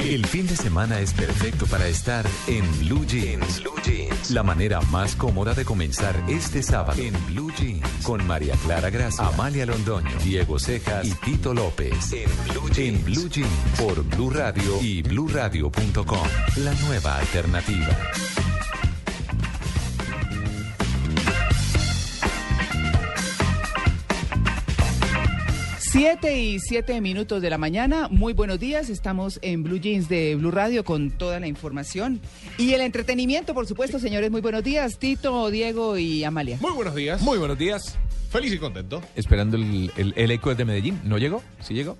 [0.00, 3.60] El fin de semana es perfecto para estar en Blue Jeans.
[3.60, 4.30] Blue Jeans.
[4.32, 9.26] La manera más cómoda de comenzar este sábado en Blue Jeans con María Clara Gracia,
[9.26, 12.12] Amalia Londoño, Diego Cejas y Tito López.
[12.12, 16.28] En Blue Jeans, en Blue Jeans por Blue Radio y BlueRadio.com.
[16.56, 17.96] La nueva alternativa.
[25.98, 28.08] Siete y siete minutos de la mañana.
[28.10, 28.90] Muy buenos días.
[28.90, 32.20] Estamos en Blue Jeans de Blue Radio con toda la información
[32.58, 34.28] y el entretenimiento, por supuesto, señores.
[34.32, 36.58] Muy buenos días, Tito, Diego y Amalia.
[36.60, 37.22] Muy buenos días.
[37.22, 37.96] Muy buenos días.
[38.28, 39.00] Feliz y contento.
[39.14, 41.00] Esperando el, el, el eco desde Medellín.
[41.04, 41.44] ¿No llegó?
[41.60, 41.96] ¿Sí llegó?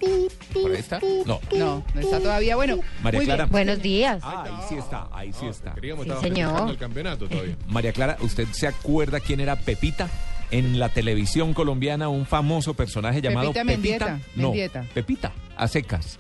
[0.53, 0.99] ¿Por ahí está?
[1.25, 1.39] No.
[1.57, 2.57] No, no está todavía.
[2.57, 3.45] Bueno, María muy Clara.
[3.45, 3.53] bien.
[3.53, 4.19] Buenos días.
[4.25, 5.73] Ah, ahí sí está, ahí sí está.
[5.75, 6.47] Queríamos Sí, estar señor.
[6.49, 7.57] festejando el campeonato todavía.
[7.69, 10.11] María Clara, ¿usted se acuerda quién era Pepita?
[10.55, 14.07] En la televisión colombiana, un famoso personaje llamado Pepita Pepita.
[14.07, 14.85] Mendieta, No, Mendieta.
[14.95, 16.19] Pepita, a secas.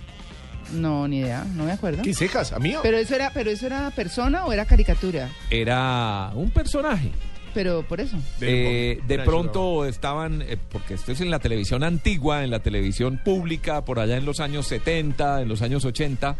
[0.72, 2.02] No, ni idea, no me acuerdo.
[2.02, 2.52] ¿Qué cejas?
[2.52, 2.74] ¿A mí?
[2.82, 5.30] Pero eso era, pero eso era persona o era caricatura.
[5.50, 7.12] Era un personaje.
[7.54, 8.16] Pero por eso.
[8.40, 13.20] Eh, de pronto estaban, eh, porque esto es en la televisión antigua, en la televisión
[13.24, 16.34] pública, por allá en los años 70, en los años 80,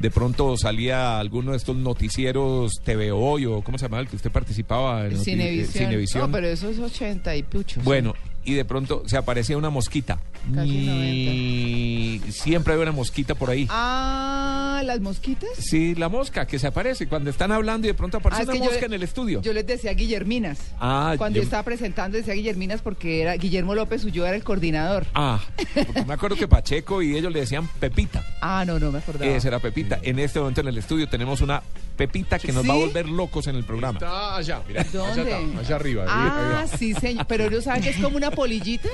[0.00, 4.16] de pronto salía alguno de estos noticieros TV Hoy o ¿cómo se llamaba el que
[4.16, 5.06] usted participaba?
[5.06, 5.86] En Cinevisión.
[5.86, 6.22] Cinevisión.
[6.22, 7.84] No, pero eso es 80 y puchos.
[7.84, 8.14] Bueno,
[8.48, 10.18] y de pronto se aparecía una mosquita.
[10.54, 13.66] Casi y siempre hay una mosquita por ahí.
[13.70, 15.50] Ah, las mosquitas.
[15.58, 18.54] Sí, la mosca que se aparece cuando están hablando y de pronto aparece Ah, una
[18.56, 19.42] yo- mosca en el estudio.
[19.42, 20.58] Yo les decía Guillerminas.
[20.80, 24.44] Ah, Cuando yo- yo estaba presentando decía Guillerminas porque era Guillermo López Ulloa era el
[24.44, 25.06] coordinador.
[25.14, 25.40] Ah,
[25.74, 28.24] porque me acuerdo que Pacheco y ellos le decían Pepita.
[28.40, 29.30] Ah, no, no me acordaba.
[29.30, 29.98] Esa era Pepita.
[30.02, 31.62] En este momento en el estudio tenemos una
[31.96, 33.98] Pepita que nos va a volver locos en el programa.
[33.98, 34.84] Está allá, mira.
[34.92, 35.22] ¿Dónde?
[35.22, 36.04] Allá está, allá arriba.
[36.08, 37.26] Ah, sí, señor.
[37.26, 38.88] Pero ¿no saben que es como una polillita?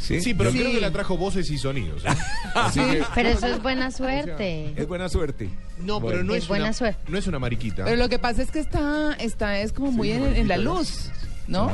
[0.00, 0.58] Sí, pero Sí.
[0.58, 2.02] creo que la trajo voces y sonidos.
[2.04, 2.08] ¿eh?
[2.74, 4.72] Que- Pero eso es buena suerte.
[4.76, 5.50] Es buena suerte.
[5.78, 7.00] no, pero no Es es, buena una, suerte.
[7.08, 7.84] no es una mariquita.
[7.84, 11.10] Pero lo que pasa es que está, está es como muy en, en la luz,
[11.46, 11.70] ¿no?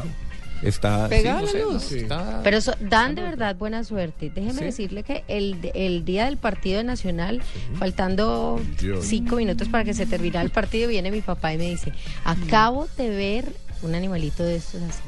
[0.62, 1.92] Está Pegada la luz.
[1.92, 4.30] está- Pero eso, dan de verdad buena suerte.
[4.34, 4.64] Déjeme Sí.
[4.64, 7.42] decirle que el, el día del partido nacional,
[7.78, 9.04] faltando Dios.
[9.06, 11.92] cinco minutos para que se terminara el partido, viene mi papá y me dice,
[12.24, 13.52] acabo de ver
[13.82, 15.00] un animalito de estos así.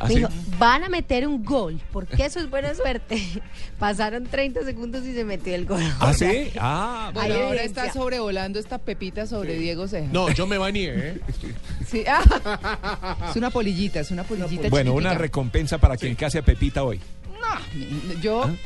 [0.00, 0.16] ¿Ah, Me sí?
[0.16, 0.28] dijo,
[0.58, 3.22] van a meter un gol, porque eso es buena suerte.
[3.78, 5.80] Pasaron 30 segundos y se metió el gol.
[6.00, 6.50] ¿Ah, sí?
[6.58, 7.84] Ah, Bueno, ahora evidencia.
[7.84, 10.08] está sobrevolando esta pepita sobre Diego Ceja.
[10.12, 11.20] No, yo me bañé, ¿eh?
[11.86, 15.10] Sí, ah, es una polillita, es una polillita bueno, chiquitica.
[15.10, 17.00] una recompensa para quien case a Pepita hoy.
[17.30, 18.58] No, yo m-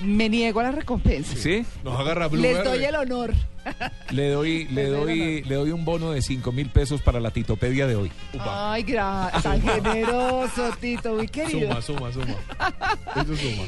[0.00, 1.36] me niego a la recompensa.
[1.36, 1.64] ¿Sí?
[1.84, 2.70] Nos agarra Blue Les Verde.
[2.70, 3.32] doy el honor.
[4.10, 7.86] Le doy, le doy, le doy un bono de 5 mil pesos para la titopedia
[7.86, 8.10] de hoy.
[8.40, 9.40] Ay, gracias.
[9.44, 11.80] Tan generoso, Tito, muy querido.
[11.80, 12.34] Suma, suma, suma.
[13.14, 13.62] Eso suma.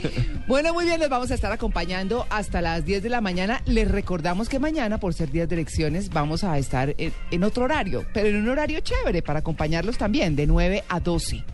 [0.49, 3.63] Bueno, muy bien, les vamos a estar acompañando hasta las 10 de la mañana.
[3.67, 7.65] Les recordamos que mañana, por ser días de elecciones, vamos a estar en, en otro
[7.65, 11.45] horario, pero en un horario chévere para acompañarlos también, de 9 a 12.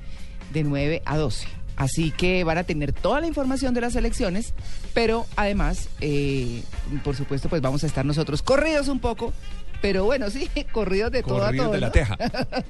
[0.54, 1.46] De 9 a 12.
[1.80, 4.52] Así que van a tener toda la información de las elecciones,
[4.92, 6.62] pero además, eh,
[7.02, 9.32] por supuesto, pues vamos a estar nosotros corridos un poco.
[9.80, 11.74] Pero bueno, sí, corridos de todo a Corridos todo.
[11.74, 12.18] de la teja.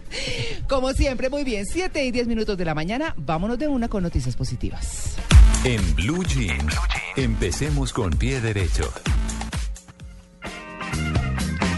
[0.69, 4.05] Como siempre, muy bien, 7 y 10 minutos de la mañana, vámonos de una con
[4.05, 5.17] noticias positivas.
[5.65, 6.73] En Blue Jeans,
[7.17, 8.93] empecemos con pie derecho.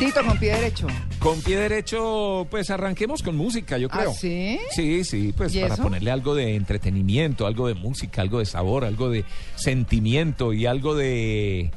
[0.07, 0.87] Tito con pie derecho.
[1.21, 4.11] Con pie derecho, pues arranquemos con música, yo creo.
[4.11, 4.59] ¿Ah, sí?
[4.73, 5.83] Sí, sí, pues ¿Y para eso?
[5.85, 9.25] ponerle algo de entretenimiento, algo de música, algo de sabor, algo de
[9.55, 11.71] sentimiento y algo de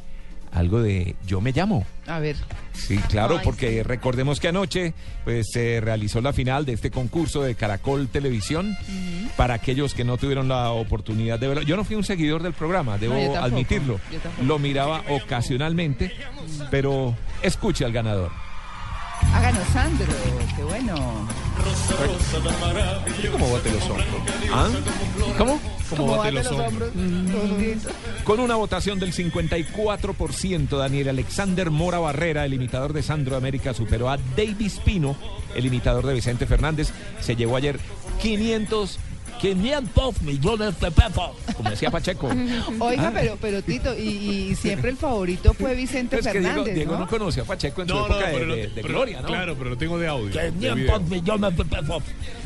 [0.52, 1.86] algo de yo me llamo.
[2.08, 2.38] A ver.
[2.74, 3.83] Sí, claro, Ay, porque sí.
[3.83, 4.94] recordemos que anoche
[5.25, 8.75] pues se realizó la final de este concurso de Caracol Televisión.
[9.36, 12.54] Para aquellos que no tuvieron la oportunidad de verlo, yo no fui un seguidor del
[12.54, 14.00] programa, debo No, yo tampoco, admitirlo.
[14.12, 14.45] yo.
[14.45, 16.12] Lo miraba ocasionalmente,
[16.71, 18.31] pero escuche al ganador.
[19.33, 20.07] Háganos, Sandro.
[20.55, 20.95] Qué bueno.
[23.31, 24.07] ¿Cómo bote los hombros?
[24.51, 24.69] ¿Ah?
[25.37, 25.59] ¿Cómo?
[25.89, 26.91] ¿Cómo bate bate los hombros?
[28.23, 34.09] Con una votación del 54%, Daniel Alexander Mora Barrera, el imitador de Sandro América, superó
[34.09, 35.15] a Davis Pino,
[35.55, 36.91] el imitador de Vicente Fernández.
[37.21, 37.79] Se llevó ayer
[38.21, 38.99] 500,
[39.39, 41.29] 500 millones de pesos.
[41.55, 42.29] Como decía Pacheco.
[42.79, 43.11] Oiga, Ah.
[43.13, 44.01] pero, pero Tito, y,
[44.51, 46.99] y siempre el favorito fue Vicente Es que Diego, Fernández, Diego ¿no?
[46.99, 48.87] no conoció a Pacheco en su No, no, época de, pero, lo- de- de pero-
[48.87, 49.27] gloria, ¿no?
[49.27, 50.27] Claro, pero lo tengo de audio.
[50.27, 50.99] de 500 video.
[51.21, 52.03] millones de pesos.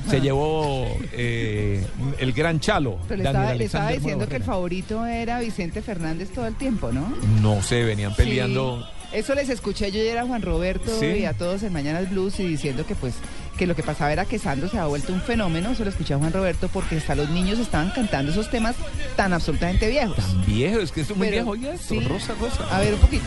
[0.09, 1.86] Se llevó eh,
[2.19, 2.97] el gran chalo.
[3.07, 6.56] Pero le estaba, le estaba Alexander diciendo que el favorito era Vicente Fernández todo el
[6.56, 7.13] tiempo, ¿no?
[7.41, 8.81] No sé, venían peleando.
[8.81, 8.99] Sí.
[9.12, 11.06] Eso les escuché yo ayer a Juan Roberto Sí.
[11.08, 13.16] y a todos en Mañanas Blues y diciendo que pues
[13.58, 16.14] que lo que pasaba era que Sandro se ha vuelto un fenómeno, eso lo escuché
[16.14, 18.76] a Juan Roberto porque hasta los niños estaban cantando esos temas
[19.18, 20.16] tan absolutamente viejos.
[20.16, 21.88] Tan viejo, es que esto es muy Pero- viejo ya esto.
[21.96, 22.00] sí.
[22.02, 22.64] Rosa, Rosa.
[22.76, 23.26] A ver un poquito.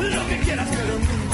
[0.00, 1.27] Eh,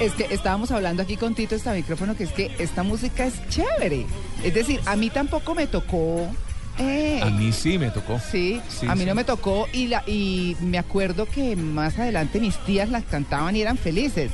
[0.00, 3.34] Es que estábamos hablando aquí con Tito este micrófono que es que esta música es
[3.48, 4.06] chévere.
[4.42, 6.26] Es decir, a mí tampoco me tocó.
[6.78, 8.18] eh, A mí sí me tocó.
[8.18, 9.06] Sí, Sí, a mí sí.
[9.06, 13.54] no me tocó y la y me acuerdo que más adelante mis tías las cantaban
[13.56, 14.30] y eran felices.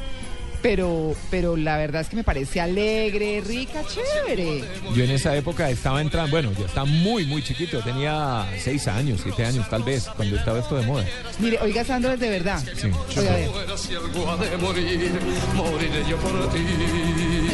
[0.62, 4.64] Pero pero la verdad es que me parece alegre, rica, chévere.
[4.94, 9.20] Yo en esa época estaba entrando, bueno, yo estaba muy, muy chiquito, tenía seis años,
[9.22, 11.04] siete años tal vez, cuando estaba esto de moda.
[11.38, 12.62] Mire, oiga Sandro, es de verdad.
[12.76, 12.90] Sí.
[13.18, 13.38] Oiga.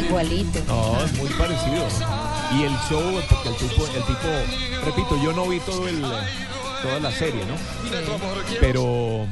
[0.09, 0.61] Igualito.
[0.67, 1.87] No, es muy parecido.
[2.59, 7.01] Y el show, porque el tipo, el tipo, repito, yo no vi todo el, toda
[7.01, 7.55] la serie, ¿no?
[8.61, 9.27] Pero,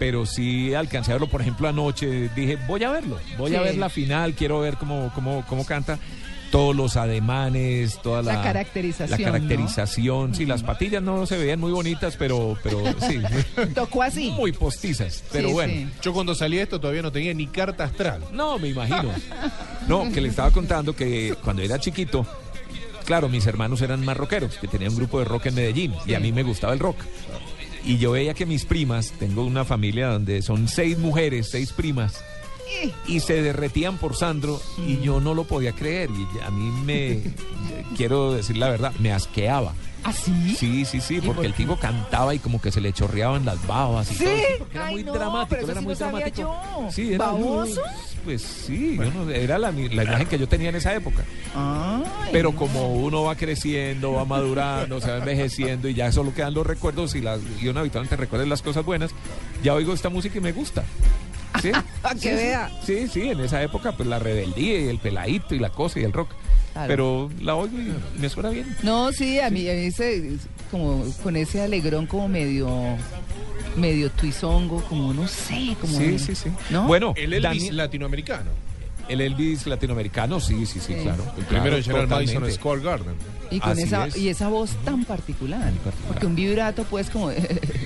[0.00, 3.76] pero sí alcancé a verlo, por ejemplo, anoche dije, voy a verlo, voy a ver
[3.76, 5.98] la final, quiero ver cómo, cómo, cómo canta.
[6.50, 11.60] Todos los ademanes, toda la, La caracterización, La caracterización, sí, las patillas no se veían
[11.60, 13.20] muy bonitas, pero, pero sí,
[13.74, 14.30] Tocó así.
[14.32, 15.22] muy postizas.
[15.30, 15.88] Pero Sí, bueno, sí.
[16.02, 18.24] Yo cuando salí de esto todavía no tenía ni carta astral.
[18.32, 19.12] no, me imagino.
[19.86, 22.26] No, que le estaba contando que cuando era chiquito,
[23.04, 26.14] claro, mis hermanos eran más rockeros, que tenían un grupo de rock en Medellín y
[26.14, 26.96] a mí me gustaba el rock.
[27.84, 32.22] Y yo veía que mis primas, tengo una familia donde son seis mujeres, seis primas,
[33.06, 36.10] y se derretían por Sandro y yo no lo podía creer.
[36.10, 37.22] Y a mí me,
[37.96, 39.74] quiero decir la verdad, me asqueaba.
[40.02, 40.54] ¿Así?
[40.56, 43.64] Sí, sí, sí, porque por el tipo cantaba y como que se le chorreaban las
[43.66, 44.24] babas y ¿Sí?
[44.24, 44.34] todo.
[44.58, 46.60] porque era Ay, muy no, dramático, pero eso era sí muy no sabía dramático.
[46.80, 46.90] yo.
[46.90, 47.82] Sí, era ¿Baboso?
[48.24, 51.22] Pues sí, yo no- era la, la imagen que yo tenía en esa época.
[51.54, 52.58] Ay, Pero no.
[52.58, 57.14] como uno va creciendo, va madurando, se va envejeciendo y ya solo quedan los recuerdos
[57.14, 59.10] y, las, y uno habitualmente recuerda las cosas buenas,
[59.62, 60.82] ya oigo esta música y me gusta.
[61.60, 61.72] ¿Sí?
[62.02, 62.70] A que Sí, vea.
[62.84, 66.04] Sí, sí, en esa época pues la rebeldía y el peladito y la cosa y
[66.04, 66.30] el rock.
[66.72, 66.88] Claro.
[66.88, 68.66] Pero la oigo y me suena bien.
[68.82, 70.36] No, sí, a mí, a mí se-
[70.70, 72.70] como con ese alegrón como medio
[73.76, 76.50] medio tuizongo, como no sé, como Sí, sí, sí.
[76.70, 76.86] ¿No?
[76.86, 78.50] Bueno, El Elvis Daniel- latinoamericano.
[79.08, 81.02] el Elvis latinoamericano, sí, sí, sí, Sí.
[81.02, 81.24] claro.
[81.36, 82.50] El primero en llegar al Madison.
[82.52, 83.14] Square Garden.
[83.50, 84.16] y con así esa es.
[84.16, 85.72] y esa voz tan particular,
[86.06, 87.30] porque un vibrato pues como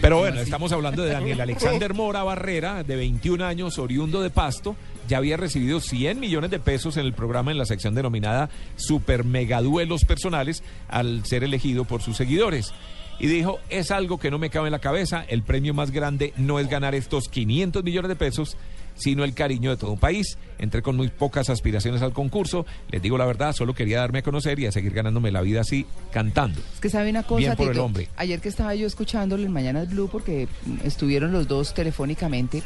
[0.03, 4.77] Pero bueno, estamos hablando de Daniel Alexander Mora Barrera, de 21 años, oriundo de Pasto.
[5.09, 9.25] Ya había recibido 100 millones de pesos en el programa en la sección denominada Super
[9.25, 12.73] Megaduelos Personales al ser elegido por sus seguidores.
[13.19, 16.33] Y dijo, es algo que no me cabe en la cabeza, el premio más grande
[16.37, 18.57] no es ganar estos 500 millones de pesos,
[18.97, 20.39] sino el cariño de todo un país.
[20.59, 24.23] Entré con muy pocas aspiraciones al concurso, les digo la verdad, solo quería darme a
[24.23, 26.61] conocer y a seguir ganándome la vida así, cantando.
[26.75, 28.09] Es que sabe una cosa, Bien por el hombre.
[28.17, 30.49] Ayer que estaba yo escuchándolo en Mañanas Blue, porque
[30.85, 32.63] estuvieron los dos telefónicamente,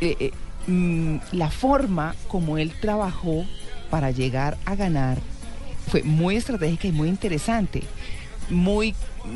[0.00, 0.30] eh, eh,
[0.66, 3.44] mm, la forma como él trabajó
[3.90, 5.18] para llegar a ganar
[5.88, 7.82] fue muy estratégica y muy interesante.
[8.48, 8.94] Muy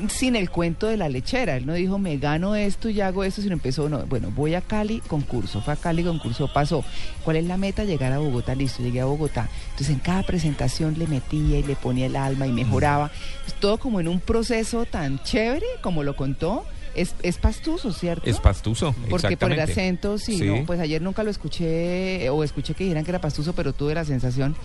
[0.09, 1.57] sin el cuento de la lechera.
[1.57, 4.61] Él no dijo, me gano esto y hago esto, sino empezó, no, bueno, voy a
[4.61, 5.61] Cali, concurso.
[5.61, 6.85] Fue a Cali, concurso, pasó.
[7.25, 7.85] ¿Cuál es la meta?
[7.85, 9.49] Llegar a Bogotá, listo, llegué a Bogotá.
[9.71, 13.11] Entonces en cada presentación le metía y le ponía el alma y mejoraba.
[13.45, 16.65] Pues, todo como en un proceso tan chévere como lo contó.
[16.95, 18.29] Es, es pastuso, ¿cierto?
[18.29, 20.45] Es pastuso, Porque por el acento, sí, Sí.
[20.45, 23.95] no, pues ayer nunca lo escuché o escuché que dijeran que era pastuso, pero tuve
[23.95, 24.57] la sensación.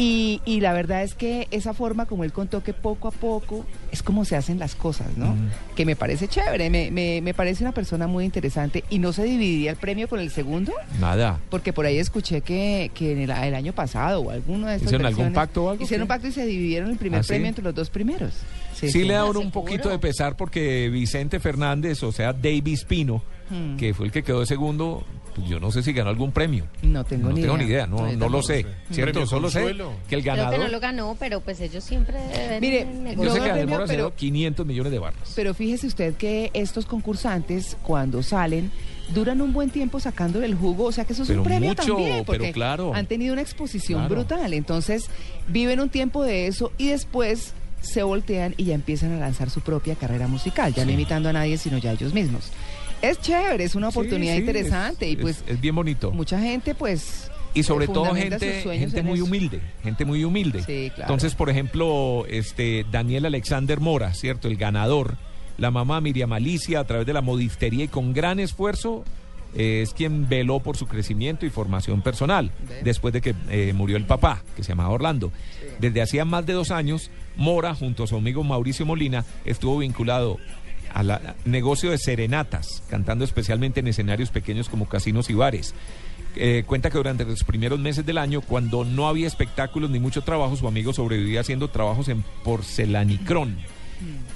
[0.00, 3.66] Y, y la verdad es que esa forma como él contó que poco a poco
[3.90, 5.34] es como se hacen las cosas, ¿no?
[5.74, 9.24] Que me parece chévere, me, me, me parece una persona muy interesante y no se
[9.24, 10.72] dividiría el premio con el segundo.
[11.00, 11.40] Nada.
[11.50, 14.86] Porque por ahí escuché que, que en el, el año pasado o alguno de estos
[14.86, 15.82] ¿Hicieron algún pacto o algo?
[15.82, 17.28] Hicieron un pacto y se dividieron el primer ¿Ah, sí?
[17.30, 18.34] premio entre los dos primeros.
[18.86, 23.22] Sí, le da uno un poquito de pesar porque Vicente Fernández, o sea, Davis Pino,
[23.50, 23.76] Hmm.
[23.78, 25.02] que fue el que quedó de segundo,
[25.34, 26.66] pues yo no sé si ganó algún premio.
[26.82, 27.64] No tengo no ni tengo idea.
[27.64, 28.62] ni idea, no, No, lo sé.
[28.62, 28.66] sé.
[28.90, 29.12] ¿Cierto?
[29.14, 30.58] ¿Premio Solo sé que el Creo que ganador...
[30.60, 33.68] no lo ganó, pero pues ellos siempre deben Mire, Yo sé que No, Daniel premio,
[33.74, 35.32] Mora se pero- dio 500 millones de barras.
[35.34, 38.70] Pero fíjese usted que estos concursantes, cuando salen,
[39.14, 41.70] duran un buen tiempo sacándole el jugo, o sea que eso es Pero un premio
[41.70, 42.92] mucho, también, pero porque claro.
[42.94, 44.14] han tenido una exposición Claro.
[44.14, 45.08] brutal, entonces
[45.48, 49.60] viven un tiempo de eso y después se voltean y ya empiezan a lanzar su
[49.60, 52.50] propia carrera musical, ya no imitando a nadie, sino ya ellos mismos.
[53.02, 56.10] Es chévere, es una oportunidad Sí, sí, interesante es- y pues es, es bien bonito.
[56.10, 59.24] mucha gente pues Y sobre eh, todo gente, gente en muy eso.
[59.26, 60.62] humilde, gente muy humilde.
[60.64, 61.02] Sí, claro.
[61.12, 64.48] Entonces, por ejemplo, este Daniel Alexander Mora, ¿cierto?
[64.48, 65.16] El ganador,
[65.58, 69.04] la mamá Miriam Alicia, a través de la modistería y con gran esfuerzo,
[69.54, 72.50] eh, es quien veló por su crecimiento y formación personal,
[72.82, 75.32] después de que eh, murió el papá, que se llamaba Orlando.
[75.80, 80.38] Desde hacía más de dos años, Mora, junto a su amigo Mauricio Molina, estuvo vinculado
[80.92, 85.74] al negocio de serenatas, cantando especialmente en escenarios pequeños como casinos y bares.
[86.34, 90.22] Eh, cuenta que durante los primeros meses del año, cuando no había espectáculos ni mucho
[90.22, 93.56] trabajo, su amigo sobrevivía haciendo trabajos en porcelanicrón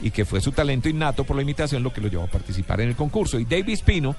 [0.03, 2.81] y que fue su talento innato por la imitación lo que lo llevó a participar
[2.81, 3.39] en el concurso.
[3.39, 4.17] Y David Spino,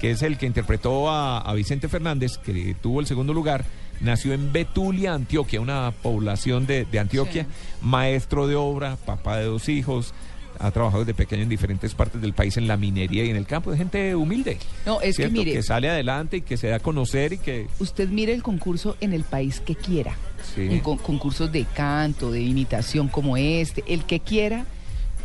[0.00, 3.64] que es el que interpretó a, a Vicente Fernández, que tuvo el segundo lugar,
[4.00, 7.46] nació en Betulia, Antioquia, una población de, de Antioquia,
[7.82, 10.14] maestro de obra, papá de dos hijos.
[10.60, 13.44] Ha trabajado desde pequeño en diferentes partes del país en la minería y en el
[13.44, 14.58] campo de gente humilde.
[14.86, 15.34] No, es que ¿cierto?
[15.34, 18.96] mire, sale adelante y que se da a conocer y que usted mire el concurso
[19.00, 20.14] en el país que quiera.
[20.54, 20.80] Sí.
[20.80, 24.64] Con- concursos de canto, de imitación como este, el que quiera,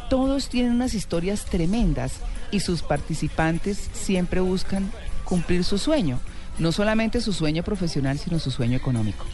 [0.10, 2.14] todos tienen unas historias tremendas
[2.52, 4.90] y sus participantes siempre buscan
[5.26, 6.20] cumplir su sueño.
[6.60, 9.26] No solamente su sueño profesional, sino su sueño económico,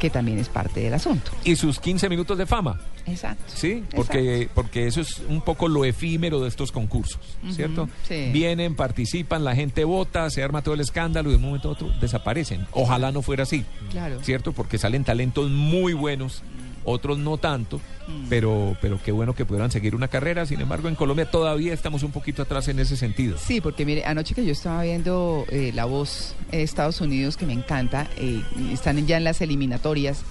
[0.00, 1.30] que también es parte del asunto.
[1.44, 2.80] y sus 15 minutos de fama.
[3.06, 3.44] Exacto.
[3.54, 7.20] Sí, porque, porque eso es un poco lo efímero de estos concursos,
[7.50, 7.88] ¿cierto?
[8.06, 8.30] sí.
[8.32, 11.72] Vienen, participan, la gente vota, se arma todo el escándalo y de un momento a
[11.72, 12.64] otro desaparecen.
[12.72, 14.20] Ojalá no fuera así, Claro.
[14.22, 14.52] ¿cierto?
[14.52, 16.42] Porque salen talentos muy buenos,
[16.84, 18.26] otros no tanto, Mm.
[18.28, 20.44] pero, pero qué bueno que pudieran seguir una carrera.
[20.44, 23.38] Sin embargo, en Colombia todavía estamos un poquito atrás en ese sentido.
[23.38, 27.46] Sí, porque mire, anoche que yo estaba viendo eh, La Voz de Estados Unidos, que
[27.46, 30.22] me encanta, eh, están ya en las eliminatorias,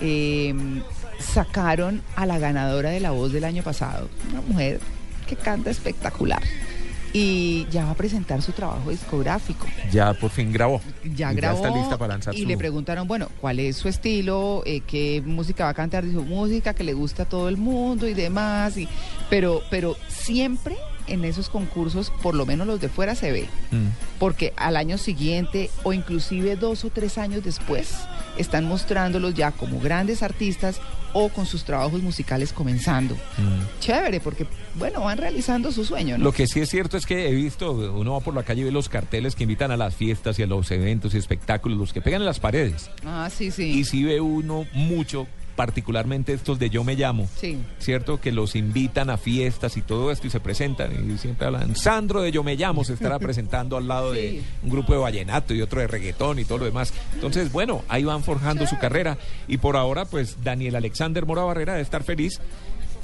[0.00, 0.54] eh,
[1.18, 4.80] sacaron a la ganadora de La Voz del año pasado, una mujer
[5.28, 6.42] que canta espectacular,
[7.16, 9.68] y ya va a presentar su trabajo discográfico.
[9.92, 10.80] Ya por fin grabó.
[11.14, 12.48] Ya grabó está lista para lanzar y su...
[12.48, 14.64] le preguntaron, bueno, ¿cuál es su estilo?
[14.66, 16.04] Eh, ¿Qué música va a cantar?
[16.04, 18.76] Dijo, música que le gusta a todo el mundo y demás.
[18.76, 18.88] Y,
[19.30, 23.48] pero, pero siempre en esos concursos, por lo menos los de fuera, se ve.
[23.70, 23.86] Mm.
[24.18, 27.94] Porque al año siguiente o inclusive dos o tres años después
[28.38, 30.80] están mostrándolos ya como grandes artistas
[31.14, 33.14] o con sus trabajos musicales comenzando.
[33.14, 33.80] Mm.
[33.80, 36.24] Chévere, porque, bueno, van realizando su sueño, ¿no?
[36.24, 38.64] Lo que sí es cierto es que he visto, uno va por la calle y
[38.64, 41.92] ve los carteles que invitan a las fiestas y a los eventos y espectáculos, los
[41.92, 42.90] que pegan en las paredes.
[43.06, 43.78] Ah, sí, sí.
[43.78, 47.58] Y sí ve uno mucho, particularmente estos de Yo Me Llamo, Sí.
[47.78, 48.20] ¿cierto?
[48.20, 51.76] Que los invitan a fiestas y todo esto y se presentan y siempre hablan.
[51.76, 55.54] Sandro de Yo Me Llamo se estará presentando al lado de un grupo de vallenato
[55.54, 56.92] y otro de reggaetón y todo lo demás.
[57.14, 59.16] Entonces, bueno, ahí van forjando su carrera
[59.48, 62.40] y por ahora, pues Daniel Alexander Mora Barrera debe estar feliz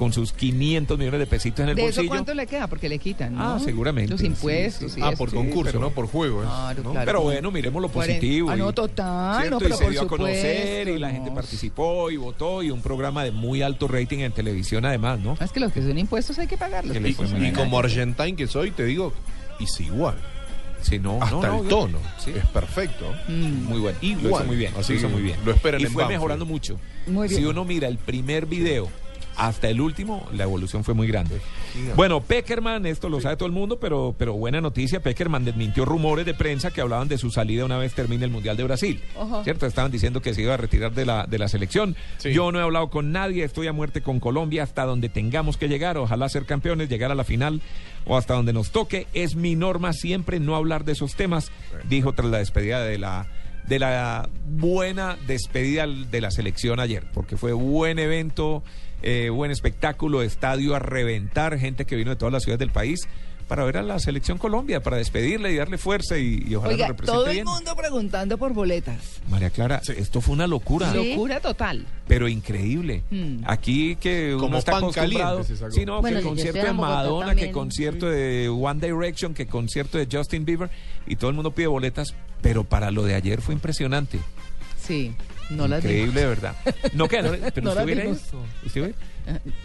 [0.01, 2.09] con sus 500 millones de pesitos en el ¿De eso bolsillo.
[2.09, 2.69] cuánto le queda?
[2.69, 3.53] Porque le quitan, ¿no?
[3.57, 4.93] Ah, seguramente, Los sí, impuestos.
[4.93, 5.01] sí.
[5.01, 5.19] y Ah, eso.
[5.19, 5.91] por sí, concurso, pero- ¿no?
[5.91, 6.43] Por juego.
[6.43, 6.47] ¿eh?
[6.47, 6.91] Claro, ¿no?
[6.93, 7.05] claro.
[7.07, 8.49] Pero bueno, miremos lo positivo.
[8.51, 9.51] Ah, no, total, ¿cierto?
[9.51, 12.71] no, pero y se por dio a conocer y la gente participó y votó y
[12.71, 15.37] un programa de muy alto rating en televisión además, ¿no?
[15.39, 16.97] Es que los que son impuestos hay que pagarlos.
[16.97, 19.13] Y, como argentine que soy, te digo,
[19.59, 20.17] hice igual.
[20.81, 21.99] Sí, no, Hasta no, el tono.
[22.19, 22.31] Sí.
[22.35, 23.05] Es perfecto.
[23.29, 23.99] Mm, Muy bueno.
[24.01, 24.43] Y lo Igual.
[24.45, 24.73] hizo muy bien.
[24.79, 25.37] Así lo hizo muy bien.
[25.45, 26.19] lo esperan y en fue Banfield.
[26.19, 26.79] mejorando mucho.
[27.07, 27.39] Muy bien.
[27.39, 28.89] Si uno mira el primer video
[29.37, 31.41] hasta el último, la evolución fue muy grande.
[31.97, 36.27] Bueno, Peckerman, esto lo sabe todo el mundo, pero, pero buena noticia, Peckerman desmintió rumores
[36.27, 39.01] de prensa que hablaban de su salida una vez termine el Mundial de Brasil.
[39.19, 39.45] Ajá.
[39.45, 39.67] ¿Cierto?
[39.67, 41.97] Estaban diciendo que se iba a retirar de la, de la selección.
[42.19, 42.33] Sí.
[42.33, 45.69] Yo no he hablado con nadie, estoy a muerte con Colombia hasta donde tengamos que
[45.69, 47.61] llegar, ojalá ser campeones, llegar a la final
[48.07, 49.07] o hasta donde nos toque.
[49.15, 51.51] Es mi norma siempre no hablar de esos temas,
[51.89, 53.29] dijo tras la despedida de la
[53.67, 58.65] de la buena despedida de la selección ayer, porque fue buen evento,
[59.03, 63.01] eh, buen espectáculo, estadio a reventar, gente que vino de todas las ciudades del país
[63.49, 66.87] para ver a la selección Colombia, para despedirle y darle fuerza y, y ojalá Oiga,
[66.87, 67.45] represente todo el bien.
[67.47, 69.21] mundo preguntando por boletas.
[69.29, 71.11] María Clara, esto fue una locura, Sí.
[71.15, 71.85] Locura total.
[72.07, 73.03] pero increíble.
[73.11, 73.39] Mm.
[73.49, 78.07] Aquí que uno Como está acostumbrado, sí, no, Bueno, que concierto de Madonna, que concierto
[78.09, 80.71] de One Direction, que concierto de Justin Bieber
[81.09, 84.21] y todo el mundo pide boletas, pero para lo de ayer fue impresionante.
[84.81, 85.13] Sí,
[85.51, 86.57] no las Increíble, de verdad.
[86.93, 88.13] No, que no, pero No usted hubiera ido.
[88.13, 88.87] ¿Usted hubiera?
[88.87, 89.11] vimos.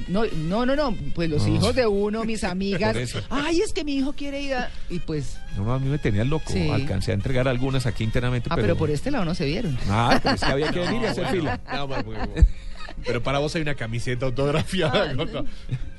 [0.07, 1.55] No, no, no, no, pues los No.
[1.55, 2.95] hijos de uno, mis amigas.
[3.29, 4.69] Ay, es que mi hijo quiere ir a...
[4.89, 6.51] Y pues, No, a mí me tenía loco.
[6.51, 6.69] Sí.
[6.69, 8.49] Alcancé a entregar algunas aquí internamente.
[8.51, 9.77] ah, pero por este lado no se vieron.
[9.89, 11.59] Ah, pero es que había que venir y hacer bueno, fila.
[11.73, 11.87] no,
[13.05, 15.15] pero, para vos hay una camiseta autografiada.
[15.15, 15.47] con-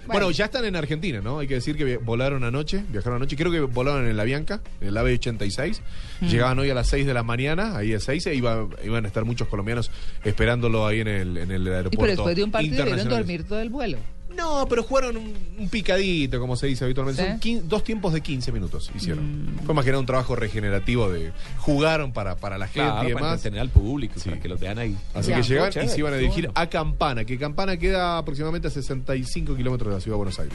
[0.06, 1.38] Bueno, ya están en Argentina, ¿no?
[1.38, 3.36] Hay que decir que volaron anoche, viajaron anoche.
[3.36, 5.82] Creo que volaron en la Bianca, en el AVE 86.
[6.20, 6.26] Mm.
[6.28, 9.08] Llegaban hoy a las 6 de la mañana, ahí a 6, e iba- iban a
[9.08, 9.90] estar muchos colombianos
[10.24, 11.94] esperándolo ahí en el, en el aeropuerto.
[11.94, 13.98] Y pero después de un partido debieron dormir todo el vuelo.
[14.36, 17.22] No, pero jugaron un, un picadito, como se dice habitualmente.
[17.22, 17.28] ¿Sí?
[17.30, 19.54] Son quin- dos tiempos de 15 minutos hicieron.
[19.56, 19.58] Mm.
[19.64, 21.32] Fue más que nada un trabajo regenerativo de...
[21.58, 23.38] Jugaron para, para la gente Claro, y para demás.
[23.38, 24.96] entretener al público, para que los vean ahí.
[25.14, 25.36] Así Ya.
[25.36, 26.52] que llegan Chévere, y se iban a dirigir bueno.
[26.60, 30.54] a Campana, que Campana queda aproximadamente a 65 kilómetros de la ciudad de Buenos Aires.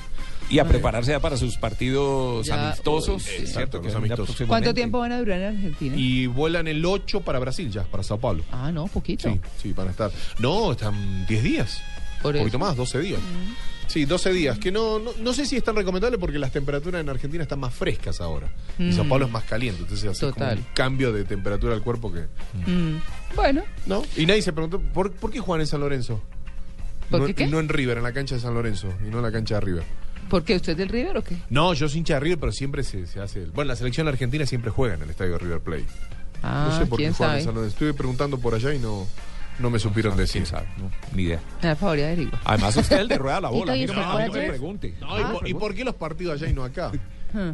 [0.50, 3.25] Y a prepararse ya para sus partidos Ya, amistosos.
[3.25, 4.35] uy, es cierto, los que amistosos.
[4.47, 5.95] ¿Cuánto tiempo van a durar en Argentina?
[5.97, 8.43] Y vuelan el 8 para Brasil ya, para Sao Paulo.
[8.51, 9.29] Ah, no, poquito.
[9.31, 10.11] Sí, sí, van a estar.
[10.39, 11.81] No, están 10 días.
[12.21, 13.19] Por un poquito más, 12 días.
[13.87, 14.57] Sí, 12 días.
[14.57, 17.59] Que no, no, no sé si es tan recomendable porque las temperaturas en Argentina están
[17.59, 18.49] más frescas ahora.
[18.79, 19.81] Y Sao Paulo es más caliente.
[19.81, 22.21] Entonces hace como un cambio de temperatura al cuerpo que.
[22.69, 23.01] Mm.
[23.35, 24.03] Bueno, ¿No?
[24.15, 26.21] Y nadie se preguntó, ¿por, ¿por qué juegan en San Lorenzo?
[27.09, 27.47] ¿Por no, qué qué?
[27.47, 29.61] no en River, en la cancha de San Lorenzo y no en la cancha de
[29.61, 29.83] River.
[30.29, 31.35] ¿por qué usted es del River o qué?
[31.49, 33.43] No, yo soy hincha de River, pero siempre se, se hace.
[33.43, 35.87] el- Bueno, la selección argentina siempre juega en el estadio de River Plate.
[36.41, 37.39] Ah, no sé por qué juegan sabe.
[37.39, 37.73] en San Lorenzo.
[37.73, 39.05] Estuve preguntando por allá y no,
[39.60, 40.43] no me supieron decir.
[40.43, 40.67] ¿Quién sabe?
[40.77, 41.39] No, ni idea.
[41.62, 42.39] Da favor averigua.
[42.46, 43.74] Además, usted es el de rueda la bola.
[43.74, 44.93] A mí Tito, no ¿y no me pregunte.
[45.00, 46.91] No, ¿y, por, y por qué los partidos allá y no acá?
[47.34, 47.53] Ah.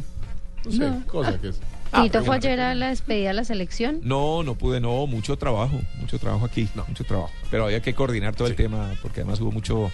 [0.64, 1.06] No sé, No.
[1.06, 1.60] cosas que es.
[1.90, 4.00] Ah, Tito fue ayer a la despedida de la selección.
[4.04, 7.30] No, no pude, no, mucho trabajo, mucho trabajo aquí, mucho trabajo.
[7.50, 9.90] Pero había que coordinar todo el tema porque además hubo mucho,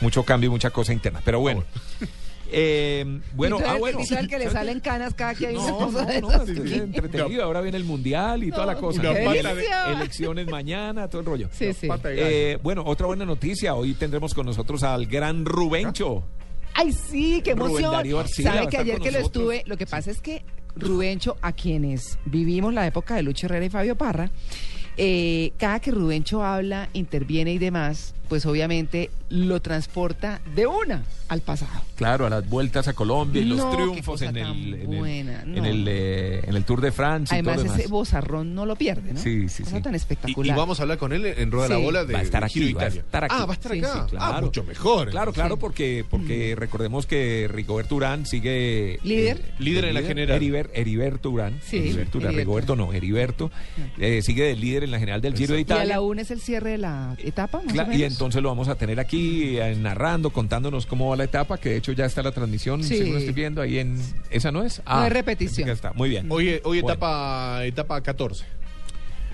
[0.00, 1.20] mucho cambio y mucha cosa interna.
[1.24, 1.64] Pero bueno.
[2.52, 3.98] Eh, bueno, ah, bueno.
[4.00, 6.48] El que le salen canas cada que hay una No, cosa de no, esas.
[6.48, 7.44] no, entretenido.
[7.44, 9.00] Ahora viene el mundial y toda la cosa.
[9.00, 9.66] una de-.
[9.92, 11.48] Elecciones mañana, todo el rollo.
[11.52, 11.88] Sí, sí.
[12.04, 13.74] Eh, bueno, otra buena noticia.
[13.74, 16.24] Hoy tendremos con nosotros al gran Rubencho.
[16.74, 17.92] Ay, sí, qué emoción.
[17.92, 20.44] Darío Arcila Sabe que ayer que lo estuve, lo que pasa es que
[20.76, 24.30] Rubencho, a quienes vivimos la época de Lucho Herrera y Fabio Parra,
[24.96, 31.42] eh, cada que Rubencho habla, interviene y demás, pues obviamente lo transporta de una al
[31.42, 31.82] pasado.
[31.96, 35.42] Claro, a las vueltas a Colombia y los No, triunfos en el, en el, buena,
[35.42, 35.64] en no.
[35.66, 37.90] el, eh, en el Tour de Francia y Además, todo ese demás.
[37.90, 39.20] bozarrón no lo pierde, ¿no?
[39.20, 39.82] Sí, sí, Cosa sí.
[39.82, 40.56] tan Y, espectacular.
[40.56, 41.84] y vamos a hablar con él en Rueda de la Sí.
[41.84, 43.00] Bola de va a estar de Giro aquí, va a Italia.
[43.02, 43.34] estar aquí.
[43.38, 43.92] Ah, va a estar Sí, acá.
[43.92, 44.46] sí, Ah, claro.
[44.46, 45.10] mucho mejor.
[45.10, 48.98] Claro, claro, porque, porque recordemos que Rigoberto Urán sigue...
[49.02, 49.36] ¿Líder?
[49.40, 50.40] eh, Líder en la general.
[50.40, 51.60] Heriber- Heriberto Urán.
[51.62, 52.38] Sí, Heriberto Urán, Heriberto.
[52.38, 53.50] Rigoberto no, Heriberto.
[53.98, 55.84] eh, sigue de líder en la general del Giro de Y a Italia.
[55.96, 58.12] la una es el cierre de la etapa, más Cla- o y menos.
[58.22, 61.76] Entonces lo vamos a tener aquí eh, narrando, contándonos cómo va la etapa, que de
[61.76, 62.98] hecho ya está la transmisión, Sí.
[62.98, 63.98] según estoy viendo ahí en...
[64.30, 64.80] ¿Esa no es?
[64.86, 65.66] Ah, No es repetición.
[65.66, 66.26] Ya está, muy bien.
[66.30, 66.94] Hoy, hoy Bueno.
[66.94, 68.44] etapa, etapa 14.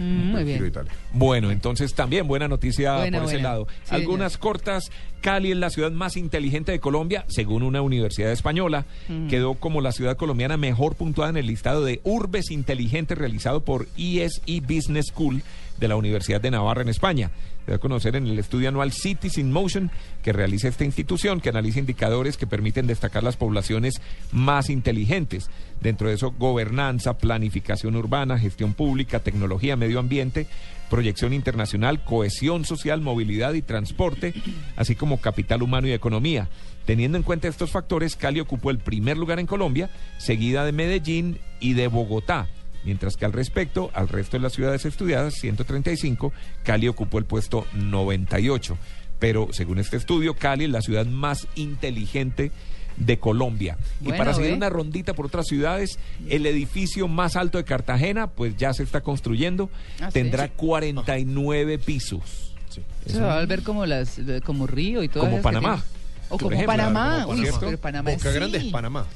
[0.00, 0.66] Mm, muy del Giro de bien.
[0.66, 0.92] Italia.
[1.12, 3.48] Bueno, entonces también buena noticia Buena, por ese buena.
[3.48, 3.68] lado.
[3.84, 4.90] Sí, Algunas cortas.
[5.20, 8.86] Cali es la ciudad más inteligente de Colombia, según una universidad española.
[9.28, 13.88] Quedó como la ciudad colombiana mejor puntuada en el listado de urbes inteligentes realizado por
[13.98, 15.42] ESE Business School
[15.78, 17.30] de la Universidad de Navarra en España.
[17.66, 19.90] Se a conocer en el estudio anual Cities in Motion
[20.22, 24.00] que realiza esta institución, que analiza indicadores que permiten destacar las poblaciones
[24.32, 25.50] más inteligentes.
[25.80, 30.46] Dentro de eso, gobernanza, planificación urbana, gestión pública, tecnología, medio ambiente,
[30.88, 34.32] proyección internacional, cohesión social, movilidad y transporte,
[34.76, 36.48] así como capital humano y economía.
[36.86, 41.38] Teniendo en cuenta estos factores, Cali ocupó el primer lugar en Colombia, seguida de Medellín
[41.60, 42.48] y de Bogotá.
[42.84, 47.66] Mientras que al respecto, al resto de las ciudades estudiadas, 135, Cali ocupó el puesto
[47.74, 48.76] 98.
[49.18, 52.52] Pero según este estudio, Cali es la ciudad más inteligente
[52.96, 53.78] de Colombia.
[54.00, 54.56] y para seguir ¿ve?
[54.56, 59.00] una rondita por otras ciudades, el edificio más alto de Cartagena, pues ya se está
[59.02, 60.14] construyendo, Ah, ¿sí?
[60.14, 62.54] tendrá 49 pisos.
[62.70, 62.82] Sí.
[63.06, 65.82] Se va a ver como las eh, como Río y todo Como Panamá,
[66.28, 67.60] O como ejemplo, Panamá, como uy, Panamá.
[67.60, 68.34] pero Panamá Boca sí.
[68.36, 69.06] Grande es Panamá.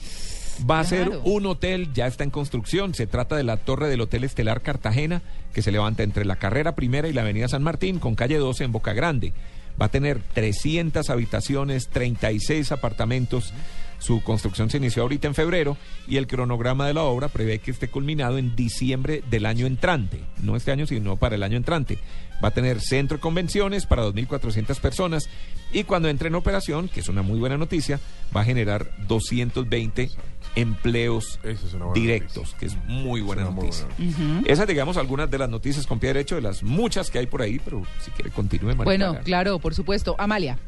[0.69, 2.95] Va a ser un hotel, ya está en construcción.
[2.95, 6.75] Se trata de la torre del Hotel Estelar Cartagena, que se levanta entre la carrera
[6.75, 9.33] primera y la avenida San Martín, con calle 12 en Boca Grande.
[9.81, 13.53] Va a tener 300 habitaciones, 36 apartamentos.
[13.99, 15.77] Su construcción se inició ahorita en febrero
[16.09, 20.21] y el cronograma de la obra prevé que esté culminado en diciembre del año entrante.
[20.43, 21.99] No este año, sino para el año entrante.
[22.45, 25.29] Va a tener centro de convenciones para 2.400 personas
[25.73, 28.01] y cuando entre en operación, que es una muy buena noticia,
[28.37, 30.11] va a generar 220
[30.55, 32.59] empleos Eso es una buena directos, noticia.
[32.59, 33.87] que es muy buena muy noticia.
[34.45, 37.43] Esas, digamos, algunas de las noticias con pie derecho, de las muchas que hay por
[37.43, 39.25] ahí, pero si quiere continúe, María Bueno, Clara.
[39.25, 40.15] claro, por supuesto.
[40.19, 40.59] Amalia.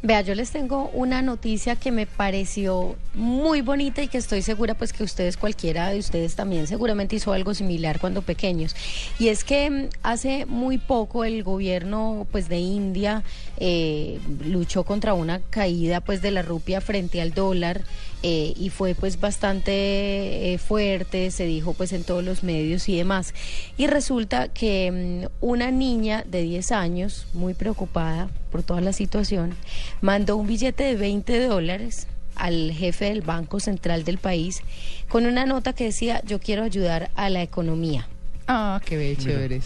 [0.00, 4.74] Vea, yo les tengo una noticia que me pareció muy bonita y que estoy segura
[4.74, 8.76] pues que ustedes, cualquiera de ustedes también seguramente hizo algo similar cuando pequeños.
[9.18, 13.24] Y es que mm, hace muy poco el gobierno pues de India
[13.56, 17.82] eh, luchó contra una caída pues de la rupia frente al dólar
[18.22, 22.96] eh, y fue pues bastante eh, fuerte, se dijo pues en todos los medios y
[22.96, 23.34] demás.
[23.76, 24.90] Y resulta que
[25.22, 29.54] mm, una niña de 10 años, muy preocupada, por toda la situación,
[30.00, 34.62] mandó un billete de 20 dólares al jefe del Banco Central del país
[35.08, 38.08] con una nota que decía, yo quiero ayudar a la economía.
[38.46, 39.60] Ah, qué bello,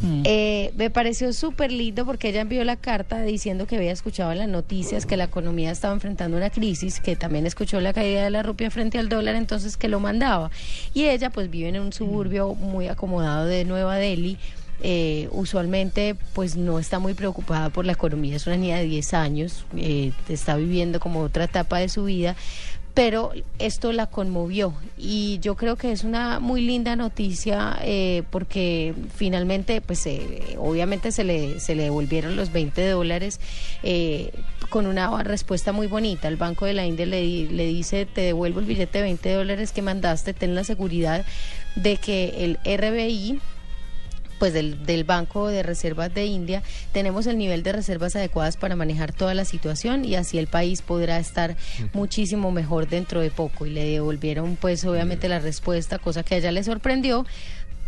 [0.00, 0.22] chéveres.
[0.24, 4.48] Eh, me pareció súper lindo porque ella envió la carta diciendo que había escuchado las
[4.48, 8.42] noticias que la economía estaba enfrentando una crisis, que también escuchó la caída de la
[8.42, 10.50] rupia frente al dólar, entonces que lo mandaba.
[10.92, 14.38] Y ella pues vive en un suburbio muy acomodado de Nueva Delhi.
[14.82, 19.14] eh, usualmente pues no está muy preocupada por la economía, es una niña de 10
[19.14, 22.36] años, eh, está viviendo como otra etapa de su vida,
[22.94, 28.94] pero esto la conmovió y yo creo que es una muy linda noticia eh, porque
[29.14, 33.40] finalmente pues eh, obviamente se le, se le devolvieron los 20 dólares
[33.82, 34.30] eh,
[34.70, 36.28] con una respuesta muy bonita.
[36.28, 39.72] El Banco de la India le, le dice te devuelvo el billete de 20 dólares
[39.72, 41.26] que mandaste, ten la seguridad
[41.74, 43.40] de que el RBI
[44.44, 48.76] pues del, del Banco de Reservas de India, tenemos el nivel de reservas adecuadas para
[48.76, 51.56] manejar toda la situación y así el país podrá estar
[51.94, 53.64] muchísimo mejor dentro de poco.
[53.64, 57.24] Y le devolvieron pues obviamente la respuesta, cosa que a ella le sorprendió,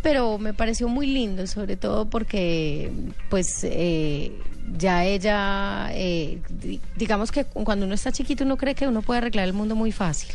[0.01, 2.89] pero me pareció muy lindo, sobre todo porque
[3.29, 4.31] pues eh,
[4.79, 9.19] ya ella, eh, di- digamos que cuando uno está chiquito uno cree que uno puede
[9.19, 10.29] arreglar el mundo muy fácil.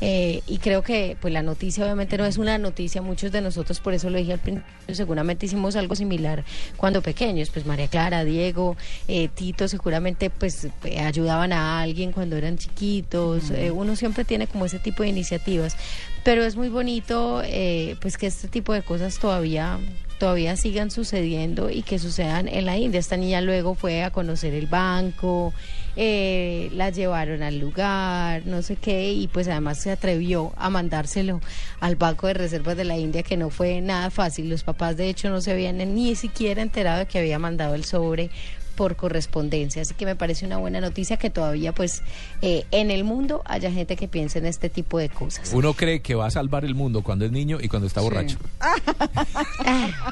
[0.00, 3.80] Eh, y creo que pues la noticia obviamente no es una noticia, muchos de nosotros,
[3.80, 6.44] por eso lo dije al principio, seguramente hicimos algo similar
[6.76, 8.76] cuando pequeños, pues María Clara, Diego,
[9.08, 14.46] eh, Tito seguramente pues eh, ayudaban a alguien cuando eran chiquitos, eh, uno siempre tiene
[14.46, 15.76] como ese tipo de iniciativas,
[16.24, 19.78] pero es muy bonito eh, pues que este tipo de cosas todavía
[20.18, 23.00] todavía sigan sucediendo y que sucedan en la India.
[23.00, 25.52] Esta niña luego fue a conocer el banco,
[25.96, 31.40] eh, la llevaron al lugar, no sé qué, y pues además se atrevió a mandárselo
[31.80, 34.48] al Banco de Reservas de la India, que no fue nada fácil.
[34.48, 37.84] Los papás de hecho no se habían ni siquiera enterado de que había mandado el
[37.84, 38.30] sobre
[38.74, 39.82] por correspondencia.
[39.82, 42.02] Así que me parece una buena noticia que todavía pues
[42.42, 45.52] eh, en el mundo haya gente que piense en este tipo de cosas.
[45.52, 48.38] Uno cree que va a salvar el mundo cuando es niño y cuando está borracho.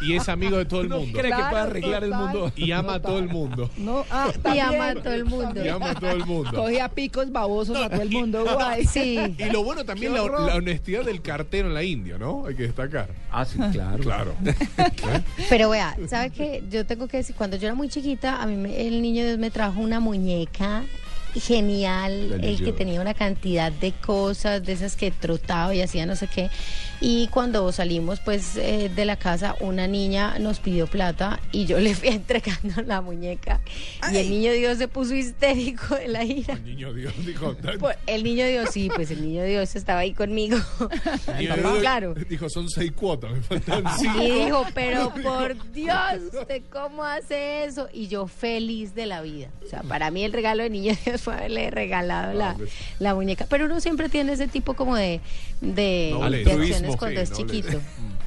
[0.01, 1.19] Y es amigo de todo el Uno mundo.
[1.19, 2.53] cree que puede arreglar el mundo.
[2.57, 3.71] Y ama a todo el mundo.
[3.77, 5.65] No, ah, Y ama a todo el mundo.
[5.65, 6.51] Y ama a todo el mundo.
[6.53, 8.45] Cogía picos babosos a todo el mundo.
[8.45, 8.87] guay.
[8.93, 9.19] Sí.
[9.39, 12.47] Y lo bueno también la, honestidad del cartero en la India, ¿no?
[12.47, 13.09] Hay que destacar.
[13.31, 14.03] Ah, sí, claro.
[14.03, 14.35] Claro.
[15.49, 16.63] Pero vea, ¿sabe qué?
[16.71, 19.51] Yo tengo que decir, cuando yo era muy chiquita, a mí el niño Dios me
[19.51, 20.85] trajo una muñeca
[21.35, 26.17] genial, el que tenía una cantidad de cosas, de esas que trotaba y hacía no
[26.17, 26.51] sé qué.
[27.01, 31.79] Y cuando salimos pues eh, de la casa, una niña nos pidió plata y yo
[31.81, 33.61] le fui entregando la muñeca.
[34.13, 36.55] Y el niño Dios se puso histérico de la ira.
[36.55, 37.57] El niño Dios dijo.
[37.81, 40.59] Pues, el niño Dios, sí, pues el niño Dios estaba ahí conmigo.
[41.39, 42.15] el Papá, Dios claro.
[42.15, 44.23] Dijo, son seis cuotas, me faltan cinco.
[44.23, 45.97] Y dijo, pero por Dios,
[46.33, 47.89] ¿usted cómo hace eso?
[47.93, 49.49] Y yo feliz de la vida.
[49.65, 52.71] O sea, para mí el regalo de niño Dios fue haberle regalado la, pues.
[52.99, 53.47] la muñeca.
[53.49, 55.21] Pero uno siempre tiene ese tipo como de,
[55.61, 57.47] de, Noble de altruismo, acciones cuando sí, es noble.
[57.53, 57.81] chiquito.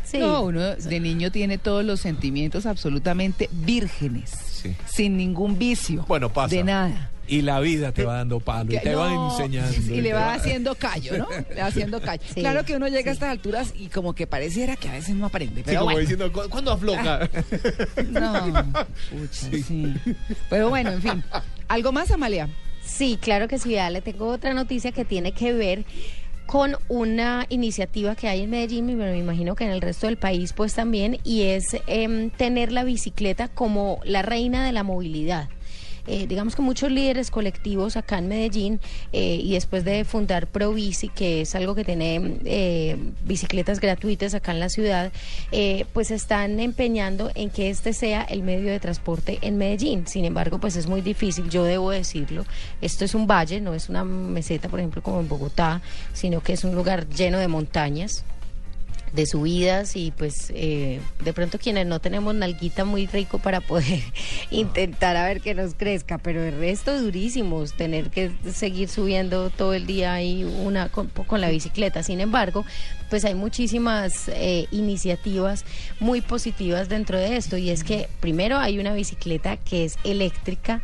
[0.04, 0.18] Sí.
[0.20, 4.76] No, uno de niño tiene todos los sentimientos absolutamente vírgenes, Sí.
[4.86, 6.06] sin ningún vicio.
[6.08, 6.56] Bueno, pasa.
[6.56, 7.12] De nada.
[7.28, 9.74] Y la vida te va dando palo y te va enseñando.
[9.92, 11.28] Y le te va haciendo callo, ¿no?
[11.56, 12.22] Le va haciendo callo.
[12.32, 13.10] Sí, claro que uno llega sí.
[13.10, 15.62] a estas alturas y como que pareciera que a veces no aprende.
[15.62, 16.00] Sí, Pero como bueno.
[16.02, 17.28] diciendo, "¿Cu- ¿cuándo afloja?
[18.12, 18.54] No,
[19.10, 19.96] pucha, sí.
[20.52, 21.24] Pero bueno, en fin.
[21.68, 22.48] ¿Algo más, Amalia?
[22.86, 23.70] Sí, claro que sí.
[23.70, 25.86] vea, le tengo otra noticia que tiene que ver
[26.46, 30.18] con una iniciativa que hay en Medellín, y me imagino que en el resto del
[30.18, 35.50] país pues también, y es em, tener la bicicleta como la reina de la movilidad.
[36.08, 38.80] Eh, digamos que muchos líderes colectivos acá en Medellín
[39.14, 44.52] eh, y después de fundar ProBici, que es algo que tiene eh, bicicletas gratuitas acá
[44.52, 45.12] en la ciudad,
[45.52, 50.08] eh, pues están empeñando en que este sea el medio de transporte en Medellín.
[50.08, 52.46] Sin embargo, pues es muy difícil, yo debo decirlo.
[52.82, 55.82] Esto es un valle, no es una meseta, por ejemplo, como en Bogotá,
[56.14, 58.24] sino que es un lugar lleno de montañas
[59.16, 64.02] de subidas y pues eh, de pronto quienes no tenemos nalguita muy rico para poder
[64.52, 69.74] intentar a ver que nos crezca, pero el resto durísimos, tener que seguir subiendo todo
[69.74, 71.10] el día ahí una con,
[71.42, 72.04] la bicicleta.
[72.04, 72.66] Sin embargo,
[73.10, 75.66] pues hay muchísimas eh, iniciativas
[76.00, 80.82] muy positivas dentro de esto y es que primero hay una bicicleta que es eléctrica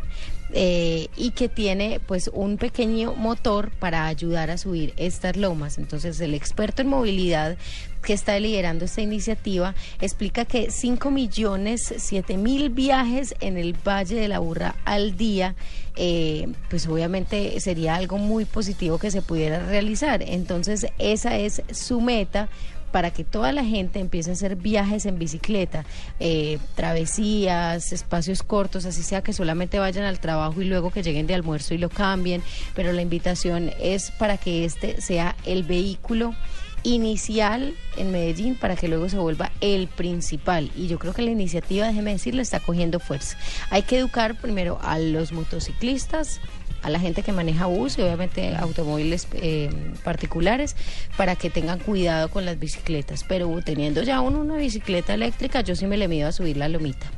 [0.53, 5.77] eh, y que tiene pues un pequeño motor para ayudar a subir estas lomas.
[5.77, 7.57] Entonces el experto en movilidad
[8.01, 14.15] que está liderando esta iniciativa explica que 5 millones 7 mil viajes en el Valle
[14.15, 15.55] de la Burra al día,
[15.95, 20.23] eh, pues obviamente sería algo muy positivo que se pudiera realizar.
[20.23, 22.49] Entonces esa es su meta
[22.91, 25.85] para que toda la gente empiece a hacer viajes en bicicleta,
[26.19, 31.27] eh, travesías, espacios cortos, así sea que solamente vayan al trabajo y luego que lleguen
[31.27, 32.43] de almuerzo y lo cambien,
[32.75, 36.35] pero la invitación es para que este sea el vehículo
[36.83, 40.71] inicial en Medellín para que luego se vuelva el principal.
[40.75, 43.37] Y yo creo que la iniciativa, déjeme decirle, está cogiendo fuerza.
[43.69, 46.39] Hay que educar primero a los motociclistas,
[46.81, 49.69] a la gente que maneja bus y obviamente automóviles eh,
[50.03, 50.75] particulares
[51.17, 53.23] para que tengan cuidado con las bicicletas.
[53.27, 56.67] Pero teniendo ya uno una bicicleta eléctrica, yo sí me le mido a subir la
[56.69, 57.11] lomita.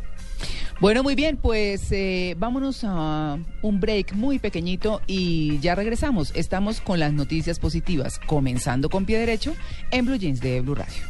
[0.80, 6.34] Bueno, muy bien, pues eh, vámonos a un break muy pequeñito y ya regresamos.
[6.36, 9.56] Estamos con las noticias positivas, comenzando con pie derecho
[9.92, 11.04] en Blue Jeans de Blue Radio.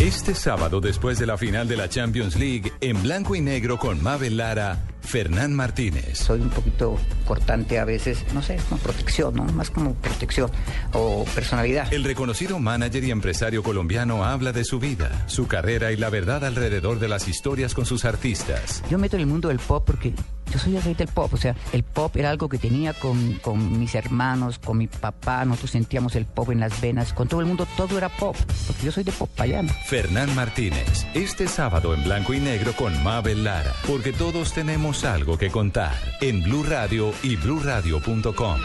[0.00, 4.02] Este sábado, después de la final de la Champions League, en blanco y negro con
[4.02, 6.18] Mabel Lara, Fernán Martínez.
[6.18, 9.44] Soy un poquito cortante a veces, no sé, como protección, ¿no?
[9.44, 10.50] Más como protección
[10.92, 11.92] o personalidad.
[11.92, 16.44] El reconocido manager y empresario colombiano habla de su vida, su carrera y la verdad
[16.44, 18.82] alrededor de las historias con sus artistas.
[18.90, 20.12] Yo meto en el mundo del pop porque
[20.52, 23.34] yo soy el rey del pop, o sea, el pop era algo que tenía con,
[23.34, 27.40] con mis hermanos, con mi papá, nosotros sentíamos el pop en las venas, con todo
[27.40, 28.36] el mundo todo era pop,
[28.66, 29.72] porque yo soy de pop payano.
[29.86, 35.38] Fernán Martínez, este sábado en blanco y negro con Mabel Lara, porque todos tenemos algo
[35.38, 38.60] que contar en Blue Radio y bluradio.com.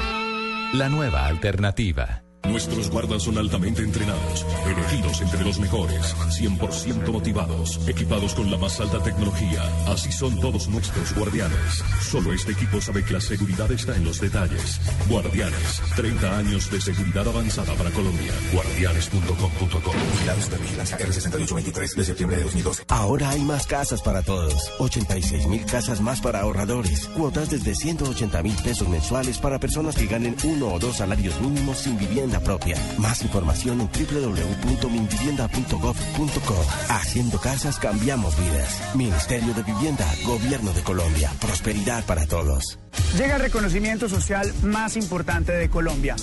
[0.73, 2.24] La nueva alternativa.
[2.49, 8.79] Nuestros guardas son altamente entrenados, elegidos entre los mejores, 100% motivados, equipados con la más
[8.79, 9.61] alta tecnología.
[9.87, 11.83] Así son todos nuestros guardianes.
[12.01, 14.79] Solo este equipo sabe que la seguridad está en los detalles.
[15.09, 18.31] Guardianes, 30 años de seguridad avanzada para Colombia.
[18.53, 19.91] Guardianes.com.co.
[20.13, 22.83] Vigilados de vigilancia R6823 de septiembre de 2012.
[22.89, 24.71] Ahora hay más casas para todos.
[24.79, 27.07] 86 mil casas más para ahorradores.
[27.15, 31.79] Cuotas desde 180 mil pesos mensuales para personas que ganen uno o dos salarios mínimos
[31.79, 32.77] sin vivienda propia.
[32.97, 36.65] Más información en www.minvivienda.gov.co.
[36.89, 38.95] Haciendo casas cambiamos vidas.
[38.95, 41.31] Ministerio de Vivienda, Gobierno de Colombia.
[41.39, 42.79] Prosperidad para todos.
[43.17, 46.17] Llega el reconocimiento social más importante de Colombia.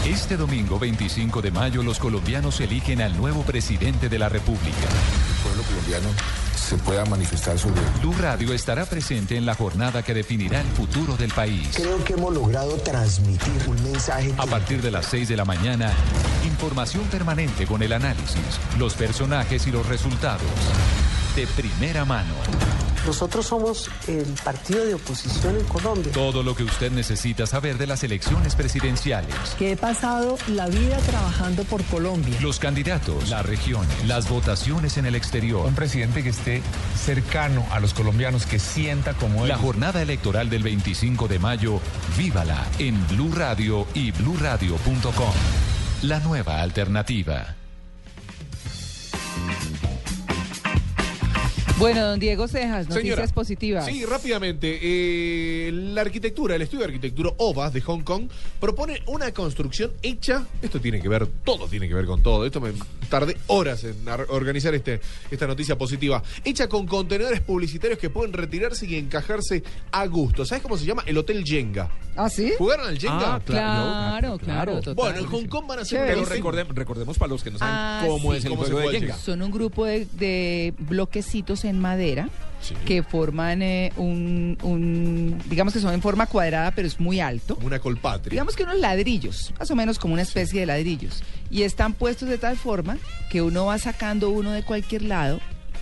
[0.05, 4.87] Este domingo 25 de mayo los colombianos eligen al nuevo presidente de la República.
[5.87, 6.09] Colombiano
[6.53, 11.15] se pueda manifestar sobre Blue Radio estará presente en la jornada que definirá el futuro
[11.15, 11.69] del país.
[11.75, 14.33] Creo que hemos logrado transmitir un mensaje.
[14.37, 15.93] A partir de las 6 de la mañana,
[16.45, 20.41] información permanente con el análisis, los personajes y los resultados.
[21.35, 22.33] De primera mano.
[23.07, 26.11] Nosotros somos el partido de oposición en Colombia.
[26.11, 29.33] Todo lo que usted necesita saber de las elecciones presidenciales.
[29.57, 32.37] Que he pasado la vida trabajando por Colombia.
[32.41, 35.65] Los candidatos, las regiones, las votaciones en el exterior.
[35.65, 36.61] Un presidente que esté
[37.01, 39.47] cercano a los colombianos, que sienta como él.
[39.47, 41.79] La jornada electoral del 25 de mayo,
[42.17, 45.33] vívala en Blue Radio y bluradio.com.
[46.01, 47.55] La nueva alternativa.
[51.79, 53.85] Bueno, don Diego Cejas, noticias Señora, positivas.
[53.85, 54.79] Sí, rápidamente.
[54.81, 60.43] eh, la arquitectura, el estudio de arquitectura OVA de Hong Kong propone una construcción hecha.
[60.61, 62.47] Esto tiene que ver, todo tiene que ver con todo.
[62.47, 62.71] Esto me
[63.09, 66.23] tardé horas en ar- organizar este, esta noticia positiva.
[66.43, 69.61] Hecha con contenedores publicitarios que pueden retirarse y encajarse
[69.91, 70.45] a gusto.
[70.45, 71.03] ¿Sabes cómo se llama?
[71.05, 71.91] El Hotel Jenga.
[72.15, 72.53] ¿Ah, sí?
[72.57, 73.35] ¿Jugaron al Jenga?
[73.35, 74.95] Ah, claro, Claro, claro, total.
[74.95, 76.15] Bueno, en Hong Kong van a hacer Chévere.
[76.15, 78.39] Pero recordemos, recordemos para los que no saben Ah, cómo sí.
[78.39, 79.15] es el ¿Cómo juego de Jenga.
[79.17, 82.73] Son un grupo de, de bloquecitos en madera Sí.
[82.87, 87.55] que forman eh, un, un- digamos que son en forma cuadrada, pero es muy alto.
[87.61, 88.31] Una colpatria.
[88.31, 91.21] Digamos que unos ladrillos, más o menos como una especie de ladrillos.
[91.51, 92.97] Y están puestos de tal forma
[93.29, 95.39] que uno va sacando uno de cualquier lado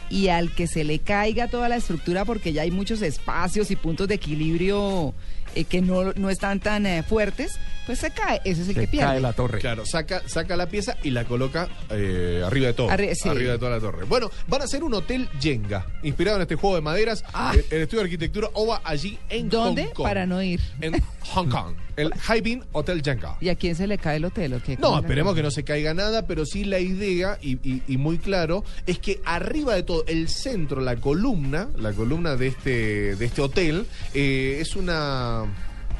[0.10, 3.78] y al que se le caiga toda la estructura, porque ya hay muchos espacios y
[3.78, 5.14] puntos de equilibrio
[5.56, 8.42] eh, que no, no están tan eh, fuertes, pues se cae.
[8.46, 9.34] Ese es el que pierde.
[9.34, 9.60] torre.
[9.60, 12.90] Claro, saca, saca la pieza y la coloca eh, arriba de todo.
[12.90, 13.30] Arri- sí.
[13.30, 14.06] Arriba de toda la torre.
[14.06, 17.24] Bueno, van a hacer un hotel Jenga, inspirado en este juego de maderas.
[17.34, 17.52] Ah.
[17.54, 19.86] El, el estudio de arquitectura OVA allí en ¿Dónde?
[19.86, 20.06] Hong Kong.
[20.06, 20.60] Para no ir.
[20.82, 21.02] En
[21.34, 21.76] Hong Kong.
[21.96, 23.38] El Haibin Hotel Jenga.
[23.40, 24.76] ¿Y a quién se le cae el hotel o qué?
[24.76, 27.84] No, ¿Cómo le- esperemos que no se caiga nada, pero sí la idea, y, y-
[27.88, 32.48] y muy claro, es que arriba de todo, el centro, la columna, la columna de
[32.48, 35.44] este, de este hotel, eh, es una.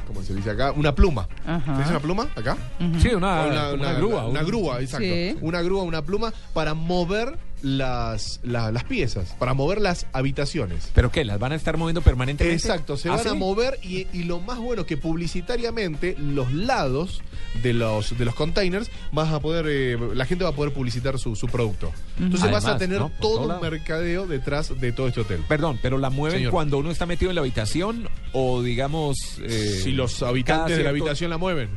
[0.06, 0.72] ¿Cómo se dice acá?
[0.72, 1.28] Una pluma.
[1.46, 1.74] Ajá.
[1.74, 2.56] ¿Se dice una pluma acá?
[3.00, 3.46] Sí, una,
[3.94, 4.26] grúa.
[4.26, 5.04] Una, un- grúa, exacto.
[5.06, 5.36] Sí.
[5.40, 10.90] Una grúa, una pluma para mover las, la- las piezas, para mover las habitaciones.
[10.94, 11.24] ¿Pero qué?
[11.24, 12.54] ¿Las van a estar moviendo permanentemente?
[12.62, 13.36] Exacto, se ¿Ah, van a sí?
[13.36, 17.22] mover y, y lo más bueno que publicitariamente los lados
[17.62, 21.18] de los de los containers vas a poder eh, la gente va a poder publicitar
[21.18, 21.92] su, su producto.
[22.18, 23.08] Entonces vas a Además, tener ¿no?
[23.08, 23.60] Por todo todo un lado.
[23.62, 25.42] mercadeo detrás de todo este hotel.
[25.48, 26.52] Perdón, pero la mueven Señor.
[26.52, 29.16] cuando uno está metido en la habitación o digamos...
[29.42, 31.70] eh, si los cada habitantes de la cierto- habitación la mueven.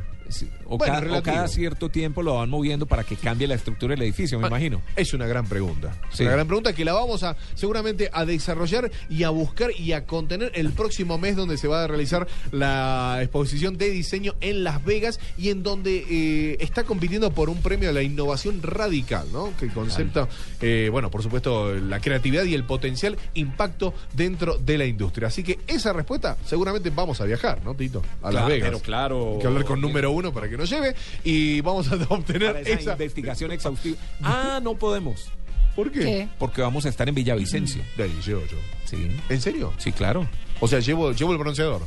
[0.70, 3.94] O, Bueno, cada, o cada cierto tiempo lo van moviendo para que cambie la estructura
[3.94, 4.80] del edificio, me Ah, imagino.
[4.96, 5.94] Es una gran pregunta.
[6.10, 6.22] Sí.
[6.22, 10.06] Una gran pregunta que la vamos a seguramente a desarrollar y a buscar y a
[10.06, 14.84] contener el próximo mes donde se va a realizar la exposición de diseño en Las
[14.84, 19.52] Vegas y en donde eh, está compitiendo por un premio a la innovación radical, ¿no?
[19.58, 20.28] Que concepto,
[20.60, 25.28] eh, bueno, por supuesto, la creatividad y el potencial impacto dentro de la industria.
[25.28, 28.02] Así que esa respuesta seguramente vamos a viajar, ¿no, Tito?
[28.22, 28.68] A Las Claro, Vegas.
[28.68, 29.32] pero claro.
[29.34, 30.94] Hay que hablar con número uno para que nos lleve
[31.24, 33.96] y vamos a obtener Para esa, esa investigación exhaustiva.
[34.22, 35.28] Ah, no podemos.
[35.76, 36.00] ¿Por qué?
[36.00, 36.28] ¿Qué?
[36.38, 37.82] Porque vamos a estar en Villavicencio.
[37.96, 38.56] De ahí llevo yo.
[38.84, 39.08] Sí.
[39.28, 39.72] ¿En serio?
[39.78, 40.26] Sí, claro.
[40.60, 41.82] O sea, llevo, llevo el bronceador.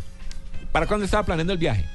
[0.72, 1.86] ¿Para cuándo estaba planeando el viaje?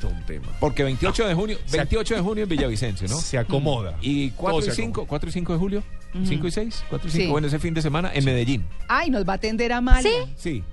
[0.00, 0.48] Todo un tema.
[0.58, 3.16] Porque 28 de junio, Se ac- 28 de junio en Villavicencio, ¿no?
[3.18, 3.96] Se acomoda.
[4.00, 5.82] Y 4 Todo y se 5, 4 y 5 de julio,
[6.26, 7.30] 5 y 6, 4 y 5, Sí.
[7.30, 8.64] bueno, ese fin de semana en Medellín.
[8.88, 10.10] Ay, nos va a atender Amalia.
[10.10, 10.32] ¿Sí?
[10.36, 10.64] Sí.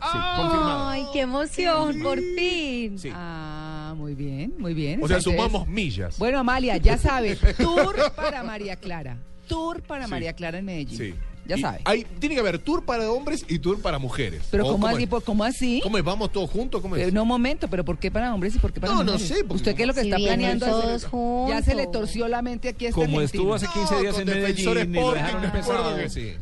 [0.00, 0.88] Sí, confirmado.
[0.88, 2.98] Ay, qué emoción, por fin.
[2.98, 3.10] Sí.
[3.12, 5.02] Ah, muy bien, muy bien.
[5.02, 6.18] O sea, Entonces- sumamos millas.
[6.18, 9.16] Bueno, Amalia, ya sabe, tour para María Clara.
[9.48, 10.10] Tour para Sí.
[10.10, 10.98] María Clara en Medellín.
[10.98, 11.14] Sí.
[11.46, 11.78] Ya Y sabe.
[11.84, 14.42] Hay, tiene que haber tour para hombres y tour para mujeres.
[14.50, 15.04] Pero ¿O ¿cómo, así?
[15.04, 15.08] es?
[15.08, 15.80] ¿Por- ¿Cómo así?
[15.80, 16.02] ¿Cómo es?
[16.02, 16.82] ¿Vamos todos juntos?
[16.82, 17.06] ¿Cómo es?
[17.06, 19.12] Eh, no, un momento, pero ¿por qué para hombres y por qué para No, no
[19.12, 19.28] mujeres?
[19.28, 21.08] sé, porque ¿Usted qué es lo que Si está vienen planeando todos hacer?
[21.08, 21.50] juntos.
[21.56, 24.18] Ya se le torció la mente aquí a este Como estuvo hace 15 No, días
[24.18, 26.32] en Medellín y lo dejaron que- Sí.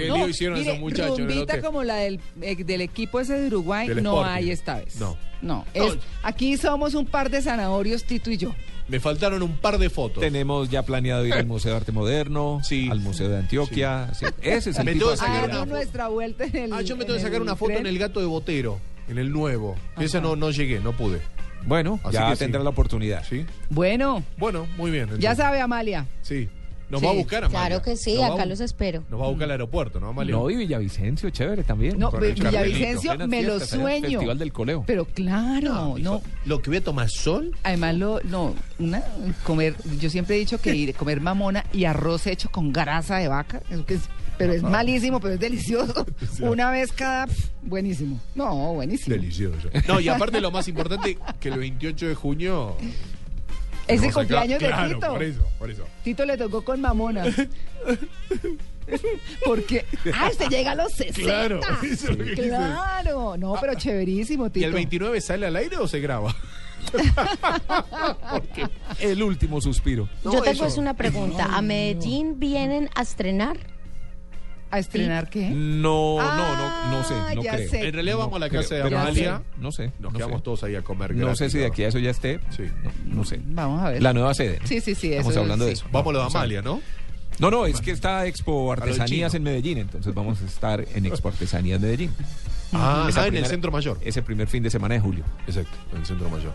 [0.00, 0.04] Ah.
[0.04, 3.34] ¿Qué No, lío hicieron mire, esos muchachos rumbita como la del, eh, del equipo ese
[3.40, 4.32] de Uruguay Del no Sporting.
[4.34, 4.96] hay esta vez.
[5.00, 5.16] No.
[5.42, 8.54] No, es- aquí somos un par de zanahorios, Tito y yo.
[8.88, 10.20] Me faltaron un par de fotos.
[10.20, 12.88] Tenemos ya planeado ir al Museo de Arte Moderno, Sí.
[12.90, 14.10] al Museo de Antioquia.
[14.12, 14.26] sí.
[14.42, 15.62] Ese es el Me tipo tengo de sacar actividad.
[15.62, 17.80] una nuestra vuelta en el Ah, yo me en tengo que sacar una foto tren.
[17.80, 19.76] en el gato de Botero, en el nuevo.
[19.94, 20.04] Ajá.
[20.04, 21.20] Ese no, no llegué, no pude.
[21.66, 22.38] Bueno, Así ya que sí.
[22.40, 23.24] tendrá la oportunidad.
[23.28, 23.46] ¿Sí?
[23.70, 25.08] Bueno, Bueno, muy bien.
[25.18, 26.06] ya sabe Amalia.
[26.22, 26.48] Sí.
[26.90, 27.06] Nos Sí.
[27.06, 27.66] va a buscar, Amalia.
[27.68, 29.04] Claro que sí, Nos acá a- los espero.
[29.08, 30.34] Nos va a buscar al aeropuerto, ¿no, Amalia?
[30.34, 31.98] No, y Villavicencio, chévere también.
[31.98, 34.10] No, Villavicencio me lo fiestas, sueño.
[34.10, 34.84] Festival del Coleo.
[34.86, 36.20] Pero claro, no.
[36.46, 37.56] Lo que voy a tomar sol.
[37.62, 39.02] Además, lo, no, una,
[39.44, 43.28] comer, yo siempre he dicho que ir, comer mamona y arroz hecho con grasa de
[43.28, 46.06] vaca, eso que es- pero es malísimo, pero es delicioso.
[46.40, 47.28] Una vez cada,
[47.62, 48.18] buenísimo.
[48.34, 49.14] No, buenísimo.
[49.14, 49.68] Delicioso.
[49.86, 52.74] No, y aparte lo más importante, que el 28 de junio...
[53.94, 55.08] Es el cumpleaños de claro, Tito.
[55.08, 55.84] por eso, por eso.
[56.04, 57.24] Tito le tocó con mamona.
[59.44, 61.20] Porque, ah, usted llega a los 60.
[61.20, 64.66] Claro, eso es lo que quise Claro, no, pero chéverísimo, ¿Y Tito.
[64.66, 66.34] el 29 sale al aire o se graba?
[68.32, 68.66] Porque
[69.00, 70.08] El último suspiro.
[70.24, 70.66] No, Yo tengo eso.
[70.66, 71.44] es una pregunta.
[71.52, 73.58] ¿A Medellín vienen a estrenar?
[74.72, 75.50] ¿A estrenar qué?
[75.50, 77.70] No, no, no, no sé, Ah, no ya creo.
[77.70, 77.86] sé.
[77.88, 79.38] En realidad vamos a la creo, casa de pero Amalia.
[79.38, 79.92] sé, No sé.
[79.98, 80.44] Nos no quedamos sé.
[80.44, 82.38] todos ahí a comer No gratis, sé si de aquí a eso ya esté.
[82.56, 82.64] Sí.
[83.04, 83.40] No, no sé.
[83.44, 84.02] Vamos a ver.
[84.02, 84.58] La nueva sede.
[84.60, 84.66] ¿no?
[84.66, 85.08] Sí, sí, sí.
[85.12, 85.82] Estamos eso hablando de sí.
[85.82, 85.86] eso.
[85.92, 86.80] Vamos a lo de Amalia, ¿no?
[87.40, 89.36] No, no, es que está Expo Artesanías chino.
[89.38, 92.12] en Medellín, entonces vamos a estar en Expo Artesanías Medellín.
[92.72, 93.98] Ah, Esa ah, en el primera- centro mayor.
[94.02, 95.24] Ese primer fin de semana de julio.
[95.46, 96.52] Exacto, en el centro mayor.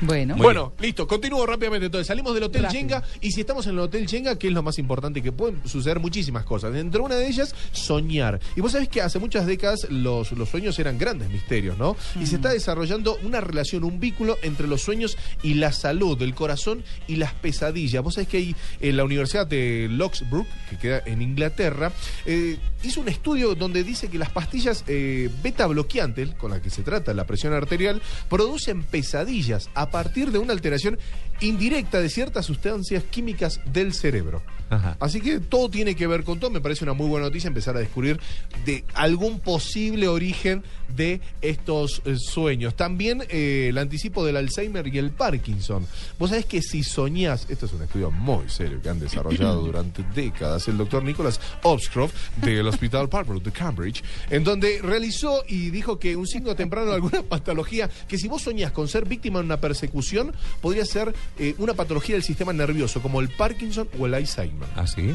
[0.00, 1.86] Bueno, Bueno, listo, continúo rápidamente.
[1.86, 2.80] Entonces, salimos del Hotel Rápido.
[2.80, 5.22] Jenga y si estamos en el Hotel Jenga, ¿qué es lo más importante?
[5.22, 6.72] Que pueden suceder muchísimas cosas.
[6.72, 8.40] Dentro de una de ellas, soñar.
[8.54, 11.96] Y vos sabés que hace muchas décadas los, los sueños eran grandes misterios, ¿no?
[12.20, 16.34] Y se está desarrollando una relación, un vínculo entre los sueños y la salud, el
[16.34, 18.02] corazón y las pesadillas.
[18.02, 21.92] Vos sabés que hay en la Universidad de Locksbrook, que queda en Inglaterra,
[22.24, 26.70] eh, hizo un estudio donde dice que las pastillas eh, beta bloqueantes, con las que
[26.70, 30.98] se trata la presión arterial, producen pesadillas a partir de una alteración
[31.40, 34.42] indirecta de ciertas sustancias químicas del cerebro.
[34.70, 34.96] Ajá.
[35.00, 36.50] Así que todo tiene que ver con todo.
[36.50, 38.20] Me parece una muy buena noticia empezar a descubrir
[38.64, 40.62] de algún posible origen
[40.94, 42.74] de estos eh, sueños.
[42.74, 45.86] También eh, el anticipo del Alzheimer y el Parkinson.
[46.18, 50.04] Vos sabés que si soñás, esto es un estudio muy serio que han desarrollado durante
[50.14, 55.98] décadas el doctor Nicholas Obscroft del Hospital Parkwood de Cambridge, en donde realizó y dijo
[55.98, 59.46] que un signo temprano de alguna patología, que si vos soñás con ser víctima de
[59.46, 64.14] una persecución, podría ser eh, una patología del sistema nervioso, como el Parkinson o el
[64.14, 64.55] Alzheimer.
[64.76, 65.14] ¿Ah, sí?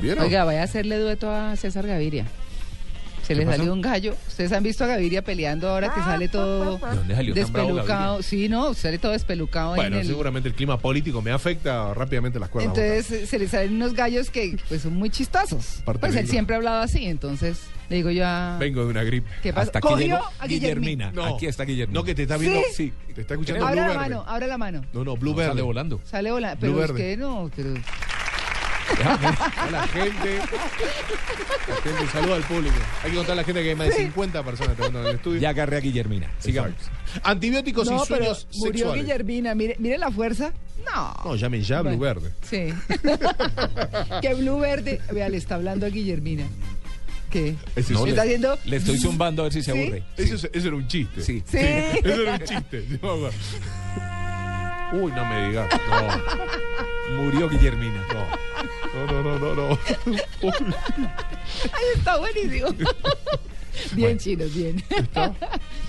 [0.00, 0.24] ¿Vieron?
[0.24, 2.24] Oiga, vaya a hacerle dueto a César Gaviria.
[3.26, 3.58] Se le pasó?
[3.58, 4.16] salió un gallo.
[4.26, 7.68] Ustedes han visto a Gaviria peleando ahora que sale todo ¿De dónde salió tan bravo
[7.68, 8.22] despelucado.
[8.22, 10.06] Sí, no, sale todo despelucado Bueno, en el.
[10.08, 12.76] seguramente el clima político me afecta rápidamente las cuerdas.
[12.76, 15.78] Entonces se le salen unos gallos que pues son muy chistosos.
[15.82, 18.56] Aparte pues él vengo- siempre ha hablado así, entonces le digo yo a...
[18.58, 19.28] Vengo de una gripe.
[19.44, 19.66] ¿Qué pasa?
[19.66, 21.10] Hasta aquí Cogió a Guillermina.
[21.10, 21.34] Guillermina.
[21.36, 22.00] Aquí está Guillermina.
[22.00, 22.60] No, que te está viendo.
[22.74, 22.92] ¿Sí?
[23.14, 24.14] Te está escuchando Abra Blue la Verde.
[24.16, 24.84] mano, abra la mano.
[24.92, 25.50] No, no, Blue No, Verde.
[25.52, 26.00] sale volando.
[26.04, 26.60] Sale volando.
[26.66, 27.10] Blue Pero es verde.
[27.10, 27.74] que no, pero...
[29.04, 30.38] A la gente.
[30.38, 32.74] La gente, un saludo al público.
[33.04, 35.14] Hay que contar a la gente que hay más de 50 personas trabajando en el
[35.16, 35.40] estudio.
[35.40, 36.30] Ya agarré a Guillermina.
[36.38, 36.72] Sigamos.
[37.22, 39.02] Antibióticos No, y pero sueños murió sexuales.
[39.04, 39.54] Guillermina.
[39.54, 40.52] Mire, mire la fuerza.
[40.84, 41.14] No.
[41.24, 42.20] No, llamen ya Blue Bueno.
[42.20, 42.32] Verde.
[42.42, 42.74] Sí.
[44.22, 45.00] que Blue Verde.
[45.12, 46.44] Vea, le está hablando a Guillermina.
[47.30, 47.54] ¿Qué?
[47.76, 49.78] Ese No, le, está haciendo- le estoy zumbando a ver si se ¿Sí?
[49.80, 50.02] aburre.
[50.16, 51.22] Eso, es- eso era un chiste.
[51.22, 51.42] Sí.
[51.46, 51.58] Sí.
[51.58, 52.84] Eso era un chiste.
[54.92, 55.68] Uy, no me digas.
[55.88, 57.22] No.
[57.22, 58.04] Murió Guillermina.
[58.12, 58.26] No,
[58.94, 59.78] no, no, no, no.
[60.42, 62.68] Ay, está buenísimo.
[63.94, 64.82] bien, chinos, bien.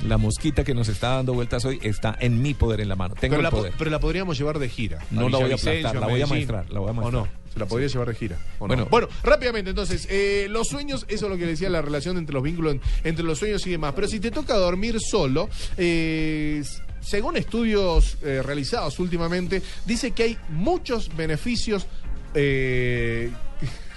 [0.08, 3.16] La mosquita que nos está dando vueltas hoy está en mi poder en la mano.
[3.16, 3.74] Tengo Pero el la, po- poder.
[3.78, 5.00] pero la podríamos llevar de gira.
[5.12, 7.24] No la voy a aplastar, la voy a maestrar, la voy a ¿O maestrar.
[7.24, 7.42] no?
[7.54, 8.38] Se la podría llevar de gira.
[8.60, 8.76] ¿o no?
[8.76, 8.88] Bueno.
[8.90, 12.44] bueno, rápidamente, entonces, eh, los sueños, eso es lo que decía la relación entre los
[12.44, 13.94] vínculos en- entre los sueños y demás.
[13.96, 16.64] Pero si te toca dormir solo, eh,
[17.02, 21.88] según estudios eh, realizados últimamente, dice que hay muchos beneficios.
[22.34, 23.32] Eh,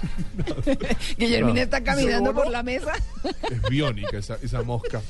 [1.18, 1.62] Guillermina No.
[1.62, 2.92] está caminando por la mesa.
[3.50, 5.00] es biónica esa, esa mosca.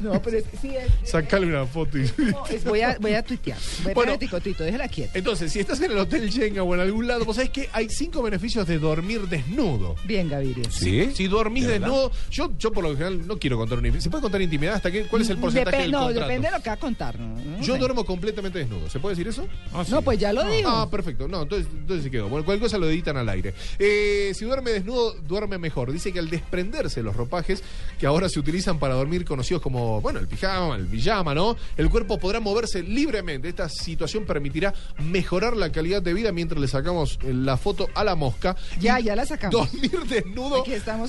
[0.00, 1.08] No, pero es que sí es.
[1.08, 2.10] Sacale una foto y.
[2.18, 3.58] no, es- voy, a, voy a tuitear.
[3.82, 4.12] Voy a Bueno.
[4.12, 5.16] poner ticotito, déjela quieta.
[5.18, 7.88] Entonces, si estás en el Hotel Jenga o en algún lado, vos sabés que hay
[7.88, 9.94] cinco beneficios de dormir desnudo.
[10.04, 10.70] Bien, Gaviria.
[10.70, 11.10] ¿Sí?
[11.14, 11.86] Si dormís ¿De verdad?
[11.88, 14.02] desnudo, yo, yo por lo general no quiero contar una intimidad.
[14.04, 15.04] ¿Se puede contar intimidad hasta qué?
[15.06, 16.20] ¿Cuál es el porcentaje Depe- del no, contrato?
[16.28, 17.18] depende de lo que va a contar.
[17.18, 17.78] No, No Yo sé.
[17.78, 18.90] duermo completamente desnudo.
[18.90, 19.46] ¿Se puede decir eso?
[19.90, 20.68] No, pues ya lo dijo.
[20.68, 21.28] Ah, perfecto.
[21.28, 22.28] No, entonces, entonces se quedó.
[22.28, 23.54] Bueno, cualquier cosa lo editan al aire.
[23.78, 25.92] Eh, si duerme desnudo, duerme mejor.
[25.92, 27.62] Dice que al desprenderse los ropajes
[27.98, 31.56] que ahora se utilizan para dormir, conocidos como, bueno, el pijama, el pijama, ¿no?
[31.76, 33.48] El cuerpo podrá moverse libremente.
[33.48, 38.04] Esta situación permitirá mejorar la calidad de vida mientras le sacamos eh, la foto a
[38.04, 38.56] la mosca.
[38.78, 39.72] Ya, Y ya la sacamos.
[39.72, 40.64] Dormir desnudo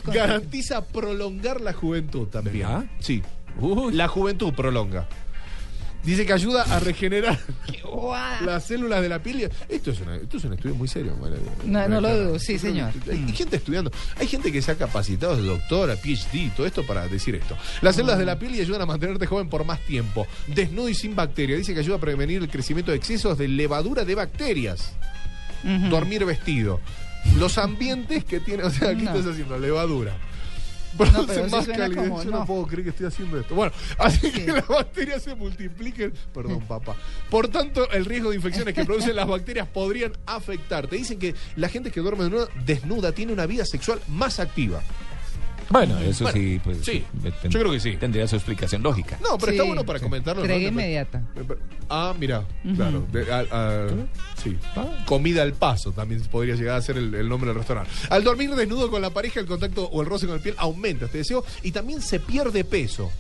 [0.06, 2.60] garantiza prolongar la juventud también.
[2.60, 2.86] ¿Verdad?
[3.00, 3.22] Sí.
[3.94, 5.08] La juventud prolonga.
[6.06, 7.40] Dice que ayuda a regenerar
[8.46, 9.50] las células de la piel.
[9.68, 11.16] Esto es, una- esto es un estudio muy serio.
[11.20, 12.92] María- No, no lo dudo, sí, señor.
[13.12, 13.92] Hay, hay gente estudiando.
[14.20, 17.58] Hay gente que se ha capacitado de doctora, PhD, todo esto para decir esto.
[17.82, 20.28] Las células de la piel y ayudan a mantenerte joven por más tiempo.
[20.48, 21.58] Desnudo y sin bacterias.
[21.60, 24.94] Dice que ayuda a prevenir el crecimiento de excesos de levadura de bacterias.
[25.90, 26.80] Dormir vestido.
[27.40, 28.64] Los ambientes que tiene.
[28.64, 29.16] O sea, ¿qué No.
[29.16, 29.58] estás haciendo?
[29.58, 30.16] Levadura.
[30.98, 31.96] Produce sí más calidez.
[31.98, 32.40] como, Yo no.
[32.40, 32.46] no.
[32.46, 33.56] puedo creer que estoy haciendo esto.
[33.56, 36.14] Bueno, así que las bacterias se multipliquen.
[36.34, 36.96] Perdón, papá.
[37.30, 40.96] Por tanto, el riesgo de infecciones que producen las bacterias podrían afectarte.
[40.96, 42.30] Dicen que la gente que duerme
[42.66, 44.82] desnuda tiene una vida sexual más activa.
[45.70, 46.78] Bueno, eso Bueno, sí, pues.
[46.84, 47.96] sí, eh, ten- yo creo que sí.
[47.98, 49.18] Tendría su explicación lógica.
[49.22, 50.04] No, pero Sí, está bueno para sí.
[50.06, 50.42] comentarlo.
[50.44, 51.24] Entrega inmediata.
[51.90, 52.44] Ah, mira,
[52.76, 53.06] claro.
[53.12, 53.88] de- a- a-
[54.42, 54.58] sí.
[55.06, 57.90] Comida al paso también podría llegar a ser el, el nombre del restaurante.
[58.10, 61.06] Al dormir desnudo con la pareja, el contacto o el roce con la piel aumenta
[61.06, 63.12] este deseo y también se pierde peso.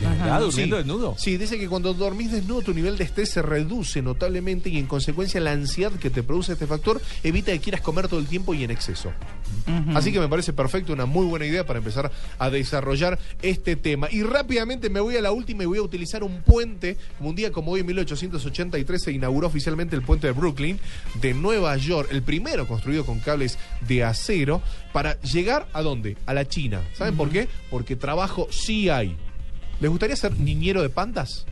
[0.00, 0.40] ¿De verdad?
[0.40, 0.82] ¿Durmiendo Sí.
[0.82, 1.14] desnudo?
[1.18, 4.86] Sí, dice que cuando dormís desnudo tu nivel de estrés se reduce notablemente y en
[4.86, 8.54] consecuencia la ansiedad que te produce este factor evita que quieras comer todo el tiempo
[8.54, 9.12] y en exceso.
[9.94, 14.08] Así que me parece perfecto, una muy buena idea para empezar a desarrollar este tema.
[14.10, 17.36] Y rápidamente me voy a la última y voy a utilizar un puente, como un
[17.36, 20.80] día como hoy en 1883 se inauguró oficialmente el puente de Brooklyn
[21.20, 26.16] de Nueva York, el primero construido con cables de acero para llegar a dónde?
[26.26, 26.80] A la China.
[26.94, 27.48] ¿Saben por qué?
[27.70, 29.16] Porque trabajo sí hay.
[29.80, 31.46] ¿Les gustaría ser niñero de pandas?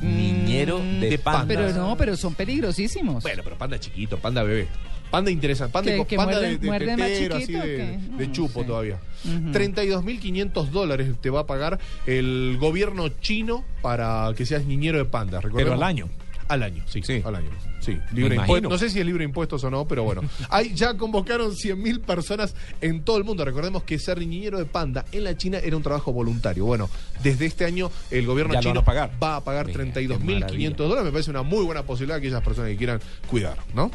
[0.00, 1.46] Niñero de, de panda.
[1.46, 3.22] Pero no, pero son peligrosísimos.
[3.22, 4.68] Bueno, pero panda chiquito, panda bebé.
[5.10, 7.98] Panda interesante, panda, ¿Que- de- que panda muerden- de, de tetero, así de, o qué?
[8.18, 8.66] de No chupo sé.
[8.66, 8.98] todavía.
[9.24, 9.52] Ujú.
[9.52, 15.40] 32.500 dólares te va a pagar el gobierno chino para que seas niñero de panda.
[15.54, 16.08] Pero al año.
[16.48, 17.22] Al año, sí, Sí.
[17.24, 17.48] al año.
[17.84, 18.70] Sí, libre impuestos.
[18.70, 20.22] No sé si es libre de impuestos o no, pero bueno.
[20.50, 23.44] Hay, ya convocaron 100.000 personas en todo el mundo.
[23.44, 26.64] Recordemos que ser niñero de panda en la China era un trabajo voluntario.
[26.64, 26.88] Bueno,
[27.22, 29.10] desde este año el gobierno Ya chino a pagar.
[29.22, 30.70] va a pagar Venga, qué 32.500 maravilla.
[30.76, 31.04] dólares.
[31.04, 33.90] Me parece una muy buena posibilidad que aquellas personas que quieran cuidar, ¿no?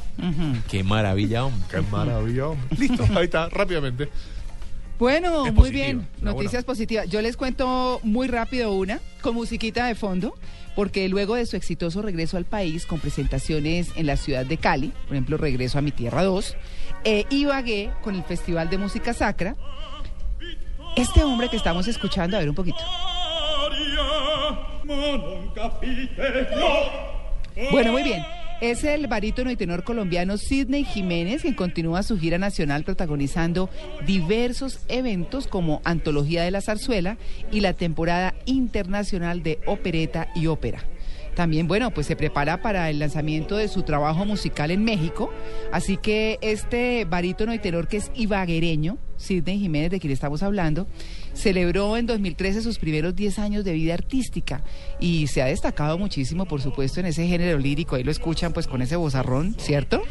[0.69, 1.65] Qué maravilla, hombre.
[1.71, 2.47] Qué maravilla.
[2.49, 2.67] hombre.
[2.77, 4.09] Listo, ahí está, rápidamente.
[4.97, 6.07] Bueno, Es muy positiva, bien.
[6.21, 7.07] Noticias positivas.
[7.09, 10.35] Yo les cuento muy rápido una, con musiquita de fondo,
[10.79, 14.93] porque luego de su exitoso regreso al país, con presentaciones en la ciudad de Cali,
[15.07, 16.55] por ejemplo, Regreso a mi Tierra 2,
[17.03, 19.57] eh, Ibagué con el Festival de Música Sacra,
[20.95, 22.77] este hombre que estamos escuchando, a ver un poquito.
[27.71, 28.23] Bueno, muy bien.
[28.61, 33.69] Es el barítono y tenor colombiano Sidney Jiménez, quien continúa su gira nacional protagonizando
[34.05, 37.17] diversos eventos como Antología de la Zarzuela
[37.53, 40.83] y la temporada internacional de opereta y ópera.
[41.35, 45.31] También, bueno, pues se prepara para el lanzamiento de su trabajo musical en México.
[45.71, 50.85] Así que este barítono y tenor que es ibaguereño, Sidney Jiménez, de quien estamos hablando,
[51.39, 54.61] celebró en 2013 sus primeros 10 años de vida artística
[54.99, 57.95] y se ha destacado muchísimo, por supuesto, en ese género lírico.
[57.95, 60.01] Ahí lo escuchan pues con ese bozarrón, ¿cierto?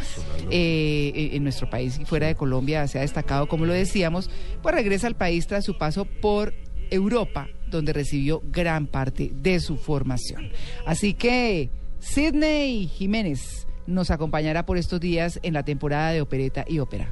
[0.50, 4.30] Eh, en nuestro país y fuera de Colombia se ha destacado, como lo decíamos,
[4.62, 6.54] pues regresa al país tras su paso por
[6.90, 10.50] Europa, donde recibió gran parte de su formación.
[10.86, 11.68] Así que
[12.00, 17.08] Sidney Jiménez nos acompañará por estos días en la temporada de opereta y ópera.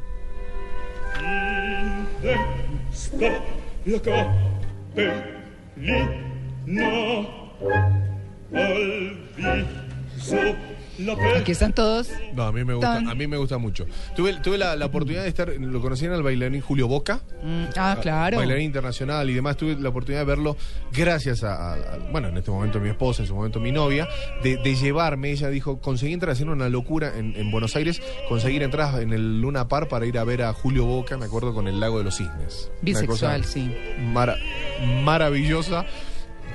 [3.86, 5.06] la cappellina
[8.52, 10.75] al viso
[11.38, 12.08] Aquí están todos.
[12.34, 13.86] No, a mí me gusta, a mí me gusta mucho.
[14.14, 17.20] Tuve, tuve la, la oportunidad de estar, lo conocían al bailarín Julio Boca.
[17.42, 18.38] Mm, ah, claro.
[18.38, 19.56] Bailarín internacional y demás.
[19.56, 20.56] Tuve la oportunidad de verlo
[20.92, 21.76] gracias a,
[22.12, 24.08] bueno, en este momento mi esposa, en su momento mi novia,
[24.42, 25.30] de, de llevarme.
[25.30, 29.40] Ella dijo, conseguí entrar haciendo una locura en, en Buenos Aires, conseguir entradas en el
[29.40, 32.04] Luna Par para ir a ver a Julio Boca, me acuerdo, con el Lago de
[32.04, 32.70] los Cisnes.
[32.72, 33.70] Una Bisexual, cosa sí.
[34.12, 34.36] mara-
[35.04, 35.84] maravillosa.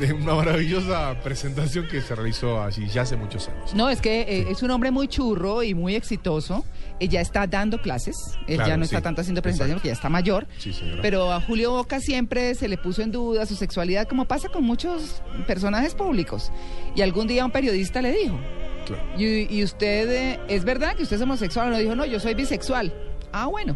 [0.02, 3.74] De una maravillosa presentación que se realizó allí ya hace muchos años.
[3.76, 6.66] No, es que eh, es un hombre muy churro y muy exitoso.
[7.00, 8.16] Ella está dando clases.
[8.48, 8.96] Él Claro, ya no sí.
[8.96, 10.48] está tanto haciendo presentaciones porque ya está mayor.
[10.58, 11.02] Sí, señora.
[11.04, 14.64] Pero a Julio Boca siempre se le puso en duda su sexualidad, como pasa con
[14.64, 16.52] muchos personajes públicos.
[16.96, 18.40] Y algún día un periodista le dijo,
[18.88, 19.04] Claro.
[19.18, 21.70] ¿y, y usted eh, es verdad que usted es homosexual?
[21.70, 22.92] No dijo, no, yo soy bisexual.
[23.34, 23.76] Ah, bueno.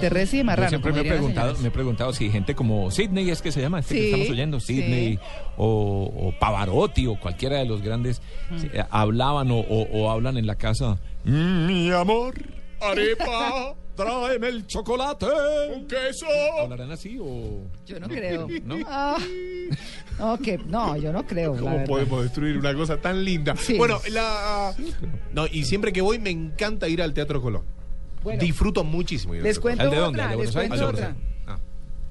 [0.00, 0.68] De res y de Yo marrano.
[0.70, 3.80] siempre me he, preguntado, me he preguntado si gente como Sidney es que se llama,
[3.80, 4.74] este Sí, que estamos oyendo, sí.
[4.76, 5.18] Sidney
[5.56, 8.22] o, o Pavarotti o cualquiera de los grandes,
[8.58, 10.98] si, eh, hablaban o, o- o hablan en la casa.
[11.24, 12.34] "Mm, Mi amor,
[12.80, 15.26] arepa, tráeme el chocolate.
[15.74, 16.26] Un queso.
[16.62, 17.66] ¿Hablarán así o...?
[17.86, 18.46] Yo no creo.
[18.64, 18.76] ¿No?
[18.86, 19.18] Ah,
[20.66, 21.56] no, yo no creo.
[21.56, 23.54] ¿Cómo podemos destruir una cosa tan linda?
[23.56, 23.76] Sí.
[23.76, 24.72] Bueno, la.
[25.34, 27.64] No, y siempre que voy me encanta ir al Teatro Colón.
[28.22, 28.40] Bueno.
[28.40, 29.34] Disfruto muchísimo.
[29.34, 30.20] Les cuento ¿Al de dónde?
[30.20, 30.80] otra, ¿Al de les Aires?
[30.82, 31.16] otra.
[31.46, 31.58] Ah.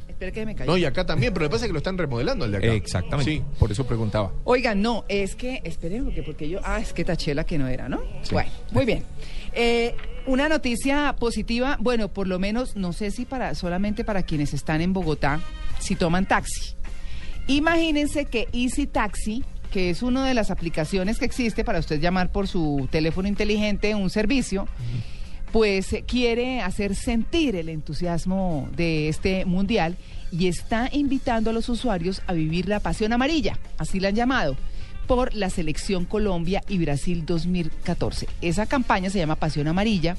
[0.07, 0.71] Espera que me caiga.
[0.71, 2.57] No, y acá también, pero lo que pasa es que lo están remodelando el de
[2.57, 2.73] acá.
[2.73, 3.43] Exactamente, Sí.
[3.59, 4.31] por eso preguntaba.
[4.43, 7.87] Oigan, no, es que, esperen, porque, porque yo, ah, es que tachela que no era,
[7.87, 8.01] ¿no?
[8.31, 9.03] Bueno, muy bien.
[9.53, 9.95] Eh,
[10.25, 14.81] una noticia positiva, bueno, por lo menos, no sé si para solamente para quienes están
[14.81, 15.39] en Bogotá,
[15.79, 16.75] si toman taxi.
[17.47, 22.31] Imagínense que Easy Taxi, que es una de las aplicaciones que existe para usted llamar
[22.31, 24.67] por su teléfono inteligente un servicio,
[25.51, 29.97] pues quiere hacer sentir el entusiasmo de este mundial
[30.31, 34.55] y está invitando a los usuarios a vivir la pasión amarilla, así la han llamado,
[35.07, 38.27] por la selección Colombia y Brasil 2014.
[38.41, 40.15] Esa campaña se llama Pasión Amarilla.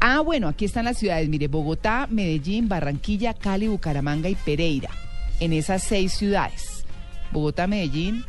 [0.00, 4.90] Ah, bueno, aquí están las ciudades, mire, Bogotá, Medellín, Barranquilla, Cali, Bucaramanga y Pereira,
[5.40, 6.86] en esas seis ciudades.
[7.30, 8.24] Bogotá, Medellín,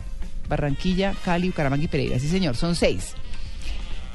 [0.50, 3.16] Barranquilla, Cali, Bucaramanga y Pereira, sí señor, son seis.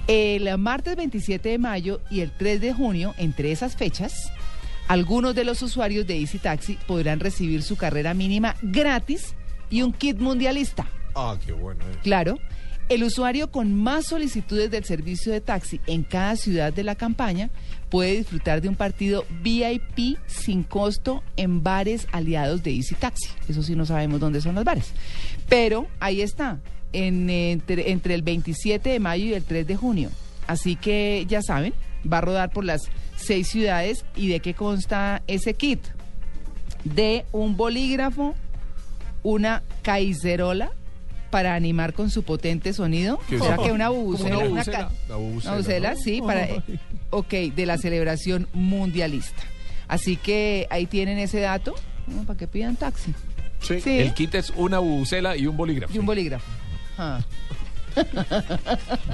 [0.08, 4.32] El martes 27 de mayo y el 3 de junio, entre esas fechas,
[4.88, 9.34] algunos de los usuarios de Easy Taxi podrán recibir su carrera mínima gratis
[9.70, 10.86] y un kit mundialista.
[11.14, 11.80] Ah, qué bueno.
[11.84, 11.98] eh.
[12.02, 12.36] Claro,
[12.88, 17.48] el usuario con más solicitudes del servicio de taxi en cada ciudad de la campaña
[17.88, 23.28] puede disfrutar de un partido VIP sin costo en bares aliados de Easy Taxi.
[23.48, 24.92] Eso sí no sabemos dónde son los bares.
[25.48, 26.60] Pero ahí está,
[26.92, 30.10] en, entre, entre el 27 de mayo y el 3 de junio.
[30.46, 31.72] Así que ya saben,
[32.10, 32.82] va a rodar por las
[33.16, 35.80] seis ciudades y de qué consta ese kit.
[36.84, 38.34] De un bolígrafo,
[39.22, 40.70] una caicerola
[41.30, 43.18] para animar con su potente sonido.
[43.28, 43.62] ¿Qué O es sea eso?
[43.64, 44.28] que una bubucela.
[44.28, 44.78] una una bubucela.
[44.78, 46.00] ca- La bubucela, una bubucela, ¿no?
[46.00, 46.62] sí, para, eh,
[47.10, 49.42] ok, de la celebración mundialista.
[49.88, 51.74] Así que ahí tienen ese dato,
[52.06, 52.24] ¿no?
[52.24, 53.14] para que pidan taxi.
[53.60, 53.80] Sí.
[53.80, 53.98] Sí.
[54.00, 55.94] El kit es una bucela y un bolígrafo.
[55.94, 56.44] Y un bolígrafo.
[56.98, 57.20] Ah.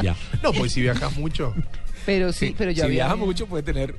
[0.03, 0.17] Ya.
[0.43, 1.55] No, pues si viajas mucho.
[2.07, 3.95] Pero sí, pero yo si viaja mucho puede tener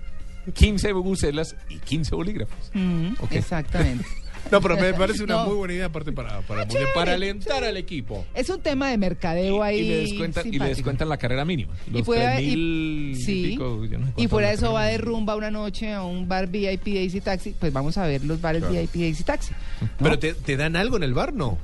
[0.54, 2.72] 15 bucelas y 15 bolígrafos.
[2.74, 3.10] Mm.
[3.32, 4.06] Exactamente.
[4.52, 5.48] No, pero me parece una No.
[5.48, 8.26] muy buena idea aparte para, para, Chévere, alentar al equipo.
[8.34, 9.80] Es un tema de mercadeo ahí.
[9.80, 10.76] Y le descuentan, y le simpático.
[10.76, 11.74] descuentan la carrera mínima.
[11.92, 12.58] Los puede- 3.000
[13.12, 15.94] y sí, pico, yo no sé y fuera de eso va de rumba una noche
[15.94, 18.74] a un bar VIP de Easy Taxi, pues vamos a ver los bares Claro.
[18.80, 19.54] VIP de Easy Taxi.
[20.00, 21.34] ¿Pero te, te dan algo en el bar?
[21.34, 21.60] No.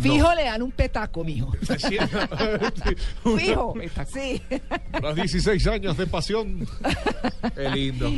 [0.00, 1.52] Fijo le dan un petaco, mijo.
[3.38, 3.74] Fijo,
[4.12, 4.42] sí.
[5.00, 6.66] Los 16 años de pasión.
[7.54, 8.10] Qué lindo.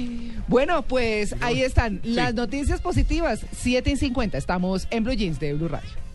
[0.48, 3.44] Bueno, pues ahí están las noticias positivas.
[3.52, 4.38] 7 y 50.
[4.38, 6.05] Estamos en Blue Jeans de Blue Radio.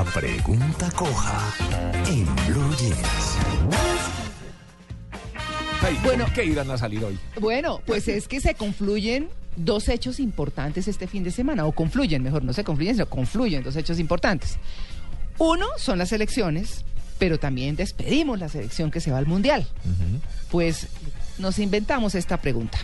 [0.00, 1.54] La pregunta coja
[2.08, 3.36] en Blue Jeans.
[6.02, 6.24] Bueno.
[6.34, 7.18] ¿Qué irán a salir hoy?
[7.38, 12.22] Bueno, pues es que se confluyen dos hechos importantes este fin de semana, o confluyen,
[12.22, 14.56] mejor, no se confluyen, sino confluyen dos hechos importantes.
[15.36, 16.82] Uno son las elecciones,
[17.18, 19.68] pero también despedimos la selección que se va al Mundial.
[20.50, 20.86] Pues
[21.36, 22.78] nos inventamos esta pregunta.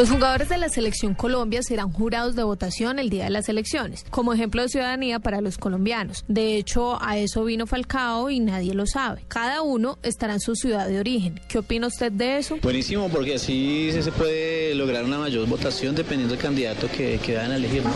[0.00, 4.06] Los jugadores de la selección Colombia serán jurados de votación el día de las elecciones,
[4.08, 6.24] como ejemplo de ciudadanía para los colombianos.
[6.26, 9.20] De hecho, a eso vino Falcao y nadie lo sabe.
[9.28, 11.38] Cada uno estará en su ciudad de origen.
[11.48, 12.56] ¿Qué opina usted de eso?
[12.62, 17.52] Buenísimo, porque así se puede lograr una mayor votación dependiendo del candidato que, que vayan
[17.52, 17.84] a elegir.
[17.84, 17.92] ¿no?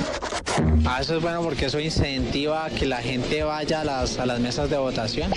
[0.84, 4.26] Ah, eso es bueno porque eso incentiva a que la gente vaya a las, a
[4.26, 5.32] las mesas de votación.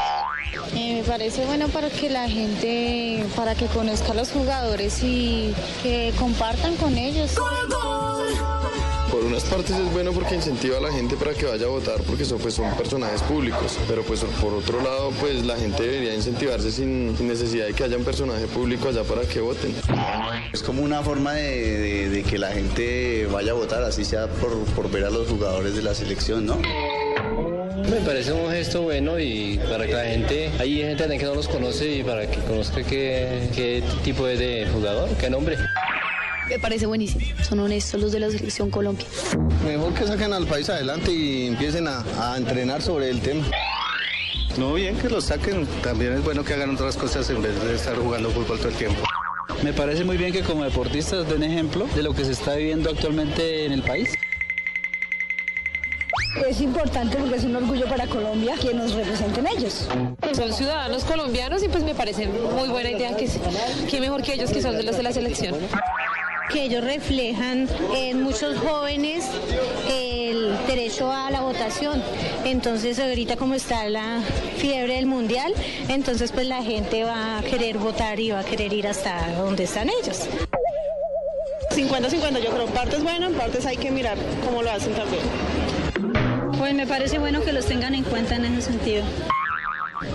[0.76, 5.54] Eh, me parece bueno para que la gente, para que conozca a los jugadores y
[5.82, 7.32] que compartan con ellos.
[9.12, 12.02] Por unas partes es bueno porque incentiva a la gente para que vaya a votar
[12.04, 16.14] porque son, pues, son personajes públicos, pero pues por otro lado pues la gente debería
[16.14, 19.74] incentivarse sin, sin necesidad de que haya un personaje público allá para que voten.
[20.54, 24.28] Es como una forma de, de- de que la gente vaya a votar, así sea
[24.28, 26.58] por, por ver a los jugadores de la selección, ¿no?
[26.58, 31.48] Me parece un gesto bueno y para que la gente, hay gente que no los
[31.48, 35.56] conoce y para que conozca qué, qué tipo es de jugador, qué nombre.
[36.50, 37.26] Me parece buenísimo.
[37.44, 39.06] Son honestos los de la selección Colombia.
[39.66, 43.44] Mejor que saquen al país adelante y empiecen a, a entrenar sobre el tema.
[44.58, 45.68] No, bien que los saquen.
[45.84, 48.76] También es bueno que hagan otras cosas en vez de estar jugando fútbol todo el
[48.76, 49.04] tiempo.
[49.64, 52.90] Me parece muy bien que como deportistas den ejemplo de lo que se está viviendo
[52.90, 54.14] actualmente en el país.
[56.48, 59.88] Es importante porque es un orgullo para Colombia que nos representen ellos.
[60.36, 63.28] Son ciudadanos colombianos y pues me parece muy buena idea que,
[63.90, 65.56] que mejor que ellos que son de los de la selección.
[66.50, 69.26] Que ellos reflejan en muchos jóvenes
[69.90, 72.02] el derecho a la votación.
[72.46, 74.22] Entonces ahorita como está la
[74.58, 75.54] fiebre del mundial,
[75.90, 79.66] entonces pues la gente va a querer votar y va a querer ir hasta donde
[79.66, 80.28] están ellos.
[81.72, 82.66] 50-50, yo creo.
[82.68, 85.24] Partes bueno, en partes hay que mirar cómo lo hacen también.
[86.58, 89.04] Pues me parece bueno que los tengan en cuenta en ese sentido.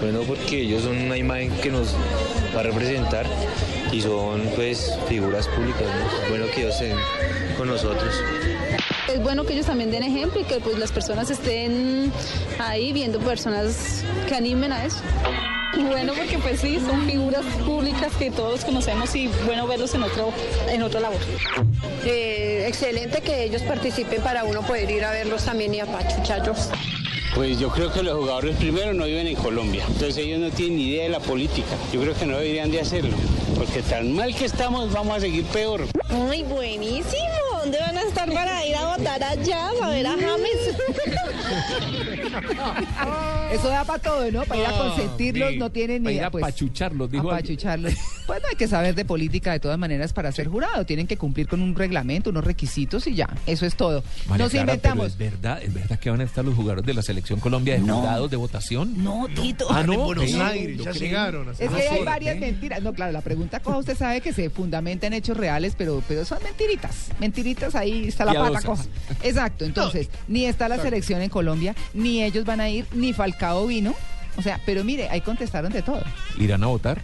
[0.00, 1.94] Bueno, porque ellos son una imagen que nos
[2.54, 3.26] va a representar
[3.92, 6.28] y son pues figuras públicas, ¿no?
[6.30, 6.96] Bueno que ellos estén
[7.56, 8.14] con nosotros.
[9.12, 12.10] Es bueno que ellos también den ejemplo y que pues las personas estén
[12.58, 14.98] ahí viendo personas que animen a eso.
[15.88, 20.32] Bueno, porque pues sí, son figuras públicas que todos conocemos y bueno verlos en otro,
[20.68, 21.20] en otra labor.
[22.04, 26.70] Eh, excelente que ellos participen para uno poder ir a verlos también y apachucharlos.
[27.34, 30.76] Pues yo creo que los jugadores primero no viven en Colombia, entonces ellos no tienen
[30.76, 31.68] ni idea de la política.
[31.90, 33.16] Yo creo que no deberían de hacerlo,
[33.54, 35.86] porque tan mal que estamos vamos a seguir peor.
[36.10, 37.22] Muy buenísimo.
[37.60, 40.76] ¿Dónde van a estar para ir a votar allá, a ver a James?
[43.52, 44.44] Eso da para todo, ¿no?
[44.44, 45.58] Para ir a Ah, consentirlos, sí.
[45.58, 46.26] no tienen ni Para idea.
[46.28, 47.54] a pues, pachucharlos, dijo alguien.
[47.54, 47.94] Apachucharlos.
[48.26, 50.86] Pues no hay que saber de política de todas maneras para ser jurado.
[50.86, 53.28] Tienen que cumplir con un reglamento, unos requisitos y ya.
[53.46, 54.02] Eso es todo.
[54.26, 55.14] María Nos Clara, inventamos.
[55.18, 57.74] pero es verdad, es verdad que van a estar los jugadores de la selección Colombia
[57.74, 59.02] de jurados de votación.
[59.04, 59.66] No, Tito.
[59.70, 61.04] Ah, no, En Buenos Sí, Aires, ya creen.
[61.04, 61.48] llegaron.
[61.50, 62.82] Es que hay varias mentiras.
[62.82, 66.24] No, claro, la pregunta coja usted sabe que se fundamenta en hechos reales, pero, pero
[66.24, 67.08] son mentiritas.
[67.20, 68.84] Mentiritas, ahí está la pata coja.
[69.22, 71.41] Exacto, entonces, ni está la selección en Colombia,
[71.94, 73.94] ni ellos van a ir, ni Falcao vino.
[74.36, 76.02] O sea, pero mire, ahí contestaron de todo.
[76.38, 77.02] ¿Irán a votar?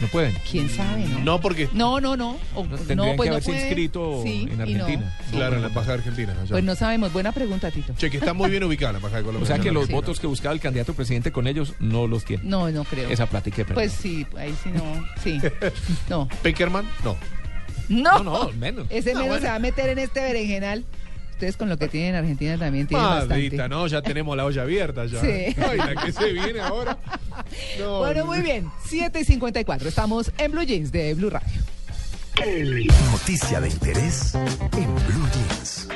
[0.00, 0.34] No pueden.
[0.50, 1.20] ¿Quién sabe, no?
[1.20, 1.68] No, porque.
[1.72, 2.36] No, no, no.
[2.56, 3.62] O- Tendrían no, pues que no haberse puede.
[3.66, 4.62] inscrito Sí, en no.
[4.64, 5.18] Argentina.
[5.30, 6.32] Claro, en la embajada argentina.
[6.32, 6.50] allá.
[6.50, 7.12] Pues no sabemos.
[7.12, 7.94] Buena pregunta, Tito.
[7.96, 9.44] Che, que está muy bien ubicada la embajada de Colombia.
[9.44, 9.92] O sea que los Sí.
[9.92, 12.42] votos que buscaba el candidato presidente con ellos no los tiene.
[12.42, 13.08] No, no creo.
[13.10, 14.82] Esa plática de Pues sí, ahí sí no.
[15.22, 15.38] Sí.
[16.08, 16.26] No.
[16.42, 17.16] Peckerman, no.
[17.88, 18.86] No, No, no, menos.
[18.90, 19.42] Ese No, menos bueno.
[19.42, 20.84] se va a meter en este berenjenal.
[21.42, 23.68] Ustedes con lo que tienen en Argentina también tienen Madrita, bastante.
[23.68, 23.86] ¿no?
[23.88, 25.20] Ya tenemos la olla abierta ya.
[25.20, 25.26] Sí.
[25.28, 26.96] Ay, la que se viene ahora.
[27.80, 28.70] No, Bueno, muy bien.
[28.86, 29.88] 7 y 54.
[29.88, 31.60] Estamos en Blue Jeans de Blue Radio.
[33.10, 35.88] Noticia de interés en Blue Jeans.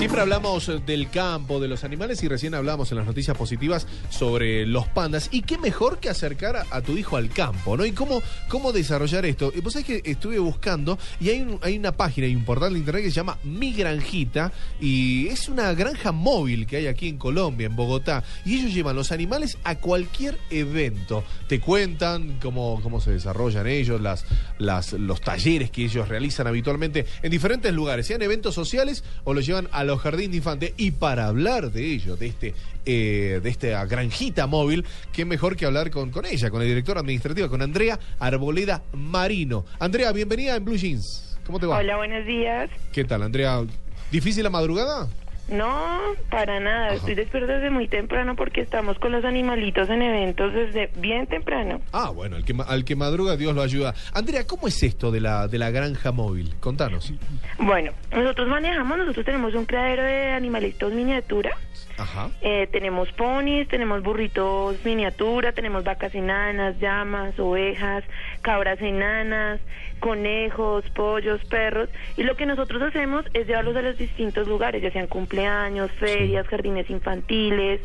[0.00, 3.86] Siempre hablamos eh, del campo, de los animales y recién hablamos en las noticias positivas
[4.08, 5.28] sobre los pandas.
[5.30, 7.84] Y qué mejor que acercar a, tu hijo al campo, ¿no?
[7.84, 9.52] Y cómo, cómo desarrollar esto.
[9.54, 13.10] Y Vos sabés que estuve buscando y hay, hay una página portal de internet que
[13.10, 17.76] se llama Mi Granjita y es una granja móvil que hay aquí en Colombia, en
[17.76, 18.24] Bogotá.
[18.46, 21.24] Y ellos llevan los animales a cualquier evento.
[21.46, 24.24] Te cuentan cómo, cómo se desarrollan ellos, las,
[24.56, 29.44] las, los talleres que ellos realizan habitualmente en diferentes lugares, sean eventos sociales o los
[29.44, 30.74] llevan a los jardines de infantes.
[30.76, 32.54] Y para hablar de ello, de este
[32.86, 37.00] eh, de esta granjita móvil, qué mejor que hablar con, con ella, con la directora
[37.00, 39.64] administrativa, con Andrea Arboleda Marino.
[39.78, 41.38] Andrea, bienvenida en Blue Jeans.
[41.44, 41.78] ¿Cómo te va?
[41.78, 42.70] Hola, buenos días.
[42.92, 43.62] ¿Qué tal, Andrea?
[44.10, 45.08] ¿Difícil la madrugada?
[45.50, 46.94] No, para nada.
[46.94, 51.80] Estoy despierta desde muy temprano porque estamos con los animalitos en eventos desde bien temprano.
[51.92, 53.94] Ah, bueno, al que, al que madruga Dios lo ayuda.
[54.14, 56.54] Andrea, ¿cómo es esto de la, de la granja móvil?
[56.60, 57.12] Contanos.
[57.58, 61.50] Bueno, nosotros manejamos, nosotros tenemos un criadero de animalitos miniatura.
[61.98, 62.30] Ajá.
[62.40, 68.04] Eh, tenemos ponis, tenemos burritos miniatura, tenemos vacas enanas, llamas, ovejas,
[68.40, 69.60] cabras enanas,
[70.00, 71.88] conejos, pollos, perros.
[72.16, 76.46] Y lo que nosotros hacemos es llevarlos a los distintos lugares, ya sean cumpleaños, ferias,
[76.48, 77.80] jardines infantiles,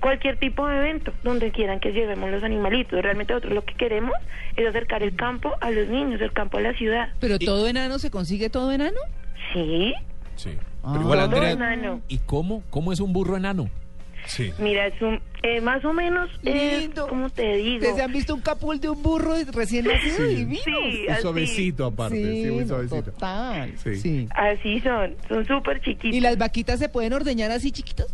[0.00, 3.02] cualquier tipo de evento donde quieran que llevemos los animalitos.
[3.02, 4.14] Realmente nosotros lo que queremos
[4.56, 7.08] es acercar el campo a los niños, el campo a la ciudad.
[7.18, 9.00] ¿Pero todo enano se consigue todo enano?
[9.52, 9.94] Sí.
[10.36, 10.50] Sí.
[10.82, 12.00] Pero igual, Todo Andrea- enano.
[12.08, 12.62] ¿Y cómo?
[12.70, 13.68] ¿Cómo es un burro enano?
[14.26, 14.52] Sí.
[14.58, 17.76] Mira, es un, eh, más o menos, es, como te digo?
[17.86, 20.60] ¿Ustedes han visto un capul de un burro recién nacido divino?
[20.64, 21.22] Sí, Y así.
[21.22, 23.02] suavecito aparte, sí, muy suavecito.
[23.12, 23.72] Total.
[23.82, 23.94] Sí.
[23.96, 24.28] Sí.
[24.34, 26.14] Así son, son súper chiquitos.
[26.16, 28.06] ¿Y las vaquitas se pueden ordeñar así chiquitas?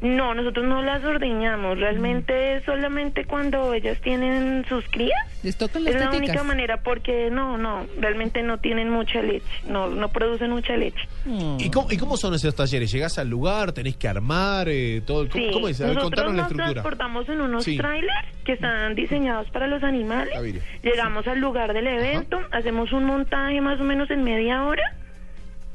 [0.00, 5.18] No, nosotros no las ordeñamos, realmente es solamente cuando ellas tienen sus crías.
[5.42, 6.28] Les tocan las Es la teticas.
[6.36, 11.00] única manera porque no, no, realmente no tienen mucha leche, no, no producen mucha leche.
[11.58, 12.92] ¿Y cómo, ¿Y cómo son esos talleres?
[12.92, 13.72] ¿Llegás al lugar?
[13.72, 14.68] ¿Tenés que armar?
[14.68, 15.80] Eh, todo, ¿cómo, Sí, cómo es?
[15.80, 16.82] A ver, nosotros contanos la nos estructura.
[16.82, 17.76] transportamos en unos Sí.
[17.76, 20.32] trailers que están diseñados para los animales.
[20.32, 20.62] Gaviria.
[20.84, 24.82] Llegamos al lugar del evento, hacemos un montaje más o menos en media hora.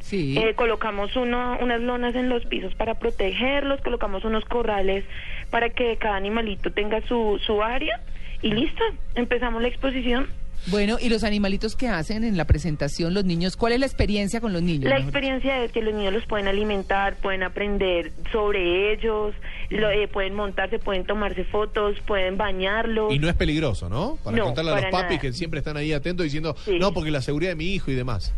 [0.04, 0.38] Sí.
[0.38, 5.06] Eh, colocamos uno, unas lonas en los pisos para protegerlos, colocamos unos corrales
[5.50, 8.02] para que cada animalito tenga su, su área
[8.42, 8.84] y listo,
[9.16, 10.28] empezamos la exposición.
[10.68, 13.56] Bueno, ¿y los animalitos que hacen en la presentación los niños?
[13.58, 14.90] ¿Cuál es la experiencia con los niños?
[14.90, 19.34] La experiencia es que los niños los pueden alimentar, pueden aprender sobre ellos,
[19.70, 23.14] lo- eh, pueden montarse, pueden tomarse fotos, pueden bañarlos.
[23.14, 24.18] Y no es peligroso, ¿no?
[24.24, 25.20] Para No, contarle a los papis nada.
[25.20, 26.78] que siempre están ahí atentos diciendo, Sí.
[26.80, 28.34] no, porque la seguridad de mi hijo y demás.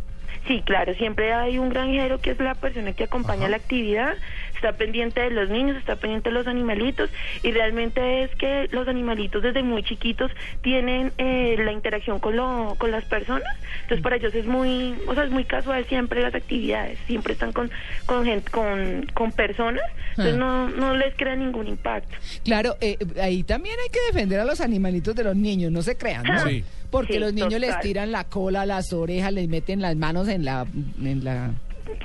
[0.46, 4.14] Sí, claro, siempre hay un granjero que es la persona que acompaña la actividad,
[4.56, 7.08] está pendiente de los niños, está pendiente de los animalitos
[7.42, 10.30] y realmente es que los animalitos desde muy chiquitos
[10.62, 13.48] tienen eh, la interacción con, lo, con las personas,
[13.82, 17.52] entonces para ellos es muy, o sea, es muy casual siempre las actividades, siempre están
[17.52, 17.70] con
[18.06, 20.38] con gente, con, con personas, entonces Ah.
[20.38, 22.16] no, no les crea ningún impacto.
[22.44, 25.96] Claro, eh, ahí también hay que defender a los animalitos de los niños, no se
[25.96, 26.40] crean, ¿no?
[26.46, 26.64] Sí.
[26.90, 30.44] Porque Sí, los niños les tiran la cola, las orejas, les meten las manos en
[30.44, 30.66] la...
[31.02, 31.50] En la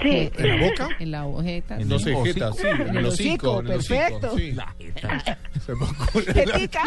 [0.02, 0.10] Sí.
[0.10, 0.90] eh, ¿En la boca?
[1.00, 1.78] En la ojeta.
[1.80, 4.38] No sé, jeta, sí, en el hocico, en perfecto.
[4.38, 4.56] sí.
[5.66, 6.34] Se me ocurre.
[6.34, 6.82] Tetica.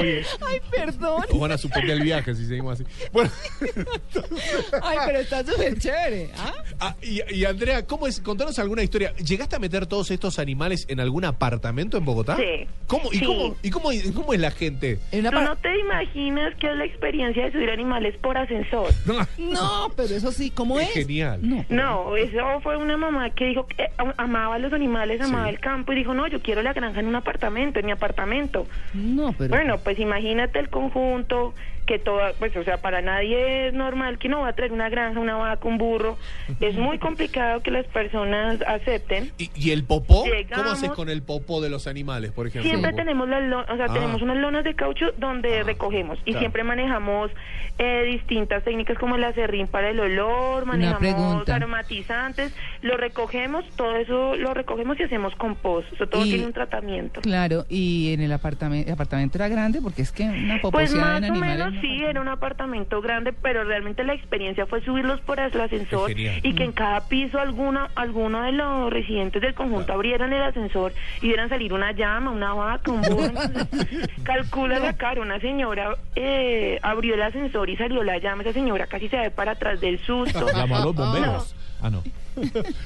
[0.00, 0.24] Oye.
[0.46, 1.24] Ay, perdón.
[1.30, 2.84] Nos van a suspender el viaje si seguimos así.
[3.12, 3.30] Bueno,
[4.82, 6.30] Ay, pero está súper chévere.
[6.38, 6.52] ¿ah?
[6.80, 8.20] ah, y, y Andrea, ¿cómo es?
[8.20, 9.12] Contanos alguna historia.
[9.16, 12.36] ¿Llegaste a meter todos estos animales en algún apartamento en Bogotá?
[12.36, 12.66] Sí.
[12.86, 13.24] ¿Cómo, y, Sí.
[13.26, 14.98] cómo, ¿Y cómo, cómo es la gente?
[15.10, 18.88] Tú no te imaginas que es la experiencia de subir animales por ascensor.
[19.38, 20.90] No, pero eso sí, ¿cómo es?
[20.90, 21.38] Genial.
[21.42, 21.53] No.
[21.68, 25.50] No, eso fue una mamá que dijo que am- amaba a los animales, amaba Sí.
[25.54, 28.66] el campo y dijo, no, yo quiero la granja en un apartamento, en mi apartamento.
[28.94, 29.50] No, pero...
[29.50, 31.54] Bueno, pues imagínate el conjunto,
[31.86, 34.88] que toda, pues o sea, para nadie es normal que no va a traer una
[34.88, 36.16] granja, una vaca, un burro.
[36.60, 39.32] Es muy complicado que las personas acepten.
[39.38, 40.24] ¿Y, y el popó?
[40.54, 42.68] ¿Cómo haces con el popó de los animales, por ejemplo?
[42.70, 43.92] Siempre tenemos las lo- o sea, Ah.
[43.92, 46.38] tenemos unas lonas de caucho donde recogemos y claro.
[46.40, 47.30] siempre manejamos
[47.78, 54.36] eh, distintas técnicas como el acerrín para el olor, manejamos aromatizantes, lo recogemos, todo eso
[54.36, 57.20] lo recogemos y hacemos compost, eso todo Y- tiene un tratamiento.
[57.20, 61.04] Claro, y en el apartamento, el apartamento era grande porque es que una Pues poposeada
[61.04, 61.58] más en o animales.
[61.66, 66.10] menos sí, era un apartamento grande, pero realmente la experiencia fue subirlos por el ascensor
[66.10, 70.92] y que en cada piso alguna, alguno de los residentes del conjunto abrieran el ascensor
[71.22, 73.24] y vieran salir una llama, una vaca, un burro.
[73.26, 78.52] Entonces, Calcula la cara, una señora eh, abrió el ascensor y salió la llama, esa
[78.52, 80.46] señora casi se ve para atrás del susto.
[80.54, 81.56] Llamó a los bomberos.
[81.82, 82.02] Ah, no.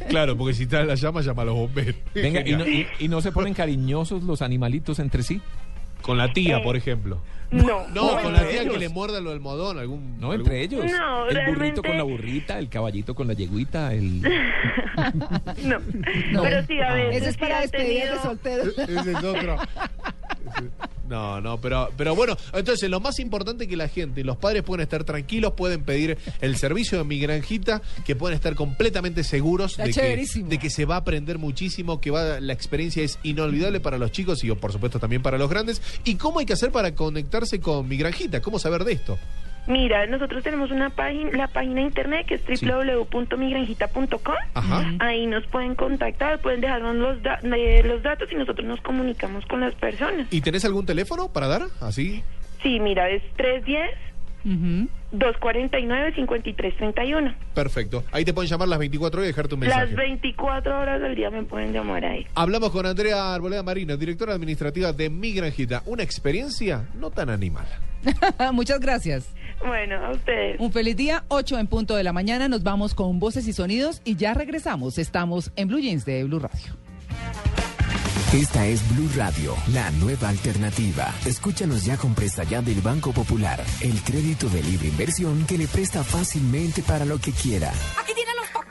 [0.08, 1.94] Claro, porque si está la llama, llama a los bomberos.
[2.14, 5.40] Venga, ¿y no, y- y no se ponen cariñosos los animalitos entre sí?
[6.02, 7.18] Con la tía, Eh, por ejemplo.
[7.68, 10.18] No, No, con la tía que le muerda el almohadón, algún...
[10.20, 10.84] No, algún- entre ellos.
[10.90, 14.20] No, el burrito con la burrita, el caballito con la yeguita, el...
[15.64, 15.78] no.
[16.32, 16.42] No.
[16.42, 18.78] pero sí a veces Ese es para despedidas de tenido- solteros.
[18.78, 19.56] Ese es otro.
[19.56, 20.70] Ese-
[21.08, 24.62] No, no, pero, pero bueno, entonces lo más importante es que la gente los padres
[24.62, 29.76] pueden estar tranquilos, pueden pedir el servicio de mi granjita, que pueden estar completamente seguros
[29.76, 33.80] de que, de que se va a aprender muchísimo, que va la experiencia es inolvidable
[33.80, 35.80] para los chicos y por supuesto también para los grandes.
[36.04, 38.40] ¿Y cómo hay que hacer para conectarse con mi granjita?
[38.42, 39.18] ¿Cómo saber de esto?
[39.68, 44.34] Mira, nosotros tenemos una página, la página de internet que es www.migranjita.com.
[44.54, 44.94] Ajá.
[44.98, 49.44] Ahí nos pueden contactar, pueden dejarnos los, da- eh, los datos y nosotros nos comunicamos
[49.46, 50.26] con las personas.
[50.30, 51.62] ¿Y tenés algún teléfono para dar?
[51.80, 52.22] Así.
[52.62, 53.90] Sí, mira, es 310
[55.12, 57.34] 249-5331.
[57.54, 58.04] Perfecto.
[58.12, 59.86] Ahí te pueden llamar las 24 horas y dejarte un mensaje.
[59.86, 62.26] Las 24 horas del día me pueden llamar ahí.
[62.34, 65.82] Hablamos con Andrea Arboleda Marino, directora administrativa de Mi Granjita.
[65.86, 67.66] Una experiencia no tan animal.
[68.52, 69.34] Muchas gracias.
[69.64, 70.60] Bueno, a ustedes.
[70.60, 72.48] Un feliz día, 8 en punto de la mañana.
[72.48, 74.98] Nos vamos con voces y sonidos y ya regresamos.
[74.98, 76.76] Estamos en Blue Jeans de Blue Radio.
[78.32, 81.14] Esta es Blue Radio, la nueva alternativa.
[81.24, 85.66] Escúchanos ya con presta ya del Banco Popular, el crédito de libre inversión que le
[85.66, 87.72] presta fácilmente para lo que quiera.
[87.98, 88.37] Aquí tienen los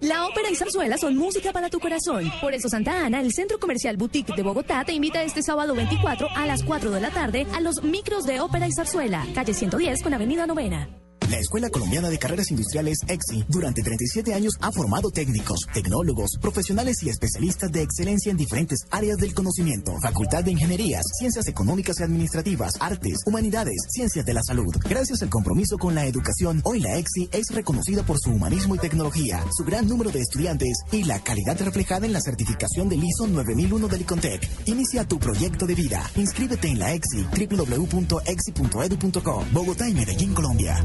[0.00, 2.30] La ópera y zarzuela son música para tu corazón.
[2.40, 6.28] Por eso Santa Ana, el Centro Comercial Boutique de Bogotá, te invita este sábado 24
[6.34, 10.02] a las 4 de la tarde a los micros de ópera y zarzuela, calle 110
[10.02, 10.88] con avenida Novena.
[11.32, 17.02] La Escuela Colombiana de Carreras Industriales EXI durante 37 años ha formado técnicos, tecnólogos, profesionales
[17.02, 19.96] y especialistas de excelencia en diferentes áreas del conocimiento.
[20.02, 24.76] Facultad de Ingenierías, Ciencias Económicas y Administrativas, Artes, Humanidades, Ciencias de la Salud.
[24.86, 28.78] Gracias al compromiso con la educación, hoy la EXI es reconocida por su humanismo y
[28.80, 33.26] tecnología, su gran número de estudiantes y la calidad reflejada en la certificación del ISO
[33.26, 34.50] 9001 del ICONTEC.
[34.66, 36.10] Inicia tu proyecto de vida.
[36.14, 38.04] Inscríbete en la EXI www.exi.edu.co.
[39.50, 40.84] Bogotá y Medellín, Colombia.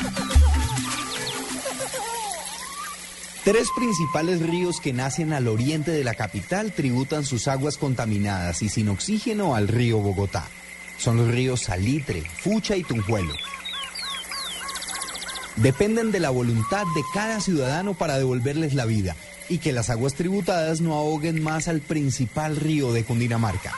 [3.49, 8.69] Tres principales ríos que nacen al oriente de la capital tributan sus aguas contaminadas y
[8.69, 10.47] sin oxígeno al río Bogotá.
[10.99, 13.33] Son los ríos Salitre, Fucha y Tunjuelo.
[15.55, 19.15] Dependen de la voluntad de cada ciudadano para devolverles la vida
[19.49, 23.73] y que las aguas tributadas no ahoguen más al principal río de Cundinamarca.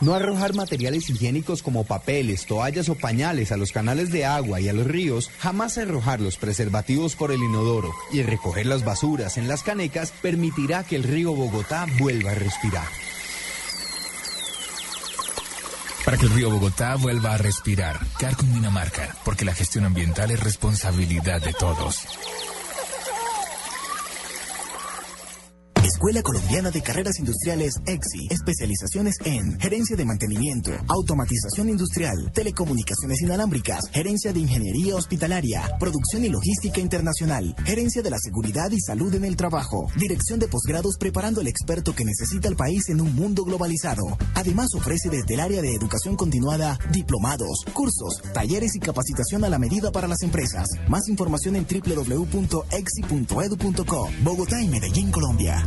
[0.00, 4.68] No arrojar materiales higiénicos como papeles, toallas o pañales a los canales de agua y
[4.68, 9.46] a los ríos, jamás arrojar los preservativos por el inodoro y recoger las basuras en
[9.46, 12.88] las canecas permitirá que el río Bogotá vuelva a respirar.
[16.04, 20.40] Para que el río Bogotá vuelva a respirar, Carcon Dinamarca, porque la gestión ambiental es
[20.40, 22.06] responsabilidad de todos.
[26.00, 28.28] Escuela Colombiana de Carreras Industriales EXI.
[28.30, 36.30] Especializaciones en gerencia de mantenimiento, automatización industrial, telecomunicaciones inalámbricas, gerencia de ingeniería hospitalaria, producción y
[36.30, 41.42] logística internacional, gerencia de la seguridad y salud en el trabajo, dirección de posgrados preparando
[41.42, 44.16] al experto que necesita el país en un mundo globalizado.
[44.34, 49.58] Además ofrece desde el área de educación continuada diplomados, cursos, talleres y capacitación a la
[49.58, 50.66] medida para las empresas.
[50.88, 52.70] Más información en www.exi.edu.co.
[54.24, 55.62] Bogotá y Medellín, Colombia.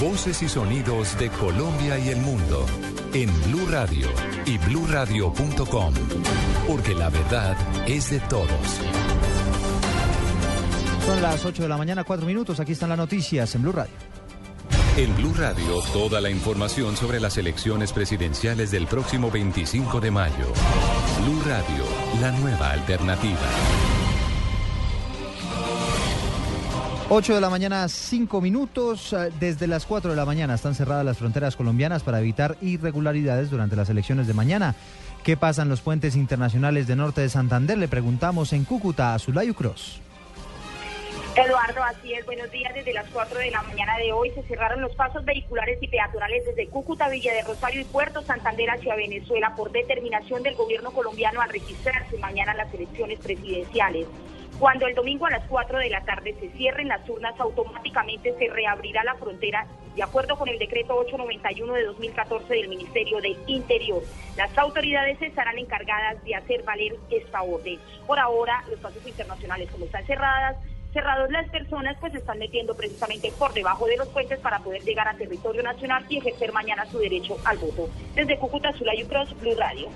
[0.00, 2.66] Voces y sonidos de Colombia y el mundo
[3.12, 4.08] en Blue Radio
[4.44, 5.94] y bluradio.com,
[6.66, 7.56] porque la verdad
[7.86, 8.50] es de todos.
[11.06, 12.60] Son las 8 de la mañana, 4 minutos.
[12.60, 14.15] Aquí están las noticias en Blue Radio.
[14.96, 20.46] En Blue Radio, toda la información sobre las elecciones presidenciales del próximo 25 de mayo.
[21.22, 21.84] Blue Radio,
[22.18, 23.36] la nueva alternativa.
[27.10, 29.12] 8 de la mañana, 5 minutos.
[29.12, 33.50] Eh, Desde las 4 de la mañana están cerradas las fronteras colombianas para evitar irregularidades
[33.50, 34.76] durante las elecciones de mañana.
[35.22, 37.76] ¿Qué pasa en los puentes internacionales de norte de Santander?
[37.76, 40.05] Le preguntamos en Cúcuta a Zulayu Cross.
[41.36, 42.24] Eduardo, así es.
[42.24, 42.72] Buenos días.
[42.74, 46.46] Desde las 4 de la mañana de hoy se cerraron los pasos vehiculares y peatonales
[46.46, 51.42] desde Cúcuta, Villa de Rosario y Puerto Santander hacia Venezuela por determinación del gobierno colombiano
[51.42, 54.06] al registrarse mañana las elecciones presidenciales.
[54.58, 58.48] Cuando el domingo a las 4 de la tarde se cierren las urnas, automáticamente se
[58.48, 64.02] reabrirá la frontera de acuerdo con el decreto 891 de 2014 del Ministerio del Interior.
[64.38, 67.78] Las autoridades estarán encargadas de hacer valer esta orden.
[68.06, 70.56] Por ahora, los pasos internacionales, como están cerradas,
[70.96, 74.82] cerrados las personas, pues se están metiendo precisamente por debajo de los puentes para poder
[74.82, 77.90] llegar a territorio nacional y ejercer mañana su derecho al voto.
[78.14, 79.88] Desde Cúcuta, Zulay Cross, Blue Radio.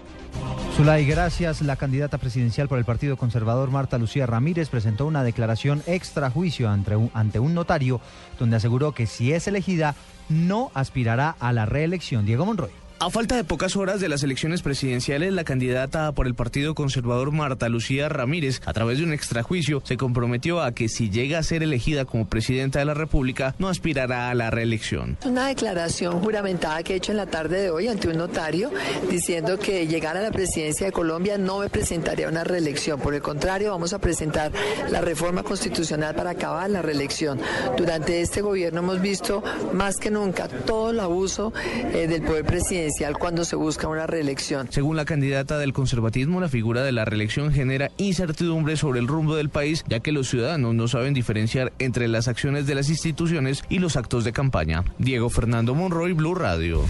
[0.76, 1.62] Zulay, gracias.
[1.62, 6.68] La candidata presidencial por el Partido Conservador, Marta Lucía Ramírez, presentó una declaración extra juicio
[6.68, 8.02] ante un, ante un notario
[8.38, 9.94] donde aseguró que si es elegida
[10.28, 12.26] no aspirará a la reelección.
[12.26, 12.70] Diego Monroy.
[13.02, 17.32] A falta de pocas horas de las elecciones presidenciales, la candidata por el Partido Conservador
[17.32, 21.42] Marta Lucía Ramírez, a través de un extrajuicio, se comprometió a que si llega a
[21.42, 25.16] ser elegida como presidenta de la República, no aspirará a la reelección.
[25.24, 28.70] Una declaración juramentada que he hecho en la tarde de hoy ante un notario
[29.10, 33.00] diciendo que llegar a la presidencia de Colombia no me presentaría una reelección.
[33.00, 34.52] Por el contrario, vamos a presentar
[34.90, 37.40] la reforma constitucional para acabar la reelección.
[37.78, 39.42] Durante este gobierno hemos visto
[39.72, 41.54] más que nunca todo el abuso
[41.94, 44.68] eh, del poder presidencial cuando se busca una reelección.
[44.70, 49.36] Según la candidata del conservatismo, la figura de la reelección genera incertidumbre sobre el rumbo
[49.36, 53.62] del país, ya que los ciudadanos no saben diferenciar entre las acciones de las instituciones
[53.68, 54.84] y los actos de campaña.
[54.98, 56.82] Diego Fernando Monroy, Blue Radio.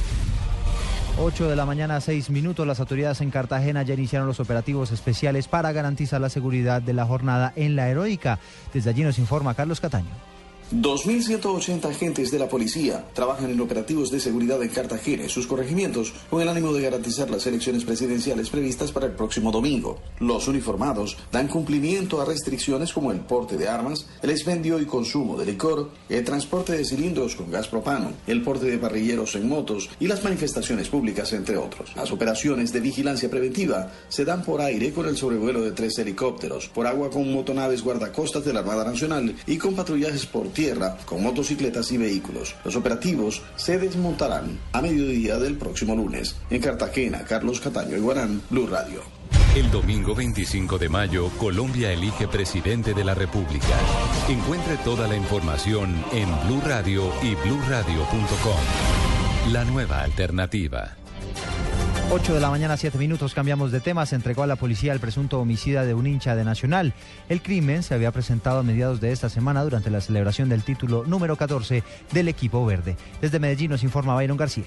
[1.19, 2.67] 8 de la mañana, 6 minutos.
[2.67, 7.05] Las autoridades en Cartagena ya iniciaron los operativos especiales para garantizar la seguridad de la
[7.05, 8.39] jornada en la heroica.
[8.73, 10.30] Desde allí nos informa Carlos Cataño.
[10.73, 16.13] 2.180 agentes de la policía trabajan en operativos de seguridad en Cartagena y sus corregimientos
[16.31, 19.99] con el ánimo de garantizar las elecciones presidenciales previstas para el próximo domingo.
[20.21, 25.37] Los uniformados dan cumplimiento a restricciones como el porte de armas, el expendio y consumo
[25.37, 29.91] de licor, el transporte de cilindros con gas propano, el porte de parrilleros en motos
[29.99, 31.97] y las manifestaciones públicas, entre otros.
[31.97, 36.69] Las operaciones de vigilancia preventiva se dan por aire con el sobrevuelo de tres helicópteros,
[36.69, 40.49] por agua con motonaves guardacostas de la Armada Nacional y con patrullajes por
[41.07, 42.55] con motocicletas y vehículos.
[42.65, 46.37] Los operativos se desmontarán a mediodía del próximo lunes.
[46.51, 49.01] En Cartagena, Carlos Cataño y Guarán, Blue Radio.
[49.57, 53.75] El domingo 25 de mayo, Colombia elige presidente de la República.
[54.29, 59.53] Encuentre toda la información en Blue Radio y bluradio.com.
[59.53, 61.00] La nueva alternativa.
[62.13, 64.05] 8 de la mañana, 7 minutos, cambiamos de tema.
[64.05, 66.93] Se entregó a la policía el presunto homicida de un hincha de Nacional.
[67.29, 71.05] El crimen se había presentado a mediados de esta semana durante la celebración del título
[71.07, 72.97] número 14 del equipo verde.
[73.21, 74.65] Desde Medellín nos informa Byron García.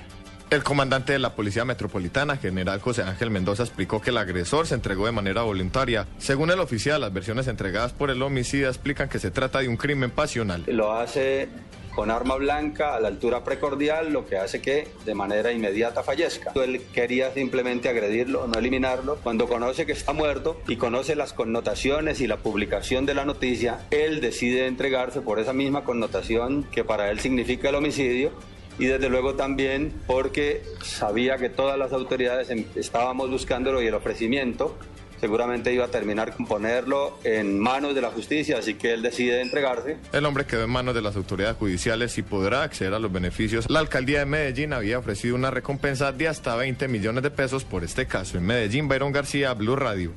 [0.51, 4.75] El comandante de la Policía Metropolitana, general José Ángel Mendoza, explicó que el agresor se
[4.75, 6.07] entregó de manera voluntaria.
[6.19, 9.75] Según el oficial, las versiones entregadas por el homicida explican que se trata de un
[9.75, 10.63] crimen pasional.
[10.67, 11.49] Lo hace
[11.95, 16.51] con arma blanca a la altura precordial, lo que hace que de manera inmediata fallezca.
[16.55, 19.17] Él quería simplemente agredirlo, no eliminarlo.
[19.23, 23.79] Cuando conoce que está muerto y conoce las connotaciones y la publicación de la noticia,
[23.91, 28.31] él decide entregarse por esa misma connotación que para él significa el homicidio
[28.79, 33.93] y desde luego también porque sabía que todas las autoridades em, estábamos buscándolo y el
[33.93, 34.75] ofrecimiento
[35.20, 39.41] seguramente iba a terminar con ponerlo en manos de la justicia, así que él decide
[39.41, 39.97] entregarse.
[40.11, 43.70] El hombre quedó en manos de las autoridades judiciales y podrá acceder a los beneficios.
[43.70, 47.84] La alcaldía de Medellín había ofrecido una recompensa de hasta 20 millones de pesos por
[47.84, 48.38] este caso.
[48.38, 50.14] En Medellín, Byron García, Blue Radio.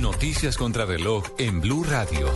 [0.00, 2.28] Noticias contra reloj en Blue Radio.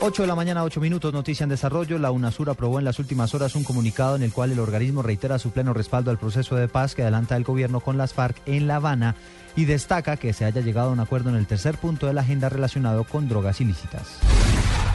[0.00, 1.98] 8 de la mañana, 8 minutos, noticia en desarrollo.
[1.98, 5.38] La UNASUR aprobó en las últimas horas un comunicado en el cual el organismo reitera
[5.38, 8.66] su pleno respaldo al proceso de paz que adelanta el gobierno con las FARC en
[8.66, 9.14] La Habana
[9.56, 12.22] y destaca que se haya llegado a un acuerdo en el tercer punto de la
[12.22, 14.18] agenda relacionado con drogas ilícitas.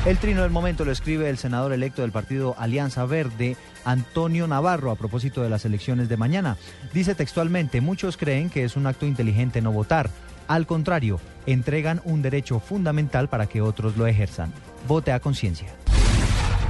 [0.05, 4.91] El trino del momento lo escribe el senador electo del partido Alianza Verde, Antonio Navarro,
[4.91, 6.57] a propósito de las elecciones de mañana.
[6.93, 10.09] Dice textualmente, muchos creen que es un acto inteligente no votar.
[10.47, 14.53] Al contrario, entregan un derecho fundamental para que otros lo ejerzan.
[14.87, 15.67] Vote a conciencia.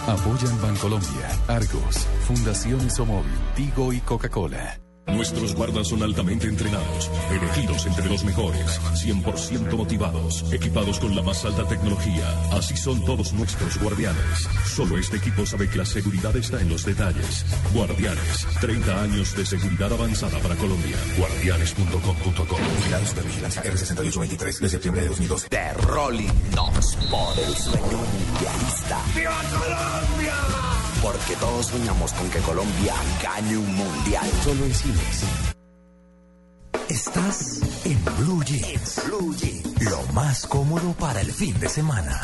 [0.07, 4.79] Apoyan Bancolombia, Argos, Fundación Somóvil, Tigo y Coca-Cola.
[5.07, 11.45] Nuestros guardas son altamente entrenados, elegidos entre los mejores, 100% motivados, equipados con la más
[11.45, 12.27] alta tecnología.
[12.51, 14.47] Así son todos nuestros guardianes.
[14.65, 17.45] Solo este equipo sabe que la seguridad está en los detalles.
[17.73, 20.97] Guardianes, 30 años de seguridad avanzada para Colombia.
[21.17, 22.57] Guardianes.com.co.
[22.77, 25.49] Vigilado Supervigilancia R6823 de septiembre de 2012.
[25.49, 29.01] The Rolling Knox por el sueño mundialista.
[29.15, 30.74] ¡Viva Colombia!
[31.05, 34.27] Porque todos soñamos con que Colombia gane un mundial.
[34.43, 35.23] Solo en cines.
[36.89, 39.01] Estás en Blue Jeans.
[39.05, 39.83] Blue Jeans.
[39.83, 42.21] Lo más cómodo para el fin de semana.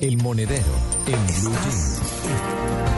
[0.00, 0.72] El monedero
[1.06, 2.91] en Blue Jeans.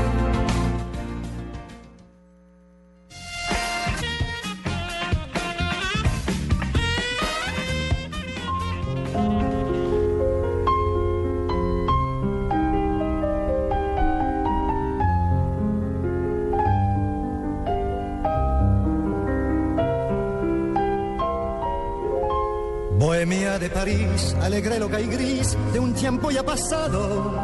[24.54, 27.34] Alegre loca y gris de un tiempo ya pasado,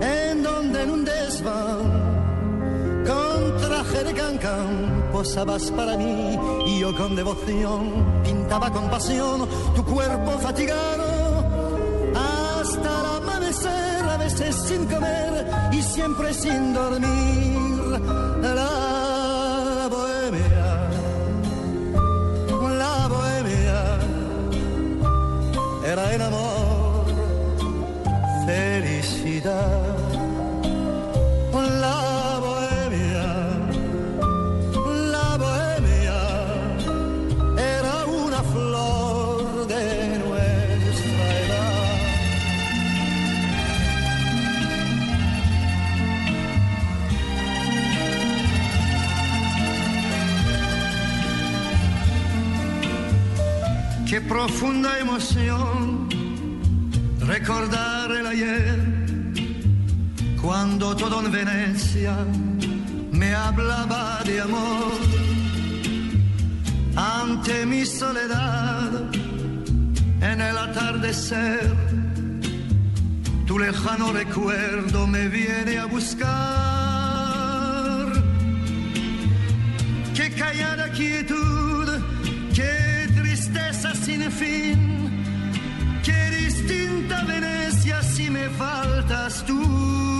[0.00, 7.16] en donde en un desván, con traje de cancán, posabas para mí y yo con
[7.16, 11.44] devoción pintaba con pasión tu cuerpo fatigado
[12.14, 17.76] hasta el amanecer, a veces sin comer y siempre sin dormir.
[29.46, 29.54] La
[32.40, 33.26] bohemia,
[35.12, 36.20] la bohemia
[37.56, 41.86] era una flor de nuestra edad.
[54.08, 56.08] Qué profunda emoción
[57.20, 58.85] recordar el ayer,
[60.78, 62.14] cuando todo en Venecia
[63.10, 64.92] me hablaba de amor.
[66.94, 68.90] Ante mi soledad,
[70.20, 71.72] en el atardecer,
[73.46, 76.36] tu lejano recuerdo me viene a buscar.
[80.14, 81.88] Qué callada quietud,
[82.54, 85.10] qué tristeza sin fin,
[86.04, 90.15] qué distinta Venecia si me faltas tú.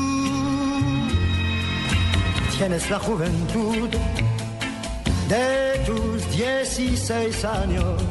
[2.58, 3.88] Tienes la juventud
[5.28, 8.02] de tus 16 años.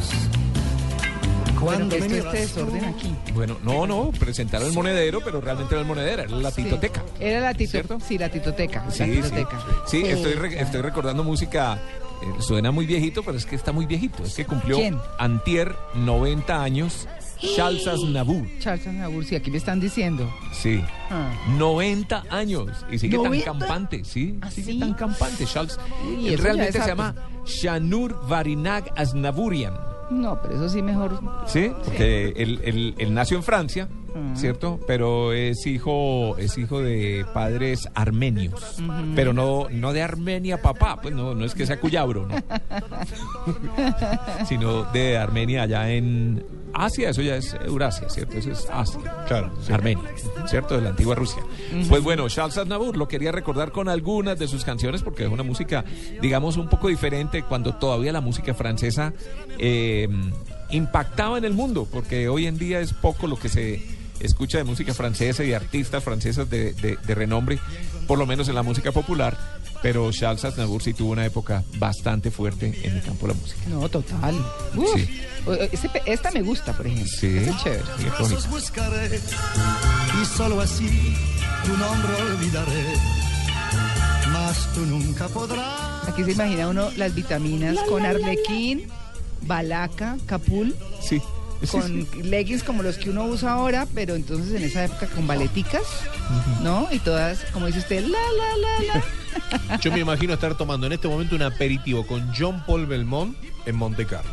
[1.60, 3.16] Bueno, que esto este desorden aquí.
[3.34, 7.04] Bueno, no, no, presentaron el monedero, pero realmente no el monedero, era la titoteca.
[7.20, 8.86] Era la tito, sí, la titoteca.
[8.92, 9.66] Sí, la sí, titoteca.
[9.88, 11.80] sí, estoy, re- estoy recordando música,
[12.22, 14.24] eh, suena muy viejito, pero es que está muy viejito.
[14.24, 15.00] Es que cumplió ¿Quién?
[15.18, 17.08] Antier 90 años,
[17.56, 18.46] Charles Aznavour.
[18.60, 20.32] Charles Aznavour, sí, aquí me están diciendo.
[20.54, 21.32] Sí, Ah.
[21.58, 23.44] 90 años y sigue ¿90?
[23.46, 24.80] tan campante, sí, sigue sí?
[24.80, 25.44] tan campante.
[25.44, 27.16] Él ya realmente se llama
[27.46, 29.74] Shanur Varinag Aznavourian.
[30.10, 31.20] No, pero eso sí mejor.
[31.48, 33.88] Sí, porque él, él- él nació en Francia,
[34.36, 34.80] ¿cierto?
[34.88, 38.82] Pero es hijo, es hijo de padres armenios.
[39.16, 42.36] Pero no, no de Armenia papá, pues no, no es que sea cuyabro, ¿no?
[44.48, 48.38] sino de Armenia allá en Asia, eso ya es Eurasia, ¿cierto?
[48.38, 49.26] Eso es Asia.
[49.28, 49.54] Claro.
[49.72, 50.10] Armenia,
[50.46, 50.76] ¿cierto?
[50.76, 51.42] De la antigua Rusia.
[51.88, 55.44] Pues bueno, Charles Aznavour lo quería recordar con algunas de sus canciones porque es una
[55.44, 55.86] música,
[56.22, 59.14] digamos, un poco diferente cuando todavía la música francesa
[59.58, 60.10] eh,
[60.70, 64.64] impactaba en el mundo, porque hoy en día es poco lo que se escucha de
[64.64, 67.60] música francesa y de artistas francesas de, de- de renombre,
[68.08, 69.38] por lo menos en la música popular,
[69.82, 73.62] pero Charles Aznavour sí tuvo una época bastante fuerte en el campo de la música.
[73.68, 74.36] No, total.
[74.76, 74.96] Uf.
[74.96, 75.10] Sí.
[76.06, 77.08] Esta me gusta, por ejemplo.
[77.20, 77.84] Sí, es chévere.
[78.50, 79.20] buscaré
[80.22, 81.16] y solo así
[81.66, 82.84] tu nombre olvidaré.
[84.32, 86.08] Mas tú nunca podrás.
[86.08, 88.88] Aquí se imagina uno las vitaminas con arlequín,
[89.44, 90.76] balaca, capul.
[91.02, 91.22] Sí.
[91.72, 95.84] Con leggings como los que uno usa ahora, pero entonces en esa época con baleticas,
[96.64, 96.88] ¿no?
[96.92, 99.02] Y todas, como dice usted, la, la, la,
[99.68, 99.78] la.
[99.82, 103.36] Yo me imagino estar tomando en este momento un aperitivo con John Paul Belmont
[103.66, 104.32] en Monte Carlo.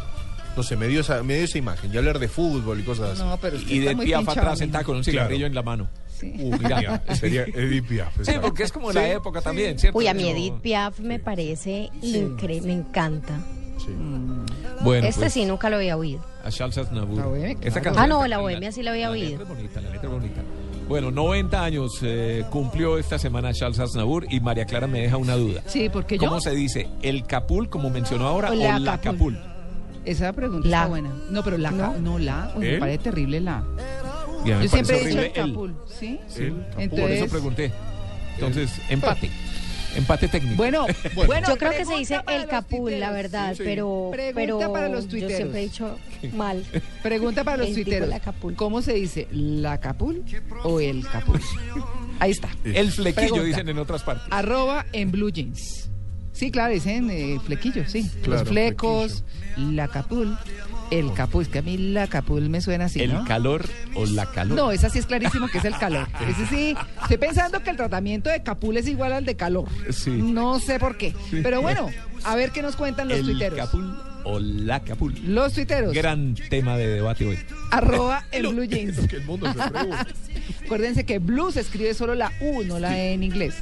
[0.56, 1.92] No sé, me dio esa, me dio esa imagen.
[1.94, 3.22] Y hablar de fútbol y cosas así.
[3.22, 4.64] No, pero usted Y está de muy Piaf pinchado, atrás mijo.
[4.64, 5.88] sentada con un cigarrillo en la mano.
[6.20, 6.32] Sí.
[6.38, 7.02] Uh, mira.
[7.18, 8.12] Sería Edith Piaf.
[8.22, 9.98] Sí, porque es como Sí, la época también, ¿cierto?
[9.98, 13.40] Uy, a mí Edith Piaf me parece increíble, me encanta.
[14.82, 16.20] Bueno, este pues, sí, nunca lo había oído.
[16.44, 17.18] A Charles Aznavour.
[17.18, 17.82] La Bohemia, Esta claro.
[17.84, 19.28] canción- Ah, no, la bohemia sí la había La oído.
[19.38, 20.40] letra es bonita, la letra es bonita.
[20.88, 25.36] Bueno, 90 años eh, cumplió esta semana Charles Aznavour y María Clara me deja una
[25.36, 25.62] duda.
[25.66, 26.28] Sí, porque yo...
[26.28, 26.88] ¿Cómo se dice?
[27.02, 29.34] ¿El capul, como mencionó ahora, O o la capul.
[29.36, 29.38] capul?
[30.04, 30.78] Esa pregunta La.
[30.78, 31.10] está buena.
[31.30, 32.52] No, pero la, ca- no, la.
[32.56, 33.62] Uy, me parece terrible la.
[34.44, 36.18] Y a mí me Yo siempre he dicho el capul, ¿sí?
[36.26, 37.72] Sí, Por Entonces- eso pregunté.
[38.34, 39.30] Entonces, empate.
[39.96, 40.56] Empate técnico.
[40.62, 40.86] Bueno,
[41.26, 43.62] bueno, yo creo que se dice el capul, la verdad, Sí.
[43.64, 45.36] pero, Pregunta pero para los yo tuiteros.
[45.36, 45.98] siempre he dicho
[46.34, 46.64] mal.
[47.02, 48.08] Pregunta para los El tipo tuiteros.
[48.08, 48.54] la capul.
[48.54, 49.28] ¿Cómo se dice?
[49.32, 50.24] ¿La capul
[50.64, 51.40] o el capul?
[52.20, 52.48] Ahí está.
[52.64, 53.44] El flequillo, Pregunta.
[53.46, 54.26] dicen en otras partes.
[54.30, 55.90] Arroba en blue jeans.
[56.32, 58.08] Sí, claro, dicen eh, flequillo, sí.
[58.22, 59.24] Claro, los flecos,
[59.56, 60.36] la capul,
[60.90, 61.42] el capul.
[61.42, 63.24] Es que a mí la capul me suena así, ¿El ¿no?
[63.26, 64.56] calor o la calor?
[64.56, 66.08] No, esa sí es clarísimo que es el calor.
[66.28, 69.66] Ese sí, estoy pensando que el tratamiento de capul es igual al de calor.
[69.90, 70.10] Sí.
[70.10, 71.14] No sé por qué.
[71.30, 71.40] Sí.
[71.42, 71.88] Pero bueno,
[72.24, 73.58] a ver qué nos cuentan los ¿El tuiteros.
[73.58, 73.94] capul
[74.24, 75.14] o la capul?
[75.26, 75.92] Los tuiteros.
[75.92, 77.38] Gran tema de debate hoy.
[77.70, 79.06] Arroba en blue jeans.
[79.08, 79.60] que el mundo se.
[80.64, 83.54] Acuérdense que blue se escribe solo la U, no la E en inglés.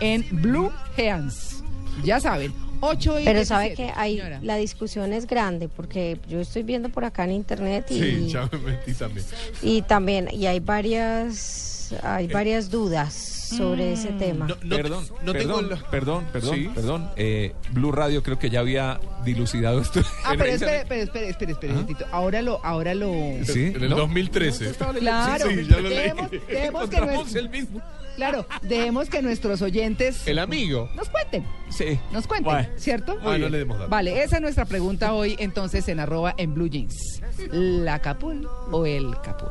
[0.00, 1.53] En blue jeans.
[2.02, 2.52] Ya saben.
[2.80, 4.40] 8 y Pero sabe 17, que hay señora.
[4.42, 8.48] la discusión es grande porque yo estoy viendo por acá en internet y, Sí, ya
[8.52, 9.26] me metí también.
[9.62, 11.72] y también y hay varias
[12.02, 14.46] hay varias dudas sobre ese tema.
[14.68, 16.70] perdón, no tengo perdón, la- perdón, perdón, Sí.
[16.74, 17.10] perdón.
[17.16, 20.00] Eh, Blue Radio creo que ya había dilucidado esto.
[20.24, 22.04] Ah, pero espere, espere, espere, espere, espere, Tito.
[22.10, 23.12] Ahora lo, ahora lo.
[23.44, 23.96] Sí, En el ¿no?
[23.96, 24.72] 2013.
[24.98, 25.96] Claro, Sí, sí, ya lo leí.
[25.98, 27.80] dejemos, dejemos que Encontramos nuestro- el mismo.
[28.16, 30.88] Claro, dejemos que nuestros oyentes El amigo.
[30.94, 31.98] nos cuenten, Sí.
[32.12, 32.68] nos cuenten.
[32.76, 33.16] ¿cierto?
[33.24, 33.90] Ah, no le demos datos.
[33.90, 37.20] Vale, esa es nuestra pregunta hoy, entonces, en arroba en blue jeans.
[37.50, 39.48] ¿La capul o el capul?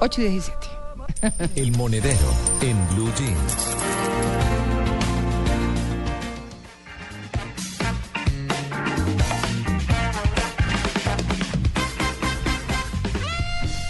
[0.00, 0.66] 8 y 17.
[1.56, 2.26] El monedero
[2.62, 4.53] en Blue Jeans.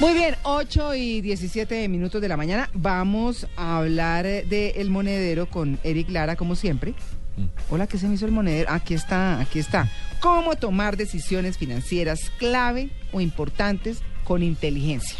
[0.04, 2.68] Muy bien, 8 y 17 minutos de la mañana.
[2.74, 6.92] Vamos a hablar de El Monedero con Eric Lara, como siempre.
[7.38, 7.46] Mm.
[7.70, 8.70] Hola, ¿qué se me hizo el monedero?
[8.70, 9.90] Aquí está, aquí está.
[10.20, 15.16] ¿Cómo tomar decisiones financieras clave o importantes con inteligencia?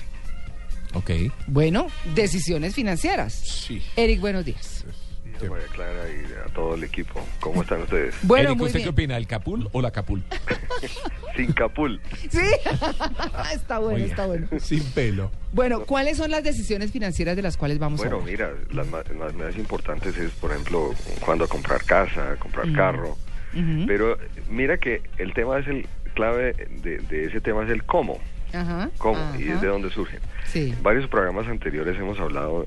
[0.92, 1.12] Ok.
[1.46, 3.32] Bueno, decisiones financieras.
[3.32, 3.82] Sí.
[3.96, 4.84] Eric, buenos días.
[5.42, 7.20] María Clara y a todo el equipo.
[7.40, 8.14] ¿Cómo están ustedes?
[8.22, 8.84] Bueno, Eric, muy ¿usted bien.
[8.86, 9.16] qué opina?
[9.16, 10.22] ¿El capul o la capul?
[11.36, 12.00] Sin capul.
[12.30, 12.38] Sí,
[13.54, 14.46] está bueno, está bueno.
[14.60, 15.30] Sin pelo.
[15.52, 18.32] Bueno, ¿cuáles son las decisiones financieras de las cuales vamos Bueno, a hablar?
[18.32, 22.74] mira, las más, las más importantes es, por ejemplo, cuando comprar casa, comprar Mm.
[22.74, 23.16] carro.
[23.86, 24.18] Pero
[24.50, 28.18] mira que el tema es el clave de, de ese tema es el cómo.
[28.52, 28.90] Ajá.
[28.98, 29.18] ¿Cómo?
[29.38, 29.54] Y ajá.
[29.54, 30.18] es de dónde surgen.
[30.46, 30.72] Sí.
[30.76, 32.66] En varios programas anteriores hemos hablado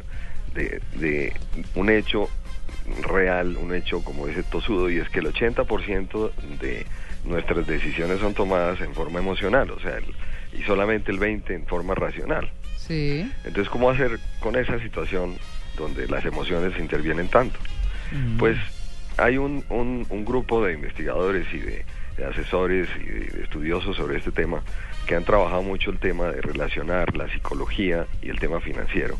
[0.53, 1.33] de, de
[1.75, 2.29] un hecho
[3.03, 6.85] real, un hecho como ese tosudo, y es que el 80% de
[7.25, 10.13] nuestras decisiones son tomadas en forma emocional, o sea, el-
[10.57, 12.49] y solamente el 20% en forma racional.
[12.77, 13.29] Sí.
[13.43, 15.35] Entonces, ¿cómo hacer con esa situación
[15.77, 17.59] donde las emociones intervienen tanto?
[18.11, 18.37] Mm.
[18.37, 18.57] Pues
[19.17, 21.85] hay un, un, un grupo de investigadores y de,
[22.17, 24.61] de asesores y de, de estudiosos sobre este tema
[25.05, 29.17] que han trabajado mucho el tema de relacionar la psicología y el tema financiero.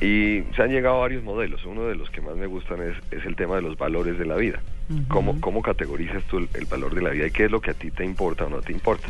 [0.00, 1.64] Y se han llegado a varios modelos.
[1.64, 4.26] Uno de los que más me gustan es, es el tema de los valores de
[4.26, 4.60] la vida.
[5.08, 7.72] ¿Cómo, ¿Cómo categorizas tú el, el valor de la vida y qué es lo que
[7.72, 9.08] a ti te importa o no te importa?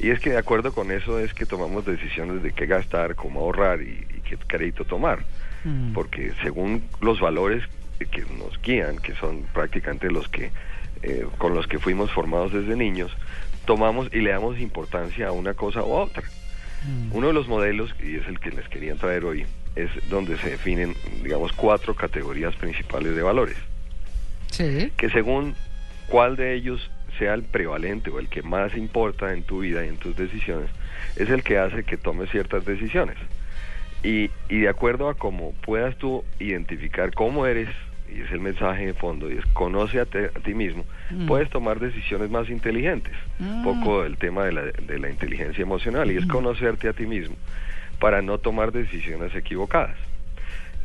[0.00, 3.40] Y es que de acuerdo con eso es que tomamos decisiones de qué gastar, cómo
[3.40, 5.20] ahorrar y, y qué crédito tomar.
[5.64, 5.92] Mm.
[5.92, 7.62] Porque según los valores
[8.10, 10.50] que nos guían, que son prácticamente los que
[11.02, 13.10] eh, con los que fuimos formados desde niños,
[13.64, 16.22] tomamos y le damos importancia a una cosa u otra.
[17.12, 19.46] Uno de los modelos, y es el que les quería traer hoy,
[19.76, 23.56] es donde se definen, digamos, cuatro categorías principales de valores,
[24.50, 24.92] Sí.
[24.96, 25.54] que según
[26.08, 29.88] cuál de ellos sea el prevalente o el que más importa en tu vida y
[29.88, 30.68] en tus decisiones,
[31.16, 33.16] es el que hace que tomes ciertas decisiones.
[34.02, 37.68] Y, y de acuerdo a cómo puedas tú identificar cómo eres,
[38.14, 41.26] y es el mensaje de fondo, y es conoce a, te- a ti mismo, Mm.
[41.26, 43.14] puedes tomar decisiones más inteligentes.
[43.38, 43.64] Un Mm.
[43.64, 47.36] poco el tema de la, de la inteligencia emocional, y es conocerte a ti mismo
[48.02, 49.94] para no tomar decisiones equivocadas.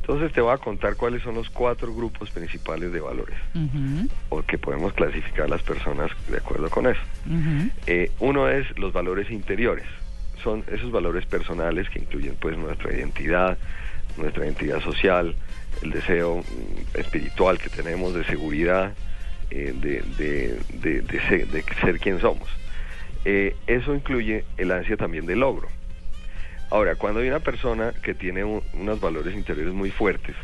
[0.02, 4.44] Entonces te voy a contar cuáles son los cuatro grupos principales de valores, Ujú, o
[4.44, 7.02] que podemos clasificar a las personas de acuerdo con eso.
[7.88, 9.86] Eh, uno es los valores interiores.
[10.44, 13.58] Son esos valores personales que incluyen pues nuestra identidad,
[14.16, 15.34] nuestra identidad social,
[15.82, 18.94] el deseo mm, espiritual que tenemos de seguridad,
[19.50, 22.48] eh, de, de, de- de ser, de ser quien somos.
[23.26, 25.68] Eh, eso incluye el ansia también de logro.
[26.70, 30.36] Ahora, cuando hay una persona que tiene un- unos valores interiores muy fuertes,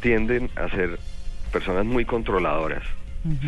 [0.00, 0.98] tienden a ser
[1.52, 2.82] personas muy controladoras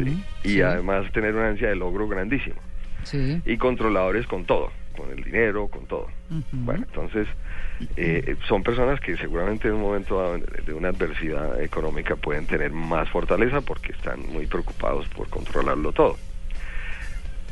[0.04, 0.22] ¿sí?
[0.44, 2.56] y además tener una ansia de logro grandísima.
[3.02, 3.40] Sí.
[3.44, 6.08] Y controladores con todo, con el dinero, con todo.
[6.52, 7.26] Bueno, entonces
[7.96, 13.08] eh, son personas que seguramente en un momento de una adversidad económica pueden tener más
[13.08, 16.16] fortaleza porque están muy preocupados por controlarlo todo.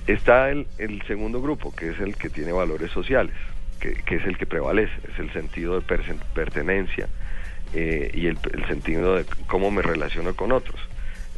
[0.07, 3.35] Está el, el segundo grupo, que es el que tiene valores sociales,
[3.83, 5.83] que, que es el que prevalece, es el sentido de
[6.35, 7.09] pertenencia
[7.75, 10.81] eh, y el, el sentido de cómo me relaciono con otros.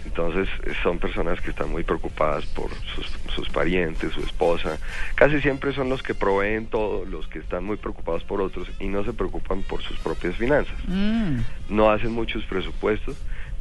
[0.05, 0.49] Entonces
[0.83, 4.79] son personas que están muy preocupadas por sus, sus parientes, su esposa.
[5.15, 8.89] Casi siempre son los que proveen todo, los que están muy preocupados por otros y
[8.89, 10.77] no se preocupan por sus propias finanzas.
[10.87, 11.39] Mm.
[11.71, 13.16] No hacen muchos presupuestos,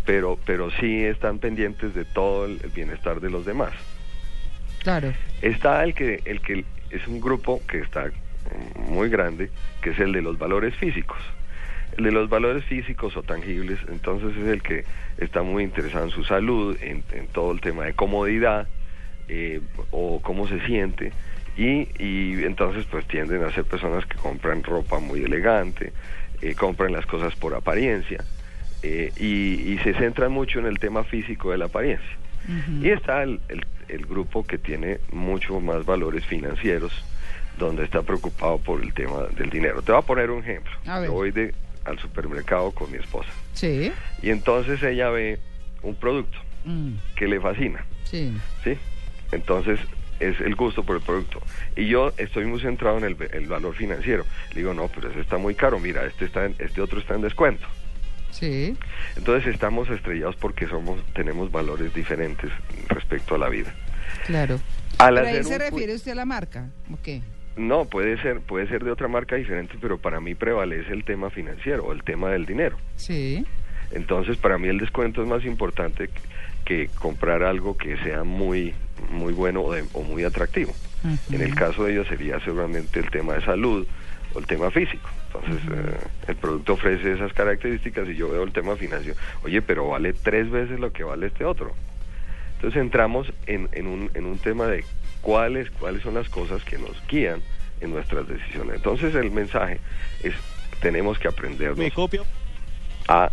[0.06, 3.72] pero, pero sí están pendientes de todo el, bienestar de los demás.
[4.80, 5.14] Claro.
[5.42, 8.12] Está el que, el que es un grupo que está
[8.88, 9.50] muy grande,
[9.82, 11.18] que es el de los valores físicos.
[11.98, 14.84] El de los valores físicos o tangibles, entonces es el que
[15.20, 18.68] está muy interesado en su salud, en, en todo el tema de comodidad
[19.30, 19.62] eh,
[19.92, 21.14] o cómo se siente.
[21.56, 25.94] Y, y entonces pues tienden a ser personas que compran ropa muy elegante,
[26.42, 28.26] eh, compran las cosas por apariencia
[28.82, 32.18] eh, y, y se centran mucho en el tema físico de la apariencia.
[32.82, 36.92] Y está el, el- el grupo que tiene mucho más valores financieros,
[37.58, 39.82] donde está preocupado por el tema del dinero.
[39.82, 40.72] Te voy a poner un ejemplo.
[40.86, 41.54] Yo voy de,
[41.86, 43.92] al supermercado con mi esposa Sí.
[44.22, 45.40] y entonces ella ve
[45.82, 48.34] un producto Mm, que le fascina, Sí.
[48.64, 48.78] ¿sí?
[49.34, 49.80] Entonces
[50.22, 51.42] es el gusto por el producto.
[51.76, 54.26] Y yo estoy muy centrado en el, el valor financiero.
[54.52, 57.16] Le digo, no, pero ese está muy caro, mira, este, está en- este otro está
[57.16, 57.68] en descuento.
[58.32, 58.78] Sí.
[59.18, 62.50] Entonces estamos estrellados porque somos tenemos valores diferentes
[62.88, 63.74] respecto a la vida.
[64.26, 64.60] Claro.
[65.00, 66.70] Al ¿Pero ahí se refiere usted a la marca?
[66.94, 67.22] ¿O qué?
[67.56, 71.30] No, puede ser, puede ser de otra marca diferente, pero para mí prevalece el tema
[71.30, 72.78] financiero, el tema del dinero.
[72.96, 73.46] Sí.
[73.92, 76.22] Entonces, para mí el descuento es más importante que,
[76.66, 78.74] que comprar algo que sea muy,
[79.12, 80.74] muy bueno o, de- o muy atractivo.
[81.32, 83.86] En el caso de ellos sería seguramente el tema de salud
[84.34, 85.08] o el tema físico.
[85.28, 85.98] Entonces, eh,
[86.30, 89.18] el producto ofrece esas características y yo veo el tema financiero.
[89.44, 91.74] Oye, pero vale tres veces lo que vale este otro.
[92.56, 94.86] Entonces entramos en, en, un, en un tema de
[95.24, 97.42] cuáles, cuáles son las cosas que nos guían
[97.82, 98.76] en nuestras decisiones.
[98.76, 99.80] Entonces el mensaje
[100.22, 100.36] es,
[100.80, 101.80] tenemos que aprendernos
[103.08, 103.32] a,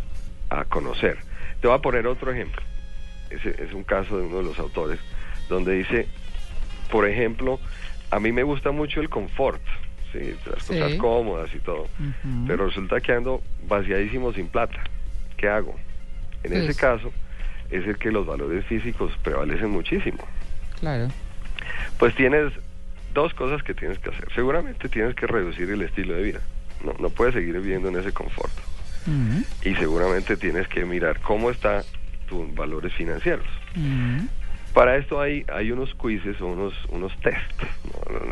[0.49, 1.19] a conocer.
[1.61, 2.63] Te voy a poner otro ejemplo.
[3.29, 4.99] Ese es un caso de uno de los autores
[5.49, 6.07] donde dice,
[6.91, 7.61] por ejemplo,
[8.11, 9.61] a mí me gusta mucho el confort,
[10.13, 10.35] ¿sí?
[10.47, 10.75] las Sí.
[10.75, 11.87] cosas cómodas y todo,
[12.47, 14.81] pero resulta que ando vaciadísimo sin plata.
[15.37, 15.77] ¿Qué hago?
[16.43, 17.13] En ese caso
[17.71, 20.19] es el que los valores físicos prevalecen muchísimo.
[20.81, 21.09] Claro.
[21.99, 22.53] Pues tienes
[23.15, 24.29] dos cosas que tienes que hacer.
[24.35, 26.41] Seguramente tienes que reducir el estilo de vida.
[26.85, 28.53] No, no puedes seguir viviendo en ese confort.
[29.65, 31.83] Y seguramente tienes que mirar cómo están
[32.29, 33.47] tus valores financieros.
[34.75, 37.63] Para esto hay, hay unos quizzes o unos, unos test.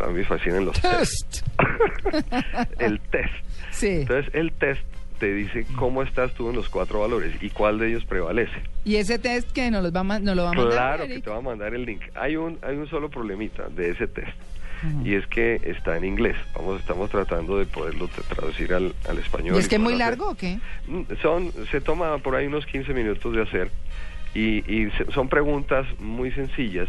[0.04, 1.42] A mí me fascinan los test.
[2.78, 3.32] el test.
[3.70, 4.02] Sí.
[4.02, 4.82] Entonces, el test
[5.18, 8.52] te dice cómo estás tú en los cuatro valores y cuál de ellos prevalece.
[8.84, 10.72] ¿Y ese test que nos, los va, nos lo va a mandar?
[10.72, 12.02] Claro que te va a mandar el link.
[12.14, 14.36] Hay un, hay un solo problemita de ese test.
[15.04, 16.36] Y es que está en inglés.
[16.54, 19.56] Vamos, estamos tratando de poderlo tra- traducir al, al español.
[19.56, 20.60] ¿Y es que es muy largo o qué?
[20.86, 23.70] Mm, Son, se toma por ahí unos 15 minutos de hacer
[24.34, 26.88] y, y se- son preguntas muy sencillas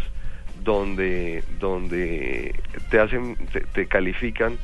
[0.64, 2.54] donde, donde
[2.92, 4.58] te hacen, te, te califican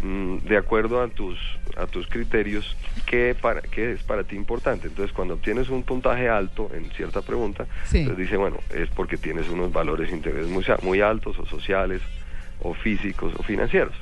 [0.00, 1.38] de acuerdo a tus,
[1.76, 2.76] a tus criterios
[3.06, 4.88] qué, para, qué es para ti importante.
[4.88, 7.98] Entonces, cuando obtienes un puntaje alto en cierta pregunta, Sí.
[7.98, 10.10] entonces dice, bueno, es porque tienes unos valores
[10.48, 12.02] muy, sa- muy altos o sociales
[12.60, 13.94] o físicos o financieros.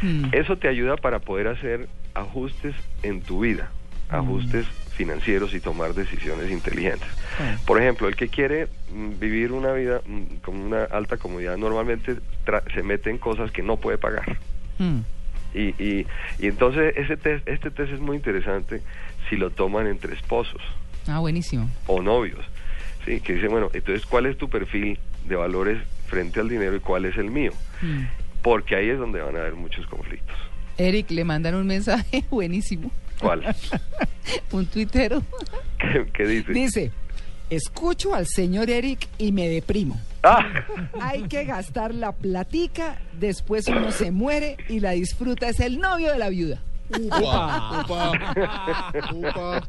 [0.00, 0.26] Mm.
[0.32, 3.70] Eso te ayuda para poder hacer ajustes en tu vida,
[4.08, 4.66] ajustes
[4.96, 7.08] financieros y tomar decisiones inteligentes.
[7.66, 12.16] Por ejemplo, el que quiere mm, vivir una vida mm, con una alta comodidad normalmente
[12.46, 14.36] tra- se mete en cosas que no puede pagar.
[14.78, 15.00] Mm.
[15.54, 16.06] Y, y,
[16.38, 18.82] y entonces ese test, este test es muy interesante
[19.28, 20.60] si lo toman entre esposos
[21.06, 21.68] Ah, buenísimo.
[21.86, 22.40] o novios.
[23.04, 26.80] Sí, que dice, bueno, entonces, ¿cuál es tu perfil de valores frente al dinero y
[26.80, 27.52] cuál es el mío?
[27.82, 28.02] Mm.
[28.42, 30.36] Porque ahí es donde van a haber muchos conflictos.
[30.78, 32.90] Eric, le mandan un mensaje buenísimo.
[33.20, 33.42] ¿Cuál?
[34.52, 35.22] un tuitero.
[35.78, 36.52] ¿Qué, qué dice?
[36.52, 36.92] Dice,
[37.56, 40.00] escucho al señor Eric y me deprimo.
[40.22, 40.64] Ah.
[41.00, 46.12] Hay que gastar la platica, después uno se muere y la disfruta, es el novio
[46.12, 46.60] de la viuda.
[47.00, 49.62] Upa, upa,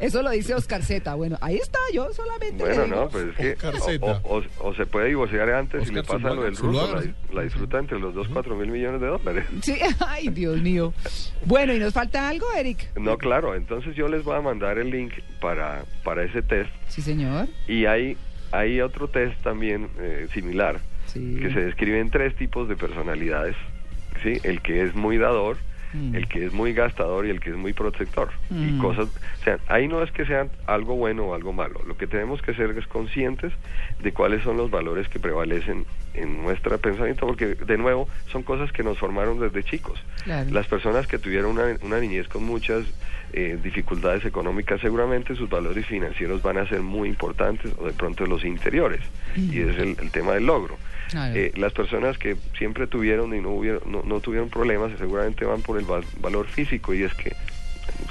[0.00, 1.14] Eso lo dice Oscar Z.
[1.14, 2.96] Bueno, ahí está, yo solamente le Bueno, digo.
[2.96, 4.20] no, pues es que Oscar o, Zeta.
[4.24, 7.00] o- o- o se puede divorciar antes y le pasa lo del ruso,
[7.32, 9.44] la, disfruta entre los dos, cuatro mil millones de dólares.
[9.62, 10.92] Sí, ay, Dios mío.
[11.44, 12.88] Bueno, ¿y nos falta algo, Eric?
[12.98, 17.02] No, claro, entonces yo les voy a mandar el link para, para ese test Sí,
[17.02, 17.48] señor.
[17.68, 18.16] y hay
[18.50, 20.78] hay otro test también eh, similar
[21.14, 23.54] que se describen tres tipos de personalidades,
[24.22, 24.38] ¿sí?
[24.44, 25.58] El que es muy dador,
[25.92, 26.14] Mm.
[26.14, 28.30] el que es muy gastador y el que es muy protector.
[28.50, 28.78] Y Mm.
[28.78, 31.80] cosas, o sea, ahí no es que sean algo bueno o algo malo.
[31.86, 33.52] Lo que tenemos que ser es conscientes
[34.02, 38.72] de cuáles son los valores que prevalecen en nuestro pensamiento, porque de nuevo son cosas
[38.72, 40.02] que nos formaron desde chicos.
[40.24, 40.50] Claro.
[40.50, 42.84] Las personas que tuvieron una, una niñez con muchas
[43.34, 48.26] eh, dificultades económicas, seguramente sus valores financieros van a ser muy importantes o de pronto
[48.26, 49.00] los interiores.
[49.36, 50.76] Y es el, el tema del logro.
[51.12, 51.34] Claro.
[51.36, 55.62] Eh, las personas que siempre tuvieron y no, hubieron, no, no tuvieron problemas seguramente van
[55.62, 57.36] por el val- valor físico y es que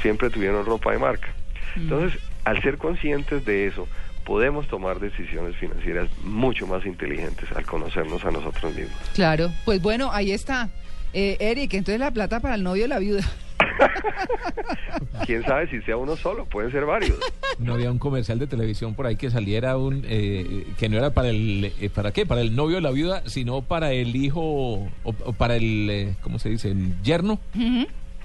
[0.01, 1.27] siempre tuvieron ropa de marca.
[1.75, 3.87] Entonces, al ser conscientes de eso,
[4.23, 8.97] podemos tomar decisiones financieras mucho más inteligentes al conocernos a nosotros mismos.
[9.15, 10.69] Claro, pues bueno, ahí está.
[11.13, 13.23] Eh, Eric, entonces la plata para el novio de la viuda.
[15.25, 16.45] ¿Quién sabe si sea uno solo?
[16.45, 17.17] Pueden ser varios.
[17.59, 21.11] No había un comercial de televisión por ahí que saliera un eh, que no era
[21.13, 24.41] para el eh, para qué para el novio de la viuda sino para el hijo
[24.41, 27.39] o, o para el eh, cómo se dice el yerno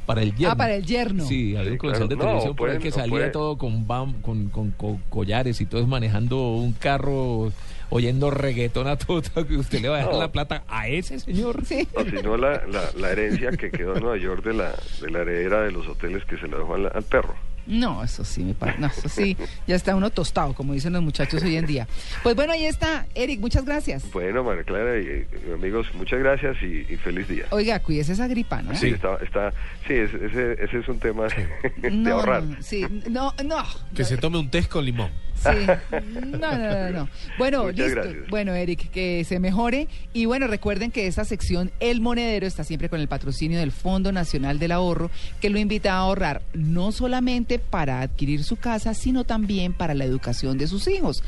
[0.06, 1.24] para el yerno Ah, para el yerno.
[1.26, 2.08] sí había un comercial claro.
[2.08, 5.60] de No, televisión por ahí que salía pueden- todo con, bam- con, con, con collares
[5.60, 7.52] y todo es manejando un carro
[7.90, 10.20] oyendo reggaetón a todo que usted le va a dejar No.
[10.20, 13.94] la plata a ese señor sí O si no, la, la, la herencia que quedó
[13.96, 16.74] en Nueva York de la, de la heredera de los hoteles que se le dejó
[16.74, 17.34] al, al perro.
[17.68, 18.78] No, eso sí me parece.
[18.80, 19.36] No, eso sí,
[19.66, 21.88] ya está uno tostado, como dicen los muchachos hoy en día.
[22.22, 23.06] Pues bueno, ahí está.
[23.16, 24.04] Eric, muchas gracias.
[24.12, 27.46] Bueno, María Clara y, y amigos, muchas gracias y, y feliz día.
[27.50, 28.72] Oiga, cuídese esa gripa, ¿no?
[28.76, 29.50] Sí, está, está,
[29.84, 31.26] sí ese, ese, ese es un tema
[31.78, 32.44] de, No, ahorrar.
[32.44, 33.64] no, sí, no, no.
[33.96, 35.10] Que se tome un test con limón.
[35.36, 35.48] Sí.
[36.38, 37.08] No, no, no, no.
[37.38, 38.00] Bueno, Muchas listo.
[38.02, 38.28] gracias.
[38.28, 39.88] Bueno, Eric, que se mejore.
[40.12, 44.12] Y bueno, recuerden que esta sección, El Monedero, está siempre con el patrocinio del Fondo
[44.12, 45.10] Nacional del Ahorro,
[45.40, 50.04] que lo invita a ahorrar no solamente para adquirir su casa, sino también para la
[50.04, 51.22] educación de sus hijos.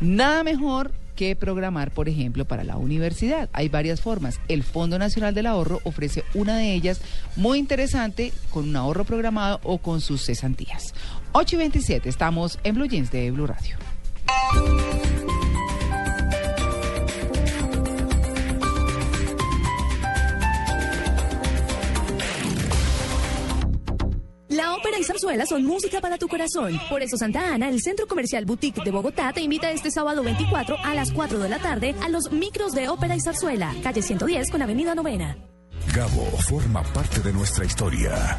[0.00, 3.48] Nada mejor que programar, por ejemplo, para la universidad.
[3.52, 4.40] Hay varias formas.
[4.48, 7.00] El Fondo Nacional del Ahorro ofrece una de ellas
[7.36, 10.94] muy interesante con un ahorro programado o con sus cesantías.
[11.32, 13.76] 8 y 27, estamos en Blue Jeans de Blue Radio.
[25.04, 26.80] Y zarzuela son música para tu corazón.
[26.88, 30.76] Por eso Santa Ana, el Centro Comercial Boutique de Bogotá, te invita este sábado 24
[30.82, 34.50] a las 4 de la tarde a los micros de ópera y zarzuela, calle 110
[34.50, 35.36] con avenida Novena.
[35.94, 38.38] Gabo forma parte de nuestra historia.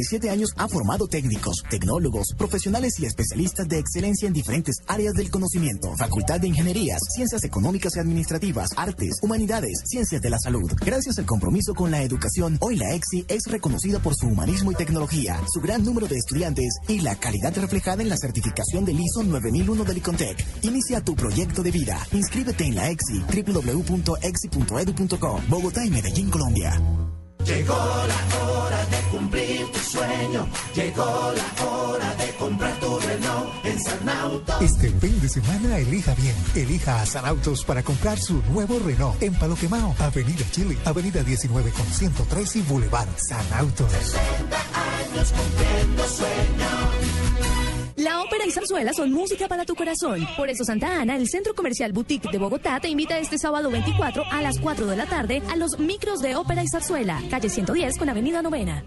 [0.00, 5.30] 37 años ha formado técnicos, tecnólogos, profesionales y especialistas de excelencia en diferentes áreas del
[5.30, 5.94] conocimiento.
[5.98, 10.72] Facultad de Ingenierías, Ciencias Económicas y Administrativas, Artes, Humanidades, Ciencias de la Salud.
[10.82, 14.74] Gracias al compromiso con la educación, hoy la EXI es reconocida por su humanismo y
[14.74, 19.22] tecnología, su gran número de estudiantes y la calidad reflejada en la certificación del ISO
[19.22, 20.46] 9001 del ICONTEC.
[20.62, 21.98] Inicia tu proyecto de vida.
[22.12, 23.20] Inscríbete en la EXI,
[23.52, 26.80] www.exi.edu.co, Bogotá y Medellín, Colombia.
[27.44, 30.48] Llegó la hora de cumplir tu sueño.
[30.74, 34.60] Llegó la hora de comprar tu Renault en San Auto.
[34.60, 36.34] Este fin de semana elija bien.
[36.54, 41.22] Elija a San Autos para comprar su nuevo Renault en Palo Quemao, Avenida Chile, Avenida
[41.22, 43.92] 19 con 103 y Boulevard San Autos.
[43.92, 47.19] años cumpliendo sueños.
[48.02, 50.26] La ópera y zarzuela son música para tu corazón.
[50.34, 54.24] Por eso Santa Ana, el Centro Comercial Boutique de Bogotá, te invita este sábado 24
[54.30, 57.98] a las 4 de la tarde a los micros de ópera y zarzuela, calle 110
[57.98, 58.84] con avenida Novena.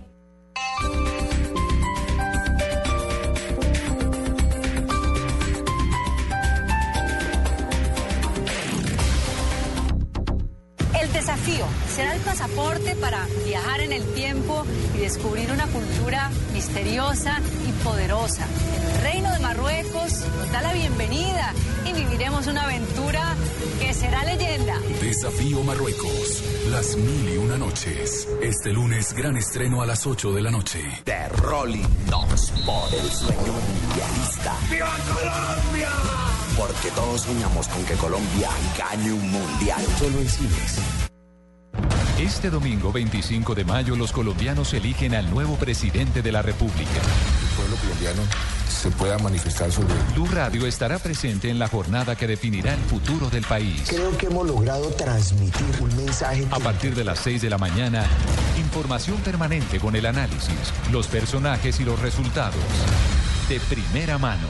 [11.23, 17.71] Desafío será el pasaporte para viajar en el tiempo y descubrir una cultura misteriosa y
[17.81, 18.45] poderosa.
[18.75, 21.53] El reino de Marruecos nos da la bienvenida
[21.85, 23.35] y viviremos una aventura
[23.79, 24.77] que será leyenda.
[24.99, 26.43] Desafío Marruecos.
[26.69, 28.27] Las mil y una noches.
[28.41, 30.81] Este lunes, gran estreno a las 8 de la noche.
[31.05, 34.57] The Rolling Stones por el sueño mundialista.
[34.69, 35.89] ¡Viva Colombia!
[36.57, 39.81] Porque todos soñamos con que Colombia gane un mundial.
[39.97, 41.12] Solo en cines.
[42.19, 46.91] Este domingo 25 de mayo los colombianos eligen al nuevo presidente de la República.
[47.41, 48.21] El pueblo colombiano
[48.67, 53.31] se pueda manifestar sobre Blue Radio estará presente en la jornada que definirá el futuro
[53.31, 53.85] del país.
[53.87, 56.45] Creo que hemos logrado transmitir un mensaje.
[56.51, 58.05] A partir de las 6 de la mañana,
[58.57, 62.61] información permanente con el análisis, los personajes y los resultados.
[63.49, 64.47] De primera mano.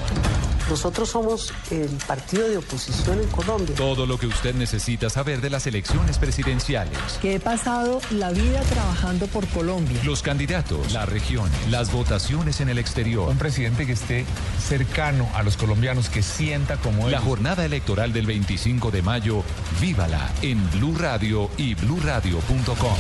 [0.74, 3.76] Nosotros somos el partido de oposición en Colombia.
[3.76, 6.98] Todo lo que usted necesita saber de las elecciones presidenciales.
[7.22, 10.02] Que he pasado la vida trabajando por Colombia.
[10.04, 13.30] Los candidatos, la región, las votaciones en el exterior.
[13.30, 14.26] un presidente que esté
[14.68, 17.12] cercano a los colombianos, que sienta como él.
[17.12, 19.44] La jornada electoral del 25 de mayo,
[19.80, 22.98] vívala en Blue Radio y bluradio.com.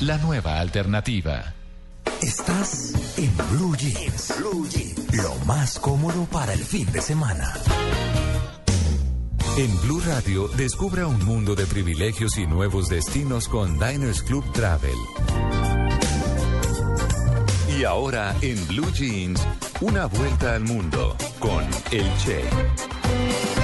[0.00, 1.54] La nueva alternativa.
[2.22, 4.34] Estás en Blue Jeans.
[4.38, 5.14] Blue Jeans.
[5.14, 7.54] Lo más cómodo para el fin de semana.
[9.56, 14.96] En Blue Radio, descubra un mundo de privilegios y nuevos destinos con Diners Club Travel.
[17.78, 19.40] Y ahora en Blue Jeans,
[19.80, 23.57] una vuelta al mundo con El Che.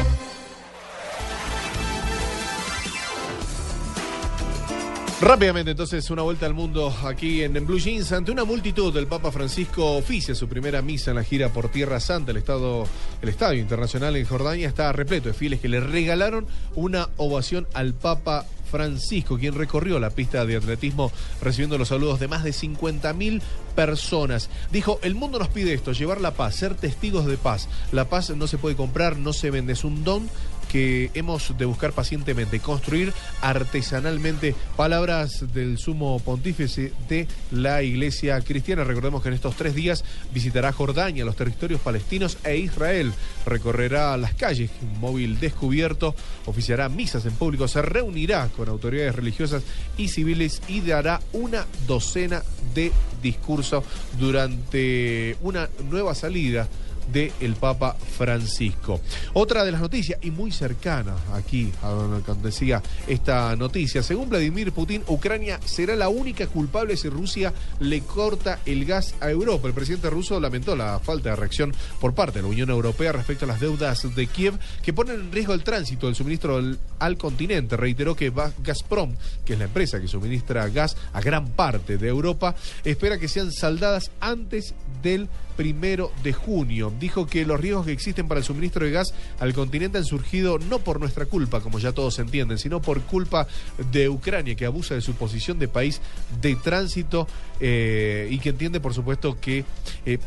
[5.25, 8.13] Rápidamente, entonces, una vuelta al mundo aquí en, Blue Jeans.
[8.13, 11.99] Ante una multitud, el Papa Francisco oficia su primera misa en la gira por Tierra
[11.99, 12.31] Santa.
[12.31, 12.87] El, estado,
[13.23, 17.95] el Estadio Internacional en Jordania está repleto de fieles que le regalaron una ovación al
[17.95, 21.11] Papa Francisco, quien recorrió la pista de atletismo
[21.41, 23.41] recibiendo los saludos de más de 50.000
[23.75, 24.51] personas.
[24.73, 27.69] Dijo, el mundo nos pide esto, llevar la paz, ser testigos de paz.
[27.93, 30.29] La paz no se puede comprar, no se vende, es un don
[30.75, 34.57] que hemos de buscar pacientemente, construir artesanalmente.
[34.77, 38.83] Palabras del sumo pontífice de la iglesia cristiana.
[38.83, 43.13] Recordemos que en estos tres días visitará Jordania, los territorios palestinos e Israel.
[43.47, 49.63] Recorrerá las calles, un móvil descubierto, oficiará misas en público, se reunirá con autoridades religiosas
[49.97, 52.43] y civiles y dará una docena
[52.75, 52.91] de
[53.23, 53.85] discursos
[54.19, 56.69] durante una nueva salida
[57.13, 59.01] del el Papa Francisco.
[59.33, 64.73] Otra de las noticias, y muy cercana aquí a donde decía esta noticia, según Vladimir
[64.73, 69.69] Putin, Ucrania será la única culpable si Rusia le corta el gas a Europa.
[69.69, 73.45] El presidente ruso lamentó la falta de reacción por parte de la Unión Europea respecto
[73.45, 77.17] a las deudas de Kiev que ponen en riesgo el tránsito del suministro al, al
[77.17, 77.77] continente.
[77.77, 78.33] Reiteró que
[78.63, 79.15] Gazprom,
[79.45, 82.55] que es la empresa que suministra gas a gran parte de Europa,
[82.85, 84.75] espera que sean saldadas antes
[85.05, 86.93] del primero de junio.
[86.99, 90.59] Dijo que los riesgos que existen para el suministro de gas al continente han surgido
[90.59, 93.47] no por nuestra culpa, como ya todos entienden, sino por culpa
[93.93, 96.01] de Ucrania, que abusa de su posición de país
[96.41, 97.29] de tránsito
[97.61, 99.65] eh, y que entiende, por supuesto, que
[100.07, 100.19] eh,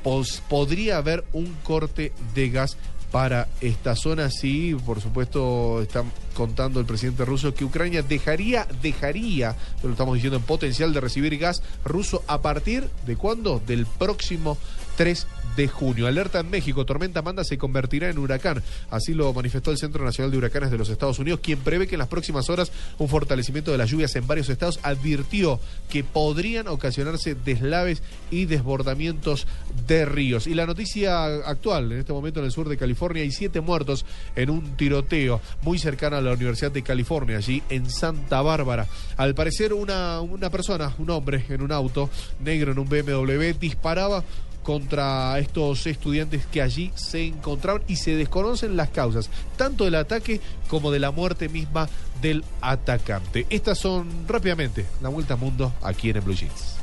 [0.47, 2.77] podría haber un corte de gas
[3.11, 4.29] para esta zona.
[4.29, 6.03] Sí, por supuesto, está
[6.33, 11.37] contando el presidente ruso que Ucrania dejaría, dejaría, lo estamos diciendo en potencial, de recibir
[11.37, 13.61] gas ruso a partir de cuándo?
[13.65, 14.57] Del próximo
[14.97, 15.27] 3
[15.57, 16.07] de junio.
[16.07, 18.63] Alerta en México, tormenta Amanda se convertirá en huracán.
[18.89, 21.95] Así lo manifestó el Centro Nacional de Huracanes de los Estados Unidos, quien prevé que
[21.95, 25.59] en las próximas horas un fortalecimiento de las lluvias en varios estados advirtió
[25.89, 29.47] que podrían ocasionarse deslaves y desbordamientos
[29.87, 30.47] de ríos.
[30.47, 34.05] Y la noticia actual, en este momento en el sur de California, hay siete muertos
[34.35, 38.85] en un tiroteo muy cercano a la Universidad de California, allí en Santa Bárbara.
[39.17, 44.23] Al parecer, una, una persona, un hombre en un auto negro en un BMW, disparaba
[44.67, 50.41] contra estos estudiantes que allí se encontraban y se desconocen las causas, tanto del ataque
[50.67, 51.87] como de la muerte misma
[52.21, 53.47] del atacante.
[53.49, 56.75] Estas son rápidamente la vuelta al mundo aquí en el Blue Jeans.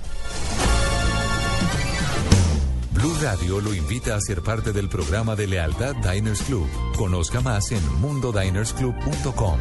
[2.92, 6.66] Blue Radio lo invita a ser parte del programa de lealtad Diners Club.
[6.96, 9.58] Conozca más en mundodinersclub.com.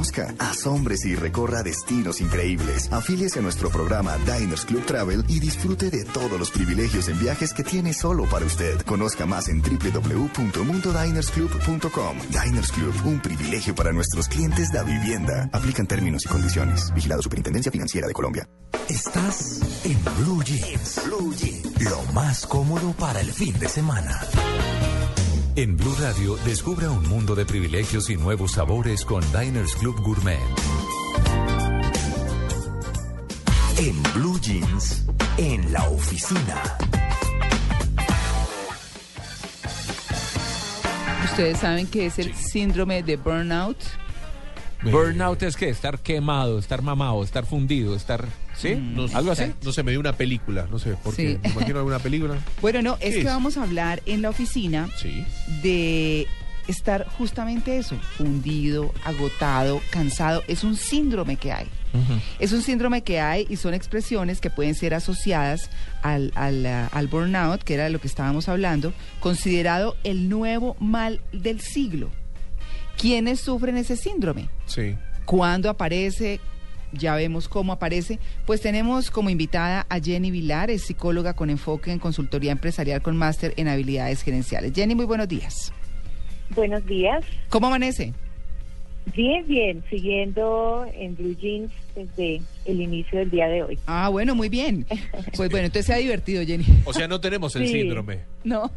[0.00, 2.90] Conozca, asómbrese y recorra destinos increíbles.
[2.90, 7.52] Afíliese a nuestro programa Diners Club Travel y disfrute de todos los privilegios en viajes
[7.52, 8.80] que tiene solo para usted.
[8.86, 12.16] Conozca más en www.mundodinersclub.com.
[12.30, 15.50] Diners Club, un privilegio para nuestros clientes de vivienda.
[15.52, 16.90] Aplican términos y condiciones.
[16.94, 18.48] Vigilado Superintendencia Financiera de Colombia.
[18.88, 21.02] Estás en Blue Jeans.
[21.04, 21.90] Blue Jeans.
[21.90, 24.18] Lo más cómodo para el fin de semana.
[25.56, 30.38] En Blue Radio, descubra un mundo de privilegios y nuevos sabores con Diners Club Gourmet.
[33.76, 35.04] En Blue Jeans,
[35.38, 36.62] en la oficina.
[41.24, 43.78] ¿Ustedes saben qué es el síndrome de burnout?
[44.84, 48.24] Burnout es que estar quemado, estar mamado, estar fundido, estar.
[48.60, 48.74] ¿Sí?
[48.74, 49.44] No, ¿Algo así?
[49.64, 51.32] No se me dio una película, no sé por qué.
[51.34, 51.38] Sí.
[51.42, 52.38] ¿Me imagino alguna película?
[52.60, 53.24] Bueno, no, es ¿Qué que es?
[53.24, 55.24] vamos a hablar en la oficina Sí.
[55.62, 56.26] de
[56.68, 60.42] estar justamente eso, hundido, agotado, cansado.
[60.46, 61.66] Es un síndrome que hay.
[62.38, 65.70] Es un síndrome que hay y son expresiones que pueden ser asociadas
[66.02, 70.76] al, al, ah, al burnout, que era de lo que estábamos hablando, considerado el nuevo
[70.78, 72.10] mal del siglo.
[72.96, 74.48] ¿Quiénes sufren ese síndrome?
[74.66, 74.94] Sí.
[75.24, 76.38] ¿Cuándo aparece?
[76.92, 78.18] Ya vemos cómo aparece.
[78.46, 83.16] Pues tenemos como invitada a Jenny Vilar, es psicóloga con enfoque en consultoría empresarial con
[83.16, 84.72] máster en habilidades gerenciales.
[84.74, 85.72] Jenny, muy buenos días.
[86.54, 87.24] Buenos días.
[87.48, 88.12] ¿Cómo amanece?
[89.14, 93.78] Bien, bien, siguiendo en Blue Jeans desde el inicio del día de hoy.
[93.86, 94.84] Ah, bueno, muy bien.
[95.36, 96.64] Pues bueno, entonces se ha divertido, Jenny.
[96.84, 97.72] O sea, no tenemos el Sí.
[97.80, 98.20] síndrome.
[98.44, 98.70] No.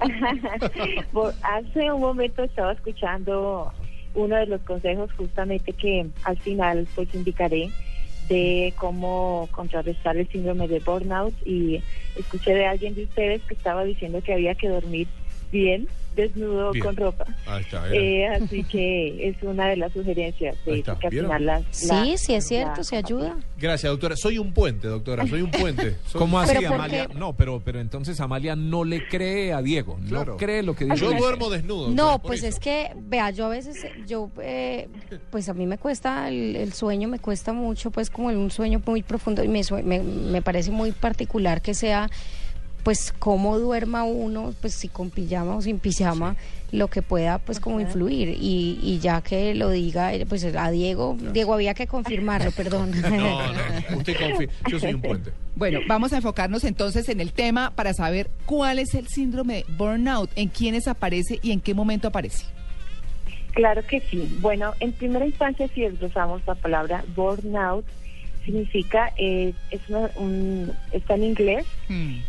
[1.42, 3.72] Hace un momento estaba escuchando
[4.18, 7.70] uno de los consejos justamente que al final pues indicaré
[8.28, 11.34] de cómo contrarrestar el síndrome de burnout.
[11.46, 11.82] Y
[12.16, 15.08] escuché de alguien de ustedes que estaba diciendo que había que dormir
[15.50, 15.88] bien,
[16.22, 16.84] desnudo, Bien.
[16.84, 17.24] con ropa.
[17.46, 17.86] Ahí está.
[17.86, 17.94] era.
[17.96, 22.28] Eh, así que es una de las sugerencias de que la- Sí, la- sí es
[22.28, 23.36] la- cierto, se ayuda.
[23.56, 24.16] Gracias, doctora.
[24.16, 25.26] Soy un puente, doctora.
[25.26, 25.96] Soy un puente.
[26.06, 27.06] Soy- ¿Cómo así, Pero ¿por Amalia?
[27.06, 27.14] qué?
[27.14, 29.98] No, pero, pero entonces Amalia no le cree a Diego.
[30.08, 30.32] Claro.
[30.32, 30.96] No cree lo que dice.
[30.98, 31.90] Yo duermo desnudo.
[31.90, 32.48] No, pues eso.
[32.48, 33.76] es que, vea, yo a veces,
[34.06, 34.88] yo, eh,
[35.30, 38.82] pues a mí me cuesta el, el sueño, me cuesta mucho, pues como un sueño
[38.86, 42.10] muy profundo y me, sue- me, me parece muy particular que sea,
[42.82, 46.36] pues cómo duerma uno, pues si con pijama o sin pijama,
[46.72, 48.28] lo que pueda, pues como influir.
[48.28, 52.92] Y, y ya que lo diga, eh, pues a Diego, Diego había que confirmarlo, perdón.
[53.08, 53.96] No, no.
[53.98, 54.48] Usted confía.
[54.68, 55.32] Yo soy un puente.
[55.56, 59.64] Bueno, vamos a enfocarnos entonces en el tema para saber cuál es el síndrome de
[59.76, 62.44] burnout, en quiénes aparece y en qué momento aparece.
[63.52, 64.36] Claro que sí.
[64.40, 67.84] Bueno, en primera instancia, si desglosamos la palabra burnout,
[68.44, 71.66] significa, eh, es una- un- está en inglés,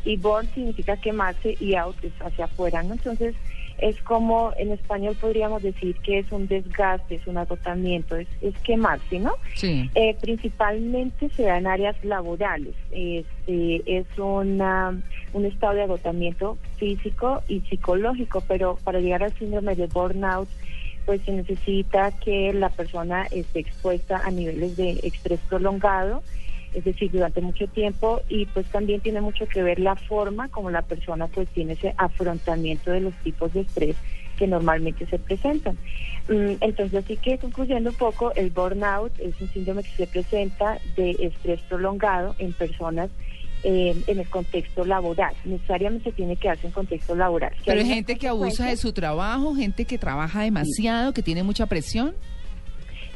[0.05, 2.93] y burn significa quemarse y out es hacia afuera, ¿no?
[2.93, 3.35] Entonces,
[3.79, 8.53] es como en español podríamos decir que es un desgaste, es un agotamiento, es, es
[8.59, 9.33] quemarse, ¿no?
[9.55, 9.89] Sí.
[9.95, 12.73] Eh, principalmente se da en áreas laborales.
[12.91, 14.99] Este, es una,
[15.33, 20.49] un estado de agotamiento físico y psicológico, pero para llegar al síndrome de burnout,
[21.05, 26.23] pues se necesita que la persona esté expuesta a niveles de estrés prolongado,
[26.73, 30.69] es decir, durante mucho tiempo, y pues también tiene mucho que ver la forma como
[30.69, 33.95] la persona pues tiene ese afrontamiento de los tipos de estrés
[34.37, 35.77] que normalmente se presentan.
[36.29, 40.79] Mm, Entonces, así que concluyendo un poco, el burnout es un síndrome que se presenta
[40.95, 43.09] de estrés prolongado en personas
[43.63, 45.33] eh, en el contexto laboral.
[45.43, 47.51] Necesariamente tiene que darse en contexto laboral.
[47.57, 51.43] Si Pero hay gente que abusa de su trabajo, gente que trabaja demasiado, que tiene
[51.43, 52.15] mucha presión.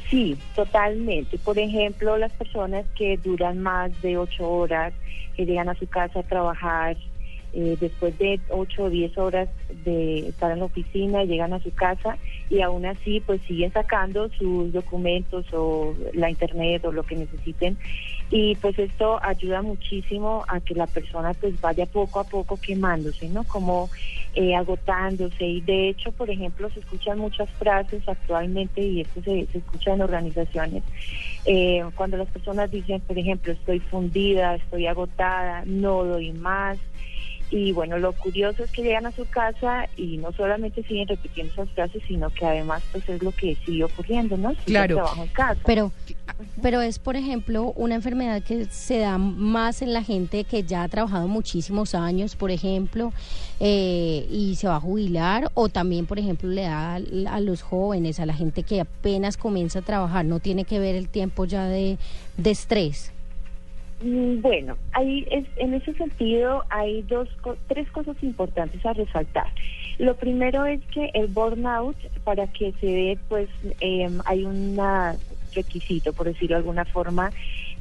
[0.10, 1.38] Sí, totalmente.
[1.38, 4.94] Por ejemplo, las personas que duran más de ocho horas,
[5.36, 6.98] que llegan a su casa a trabajar
[7.54, 9.48] eh, después de ocho o diez horas
[9.86, 12.18] de estar en la oficina, llegan a su casa
[12.54, 17.80] y aún así pues siguen sacando sus documentos o la internet o lo que necesiten
[18.30, 23.28] y pues esto ayuda muchísimo a que la persona pues vaya poco a poco quemándose,
[23.28, 23.44] ¿no?
[23.44, 23.90] Como
[24.36, 29.48] eh, agotándose y de hecho, por ejemplo, se escuchan muchas frases actualmente y esto se,
[29.52, 30.84] se escucha en organizaciones
[31.46, 36.78] eh, cuando las personas dicen, por ejemplo, estoy fundida, estoy agotada, no doy más.
[37.56, 41.54] Y bueno, lo curioso es que llegan a su casa y no solamente siguen repitiendo
[41.54, 44.50] esas frases, sino que además pues es lo que sigue ocurriendo, ¿no?
[44.56, 44.96] Sigue Claro.
[44.96, 45.62] trabajo en casa.
[45.64, 45.92] Pero,
[46.64, 50.82] pero es, por ejemplo, una enfermedad que se da más en la gente que ya
[50.82, 53.14] ha trabajado muchísimos años, por ejemplo,
[53.60, 57.62] eh, y se va a jubilar, o también, por ejemplo, le da al- a, los
[57.62, 61.46] jóvenes, a la gente que apenas comienza a trabajar, no tiene que ver el tiempo
[61.46, 62.00] ya de,
[62.36, 63.12] de estrés.
[64.04, 67.30] Mm, Bueno, ahí es, en ese sentido hay dos,
[67.68, 69.48] tres cosas importantes a resaltar.
[69.98, 73.50] Lo primero es que el burnout, para que se dé, pues
[73.80, 74.78] eh, hay un
[75.54, 77.32] requisito, por decirlo de alguna forma,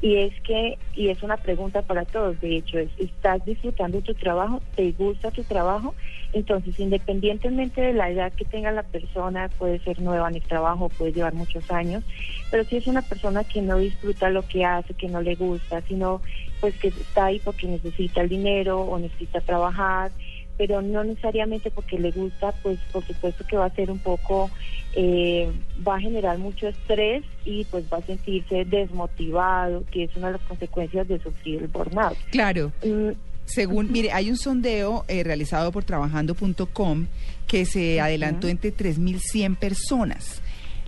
[0.03, 4.13] y es que, y es una pregunta para todos, de hecho, es, ¿estás disfrutando tu
[4.13, 4.61] trabajo?
[4.75, 5.95] ¿Te gusta tu trabajo?
[6.33, 10.89] Entonces, independientemente de la edad que tenga la persona, puede ser nueva en el trabajo,
[10.89, 12.03] puede llevar muchos años,
[12.51, 15.81] pero si es una persona que no disfruta lo que hace, que no le gusta,
[15.87, 16.21] sino
[16.59, 20.11] pues que está ahí porque necesita el dinero o necesita trabajar,
[20.57, 24.49] pero no necesariamente porque le gusta, pues por supuesto que va a ser un poco,
[24.95, 25.51] eh,
[25.85, 30.33] va a generar mucho estrés y pues va a sentirse desmotivado, que es una de
[30.33, 32.17] las consecuencias de sufrir el burnout.
[32.31, 32.71] Claro.
[33.45, 37.07] Según, mire, hay un sondeo eh, realizado por trabajando.com
[37.47, 40.41] que se adelantó entre 3.100 personas.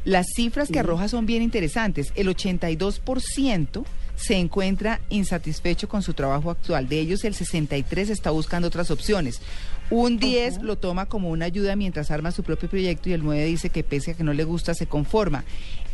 [0.06, 2.14] Las cifras que arroja son bien interesantes.
[2.16, 3.84] El 82%
[4.16, 6.88] se encuentra insatisfecho con su trabajo actual.
[6.88, 9.42] De ellos, el 63 está buscando otras opciones.
[9.90, 13.46] Un 10 lo toma como una ayuda mientras arma su propio proyecto y el 9
[13.46, 15.44] dice que pese a que no le gusta, se conforma.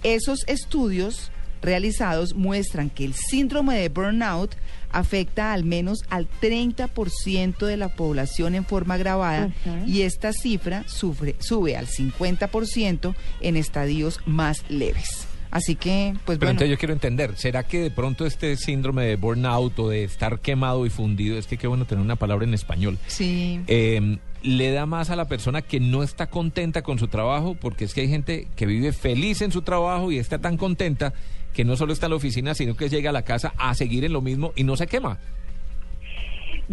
[0.03, 1.31] Esos estudios
[1.61, 4.55] realizados muestran que el síndrome de burnout
[4.91, 9.51] afecta al menos al 30% de la población en forma agravada
[9.85, 15.30] y esta cifra sufre, sube al 50% en estadios más leves.
[15.51, 16.51] Así que, pues Pero bueno.
[16.51, 20.39] entonces yo quiero entender, ¿será que de pronto este síndrome de burnout o de estar
[20.39, 23.59] quemado y fundido, es que qué bueno tener una palabra en español, Sí.
[23.67, 27.55] eh, le da más a la persona que no está contenta con su trabajo?
[27.59, 31.13] Porque es que hay gente que vive feliz en su trabajo y está tan contenta
[31.53, 34.05] que no solo está en la oficina, sino que llega a la casa a seguir
[34.05, 35.19] en lo mismo y no se quema.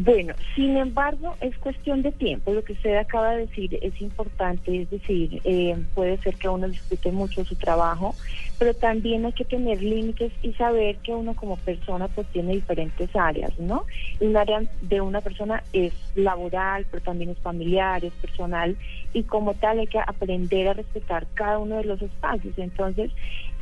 [0.00, 2.52] Bueno, sin embargo, es cuestión de tiempo.
[2.52, 6.68] Lo que usted acaba de decir es importante, es decir, eh, puede ser que uno
[6.68, 8.14] disfrute mucho su trabajo,
[8.58, 13.10] pero también hay que tener límites y saber que uno como persona pues tiene diferentes
[13.16, 13.86] áreas, ¿no?
[14.20, 18.76] Un área de una persona es laboral, pero también es familiar, es personal,
[19.12, 22.56] y como tal hay que aprender a respetar cada uno de los espacios.
[22.56, 23.10] Entonces,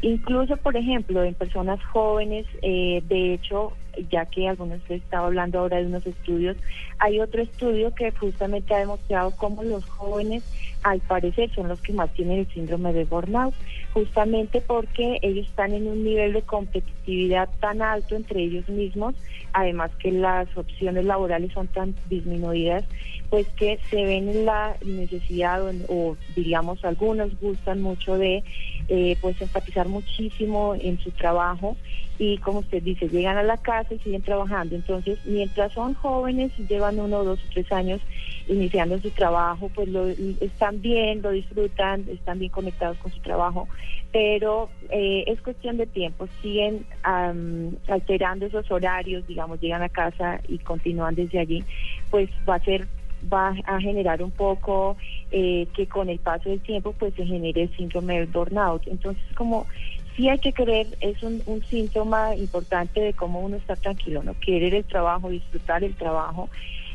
[0.02, 3.72] incluso, por ejemplo, en personas jóvenes, eh, de hecho,
[4.10, 6.56] ya que algunos de estaba hablando ahora de unos estudios,
[6.98, 10.42] hay otro estudio que justamente ha demostrado cómo los jóvenes,
[10.82, 13.54] al parecer, son los que más tienen el síndrome de burnout,
[13.92, 19.14] justamente porque ellos están en un nivel de competitividad tan alto entre ellos mismos,
[19.52, 22.84] además que las opciones laborales son tan disminuidas,
[23.30, 28.44] pues que se ven en la necesidad o, o, diríamos algunos gustan mucho de
[28.88, 31.76] eh, pues enfatizar muchísimo en su trabajo
[32.18, 34.74] y como usted dice, llegan a la casa y siguen trabajando.
[34.74, 38.00] Entonces, mientras son jóvenes, llevan uno, dos o tres años
[38.48, 43.68] iniciando su trabajo, pues lo, están bien, lo disfrutan, están bien conectados con su trabajo,
[44.12, 50.40] pero eh, es cuestión de tiempo, siguen um, alterando esos horarios, digamos, llegan a casa
[50.48, 51.64] y continúan desde allí,
[52.10, 52.86] pues va a ser
[53.32, 54.96] va a generar un poco
[55.30, 58.86] eh, que con el paso del tiempo pues se genere el síndrome del burnout.
[58.86, 59.66] Entonces como
[60.16, 64.34] sí hay que querer, es un, un, síntoma importante de cómo uno está tranquilo, no
[64.40, 66.48] querer el trabajo, disfrutar el trabajo.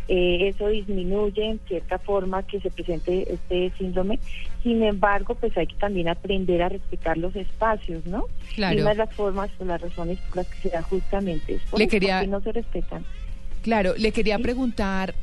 [0.07, 4.19] Eh, eso disminuye en cierta forma que se presente este síndrome.
[4.63, 8.25] Sin embargo, pues hay que también aprender a respetar los espacios, ¿no?
[8.55, 8.77] Claro.
[8.77, 11.61] Y una de las formas o las razones por las que se da justamente es
[11.63, 13.05] por Le eso, quería- porque no se respetan.
[13.61, 15.13] Claro, le quería preguntar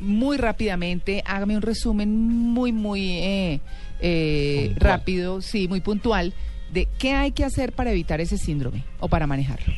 [0.00, 3.60] muy rápidamente, hágame un resumen muy, muy eh,
[4.00, 6.34] eh, rápido, sí, muy puntual,
[6.72, 9.72] de qué hay que hacer para evitar ese síndrome o para manejarlo.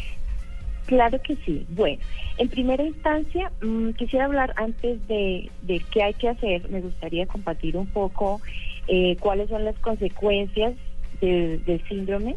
[0.87, 1.65] Claro que sí.
[1.69, 2.03] Bueno,
[2.39, 6.69] en primera instancia, mm, quisiera hablar antes de, de qué hay que hacer.
[6.69, 8.41] Me gustaría compartir un poco
[8.89, 10.75] eh, cuáles son las consecuencias
[11.21, 12.37] del, del síndrome.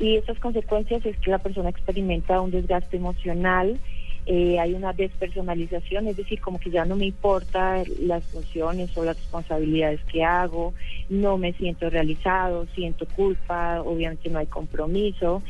[0.00, 3.78] Y esas consecuencias es que la persona experimenta un desgaste emocional,
[4.24, 9.04] eh, hay una despersonalización, es decir, como que ya no me importa las funciones o
[9.04, 10.74] las responsabilidades que hago,
[11.08, 15.42] no me siento realizado, siento culpa, obviamente no hay compromiso.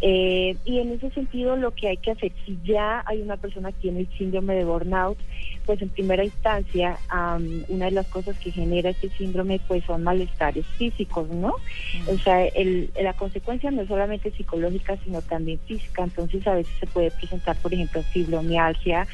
[0.00, 3.72] Eh, y en ese sentido lo que hay que hacer, si ya hay una persona
[3.72, 5.18] que tiene el síndrome de burnout,
[5.70, 10.02] pues en primera instancia am, una de las cosas que genera este síndrome pues son
[10.02, 11.54] malestares físicos, ¿no?
[12.08, 16.02] O sea, el- la consecuencia no es solamente psicológica, sino también física.
[16.02, 19.06] Entonces a veces se puede presentar, por ejemplo, fibromialgia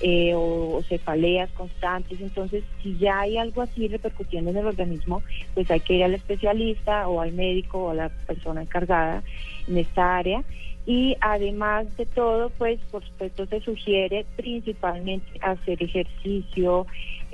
[0.00, 2.20] eh, o, o cefaleas constantes.
[2.20, 5.24] Entonces, si ya hay algo así repercutiendo en el organismo,
[5.54, 9.24] pues hay que ir al especialista o al médico o a la persona encargada
[9.66, 10.44] en esta área.
[10.86, 16.86] Y además de todo, pues por supuesto se sugiere principalmente hacer ejercicio,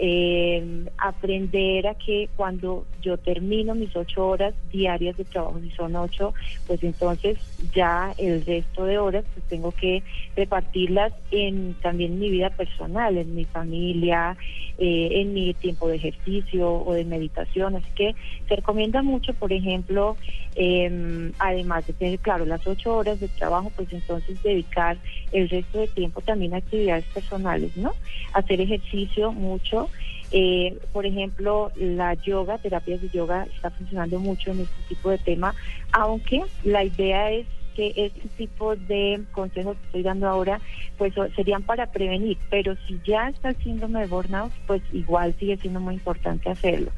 [0.02, 5.94] eh, aprender a que cuando yo termino mis ocho horas diarias de trabajo, si son
[5.94, 6.32] ocho,
[6.66, 7.36] pues entonces
[7.74, 10.02] ya el resto de horas pues tengo que
[10.34, 14.38] repartirlas en también mi vida personal, en mi familia,
[14.78, 17.76] eh, en mi tiempo de ejercicio o de meditación.
[17.76, 18.14] Así que
[18.48, 20.16] se recomienda mucho, por ejemplo,
[20.56, 24.96] eh, además de tener, claro, las ocho horas de trabajo, pues entonces dedicar
[25.32, 27.92] el resto de tiempo también a actividades personales, ¿no?
[28.32, 29.89] Hacer ejercicio mucho.
[30.32, 35.18] Eh, por ejemplo, la yoga, terapias de yoga, está funcionando mucho en este tipo de
[35.18, 35.54] tema,
[35.92, 40.60] aunque la idea es que este tipo de consejos que estoy dando ahora,
[40.98, 45.56] pues serían para prevenir, pero si ya está el síndrome de burnout, pues igual sigue
[45.56, 46.92] siendo muy importante hacerlo.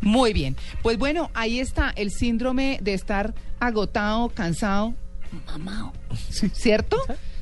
[0.00, 4.94] Muy bien, pues bueno, ahí está el síndrome de estar agotado, cansado,
[5.46, 5.92] mamado,
[6.52, 6.96] ¿cierto?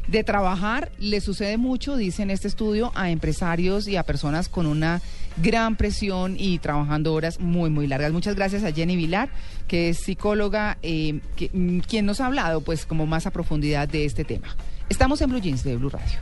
[0.09, 4.67] De trabajar, le sucede mucho, dice en este estudio, a empresarios y a personas con
[4.67, 5.03] una
[5.37, 8.13] gran presión y trabajando horas muy, muy largas.
[8.13, 9.31] Muchas gracias a Jenny Vilar,
[9.67, 11.21] que es psicóloga, eh,
[11.53, 14.57] mm, quien nos ha hablado pues como más a profundidad de este tema.
[14.89, 16.19] Estamos en Blue Jeans de Blue Radio.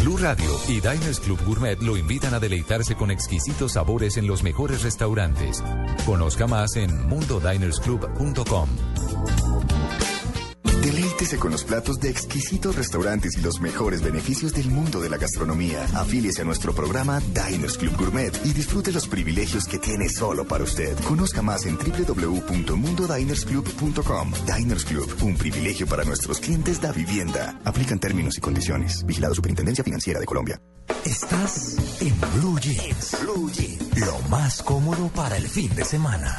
[0.00, 4.42] Blue Radio y Diners Club Gourmet lo invitan a deleitarse con exquisitos sabores en los
[4.42, 5.62] mejores restaurantes.
[6.06, 8.68] Conozca más en mundodinersclub.com.
[11.24, 15.82] Con los platos de exquisitos restaurantes y los mejores beneficios del mundo de la gastronomía.
[15.94, 20.64] Afíliese a nuestro programa Diners Club Gourmet y disfrute los privilegios que tiene solo para
[20.64, 20.94] usted.
[21.00, 24.32] Conozca más en www.mundodinersclub.com.
[24.54, 27.58] Diners Club, un privilegio para nuestros clientes da vivienda.
[27.64, 29.02] Aplican términos y condiciones.
[29.06, 30.60] Vigilado Superintendencia Financiera de Colombia.
[31.06, 33.16] Estás en Blue Jeans.
[33.22, 33.98] Blue Jeans.
[33.98, 36.36] Lo más cómodo para el fin de semana.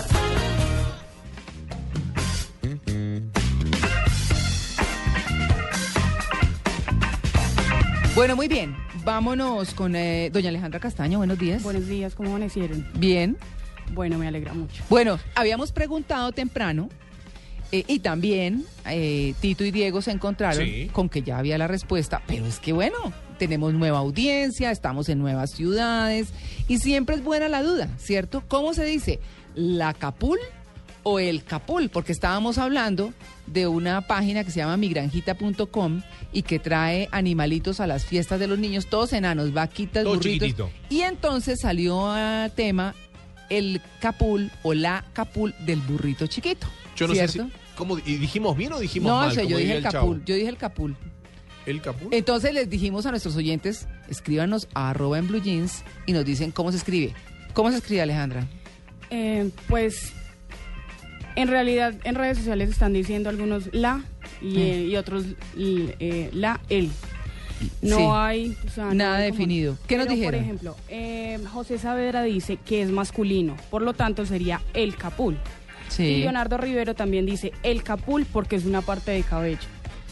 [8.15, 8.75] Bueno, muy bien.
[9.03, 11.17] Vámonos con eh, doña Alejandra Castaño.
[11.17, 11.61] Buenos días.
[11.63, 12.87] Buenos días, ¿cómo amanecieron?
[12.97, 13.37] Bien.
[13.93, 14.83] Bueno, me alegra mucho.
[14.89, 16.89] Bueno, habíamos preguntado temprano
[17.71, 20.89] eh, y también eh, Tito y Diego se encontraron Sí.
[20.93, 22.95] con que ya había la respuesta, pero es que bueno,
[23.37, 26.29] tenemos nueva audiencia, estamos en nuevas ciudades
[26.67, 28.43] y siempre es buena la duda, ¿cierto?
[28.47, 29.19] ¿Cómo se dice?
[29.55, 30.39] ¿La Capul
[31.07, 31.89] o el Capul?
[31.89, 33.13] Porque estábamos hablando
[33.45, 36.01] de una página que se llama migranjita.com
[36.33, 40.47] y que trae animalitos a las fiestas de los niños, todos enanos, vaquitas, Todo burritos.
[40.49, 40.69] chiquitito.
[40.89, 42.95] Y entonces salió a tema
[43.49, 46.65] el capul o la capul del burrito chiquito.
[46.95, 47.33] Yo no ¿cierto?
[47.33, 47.51] sé si.
[47.75, 49.29] ¿cómo, ¿Y dijimos bien o dijimos No, mal?
[49.29, 49.93] o sea, como yo dije el Chavo?
[49.99, 50.95] capul, yo dije el capul.
[51.67, 52.07] ¿El capul?
[52.11, 56.51] Entonces les dijimos a nuestros oyentes, escríbanos a arroba en blue jeans y nos dicen
[56.51, 57.13] cómo se escribe.
[57.53, 58.47] ¿Cómo se escribe, Alejandra?
[59.11, 60.13] Eh, pues,
[61.35, 64.03] en realidad, en redes sociales están diciendo algunos la
[64.41, 65.25] y, eh, y otros
[65.57, 66.89] eh, la, el.
[67.81, 68.03] No Sí.
[68.11, 69.77] hay o sea, no Nada como- definido.
[69.87, 70.39] ¿Qué nos Pero, dijeron?
[70.39, 75.37] Por ejemplo, eh, José Saavedra dice que es masculino, por lo tanto sería el capul.
[75.87, 76.03] Sí.
[76.03, 79.59] Y Leonardo Rivero también dice el capul porque es una parte de cabello.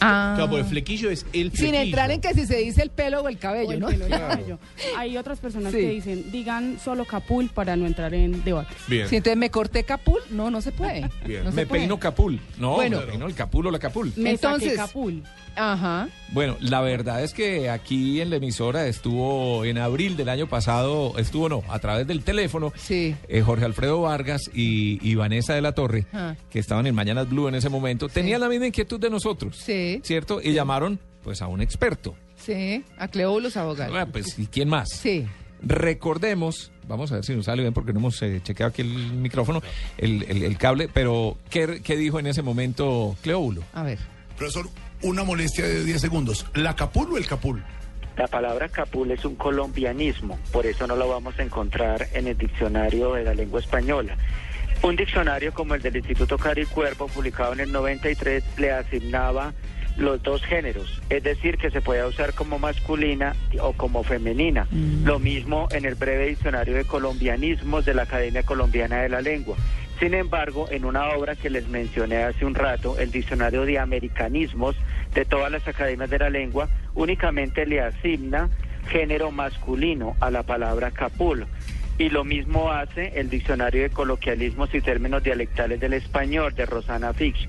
[0.05, 0.34] Ah.
[0.35, 1.65] Claro, porque el flequillo es el flequillo.
[1.65, 3.88] Sin entrar en que si se dice el pelo o el cabello, O el ¿no?
[3.88, 4.59] pelo, el cabello.
[4.97, 5.80] Hay otras personas Sí.
[5.80, 8.73] que dicen, digan solo capul para no entrar en debate.
[8.88, 9.07] Bien.
[9.07, 11.09] Si entonces me corté capul, no, no se puede.
[11.25, 11.43] Bien.
[11.43, 11.81] No se me puede.
[11.81, 12.39] peino capul.
[12.57, 12.99] No, Bueno.
[12.99, 14.11] me peino el capul o la capul.
[14.15, 15.23] Me Entonces- saqué capul.
[15.55, 16.09] Ajá.
[16.31, 21.13] Bueno, la verdad es que aquí en la emisora estuvo en abril del año pasado,
[21.19, 23.15] estuvo no, a través del teléfono, Sí.
[23.27, 26.34] eh, Jorge Alfredo Vargas y, y Vanessa de la Torre, Ah.
[26.49, 29.92] que estaban en Mañanas Blue en ese momento, tenían la misma inquietud de nosotros, Sí.
[30.03, 30.39] ¿Cierto?
[30.41, 32.15] Y llamaron pues a un experto.
[32.35, 33.97] Sí, a Cleóbulos Abogado.
[33.97, 34.89] Ah, pues, ¿y quién más?
[34.89, 35.25] Sí.
[35.61, 39.13] Recordemos, vamos a ver si nos sale bien porque no hemos eh, chequeado aquí el
[39.13, 39.61] micrófono,
[39.97, 43.63] el, el- el cable, pero ¿qué, qué dijo en ese momento Cleóbulo?
[43.73, 43.97] A ver.
[44.37, 44.67] Profesor,
[45.01, 46.45] una molestia de 10 segundos.
[46.53, 47.63] ¿La capul o el capul?
[48.17, 52.37] La palabra capul es un colombianismo, por eso no lo vamos a encontrar en el
[52.37, 54.15] diccionario de la lengua española.
[54.83, 59.53] Un diccionario como el del Instituto Cari Cuervo, publicado en el 93, le asignaba
[59.97, 64.67] los dos géneros, es decir, que se puede usar como masculina o como femenina.
[65.03, 69.55] Lo mismo en el breve diccionario de colombianismos de la Academia Colombiana de la Lengua.
[69.99, 74.75] Sin embargo, en una obra que les mencioné hace un rato, el diccionario de americanismos
[75.13, 78.49] de todas las academias de la lengua, únicamente le asigna
[78.87, 81.45] género masculino a la palabra capul.
[82.03, 87.13] Y lo mismo hace el diccionario de coloquialismos y términos dialectales del español de Rosana
[87.13, 87.39] Fix,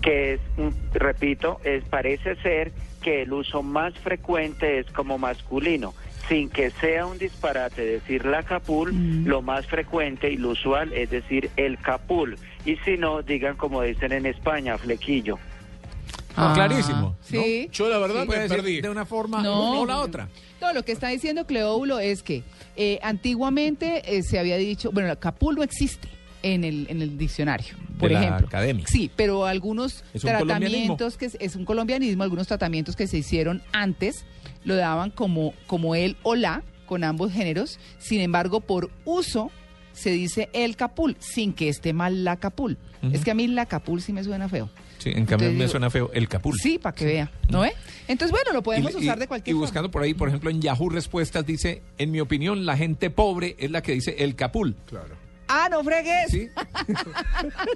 [0.00, 2.70] que es, un- repito, es, parece ser
[3.02, 5.94] que el uso más frecuente es como masculino.
[6.28, 8.94] Sin que sea un disparate decir la capul,
[9.26, 12.38] lo más frecuente y lo usual es decir el capul.
[12.64, 15.40] Y si no, digan como dicen en España, flequillo.
[16.36, 17.16] Ah, clarísimo.
[17.22, 17.68] Sí.
[17.72, 18.80] Yo la verdad Sí, puede me perdí.
[18.80, 19.80] De una forma No.
[19.82, 20.28] o la otra.
[20.60, 22.42] No, lo que está diciendo Cleóbulo es que
[22.76, 26.08] eh, antiguamente eh, se había dicho, bueno, la capul no existe
[26.42, 28.46] en el, en el diccionario, por De la ejemplo.
[28.46, 28.84] academia.
[28.88, 34.24] Sí, pero algunos tratamientos que es, es un colombianismo, algunos tratamientos que se hicieron antes
[34.64, 37.78] lo daban como, como el o la con ambos géneros.
[37.98, 39.50] Sin embargo, por uso
[39.92, 42.76] se dice el capul, sin que esté mal la capul.
[43.12, 44.70] Es que a mí la capul sí me suena feo.
[45.04, 46.58] Sí, en cambio Entonces me digo- suena feo el capul.
[46.58, 47.74] Sí, para que vea, ¿no ve?
[48.08, 49.66] Entonces, bueno, lo podemos Y- usar y- de cualquier Y forma.
[49.66, 53.54] buscando por ahí, por ejemplo, en Yahoo Respuestas dice, en mi opinión, la gente pobre
[53.58, 54.74] es la que dice el capul.
[54.88, 55.14] Claro.
[55.48, 56.30] Ah, no fregues.
[56.30, 56.48] Sí.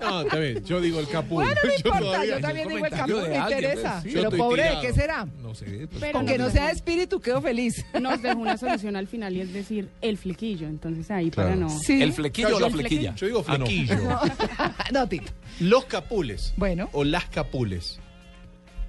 [0.01, 0.65] No, está bien.
[0.65, 1.45] Yo digo el capul.
[1.45, 4.01] Bueno, no Yo importa, todavía- yo también digo el capul, me interesa.
[4.03, 4.19] pues, sí.
[4.19, 4.83] Pero pobre, ¿de tirado.
[4.87, 5.27] qué será?
[5.43, 5.65] No sé.
[5.89, 7.85] pues, Pero Con que nos no sea de espíritu, quedo feliz.
[8.01, 10.67] Nos dejó una solución al final y es decir, el flequillo.
[10.69, 11.51] Entonces ahí Claro.
[11.51, 11.69] para no...
[11.71, 12.03] Sí.
[12.03, 13.15] ¿El flequillo o la yo- flequilla?
[13.17, 13.67] Yo digo Ah, no.
[13.67, 13.97] flequillo.
[14.93, 15.33] no, Tito.
[15.61, 16.53] Los capules.
[16.57, 16.89] Bueno.
[16.93, 17.99] O las capules.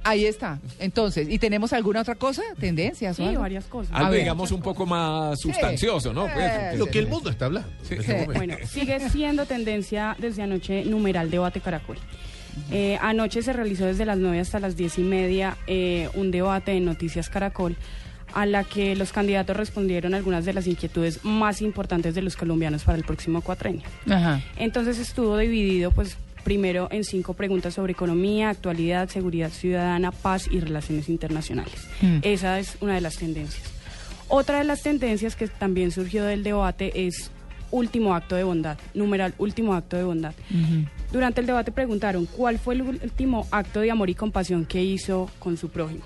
[0.03, 0.59] Ahí está.
[0.79, 2.41] Entonces, ¿y tenemos alguna otra cosa?
[2.59, 3.19] ¿Tendencias?
[3.19, 3.41] o Sí, algo?
[3.41, 3.93] varias cosas.
[3.93, 4.21] Algo, ver.
[4.21, 6.23] digamos, un poco más sustancioso, ¿no?
[6.33, 7.69] Pues, Eh, Lo que el mundo está hablando.
[7.89, 8.25] en este.
[8.25, 11.97] Bueno, sigue siendo tendencia desde anoche numeral debate Caracol.
[12.71, 16.73] Eh, anoche se realizó desde las 9 hasta las 10 y media eh, un debate
[16.73, 17.75] en Noticias Caracol
[18.33, 22.83] a la que los candidatos respondieron algunas de las inquietudes más importantes de los colombianos
[22.83, 23.81] para el próximo cuatrenio.
[24.09, 24.41] Ajá.
[24.57, 30.59] Entonces estuvo dividido, pues, primero en cinco preguntas sobre economía, actualidad, seguridad ciudadana, paz y
[30.59, 31.87] relaciones internacionales.
[32.01, 32.19] Mm.
[32.23, 33.63] Esa es una de las tendencias.
[34.27, 37.31] Otra de las tendencias que también surgió del debate es
[37.71, 40.33] último acto de bondad, numeral último acto de bondad.
[41.11, 45.29] Durante el debate preguntaron cuál fue el último acto de amor y compasión que hizo
[45.39, 46.03] con su prójimo.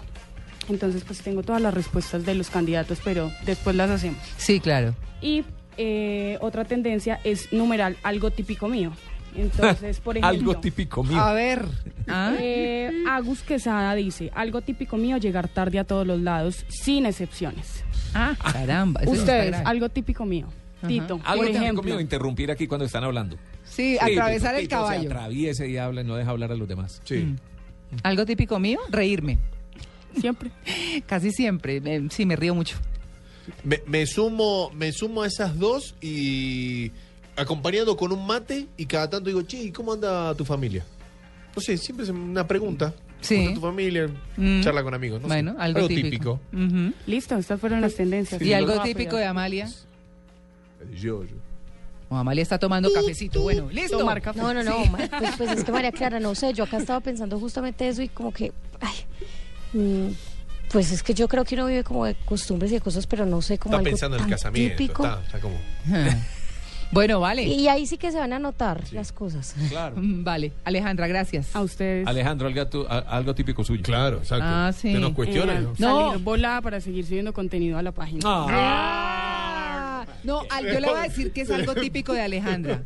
[0.69, 4.19] Entonces, pues tengo todas las respuestas de los candidatos, pero después las hacemos.
[4.37, 4.95] Sí, claro.
[5.21, 5.43] Y
[5.77, 8.93] eh, otra tendencia es numeral algo típico mío.
[9.35, 11.19] Entonces, por ejemplo, Algo típico mío.
[11.19, 11.65] A ver.
[12.07, 12.35] ¿ah?
[12.39, 17.83] eh, Agus Quesada dice, algo típico mío, llegar tarde a todos los lados, sin excepciones.
[18.13, 19.01] Ah, caramba.
[19.01, 20.47] eso Ustedes, algo típico mío.
[20.87, 21.83] Tito, Algo por típico ejemplo.
[21.83, 23.37] mío, interrumpir aquí cuando están hablando.
[23.63, 25.01] Sí, atravesar Tito, el Tito caballo.
[25.01, 27.01] Se atraviesa y habla y no deja hablar a los demás.
[27.05, 27.35] Sí.
[28.03, 29.39] Algo típico mío, reírme.
[30.19, 30.51] Siempre.
[31.05, 31.81] Casi siempre.
[31.85, 32.75] eh, sí, me río mucho.
[33.63, 36.91] Me, me sumo, me sumo a esas dos y
[37.35, 40.83] acompañado con un mate y cada tanto digo, che, ¿y cómo anda tu familia?
[41.55, 42.93] No sé, siempre es una pregunta.
[43.21, 43.35] Sí.
[43.35, 44.09] ¿Cómo anda tu familia?
[44.37, 44.61] Mm.
[44.61, 45.21] Charla con amigos.
[45.21, 45.33] No sé.
[45.33, 46.39] Bueno, algo, típico.
[47.07, 48.41] Listo, estas fueron las tendencias.
[48.41, 49.69] ¿Y algo típico de Amalia?
[50.99, 51.35] Yo, yo.
[52.09, 53.41] Amalia está tomando cafecito.
[53.41, 53.97] Bueno, listo.
[53.97, 54.39] Tomar café.
[54.39, 54.91] No, no, no, Sí.
[55.17, 58.09] pues, pues es que María Clara, no sé, yo acá estaba pensando justamente eso y
[58.09, 58.51] como que,
[58.81, 60.11] ay, mm,
[60.69, 63.25] pues es que yo creo que uno vive como de costumbres y de cosas, pero
[63.25, 64.77] no sé cómo Está algo pensando en el casamiento.
[64.77, 65.03] típico.
[65.05, 65.55] Está, está como...
[66.93, 67.43] Bueno, vale.
[67.43, 69.55] Y ahí sí que se van a notar las cosas.
[69.69, 69.95] Claro.
[69.97, 71.55] Mm, Vale, Alejandra, gracias.
[71.55, 72.07] A ustedes.
[72.07, 73.81] Alejandro, algo, tu- a- algo típico suyo.
[73.83, 74.45] Claro, exacto.
[74.47, 74.93] Ah, sí.
[74.93, 75.57] Te nos cuestionan.
[75.63, 75.89] Eh, ¿no?
[75.89, 76.09] No.
[76.11, 78.21] Salir volada para seguir subiendo contenido a la página.
[78.25, 82.81] Ah, No, al- yo le voy a decir que es algo típico de Alejandra.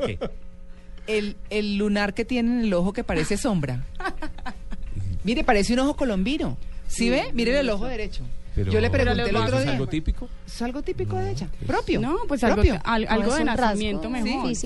[1.05, 3.84] El, el lunar que tiene en el ojo que parece sombra.
[5.23, 6.57] Mire, parece un ojo colombino.
[6.88, 7.29] ¿Sí ve?
[7.34, 8.23] Mire el ojo derecho.
[8.57, 9.71] Pero- yo le pregunté Pero el otro ¿Es día.
[9.73, 10.29] algo típico?
[10.47, 11.47] ¿Es algo típico de ella?
[11.67, 12.01] Propio.
[12.01, 14.55] No, pues algo, al- algo es de un rasgo nacimiento mejor.
[14.55, 14.65] Sí.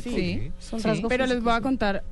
[0.57, 1.03] Es un Sí.
[1.09, 1.61] Pero les voy a sí.
[1.63, 2.03] contar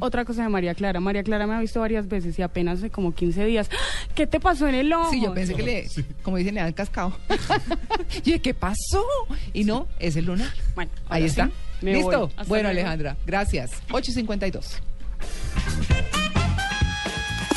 [0.00, 0.98] otra cosa de María Clara.
[1.00, 3.70] María Clara me ha visto varias veces y apenas hace como 15 días.
[4.16, 5.10] ¿Qué te pasó en el ojo?
[5.12, 5.88] Sí, yo pensé que le,
[6.22, 7.16] como dicen, le han cascado.
[8.24, 9.04] y ¿qué pasó?
[9.52, 10.52] Y no, es el lunar.
[10.74, 11.46] Bueno, Ahí está.
[11.80, 12.28] sí, ¿Listo?
[12.48, 12.68] Bueno, luego.
[12.70, 13.70] Alejandra, gracias.
[13.90, 14.80] 8.52.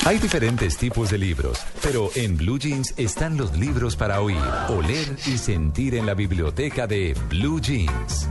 [0.04, 5.16] Hay diferentes tipos de libros, pero en Blue Jeans están los libros para oír, oler
[5.28, 8.28] y sentir en la biblioteca de Blue Jeans.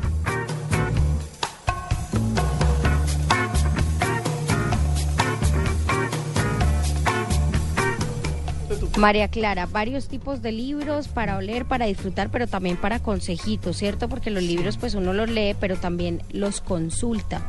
[8.96, 14.08] María Clara, varios tipos de libros para oler, para disfrutar, pero también para consejitos, ¿cierto?
[14.08, 17.40] Porque los libros pues uno los lee, pero también los consulta.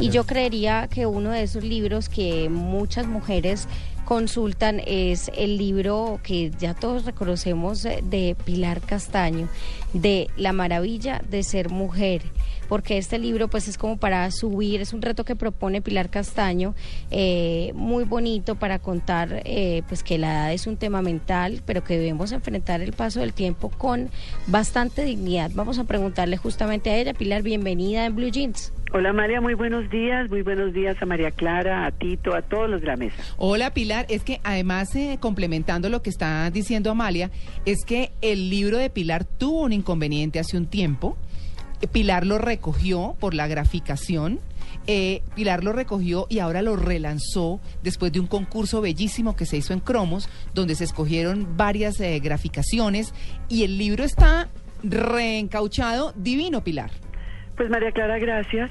[0.00, 3.68] Y yo creería que uno de esos libros que muchas mujeres
[4.04, 9.48] consultan es el libro que ya todos reconocemos eh, de Pilar Castaño,
[9.92, 12.22] de La maravilla de ser mujer
[12.72, 16.74] porque este libro pues es como para subir, es un reto que propone Pilar Castaño,
[17.10, 21.84] eh, muy bonito para contar eh, pues que la edad es un tema mental, pero
[21.84, 24.08] que debemos enfrentar el paso del tiempo con
[24.46, 25.50] bastante dignidad.
[25.52, 28.72] Vamos a preguntarle justamente a ella, Pilar, bienvenida en Blue Jeans.
[28.94, 32.68] Hola María, muy buenos días, muy buenos días a María Clara, a Tito, a todos
[32.68, 33.16] los de la mesa.
[33.38, 37.30] Hola Pilar, es que además eh, complementando lo que está diciendo Amalia,
[37.64, 41.16] es que el libro de Pilar tuvo un inconveniente hace un tiempo.
[41.82, 44.40] Eh, Pilar lo recogió por la graficación.
[44.86, 49.56] eh, Pilar lo recogió y ahora lo relanzó después de un concurso bellísimo que se
[49.58, 53.12] hizo en Cromos, donde se escogieron varias eh, graficaciones
[53.48, 54.48] y el libro está
[54.82, 56.90] reencauchado, divino Pilar.
[57.56, 58.70] Pues María Clara, gracias.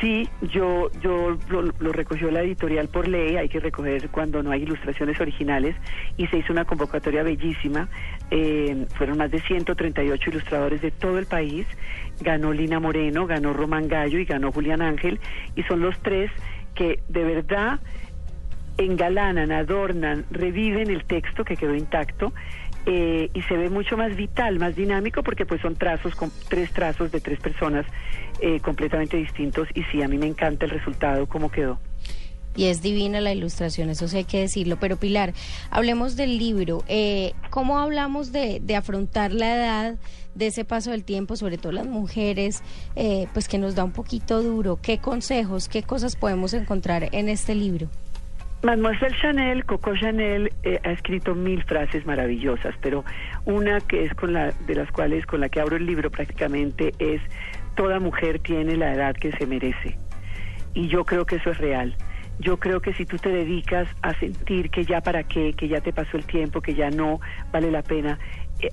[0.00, 4.50] Sí, yo, yo lo, lo recogió la editorial por ley, hay que recoger cuando no
[4.50, 5.76] hay ilustraciones originales
[6.16, 7.88] y se hizo una convocatoria bellísima.
[8.30, 11.64] Eh, fueron más de 138 ilustradores de todo el país.
[12.20, 15.20] Ganó Lina Moreno, ganó Román Gallo y ganó Julián Ángel
[15.56, 16.30] y son los tres
[16.74, 17.80] que de verdad
[18.78, 22.32] engalanan, adornan, reviven el texto que quedó intacto
[22.86, 26.72] eh, y se ve mucho más vital, más dinámico porque pues son trazos, con tres
[26.72, 27.86] trazos de tres personas
[28.40, 31.78] eh, completamente distintos y sí, a mí me encanta el resultado, cómo quedó.
[32.56, 34.76] Y es divina la ilustración, eso sí hay que decirlo.
[34.78, 35.34] Pero Pilar,
[35.70, 36.84] hablemos del libro.
[36.86, 39.94] Eh, ¿Cómo hablamos de, de afrontar la edad,
[40.34, 42.62] de ese paso del tiempo, sobre todo las mujeres,
[42.96, 44.78] eh, pues que nos da un poquito duro?
[44.80, 47.88] ¿Qué consejos, qué cosas podemos encontrar en este libro?
[48.64, 53.04] Mademoiselle Chanel, Coco Chanel, eh, ha escrito mil frases maravillosas, pero
[53.44, 56.94] una que es con la de las cuales con la que abro el libro prácticamente
[56.98, 57.20] es
[57.76, 59.98] toda mujer tiene la edad que se merece.
[60.72, 61.94] Y yo creo que eso es real.
[62.40, 65.80] Yo creo que si tú te dedicas a sentir que ya para qué, que ya
[65.80, 67.20] te pasó el tiempo, que ya no
[67.52, 68.18] vale la pena,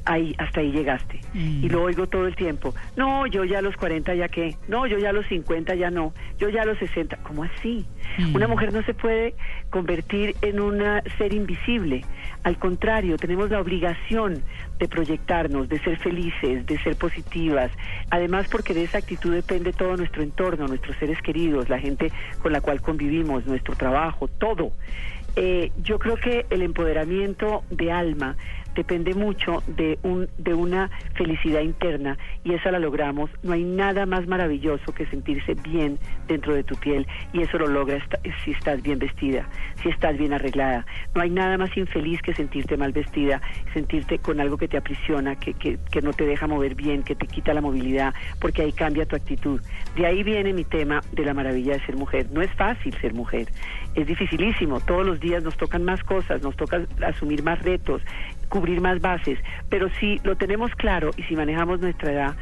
[0.06, 1.20] ahí hasta ahí llegaste.
[1.34, 2.74] Y lo oigo todo el tiempo.
[2.96, 4.56] No, yo ya a los 40 ya qué.
[4.68, 6.14] No, yo ya a los 50 ya no.
[6.40, 7.18] Yo ya a los 60.
[7.18, 7.86] ¿Cómo así?
[8.34, 9.34] Una mujer no se puede
[9.70, 10.82] convertir en un
[11.18, 12.04] ser invisible.
[12.44, 14.44] Al contrario, tenemos la obligación
[14.80, 17.72] de proyectarnos, de ser felices, de ser positivas.
[18.10, 22.12] Además, porque de esa actitud depende todo nuestro entorno, nuestros seres queridos, la gente
[22.42, 24.72] con la cual convivimos, nuestro trabajo, todo.
[25.36, 28.36] Eh, yo creo que el empoderamiento de alma
[28.76, 33.30] depende mucho de un de una felicidad interna y esa la logramos.
[33.44, 37.68] No hay nada más maravilloso que sentirse bien dentro de tu piel y eso lo
[37.68, 38.04] logras
[38.44, 39.48] si estás bien vestida,
[39.82, 40.86] si estás bien arreglada.
[41.16, 43.42] No hay nada más infeliz que sentirte mal vestida,
[43.74, 47.16] sentirte con algo que te aprisiona, que, que, que no te deja mover bien, que
[47.16, 49.62] te quita la movilidad, porque ahí cambia tu actitud.
[49.96, 52.28] De ahí viene mi tema de la maravilla de ser mujer.
[52.32, 53.48] No es fácil ser mujer,
[53.96, 54.80] es dificilísimo.
[54.82, 58.02] Todos los días nos tocan más cosas, nos toca asumir más retos,
[58.52, 62.36] cubrir más bases, pero si lo tenemos claro y si manejamos nuestra edad,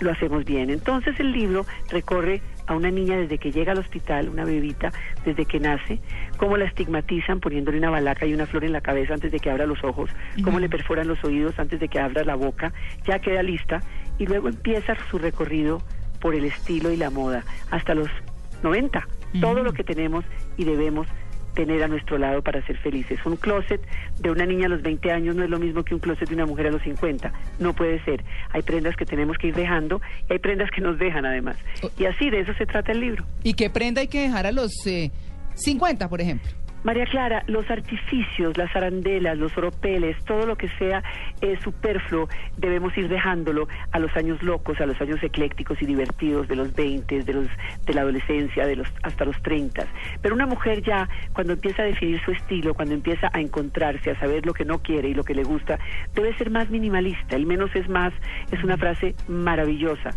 [0.00, 0.70] lo hacemos bien.
[0.70, 4.90] Entonces el libro recorre a una niña desde que llega al hospital, una bebita,
[5.26, 6.00] desde que nace,
[6.38, 9.50] cómo la estigmatizan poniéndole una balaca y una flor en la cabeza antes de que
[9.50, 10.10] abra los ojos,
[10.42, 12.72] cómo le perforan los oídos antes de que abra la boca,
[13.06, 13.80] ya queda lista
[14.18, 15.82] y luego empieza su recorrido
[16.18, 18.08] por el estilo y la moda hasta los
[18.62, 19.06] 90.
[19.40, 20.24] Todo lo que tenemos
[20.56, 21.06] y debemos
[21.54, 23.18] tener a nuestro lado para ser felices.
[23.24, 23.80] Un closet
[24.18, 26.34] de una niña a los 20 años no es lo mismo que un closet de
[26.34, 27.32] una mujer a los 50.
[27.58, 28.24] No puede ser.
[28.50, 31.56] Hay prendas que tenemos que ir dejando y hay prendas que nos dejan además.
[31.98, 33.24] Y así de eso se trata el libro.
[33.42, 35.10] ¿Y qué prenda hay que dejar a los eh,
[35.54, 36.50] 50, por ejemplo?
[36.84, 41.02] María Clara, los artificios, las arandelas, los oropeles, todo lo que sea
[41.40, 46.48] eh, superfluo, debemos ir dejándolo a los años locos, a los años eclécticos y divertidos
[46.48, 47.46] de los 20, de los
[47.86, 49.86] de la adolescencia, de los hasta los 30.
[50.20, 54.18] Pero una mujer ya cuando empieza a definir su estilo, cuando empieza a encontrarse, a
[54.18, 55.78] saber lo que no quiere y lo que le gusta,
[56.14, 57.36] debe ser más minimalista.
[57.36, 58.12] El menos es más
[58.50, 60.10] es una frase maravillosa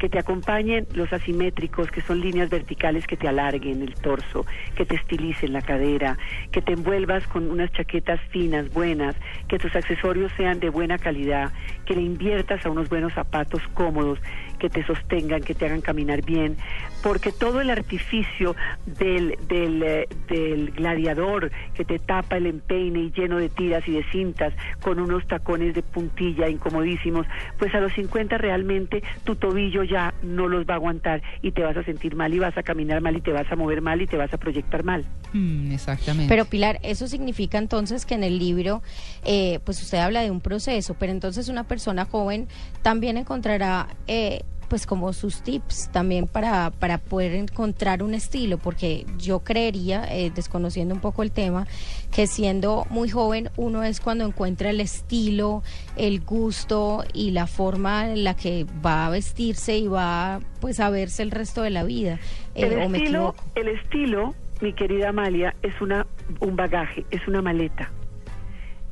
[0.00, 4.86] que te acompañen los asimétricos, que son líneas verticales que te alarguen el torso, que
[4.86, 6.16] te estilicen la cadera,
[6.50, 9.14] que te envuelvas con unas chaquetas finas, buenas,
[9.46, 11.52] que tus accesorios sean de buena calidad,
[11.84, 14.18] que le inviertas a unos buenos zapatos cómodos,
[14.60, 16.56] que te sostengan, que te hagan caminar bien,
[17.02, 18.54] porque todo el artificio
[18.86, 23.92] del, del, eh, del gladiador que te tapa el empeine y lleno de tiras y
[23.92, 27.26] de cintas con unos tacones de puntilla incomodísimos,
[27.58, 31.62] pues a los 50 realmente tu tobillo ya no los va a aguantar y te
[31.62, 34.00] vas a sentir mal y vas a caminar mal y te vas a mover mal
[34.02, 35.04] y te vas a proyectar mal.
[35.32, 36.28] Mm, exactamente.
[36.28, 38.82] Pero Pilar, eso significa entonces que en el libro,
[39.24, 42.46] eh, pues usted habla de un proceso, pero entonces una persona joven
[42.82, 43.88] también encontrará...
[44.06, 50.04] Eh, pues como sus tips también para, para poder encontrar un estilo, porque yo creería,
[50.08, 51.66] eh, desconociendo un poco el tema,
[52.14, 55.64] que siendo muy joven uno es cuando encuentra el estilo,
[55.96, 60.88] el gusto y la forma en la que va a vestirse y va pues a
[60.88, 62.20] verse el resto de la vida.
[62.54, 66.06] Eh, el, ¿o me estilo, el estilo, mi querida Amalia, es una,
[66.38, 67.90] un bagaje, es una maleta.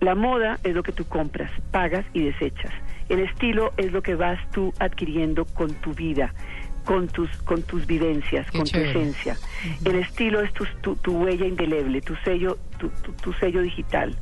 [0.00, 2.72] La moda es lo que tú compras, pagas y desechas.
[3.08, 6.34] El estilo es lo que vas tú adquiriendo con tu vida,
[6.84, 8.92] con tus, con tus vivencias, Qué con chévere.
[8.92, 9.36] tu esencia.
[9.84, 12.88] El estilo es tu, tu, tu huella indeleble, tu sello, tu,
[13.22, 14.16] tu- sello digital.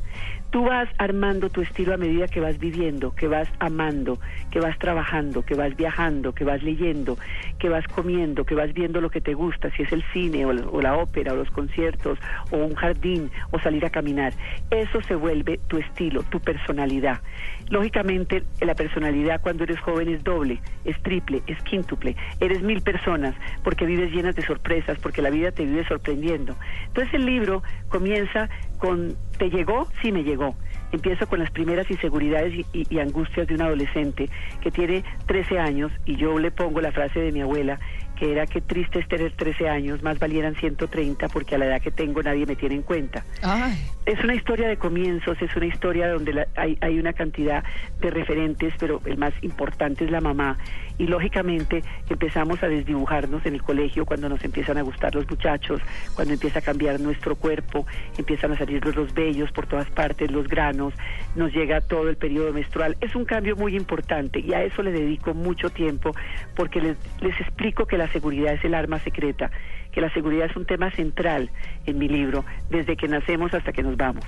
[0.50, 4.18] Tú vas armando tu estilo a medida que vas viviendo, que vas amando,
[4.50, 7.18] que vas trabajando, que vas viajando, que vas leyendo,
[7.58, 10.80] que vas comiendo, que vas viendo lo que te gusta, si es el cine o
[10.80, 12.18] la ópera o los conciertos
[12.52, 14.32] o un jardín o salir a caminar.
[14.70, 17.20] Eso se vuelve tu estilo, tu personalidad.
[17.68, 22.14] Lógicamente, la personalidad cuando eres joven es doble, es triple, es quíntuple.
[22.40, 23.34] Eres mil personas
[23.64, 26.56] porque vives llenas de sorpresas, porque la vida te vive sorprendiendo.
[26.86, 28.48] Entonces el libro comienza
[28.78, 29.88] con ¿te llegó?
[30.02, 30.54] Sí me llegó.
[30.92, 34.30] Empiezo con las primeras inseguridades y, y- y angustias de un adolescente
[34.60, 37.80] que tiene 13 años y yo le pongo la frase de mi abuela
[38.16, 41.80] que era que triste es tener 13 años, más valieran 130 porque a la edad
[41.80, 43.24] que tengo nadie me tiene en cuenta.
[43.42, 43.74] Ay,
[44.06, 47.62] Es una historia de comienzos, es una historia donde la- hay, hay una cantidad
[48.00, 50.56] de referentes, pero el más importante es la mamá.
[50.98, 55.80] Y lógicamente empezamos a desdibujarnos en el colegio cuando nos empiezan a gustar los muchachos,
[56.14, 57.86] cuando empieza a cambiar nuestro cuerpo,
[58.16, 60.94] empiezan a salir los vellos por todas partes, los granos,
[61.34, 62.96] nos llega todo el periodo menstrual.
[63.00, 66.12] Es un cambio muy importante y a eso le dedico mucho tiempo
[66.54, 69.50] porque les, les explico que la seguridad es el arma secreta
[69.92, 71.50] que la seguridad es un tema central
[71.86, 74.24] en mi libro, desde que nacemos hasta que nos vamos.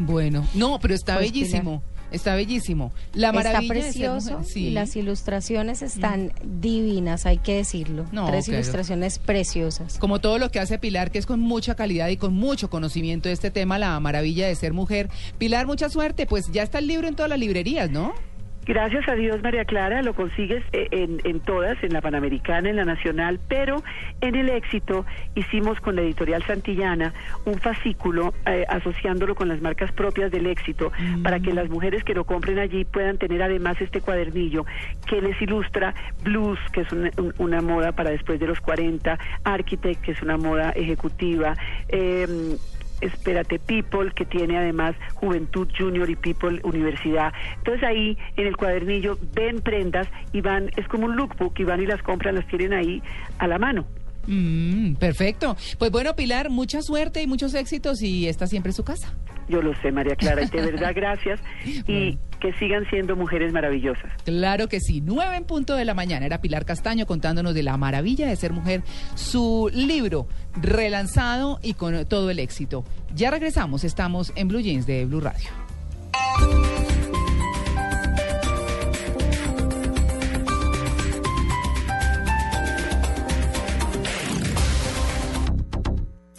[0.00, 1.84] Bueno, no, pero está Pues, bellísimo.
[2.14, 2.92] Está bellísimo.
[3.12, 4.66] La Está maravilla ser precioso mujer, sí.
[4.66, 8.06] y las ilustraciones están divinas, hay que decirlo.
[8.12, 8.60] No, Tres claro.
[8.60, 9.98] ilustraciones preciosas.
[9.98, 13.28] Como todo lo que hace Pilar, que es con mucha calidad y con mucho conocimiento
[13.28, 15.10] de este tema, la maravilla de ser mujer.
[15.38, 16.26] Pilar, mucha suerte.
[16.26, 18.14] Pues ya está el libro en todas las librerías, ¿no?
[18.66, 22.76] Gracias a Dios, María Clara, lo consigues eh, en, en todas, en la Panamericana, en
[22.76, 23.82] la Nacional, pero
[24.22, 25.04] en el éxito
[25.34, 27.12] hicimos con la editorial Santillana
[27.44, 30.92] un fascículo eh, asociándolo con las marcas propias del éxito
[31.22, 34.64] para que las mujeres que lo compren allí puedan tener además este cuadernillo
[35.06, 39.18] que les ilustra blues, que es una, un- una moda para después de los 40,
[39.44, 41.54] architect, que es una moda ejecutiva,
[41.88, 42.56] eh,
[43.04, 47.32] Espérate People, que tiene además Juventud Junior y People Universidad.
[47.58, 51.82] Entonces ahí en el cuadernillo ven prendas y van, es como un lookbook y van
[51.82, 53.02] y las compran, las tienen ahí
[53.38, 53.84] a la mano.
[54.26, 55.56] Mm, perfecto.
[55.78, 59.14] Pues bueno, Pilar, mucha suerte y muchos éxitos y está siempre en su casa.
[59.48, 64.10] Yo lo sé, María Clara, y de verdad gracias y que sigan siendo mujeres maravillosas.
[64.24, 65.00] Claro que sí.
[65.00, 66.26] Nueve en punto de la mañana.
[66.26, 68.82] Era Pilar Castaño contándonos de la maravilla de ser mujer.
[69.14, 70.26] Su libro
[70.60, 72.84] relanzado y con todo el éxito.
[73.14, 73.84] Ya regresamos.
[73.84, 75.48] Estamos en Blue Jeans de Blue Radio.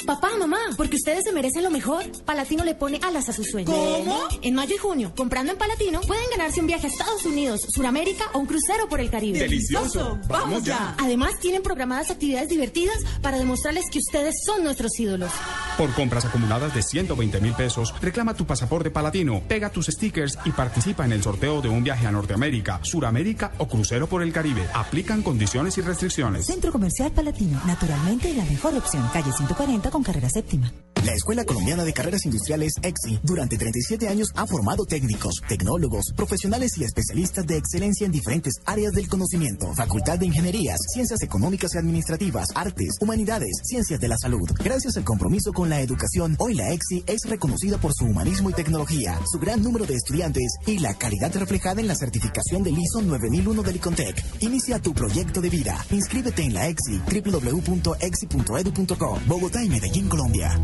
[0.06, 2.06] Papá, mamá, porque ustedes se merecen lo mejor.
[2.26, 3.73] Palatino le pone alas a sus sueños.
[3.73, 4.27] ¿Cómo?
[4.44, 8.26] En mayo y junio, comprando en Palatino, pueden ganarse un viaje a Estados Unidos, Suramérica
[8.34, 9.40] o un crucero por el Caribe.
[9.40, 10.19] ¡Delicioso!
[10.27, 10.95] ¡Vamos ya!
[10.99, 15.32] Además, tienen programadas actividades divertidas para demostrarles que ustedes son nuestros ídolos.
[15.77, 20.52] Por compras acumuladas de 120 mil pesos, reclama tu pasaporte palatino, pega tus stickers y
[20.52, 24.68] participa en el sorteo de un viaje a Norteamérica, Suramérica o crucero por el Caribe.
[24.73, 26.45] Aplican condiciones y restricciones.
[26.45, 29.10] Centro Comercial Palatino, naturalmente la mejor opción.
[29.11, 30.74] Calle 140 con carrera séptima.
[31.06, 36.72] La Escuela Colombiana de Carreras Industriales EXI durante 37 años ha formado técnicos, tecnólogos, profesionales
[36.80, 39.72] y especialistas de excelencia en diferentes áreas del conocimiento.
[39.76, 44.50] Facultad de Ingenierías, Ciencias Económicas y Administrativas, Artes, Humanidades, Ciencias de la Salud.
[44.64, 48.54] Gracias al compromiso con la educación, hoy la EXI es reconocida por su humanismo y
[48.54, 53.04] tecnología, su gran número de estudiantes y la calidad reflejada en la certificación del ISO
[53.04, 54.26] 9001 del ICONTEC.
[54.40, 55.86] Inicia tu proyecto de vida.
[55.92, 57.00] Inscríbete en la EXI
[57.32, 59.20] www.exi.edu.co.
[59.28, 60.60] Bogotá y Medellín, Colombia.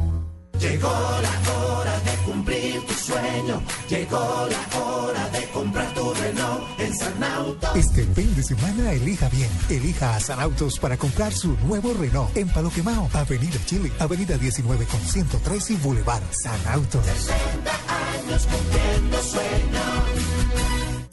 [0.59, 3.61] Llegó la hora de cumplir tu sueño.
[3.89, 7.67] Llegó la hora de comprar tu Renault en San Auto.
[7.75, 9.49] Este fin de semana elija bien.
[9.69, 14.85] Elija a San Autos para comprar su nuevo Renault en Paloquemao, Avenida Chile, Avenida 19
[14.85, 16.23] con 103 y Boulevard.
[16.31, 17.05] San Autos.
[17.05, 20.20] años cumpliendo sueños.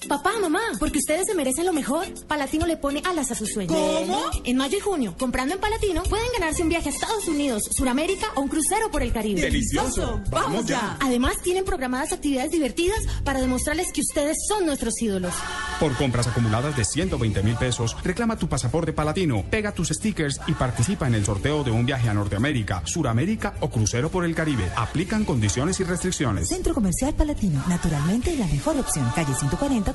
[0.08, 2.06] Papá, mamá, porque ustedes se merecen lo mejor.
[2.26, 3.76] Palatino le pone alas a sus sueños.
[3.76, 4.18] ¿Cómo?
[4.44, 8.28] En mayo y junio, comprando en Palatino, pueden ganarse un viaje a Estados Unidos, Suramérica
[8.34, 9.42] o un crucero por el Caribe.
[9.42, 10.22] ¡Delicioso!
[10.30, 10.96] ¡Vamos ya!
[11.00, 15.34] Además, tienen programadas actividades divertidas para demostrarles que ustedes son nuestros ídolos.
[15.78, 20.52] Por compras acumuladas de 120 mil pesos, reclama tu pasaporte palatino, pega tus stickers y
[20.52, 24.70] participa en el sorteo de un viaje a Norteamérica, Suramérica o crucero por el Caribe.
[24.74, 26.48] Aplican condiciones y restricciones.
[26.48, 29.06] Centro Comercial Palatino, naturalmente la mejor opción.
[29.14, 29.92] Calle 140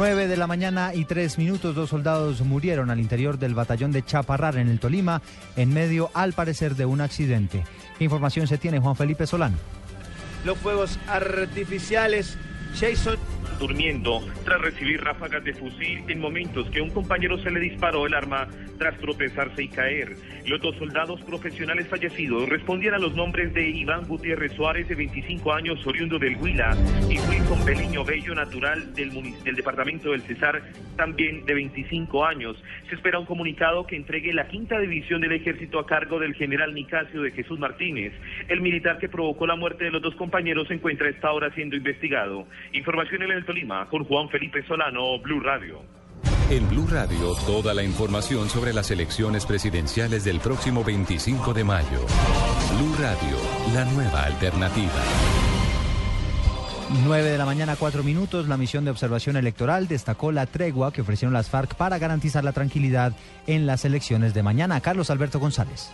[0.00, 4.02] 9 de la mañana y tres minutos, dos soldados murieron al interior del batallón de
[4.02, 5.20] Chaparrar en el Tolima,
[5.56, 7.64] en medio, al parecer, de un accidente.
[7.98, 9.58] ¿Qué información se tiene, Juan Felipe Solano?
[10.46, 12.38] Los fuegos artificiales,
[12.80, 13.18] Jason
[13.60, 18.14] durmiendo tras recibir ráfagas de fusil en momentos que un compañero se le disparó el
[18.14, 20.16] arma tras tropezarse y caer.
[20.46, 25.52] Los dos soldados profesionales fallecidos respondían a los nombres de Iván Gutiérrez Suárez, de 25
[25.52, 26.76] años, oriundo del Huila,
[27.08, 29.12] y Wilson Beliño Bello, natural del,
[29.54, 30.62] departamento del Cesar,
[30.96, 32.56] también de 25 años.
[32.88, 36.74] Se espera un comunicado que entregue la quinta división del ejército a cargo del general
[36.74, 38.14] Nicasio de Jesús Martínez.
[38.48, 41.52] El militar que provocó la muerte de los dos compañeros se encuentra a esta hora
[41.54, 42.46] siendo investigado.
[42.72, 45.82] Información en el Tolima con Juan Felipe Solano, Blue Radio.
[46.50, 52.06] En Blue Radio, toda la información sobre las elecciones presidenciales del próximo 25 de mayo.
[52.76, 53.36] Blue Radio,
[53.74, 55.02] la nueva alternativa.
[57.04, 58.46] 9 de la mañana, 4 minutos.
[58.46, 62.52] La misión de observación electoral destacó la tregua que ofrecieron las FARC para garantizar la
[62.52, 63.16] tranquilidad
[63.48, 64.80] en las elecciones de mañana.
[64.80, 65.90] Carlos Alberto González.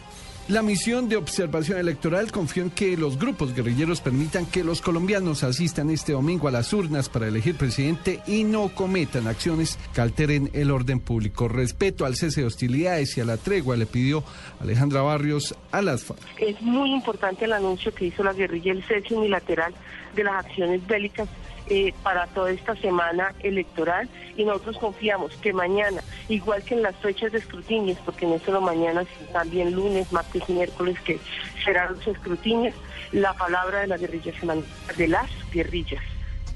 [0.48, 5.42] La misión de observación electoral confió en que los grupos guerrilleros permitan que los colombianos
[5.42, 10.48] asistan este domingo a las urnas para elegir presidente y no cometan acciones que alteren
[10.52, 11.48] el orden público.
[11.48, 14.22] Respeto al cese de hostilidades y a la tregua le pidió
[14.60, 16.20] Alejandra Barrios a las FARC.
[16.38, 19.74] Es muy importante el anuncio que hizo la guerrilla, el cese unilateral
[20.16, 21.28] de las acciones bélicas
[21.68, 24.08] eh, para toda esta semana electoral.
[24.36, 28.60] Y nosotros confiamos que mañana, igual que en las fechas de escrutinios, porque no solo
[28.60, 31.18] mañana, sino también lunes, martes y miércoles que
[31.64, 32.74] serán los escrutinios,
[33.12, 34.64] la palabra de la guerrilla se man-
[34.96, 36.02] de las guerrillas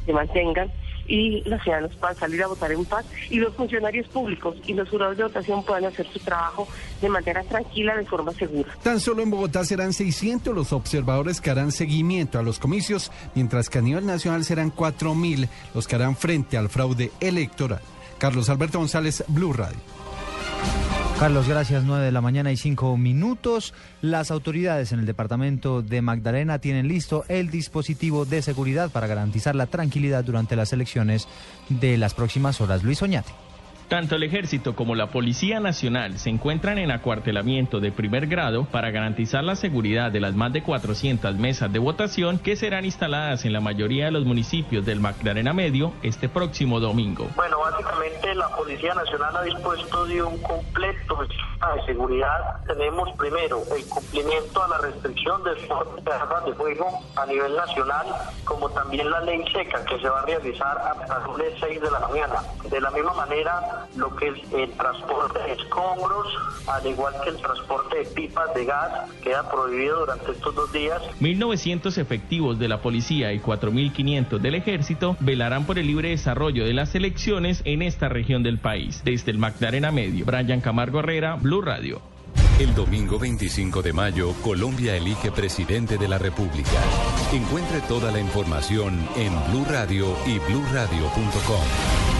[0.05, 0.73] se mantengan
[1.11, 4.89] y los ciudadanos puedan salir a votar en paz y los funcionarios públicos y los
[4.89, 6.69] jurados de votación puedan hacer su trabajo
[7.03, 8.71] de manera tranquila, de forma segura.
[8.83, 13.69] Tan solo en Bogotá serán 600 los observadores que harán seguimiento a los comicios, mientras
[13.69, 17.81] que a nivel nacional serán 4.000 los que harán frente al fraude electoral.
[18.19, 20.00] Carlos Alberto González, Blue Radio.
[21.21, 21.85] Carlos, gracias.
[21.85, 23.75] 9 de la mañana y 5 minutos.
[24.01, 29.55] Las autoridades en el departamento de Magdalena tienen listo el dispositivo de seguridad para garantizar
[29.55, 31.29] la tranquilidad durante las elecciones
[31.69, 32.83] de las próximas horas.
[32.83, 33.50] Luis Oñate.
[33.91, 38.93] Tanto el ejército como la Policía Nacional se encuentran en acuartelamiento de primer grado para
[38.93, 43.53] garantizar la seguridad de las más de 400 mesas de votación que serán instaladas en
[43.53, 47.27] la mayoría de los municipios del Magdalena Medio este próximo domingo.
[47.35, 52.65] Bueno, básicamente la Policía Nacional ha dispuesto de un completo de seguridad.
[52.69, 55.51] Tenemos primero el cumplimiento a la restricción de
[56.13, 56.87] armas de fuego
[57.17, 58.07] a nivel nacional,
[58.45, 61.91] como también la ley seca que se va a realizar a las lunes 6 de
[61.91, 62.43] la mañana.
[62.71, 66.27] De la misma manera, lo que es el transporte de escombros,
[66.67, 71.03] al igual que el transporte de pipas de gas, queda prohibido durante estos dos días.
[71.21, 76.75] 1.900 efectivos de la policía y 4.500 del ejército velarán por el libre desarrollo de
[76.75, 79.03] las elecciones en esta región del país.
[79.05, 82.01] Desde el Magdalena Medio, Brian Camargo Herrera, Blue Radio.
[82.61, 86.79] El domingo 25 de mayo, Colombia elige presidente de la República.
[87.33, 92.20] Encuentre toda la información en Blue Radio y bluradio.com.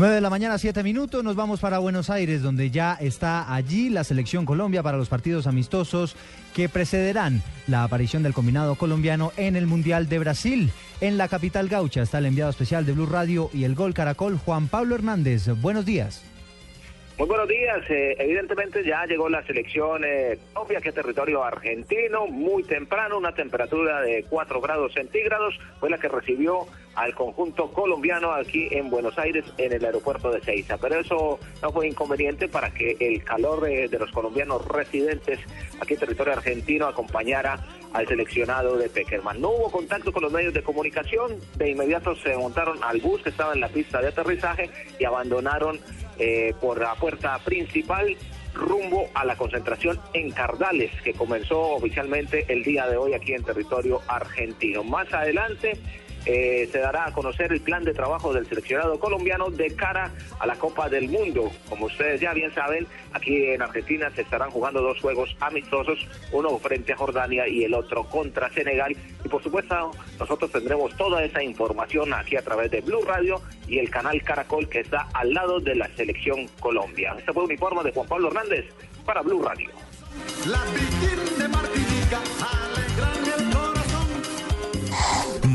[0.00, 1.22] 9 de la mañana, 7 minutos.
[1.22, 5.46] Nos vamos para Buenos Aires, donde ya está allí la selección Colombia para los partidos
[5.46, 6.16] amistosos
[6.54, 10.70] que precederán la aparición del combinado colombiano en el Mundial de Brasil.
[11.02, 14.38] En la capital gaucha está el enviado especial de Blue Radio y el Gol Caracol,
[14.38, 15.48] Juan Pablo Hernández.
[15.60, 16.24] Buenos días.
[17.20, 17.82] Muy buenos días.
[17.90, 23.34] Eh, evidentemente ya llegó la selección eh, Colombia, que es territorio argentino, muy temprano, una
[23.34, 29.18] temperatura de 4 grados centígrados, fue la que recibió al conjunto colombiano aquí en Buenos
[29.18, 30.76] Aires, en el aeropuerto de Ceiza.
[30.78, 35.38] Pero eso no fue inconveniente para que el calor de, los colombianos residentes
[35.80, 39.40] aquí en territorio argentino acompañara al seleccionado de Peckerman.
[39.40, 43.30] No hubo contacto con los medios de comunicación, de inmediato se montaron al bus que
[43.30, 45.80] estaba en la pista de aterrizaje y abandonaron
[46.18, 48.16] eh, por la puerta principal
[48.54, 53.44] rumbo a la concentración en Cardales, que comenzó oficialmente el día de hoy aquí en
[53.44, 54.82] territorio argentino.
[54.82, 55.78] Más adelante
[56.26, 60.46] eh, se dará a conocer el plan de trabajo del seleccionado colombiano de cara a
[60.46, 61.50] la Copa del Mundo.
[61.68, 66.58] Como ustedes ya bien saben, aquí en Argentina se estarán jugando dos juegos amistosos, uno
[66.58, 68.96] frente a Jordania y el otro contra Senegal.
[69.24, 73.78] Y por supuesto, nosotros tendremos toda esa información aquí a través de Blue Radio y
[73.78, 77.14] el canal Caracol que está al lado de la selección Colombia.
[77.18, 78.66] Este fue un informe de Juan Pablo Hernández
[79.04, 79.70] para Blue Radio.
[80.46, 80.60] La
[81.38, 81.89] de Martinica,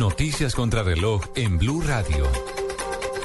[0.06, 2.27] Noticias contra reloj en Blue Radio.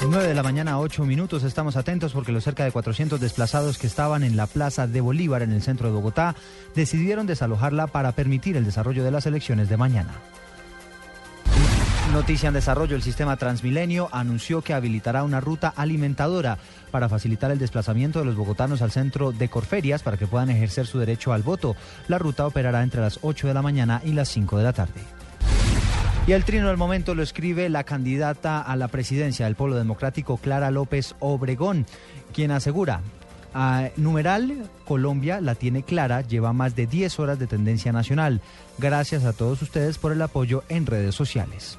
[0.01, 1.43] 9 de la mañana, 8 minutos.
[1.43, 5.43] Estamos atentos porque los cerca de 400 desplazados que estaban en la Plaza de Bolívar,
[5.43, 6.35] en el centro de Bogotá,
[6.75, 10.15] decidieron desalojarla para permitir el desarrollo de las elecciones de mañana.
[12.15, 16.57] Noticia en desarrollo, el sistema Transmilenio anunció que habilitará una ruta alimentadora
[16.91, 20.87] para facilitar el desplazamiento de los bogotanos al centro de Corferias para que puedan ejercer
[20.87, 21.77] su derecho al voto.
[22.09, 25.20] La ruta operará entre las 8 de la mañana y las 5 de la tarde.
[26.27, 30.37] Y el trino del momento lo escribe la candidata a la presidencia del Polo Democrático,
[30.37, 31.87] Clara López Obregón,
[32.33, 33.01] quien asegura,
[33.53, 38.41] a numeral Colombia la tiene clara, lleva más de 10 horas de tendencia nacional.
[38.79, 41.79] Gracias a todos ustedes por el apoyo en redes sociales.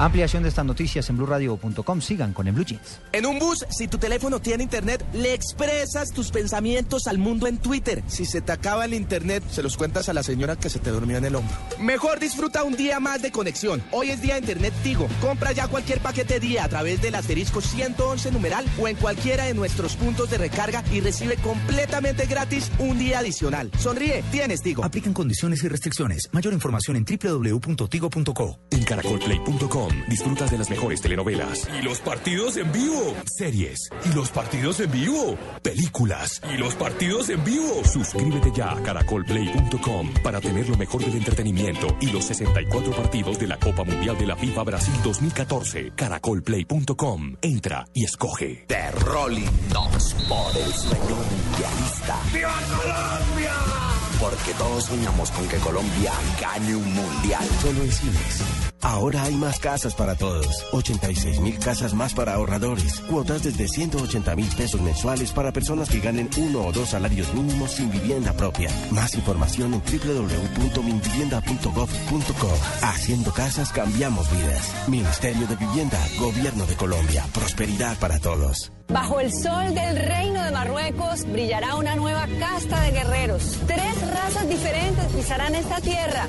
[0.00, 2.00] Ampliación de estas noticias en blueradio.com.
[2.00, 3.00] Sigan con el Blue Jeans.
[3.12, 7.58] En un bus, si tu teléfono tiene internet, le expresas tus pensamientos al mundo en
[7.58, 8.02] Twitter.
[8.06, 10.88] Si se te acaba el internet, se los cuentas a la señora que se te
[10.88, 11.54] durmió en el hombro.
[11.78, 13.82] Mejor disfruta un día más de conexión.
[13.90, 15.06] Hoy es día de internet Tigo.
[15.20, 19.52] Compra ya cualquier paquete día a través del asterisco 111 numeral o en cualquiera de
[19.52, 23.70] nuestros puntos de recarga y recibe completamente gratis un día adicional.
[23.78, 24.82] Sonríe, tienes Tigo.
[24.82, 26.30] Aplican condiciones y restricciones.
[26.32, 28.58] Mayor información en www.tigo.co.
[28.70, 31.68] En caracolplay.com disfrutas de las mejores telenovelas.
[31.78, 33.14] Y los partidos en vivo.
[33.26, 33.90] Series.
[34.04, 35.38] Y los partidos en vivo.
[35.62, 36.40] Películas.
[36.52, 37.82] Y los partidos en vivo.
[37.84, 43.46] Suscríbete ya a caracolplay.com para tener lo mejor del entretenimiento y los 64 partidos de
[43.46, 45.92] la Copa Mundial de la FIFA Brasil 2014.
[45.96, 47.36] Caracolplay.com.
[47.42, 48.64] Entra y escoge.
[48.68, 52.16] The Rolling Stones por el sueño mundialista.
[52.32, 53.79] ¡Viva Colombia!
[54.20, 57.46] Porque todos soñamos con que Colombia gane un mundial.
[57.62, 58.70] Solo en cines.
[58.82, 60.64] Ahora hay más casas para todos.
[60.72, 63.00] 86 mil casas más para ahorradores.
[63.00, 67.72] Cuotas desde 180 mil pesos mensuales para personas que ganen uno o dos salarios mínimos
[67.72, 68.70] sin vivienda propia.
[68.90, 72.58] Más información en www.minvivienda.gov.co.
[72.82, 74.88] Haciendo casas cambiamos vidas.
[74.88, 77.26] Ministerio de Vivienda, Gobierno de Colombia.
[77.32, 78.72] Prosperidad para todos.
[78.92, 83.56] Bajo el sol del reino de Marruecos brillará una nueva casta de guerreros.
[83.66, 86.26] Tres razas diferentes pisarán esta tierra.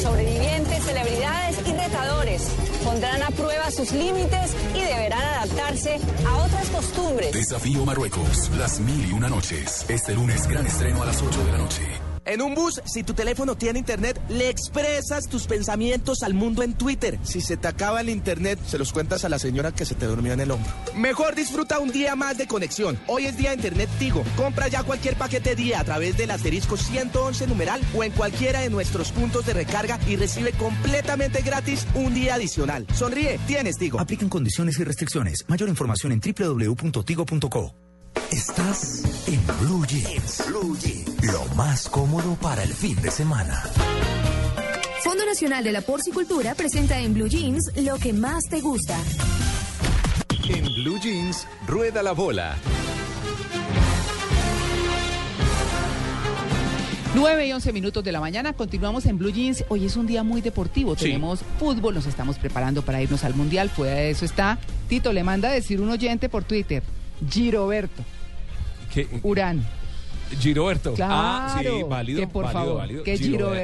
[0.00, 2.48] Sobrevivientes, celebridades y retadores.
[2.82, 7.32] Pondrán a prueba sus límites y deberán adaptarse a otras costumbres.
[7.32, 8.50] Desafío Marruecos.
[8.56, 9.84] Las mil y una noches.
[9.88, 12.07] Este lunes gran estreno a las 8 de la noche.
[12.28, 16.74] En un bus, si tu teléfono tiene internet, le expresas tus pensamientos al mundo en
[16.74, 17.18] Twitter.
[17.22, 20.04] Si se te acaba el internet, se los cuentas a la señora que se te
[20.04, 20.70] durmió en el hombro.
[20.94, 23.00] Mejor disfruta un día más de conexión.
[23.06, 24.24] Hoy es día de internet Tigo.
[24.36, 28.68] Compra ya cualquier paquete día a través del asterisco 111 numeral o en cualquiera de
[28.68, 32.86] nuestros puntos de recarga y recibe completamente gratis un día adicional.
[32.92, 33.98] Sonríe, tienes Tigo.
[33.98, 35.46] Aplican condiciones y restricciones.
[35.48, 37.87] Mayor información en www.tigo.co.
[38.30, 40.44] Estás en Blue Jeans.
[40.48, 41.24] Blue Jeans.
[41.32, 43.62] Lo más cómodo para el fin de semana.
[45.02, 48.96] Fondo Nacional de la Porcicultura presenta en Blue Jeans lo que más te gusta.
[50.48, 52.56] En Blue Jeans, rueda la bola.
[57.14, 59.64] 9 y 11 minutos de la mañana, continuamos en Blue Jeans.
[59.68, 61.06] Hoy es un día muy deportivo, Sí.
[61.06, 63.70] tenemos fútbol, nos estamos preparando para irnos al Mundial.
[63.70, 64.58] Fuera de eso está,
[64.88, 66.82] Tito, le manda a decir un oyente por Twitter,
[67.30, 68.02] Giroberto,
[68.92, 69.06] ¿Qué?
[69.22, 69.64] Urán.
[70.40, 70.92] Giroberto.
[70.92, 72.20] Claro, ah, sí, válido.
[72.20, 73.02] que por válido, favor, válido.
[73.02, 73.20] que Girober-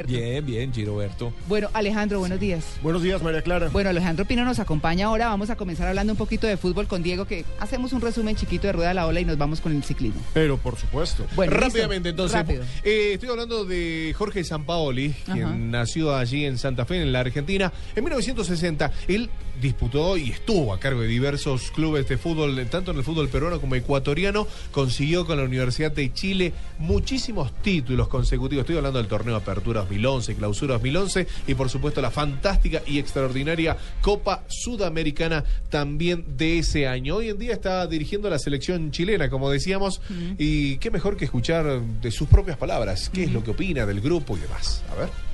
[0.06, 0.12] Giroberto.
[0.14, 1.32] Bien, bien, Giroberto.
[1.46, 2.64] Bueno, Alejandro, buenos días.
[2.82, 3.68] Buenos días, María Clara.
[3.68, 5.28] Bueno, Alejandro Pino nos acompaña ahora.
[5.28, 8.66] Vamos a comenzar hablando un poquito de fútbol con Diego, que hacemos un resumen chiquito
[8.66, 10.22] de Rueda a la Ola y nos vamos con el ciclismo.
[10.32, 11.26] Pero por supuesto.
[11.36, 11.66] Bueno, listo.
[11.66, 12.38] Rápidamente, entonces.
[12.38, 12.64] Rápido.
[12.82, 15.54] eh, estoy hablando de Jorge Sampaoli, quien Ajá.
[15.54, 18.90] nació allí en Santa Fe, en la Argentina, en 1960.
[19.08, 19.28] Él
[19.64, 23.60] disputó y estuvo a cargo de diversos clubes de fútbol, tanto en el fútbol peruano
[23.60, 24.46] como ecuatoriano.
[24.70, 28.62] Consiguió con la Universidad de Chile muchísimos títulos consecutivos.
[28.62, 33.76] Estoy hablando del torneo Apertura 2011, Clausura 2011 y por supuesto la fantástica y extraordinaria
[34.02, 37.16] Copa Sudamericana también de ese año.
[37.16, 40.02] Hoy en día está dirigiendo la selección chilena, como decíamos,
[40.38, 44.00] y qué mejor que escuchar de sus propias palabras qué es lo que opina del
[44.02, 44.82] grupo y demás.
[44.92, 45.33] A ver.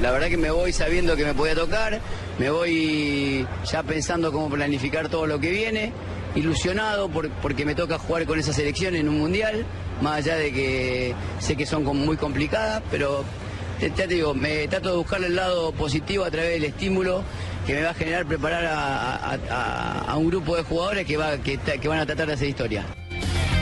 [0.00, 2.00] La verdad que me voy sabiendo que me podía tocar,
[2.38, 5.92] me voy ya pensando cómo planificar todo lo que viene,
[6.34, 9.64] ilusionado por- porque me toca jugar con esa selección en un mundial,
[10.00, 13.22] más allá de que sé que son muy complicadas, pero
[13.78, 17.22] te- te digo, me trato de buscarle el lado positivo a través del estímulo
[17.66, 21.58] que me va a generar preparar a, un grupo de jugadores que, va, que
[21.88, 22.84] van a tratar de hacer historia.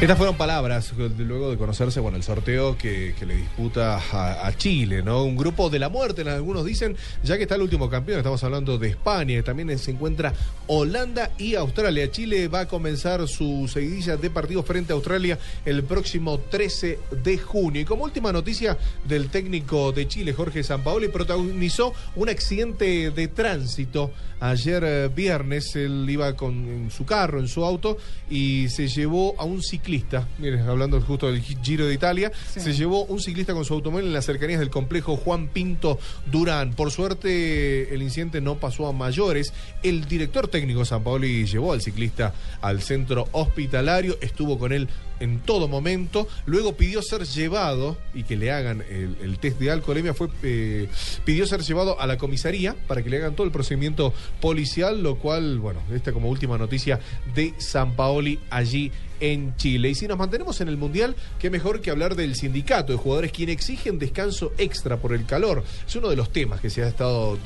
[0.01, 5.03] Estas fueron palabras luego de conocerse bueno, el sorteo que, que le disputa a, Chile,
[5.03, 5.25] ¿no?
[5.25, 8.79] Un grupo de la muerte, algunos dicen, ya que está el último campeón, estamos hablando
[8.79, 10.33] de España, también se encuentra
[10.69, 12.11] Holanda y Australia.
[12.11, 17.37] Chile va a comenzar su seguidilla de partidos frente a Australia el próximo 13 de
[17.37, 17.83] junio.
[17.83, 24.13] Y como última noticia del técnico de Chile, Jorge Sampaoli, protagonizó un accidente de tránsito
[24.41, 25.77] ayer eh, viernes.
[25.77, 27.99] Él iba con en su carro, en su auto,
[28.31, 29.90] y se llevó a un ciclista.
[30.39, 32.61] Miren, hablando justo del Giro de Italia, Sí.
[32.61, 35.99] se llevó un ciclista con su automóvil en las cercanías del complejo Juan Pinto
[36.31, 36.75] Durán.
[36.75, 39.53] Por suerte, el incidente no pasó a mayores.
[39.83, 44.89] El director técnico San Paoli llevó al ciclista al centro hospitalario, estuvo con él
[45.21, 46.27] en todo momento.
[46.47, 50.15] Luego pidió ser llevado y que le hagan el, el test de alcoholemia.
[50.15, 50.89] Fue, eh,
[51.25, 55.17] pidió ser llevado a la comisaría para que le hagan todo el procedimiento policial, lo
[55.17, 57.01] cual, bueno, esta como última noticia
[57.35, 59.91] de San Paoli allí en Chile.
[59.91, 63.33] Y si nos mantenemos en el Mundial, qué mejor que hablar del sindicato de jugadores
[63.33, 65.63] quien exigen descanso extra por el calor.
[65.87, 67.39] Es uno de los temas que se ha estado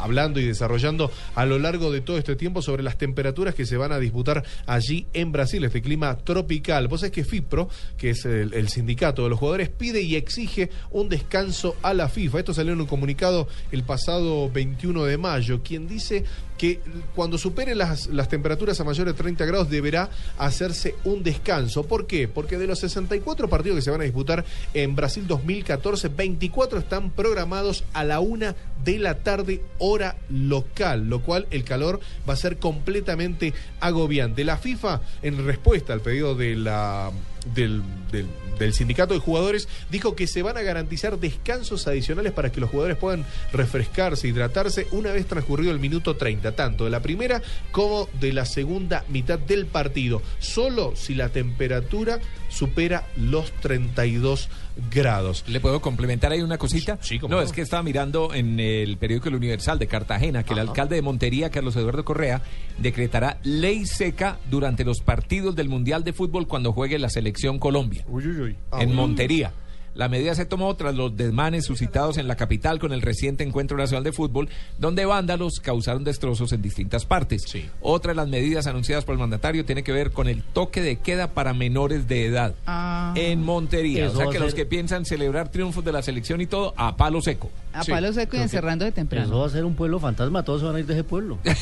[0.00, 3.76] hablando y desarrollando a lo largo de todo este tiempo sobre las temperaturas que se
[3.76, 6.88] van a disputar allí en Brasil, este clima tropical.
[6.88, 11.08] Vos sabés que FIPRO, que es el, sindicato de los jugadores, pide y exige un
[11.08, 12.40] descanso a la FIFA.
[12.40, 16.24] Esto salió en un comunicado el pasado 21 de mayo, quien dice
[16.56, 16.80] que
[17.14, 21.84] cuando supere las, las temperaturas a mayores de 30 grados deberá hacerse un descanso.
[21.84, 22.28] ¿Por qué?
[22.28, 27.10] Porque de los 64 partidos que se van a disputar en Brasil 2014, 24 están
[27.10, 28.54] programados a la una
[28.84, 34.44] de la tarde hora local, lo cual el calor va a ser completamente agobiante.
[34.44, 37.10] La FIFA, en respuesta al pedido de la
[37.54, 38.26] del, del,
[38.58, 42.70] del, sindicato de jugadores dijo que se van a garantizar descansos adicionales para que los
[42.70, 48.08] jugadores puedan refrescarse, hidratarse una vez transcurrido el minuto 30, tanto de la primera como
[48.20, 54.48] de la segunda mitad del partido, solo si la temperatura supera los 32
[54.92, 55.44] grados.
[55.48, 56.98] ¿Le puedo complementar ahí una cosita?
[57.00, 60.52] Sí, no, no, es que estaba mirando en el periódico El Universal de Cartagena que
[60.52, 60.62] Ajá.
[60.62, 62.42] el alcalde de Montería, Carlos Eduardo Correa,
[62.78, 68.04] decretará ley seca durante los partidos del Mundial de Fútbol cuando juegue la selección Colombia.
[68.08, 68.47] Uy, uy, uy.
[68.70, 69.52] Ah, en Montería.
[69.98, 73.76] La medida se tomó tras los desmanes suscitados en la capital con el reciente Encuentro
[73.76, 74.48] Nacional de Fútbol,
[74.78, 77.42] donde vándalos causaron destrozos en distintas partes.
[77.48, 77.68] Sí.
[77.80, 81.00] Otra de las medidas anunciadas por el mandatario tiene que ver con el toque de
[81.00, 84.08] queda para menores de edad ah, en Montería.
[84.08, 84.42] O sea que ser...
[84.42, 87.50] los que piensan celebrar triunfos de la selección y todo, a palo seco.
[87.72, 87.90] A sí.
[87.90, 89.26] palo seco y encerrando de temprano.
[89.26, 91.38] Eso va a ser un pueblo fantasma, todos se van a ir de ese pueblo.
[91.44, 91.54] de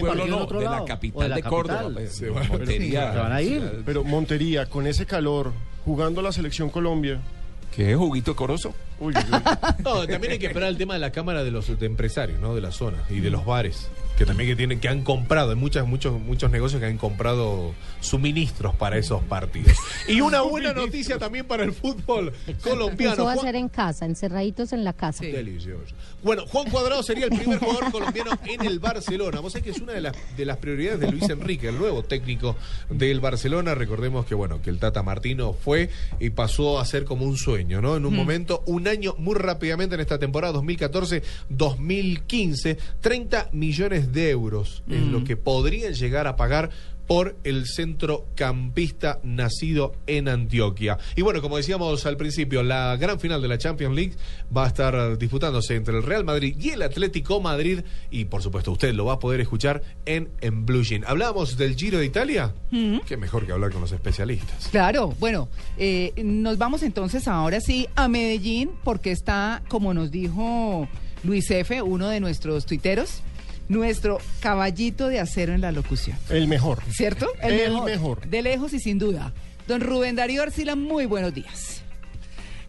[0.00, 1.90] pueblo no, de la capital de, Córdoba.
[1.92, 3.12] Pues, se, van, Montería.
[3.12, 3.82] se van a ir.
[3.84, 5.52] Pero Montería, con ese calor,
[5.84, 7.20] jugando la selección Colombia.
[7.74, 7.94] ¿Qué?
[7.94, 8.74] ¿Juguito coroso?
[8.98, 9.40] Uy, uy.
[9.84, 12.54] no, también hay que esperar el tema de la Cámara de los de empresarios, ¿no?
[12.54, 13.88] De la zona y de los bares.
[14.20, 17.72] Que también que tienen, que han comprado, hay muchas, muchos, muchos negocios que han comprado
[18.00, 19.72] suministros para esos partidos.
[20.06, 22.30] Y una buena noticia también para el fútbol
[22.62, 23.14] colombiano.
[23.14, 25.24] Eso va a ser en casa, encerraditos en la casa.
[25.24, 25.30] Sí.
[25.30, 25.94] Delicioso.
[26.22, 29.40] Bueno, Juan Cuadrado sería el primer jugador colombiano en el Barcelona.
[29.40, 32.02] Vos sabés que es una de las, de las prioridades de Luis Enrique, el nuevo
[32.02, 32.56] técnico
[32.90, 33.74] del Barcelona.
[33.74, 35.88] Recordemos que, bueno, que el Tata Martino fue
[36.18, 37.96] y pasó a ser como un sueño, ¿no?
[37.96, 38.16] En un mm.
[38.18, 44.92] momento, un año muy rápidamente en esta temporada 2014-2015, 30 millones de euros mm.
[44.92, 46.70] es lo que podrían llegar a pagar
[47.10, 50.96] por el centrocampista nacido en Antioquia.
[51.16, 54.12] Y bueno, como decíamos al principio, la gran final de la Champions League
[54.56, 57.80] va a estar disputándose entre el Real Madrid y el Atlético Madrid.
[58.12, 61.02] Y por supuesto, usted lo va a poder escuchar en, en Blue Jean.
[61.04, 62.54] ¿Hablábamos del Giro de Italia?
[62.70, 62.98] Mm.
[63.04, 64.68] Qué mejor que hablar con los especialistas.
[64.70, 70.86] Claro, bueno, eh, nos vamos entonces ahora sí a Medellín, porque está, como nos dijo
[71.24, 73.24] Luis F., uno de nuestros tuiteros,
[73.70, 76.18] nuestro caballito de acero en la locución.
[76.28, 76.82] El mejor.
[76.90, 77.28] ¿Cierto?
[77.40, 77.90] El, El mejor.
[77.90, 78.26] mejor.
[78.26, 79.32] De lejos y sin duda.
[79.68, 81.82] Don Rubén Darío Arcila, muy buenos días.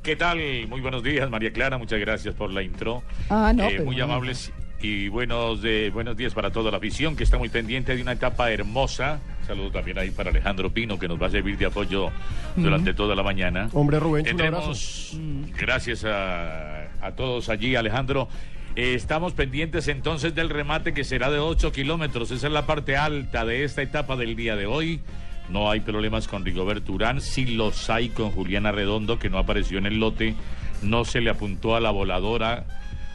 [0.04, 0.38] ¿Qué tal?
[0.68, 1.78] Muy buenos días, María Clara.
[1.78, 3.04] Muchas gracias por la intro.
[3.30, 3.68] Ah, no.
[3.68, 4.04] Eh, muy no.
[4.06, 8.02] amables y buenos, de, buenos días para toda la afición que está muy pendiente de
[8.02, 9.20] una etapa hermosa.
[9.48, 12.10] Saludo también ahí para Alejandro Pino, que nos va a servir de apoyo
[12.56, 12.62] mm.
[12.62, 13.70] durante toda la mañana.
[13.74, 15.18] Hombre, Rubén, Tendremos,
[15.58, 18.28] gracias a, a todos allí, Alejandro.
[18.76, 22.32] Eh, estamos pendientes entonces del remate que será de 8 kilómetros.
[22.32, 25.02] Esa es la parte alta de esta etapa del día de hoy.
[25.50, 27.20] No hay problemas con Rigoberto Urán.
[27.20, 30.36] Sí los hay con Juliana Redondo, que no apareció en el lote.
[30.82, 32.66] No se le apuntó a la voladora,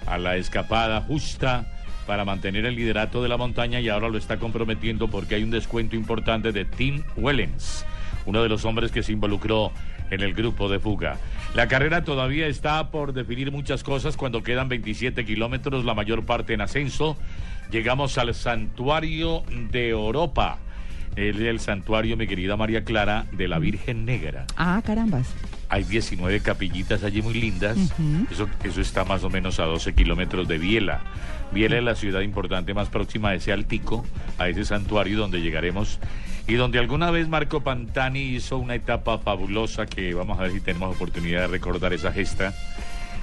[0.06, 1.66] a la escapada justa
[2.06, 5.50] para mantener el liderato de la montaña y ahora lo está comprometiendo porque hay un
[5.50, 7.84] descuento importante de Tim Wellens,
[8.26, 9.72] uno de los hombres que se involucró
[10.10, 11.18] en el grupo de fuga.
[11.56, 16.52] La carrera todavía está por definir muchas cosas cuando quedan 27 kilómetros, la mayor parte
[16.52, 17.16] en ascenso.
[17.70, 20.58] Llegamos al santuario de Europa.
[21.16, 24.44] El, el santuario, mi querida María Clara, de la Virgen Negra.
[24.58, 25.32] Ah, carambas.
[25.70, 27.78] Hay 19 capillitas allí muy lindas.
[27.78, 28.30] Uh -huh.
[28.30, 31.00] eso, eso está más o menos a 12 kilómetros de Biela.
[31.52, 34.04] Biela es la ciudad importante más próxima a ese altico,
[34.36, 36.00] a ese santuario donde llegaremos
[36.48, 40.60] y donde alguna vez Marco Pantani hizo una etapa fabulosa que vamos a ver si
[40.60, 42.54] tenemos oportunidad de recordar esa gesta.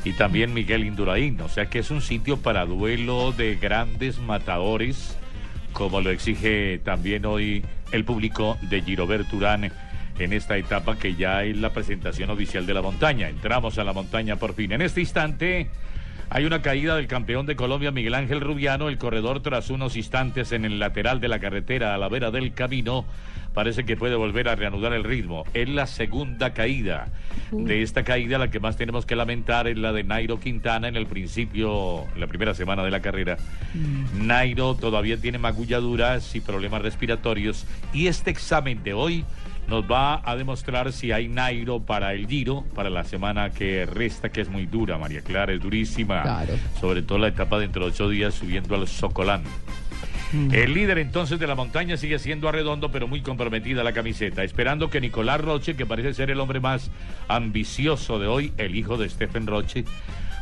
[0.04, 5.18] Y también Miguel Induraín, o sea que es un sitio para duelo de grandes matadores,
[5.72, 7.64] como lo exige también hoy
[7.94, 9.72] el público de Giroberto Urán
[10.20, 13.30] en esta etapa que ya es la presentación oficial de la montaña.
[13.30, 14.74] Entramos a la montaña por fin.
[14.74, 15.70] En este instante
[16.34, 18.90] hay una caída del campeón de Colombia, Miguel Ángel Rubiano.
[18.90, 22.56] El corredor, tras unos instantes en el lateral de la carretera a la vera del
[22.56, 23.06] camino,
[23.54, 25.44] parece que puede volver a reanudar el ritmo.
[25.54, 27.10] Es la segunda caída.
[27.52, 30.96] De esta caída, la que más tenemos que lamentar es la de Nairo Quintana en
[30.96, 33.38] el principio, en la primera semana de la carrera.
[34.16, 37.68] Nairo todavía tiene magulladuras y problemas respiratorios.
[37.94, 39.24] Y este examen de hoy
[39.68, 44.30] nos va a demostrar si hay Nairo para el Giro, para la semana que resta,
[44.30, 46.46] que es muy dura, María Clara, es durísima.
[46.80, 49.44] Sobre todo la etapa dentro de ocho días subiendo al Socolán.
[50.52, 54.90] El líder entonces de la montaña sigue siendo Arredondo, pero muy comprometida la camiseta, esperando
[54.90, 56.90] que Nicolás Roche, que parece ser el hombre más
[57.28, 59.86] ambicioso de hoy, el hijo de Stephen Roche,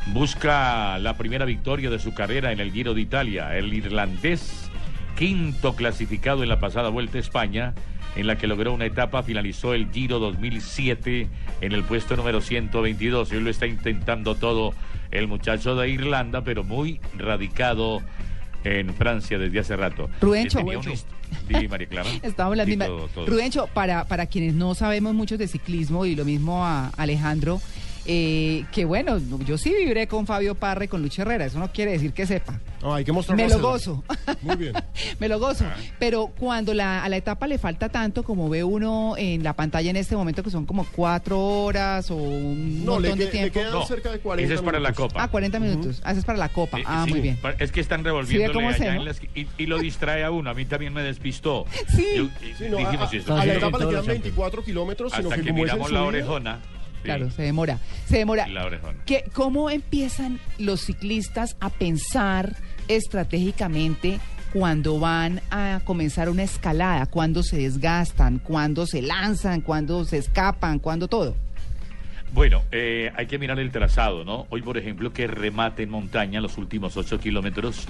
[0.07, 3.57] busca la primera victoria de su carrera en el Giro de Italia.
[3.57, 4.69] El irlandés,
[5.17, 7.73] quinto clasificado en la pasada Vuelta a España,
[8.15, 11.27] en la que logró una etapa, finalizó el Giro 2007
[11.61, 13.31] en el puesto número 122.
[13.31, 14.73] Hoy lo está intentando todo
[15.11, 18.01] el muchacho de Irlanda, pero muy radicado
[18.63, 20.09] en Francia desde hace rato.
[20.19, 20.59] Rubencho.
[21.47, 22.09] Di, María Clara.
[22.23, 22.85] Estamos en la Di misma.
[22.87, 23.25] todo, todo.
[23.25, 27.61] Rubencho, para, para quienes no sabemos mucho de ciclismo y lo mismo a Alejandro,
[28.05, 31.71] eh, que bueno, yo sí vibré con Fabio Parra y con Lucho Herrera, eso no
[31.71, 32.59] quiere decir que sepa.
[32.81, 34.03] No, hay que Me lo gozo.
[34.41, 34.73] Muy bien.
[35.19, 35.65] Me lo gozo.
[35.67, 35.75] Ah.
[35.99, 39.89] Pero cuando la, a la etapa le falta tanto, como ve uno en la pantalla
[39.91, 43.37] en este momento, que son como cuatro horas o un No, le, montón de que-
[43.43, 43.53] le tiempo.
[43.59, 44.93] quedan No, cerca de 40 ese es para la.
[44.93, 45.23] Copa.
[45.23, 46.01] Ah, 40 minutos.
[46.03, 46.79] Ah, ese es para la copa.
[46.79, 47.37] Eh, ah, sí, muy bien.
[47.59, 48.03] Es que están
[49.11, 50.49] esqui- y, y lo distrae a uno.
[50.49, 51.65] A mí también me despistó.
[51.95, 52.05] Sí.
[52.15, 55.41] Yo- y Sí, no, a, dijimos, a- la etapa le quedan 24 kilómetros, sino hasta
[55.41, 56.59] que, miramos la orejona.
[57.03, 57.79] Claro, se demora.
[58.05, 58.47] Se demora.
[58.47, 58.99] la orejona.
[59.05, 62.55] ¿Qué- ¿Cómo empiezan los ciclistas a pensar
[62.87, 64.19] estratégicamente
[64.53, 67.05] cuando van a comenzar una escalada?
[67.05, 68.39] ¿Cuándo se desgastan?
[68.39, 69.61] ¿Cuándo se lanzan?
[69.61, 70.79] ¿Cuándo se escapan?
[70.79, 71.35] ¿Cuándo todo?
[72.33, 74.47] Bueno, eh, hay que mirar el trazado, ¿no?
[74.49, 77.87] Hoy, por ejemplo, que remate en montaña los últimos ocho kilómetros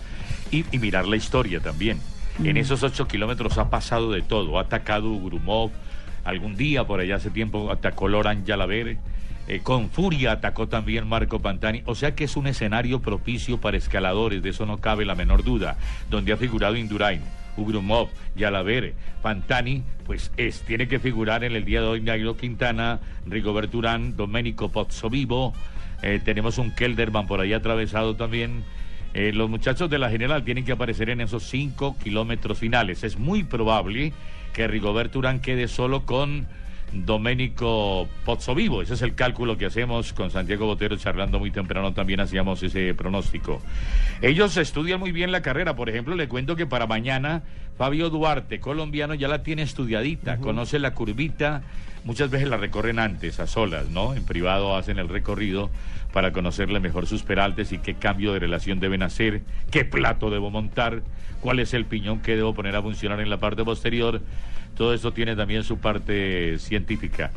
[0.50, 2.00] y, y mirar la historia también.
[2.44, 4.58] En esos ocho kilómetros ha pasado de todo.
[4.58, 5.70] Ha atacado Grumov,
[6.24, 8.98] algún día por allá hace tiempo atacó Loran Yalaver,
[9.48, 11.84] eh, con furia atacó también Marco Pantani.
[11.86, 15.44] O sea que es un escenario propicio para escaladores, de eso no cabe la menor
[15.44, 15.78] duda,
[16.10, 17.22] donde ha figurado Indurain.
[17.58, 23.02] Ugrumov, Yalaver, Pantani, pues es, tiene que figurar en el día de hoy Nairo Quintana,
[23.26, 25.54] Rigoberto Urán, Domenico Pozzovivo,
[26.02, 28.64] eh, tenemos un Kelderman por ahí atravesado también.
[29.14, 33.04] Eh, los muchachos de la general tienen que aparecer en esos cinco kilómetros finales.
[33.04, 34.14] Es muy probable
[34.54, 36.48] que Rigoberto Urán quede solo con
[36.94, 38.82] Domenico Pozzovivo.
[38.82, 41.94] Ese es el cálculo que hacemos con Santiago Botero charlando muy temprano.
[41.94, 43.62] También hacíamos ese pronóstico.
[44.22, 45.76] Ellos estudian muy bien la carrera.
[45.76, 47.44] Por ejemplo, le cuento que para mañana
[47.78, 50.38] Fabio Duarte, colombiano, ya la tiene estudiadita.
[50.38, 51.64] Conoce la curvita.
[52.04, 54.16] Muchas veces la recorren antes, a solas, ¿no?
[54.16, 55.70] En privado hacen el recorrido
[56.12, 60.50] para conocerle mejor sus peraltes y qué cambio de relación deben hacer, qué plato debo
[60.50, 61.04] montar,
[61.42, 64.22] cuál es el piñón que debo poner a funcionar en la parte posterior.
[64.78, 67.32] Todo esto tiene también su parte científica.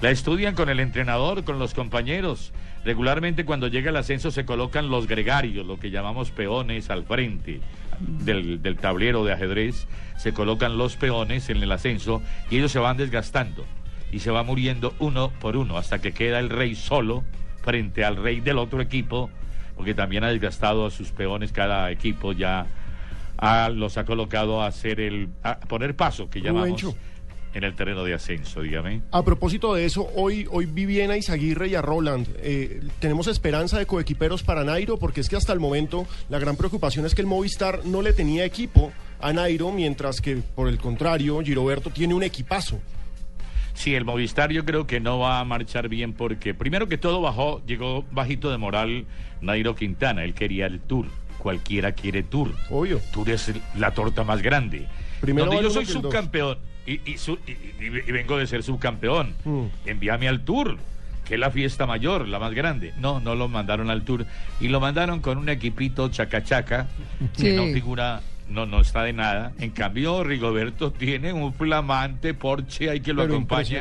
[0.00, 2.52] La estudian con el entrenador, con los compañeros.
[2.84, 7.60] Regularmente cuando llega el ascenso se colocan los gregarios, lo que llamamos peones al frente
[8.00, 9.88] del, del tablero de ajedrez.
[10.16, 13.64] Se colocan los peones en el ascenso y ellos se van desgastando
[14.12, 17.24] y se va muriendo uno por uno hasta que queda el rey solo
[17.62, 19.30] frente al rey del otro equipo,
[19.76, 22.66] porque también ha desgastado a sus peones cada equipo ya
[23.38, 26.94] ha- los ha colocado a hacer el a poner paso que llamamos Rubencho.
[27.54, 29.00] en el terreno de ascenso, dígame.
[29.10, 33.86] A propósito de eso, hoy, hoy Viviana Izaguirre y a Roland, eh, ¿tenemos esperanza de
[33.86, 34.98] coequiperos para Nairo?
[34.98, 38.12] Porque es que hasta el momento la gran preocupación es que el Movistar no le
[38.12, 42.78] tenía equipo a Nairo, mientras que por el contrario, Giroberto tiene un equipazo.
[43.74, 47.20] Sí, el Movistar yo creo que no va a marchar bien porque primero que todo
[47.20, 49.06] bajó, llegó bajito de moral
[49.40, 51.06] Nairo Quintana, él quería el Tour,
[51.52, 52.52] cualquiera quiere Tour.
[52.68, 53.00] Obvio.
[53.10, 54.86] Tour es la torta más grande.
[55.22, 58.62] Primero Donde yo soy que subcampeón y, y su- y- y- y vengo de ser
[58.62, 59.62] subcampeón, Mm.
[59.86, 60.76] envíame al Tour,
[61.24, 62.92] que es la fiesta mayor, la más grande.
[63.00, 64.26] No, no lo mandaron al Tour
[64.60, 66.86] y lo mandaron con un equipito chacachaca
[67.34, 67.56] que Sí.
[67.56, 68.20] no figura,
[68.50, 69.52] no, no está de nada.
[69.58, 73.80] En cambio, Rigoberto tiene un flamante Porsche ahí que lo Pero acompaña.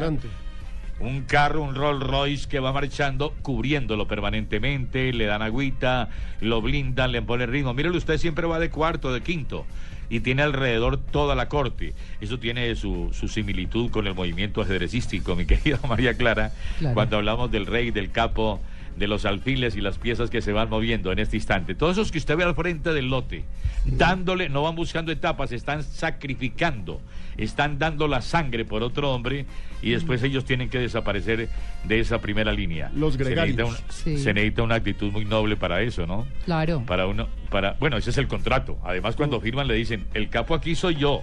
[0.99, 6.09] Un carro, un Rolls Royce que va marchando, cubriéndolo permanentemente, le dan agüita,
[6.41, 7.73] lo blindan, le ponen ritmo.
[7.73, 9.65] Mírelo, usted siempre va de cuarto, de quinto,
[10.09, 11.93] y tiene alrededor toda la corte.
[12.19, 16.95] Eso tiene su, su similitud con el movimiento ajedrecístico, mi querida María Clara, Claro.
[16.95, 18.59] cuando hablamos del rey, del capo,
[18.95, 21.75] de los alfiles y las piezas que se van moviendo en este instante.
[21.75, 23.43] Todos esos que usted ve al frente del lote,
[23.85, 26.99] dándole, no van buscando etapas, están sacrificando,
[27.37, 29.45] están dando la sangre por otro hombre
[29.81, 31.49] y después ellos tienen que desaparecer
[31.83, 32.89] de esa primera línea.
[32.95, 33.69] Los Se necesita, gregarios.
[33.69, 34.17] un- Sí.
[34.17, 36.27] se necesita una actitud muy noble para eso, ¿no?
[36.45, 36.83] Claro.
[36.85, 38.77] Para uno, para, bueno, ese es el contrato.
[38.83, 41.21] Además, cuando firman le dicen, el capo aquí soy yo,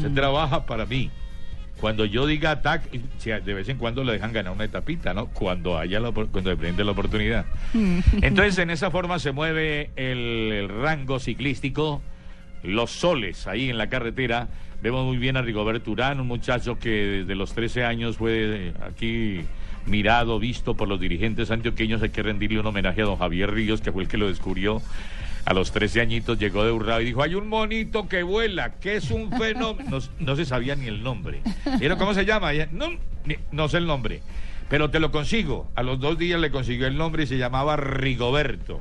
[0.00, 0.14] se Mm.
[0.14, 1.10] trabaja para mí.
[1.80, 2.82] Cuando yo diga atac,
[3.18, 5.26] si de vez en cuando le dejan ganar una etapita, ¿no?
[5.26, 7.44] Cuando haya la, cuando le presente la oportunidad.
[8.22, 12.00] Entonces, en esa forma se mueve el, el rango ciclístico,
[12.62, 14.48] los soles ahí en la carretera.
[14.84, 18.32] Vemos muy bien a Rigoberto Urán, un muchacho que desde los 13 años fue
[18.68, 19.40] eh, aquí
[19.86, 22.02] mirado, visto por los dirigentes antioqueños.
[22.02, 24.82] Hay que rendirle un homenaje a don Javier Ríos, que fue el que lo descubrió.
[25.46, 28.96] A los 13 añitos llegó de Urrao y dijo, hay un monito que vuela, que
[28.96, 30.00] es un fenómeno.
[30.18, 31.40] No, se sabía ni el nombre.
[31.78, 32.52] ¿Vieron cómo se llama?
[32.70, 32.88] No,
[33.52, 34.20] no sé el nombre.
[34.68, 35.70] Pero te lo consigo.
[35.74, 38.80] A los dos días le consiguió el nombre y se llamaba Rigoberto.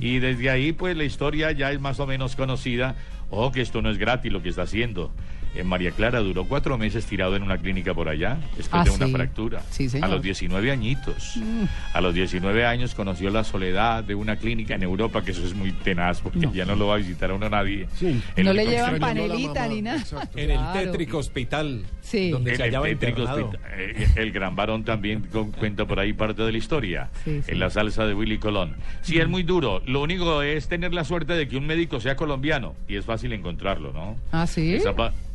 [0.00, 2.96] Y desde ahí, pues la historia ya es más o menos conocida.
[3.30, 5.10] Oh, que esto no es gratis lo que está haciendo.
[5.54, 8.90] En María Clara duró cuatro meses tirado en una clínica por allá, después Ah, de
[8.90, 9.12] una sí.
[9.12, 9.62] fractura.
[9.70, 10.04] Sí, señor.
[10.08, 11.36] A los 19 añitos.
[11.36, 11.64] Mm.
[11.94, 15.54] A los 19 años conoció la soledad de una clínica en Europa, que eso es
[15.54, 17.88] muy tenaz, porque ya no lo va a visitar a uno nadie.
[18.36, 19.98] El No le llevan panelita ni nada.
[20.36, 20.80] En el Claro.
[20.92, 22.30] tétrico hospital Sí.
[22.30, 23.46] donde En se el hallaba tétrico internado.
[23.48, 23.70] hospital.
[23.78, 27.08] Eh, el gran varón también con- cuenta por ahí parte de la historia.
[27.24, 27.50] Sí, sí.
[27.52, 28.76] En la salsa de Willy Colón.
[29.02, 29.82] Sí, es muy duro.
[29.86, 32.74] Lo único es tener la suerte de que un médico sea colombiano.
[32.88, 34.16] Y es fácil encontrarlo, ¿no?
[34.32, 34.74] Ah, sí.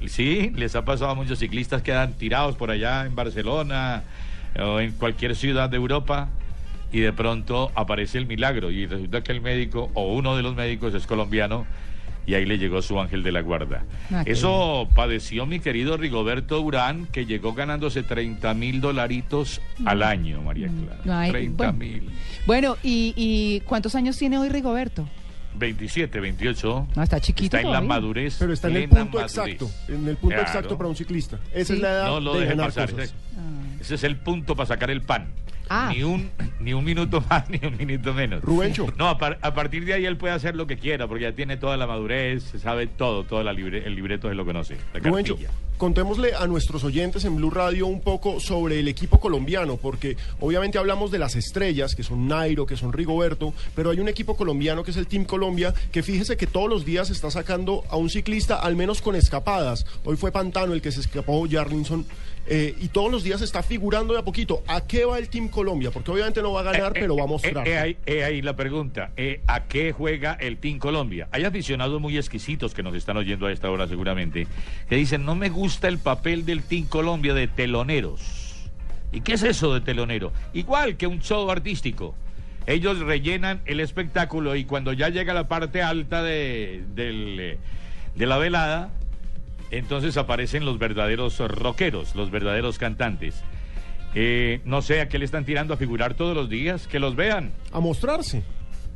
[0.08, 4.04] Sí, les ha pasado a muchos ciclistas que quedan tirados por allá en Barcelona
[4.60, 6.30] o en cualquier ciudad de Europa
[6.92, 10.56] y de pronto aparece el milagro y resulta que el médico o uno de los
[10.56, 11.66] médicos es colombiano
[12.26, 13.84] y ahí le llegó su ángel de la guarda.
[14.12, 20.42] Ah, Eso padeció mi querido Rigoberto Urán que llegó ganándose 30 mil dolaritos al año,
[20.42, 21.02] María Clara.
[21.04, 21.10] Mm.
[21.10, 21.74] Ay, 30 bueno.
[21.74, 22.10] mil.
[22.46, 25.08] Bueno, ¿y, y cuántos años tiene hoy Rigoberto?
[25.56, 26.88] 27, 28.
[26.96, 27.88] No, está chiquito Está en la todavía.
[27.90, 28.36] madurez.
[28.40, 29.38] Pero está en el punto madurez.
[29.38, 30.42] exacto, en el punto Claro.
[30.44, 31.40] exacto para un ciclista.
[31.54, 31.74] Esa Sí.
[31.74, 32.92] es la edad No lo de deje pasar.
[32.92, 33.06] cosas.
[33.10, 33.14] Ese,
[33.82, 35.28] ese es el punto para sacar el pan.
[35.69, 35.92] Ah.
[35.95, 38.42] Ni un ni un minuto más ni un minuto menos.
[38.42, 38.88] Rubencho.
[38.98, 41.32] No, a, par- a partir de ahí él puede hacer lo que quiera porque ya
[41.33, 44.77] tiene toda la madurez, se sabe todo, todo la libre- el libreto se lo conoce.
[44.93, 45.38] La Rubencho,
[45.77, 50.77] contémosle a nuestros oyentes en Blue Radio un poco sobre el equipo colombiano, porque obviamente
[50.77, 54.83] hablamos de las estrellas, que son Nairo, que son Rigoberto, pero hay un equipo colombiano
[54.83, 58.09] que es el Team Colombia, que fíjese que todos los días está sacando a un
[58.09, 59.85] ciclista, al menos con escapadas.
[60.06, 62.06] Hoy fue Pantano el que se escapó, Jarlinson.
[62.46, 64.64] Eh, y todos los días está figurando de a poquito.
[64.68, 65.92] ¿A qué va el Team Colombia?
[65.92, 67.68] Porque obviamente no va a ganar, Eh, pero eh, va a mostrar.
[67.68, 69.12] eh, ahí, ahí la pregunta.
[69.48, 71.28] ¿A qué juega el Team Colombia?
[71.32, 74.48] Hay aficionados muy exquisitos que nos están oyendo a esta hora seguramente,
[74.90, 78.70] que dicen, no me gusta el papel del Team Colombia de teloneros.
[79.12, 80.32] ¿Y qué es eso de telonero?
[80.54, 82.16] Igual que un show artístico.
[82.66, 87.58] Ellos rellenan el espectáculo y cuando ya llega la parte alta de, del,
[88.16, 88.90] de la velada,
[89.77, 93.43] entonces aparecen los verdaderos rockeros, los verdaderos cantantes.
[94.16, 97.16] Eh, no sé a qué le están tirando a figurar todos los días, que los
[97.16, 97.52] vean.
[97.72, 98.43] A mostrarse.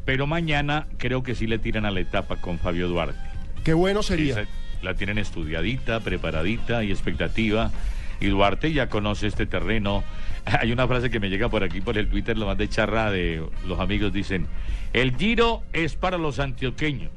[0.05, 3.19] Pero mañana creo que sí le tiran a la etapa con Fabio Duarte.
[3.63, 4.41] Qué bueno sería.
[4.41, 4.49] Esa-
[4.83, 7.71] la tienen estudiadita, preparadita y expectativa.
[8.19, 10.03] Y Duarte ya conoce este terreno.
[10.45, 13.09] Hay una frase que me llega por aquí por el Twitter, lo más de charra
[13.11, 14.13] de los amigos.
[14.13, 14.45] Dicen,
[14.93, 17.11] el giro es para los antioqueños,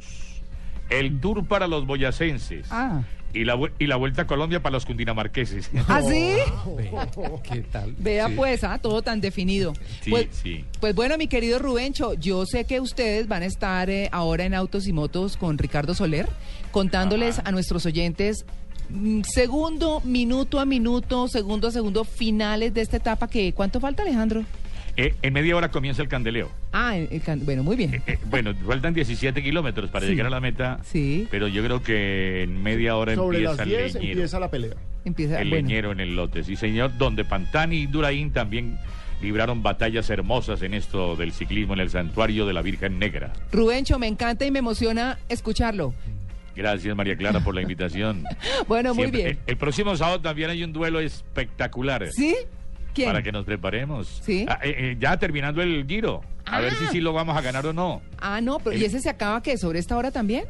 [0.88, 3.02] el tour para los boyacenses Ah.
[3.32, 5.70] Y, la, y la vuelta a Colombia para los cundinamarqueses.
[5.88, 6.36] ¿Ah, sí?
[7.50, 7.94] ¿Qué tal?
[7.98, 8.34] Vea Sí.
[8.36, 9.72] pues, ah, todo tan definido.
[10.02, 10.64] Sí, pues, sí.
[10.80, 14.54] pues bueno, mi querido Rubencho, yo sé que ustedes van a estar eh, ahora en
[14.54, 16.28] Autos y Motos con Ricardo Soler,
[16.70, 18.44] contándoles a nuestros oyentes
[18.88, 24.02] mm, segundo, minuto a minuto, segundo a segundo, finales de esta etapa que ¿cuánto falta,
[24.02, 24.44] Alejandro?
[24.96, 26.50] Eh, en media hora comienza el candeleo.
[26.72, 28.02] Ah, el- el can- bueno, muy bien.
[28.06, 30.12] Eh, bueno, faltan 17 kilómetros para Sí.
[30.12, 30.78] llegar a la meta.
[30.84, 31.26] Sí.
[31.30, 34.12] Pero yo creo que en media hora Sobre empieza las el 10 leñero.
[34.12, 34.74] empieza la pelea.
[35.04, 35.66] Empieza, el bueno.
[35.68, 38.78] leñero en el lote, sí señor, donde Pantani y Duraín también
[39.22, 43.32] libraron batallas hermosas en esto del ciclismo en el santuario de la Virgen Negra.
[43.52, 45.94] Rubencho, me encanta y me emociona escucharlo.
[46.56, 48.24] Gracias María Clara por la invitación.
[48.68, 49.26] Bueno, muy bien.
[49.28, 52.08] El, el próximo sábado también hay un duelo espectacular.
[52.12, 52.34] ¿Sí?
[52.94, 53.08] ¿Quién?
[53.08, 54.20] Para que nos preparemos.
[54.24, 54.46] Sí.
[54.48, 56.22] Ah, eh, eh, ya terminando el giro.
[56.46, 56.88] A ver si Ah.
[56.92, 58.02] sí lo vamos a ganar o no.
[58.18, 59.56] Ah, no, pero ¿y El- ese se acaba qué?
[59.56, 60.44] ¿Sobre esta hora también?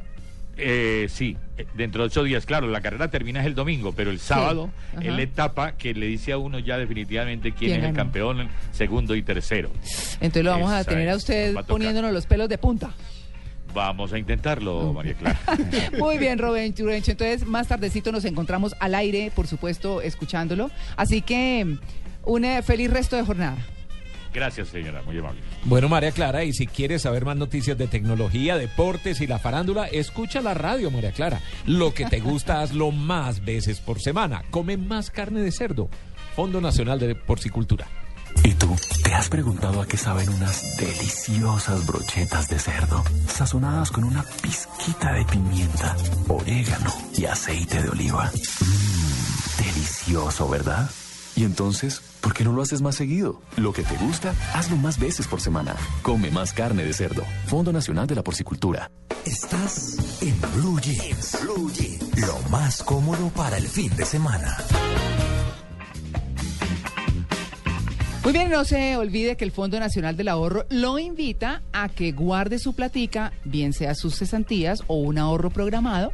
[0.57, 4.19] Eh, sí, eh, dentro de ocho días, claro, la carrera termina el domingo, pero el
[4.19, 4.71] sábado
[5.01, 8.49] es la etapa que le dice a uno ya definitivamente quién, ¿Quién es el campeón,
[8.73, 9.71] segundo y tercero.
[10.21, 12.91] Entonces lo vamos a tener a usted a poniéndonos los pelos de punta.
[13.73, 15.39] Vamos a intentarlo, María Clara.
[15.99, 16.83] Muy bien, Rubencho.
[16.85, 17.13] Rubencho.
[17.13, 20.71] Entonces, más tardecito nos encontramos al aire, por supuesto, escuchándolo.
[20.97, 21.77] Así que,
[22.25, 23.59] un eh, feliz resto de jornada.
[24.33, 25.41] Gracias, señora, muy amable.
[25.65, 29.87] Bueno, María Clara, y si quieres saber más noticias de tecnología, deportes y la farándula,
[29.87, 31.41] escucha la radio, María Clara.
[31.67, 34.43] Lo que te gusta, hazlo más veces por semana.
[34.51, 35.89] Come más carne de cerdo.
[36.37, 37.89] Fondo Nacional de Porcicultura.
[38.45, 44.05] ¿Y tú te has preguntado a qué saben unas deliciosas brochetas de cerdo, sazonadas con
[44.05, 45.97] una pizquita de pimienta,
[46.29, 48.31] orégano y aceite de oliva?
[48.33, 49.65] Mmm, delicioso.
[49.65, 50.91] delicioso, ¿verdad?
[51.41, 53.41] Y entonces, ¿por qué no lo haces más seguido?
[53.57, 55.75] Lo que te gusta, hazlo más veces por semana.
[56.03, 57.25] Come más carne de cerdo.
[57.47, 58.91] Fondo Nacional de la Porcicultura.
[59.25, 61.39] Estás en Blue Jeans.
[61.41, 62.21] Blue Jeans.
[62.27, 64.55] Lo más cómodo para el fin de semana.
[68.23, 72.13] Muy bien, no se olvide que el Fondo Nacional del Ahorro lo invita a que
[72.13, 76.13] guarde su platica, bien sea sus cesantías o un ahorro programado,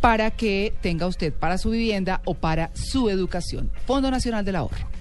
[0.00, 3.70] para que tenga usted para su vivienda o para su educación.
[3.86, 4.96] Fondo Nacional del Ahorro.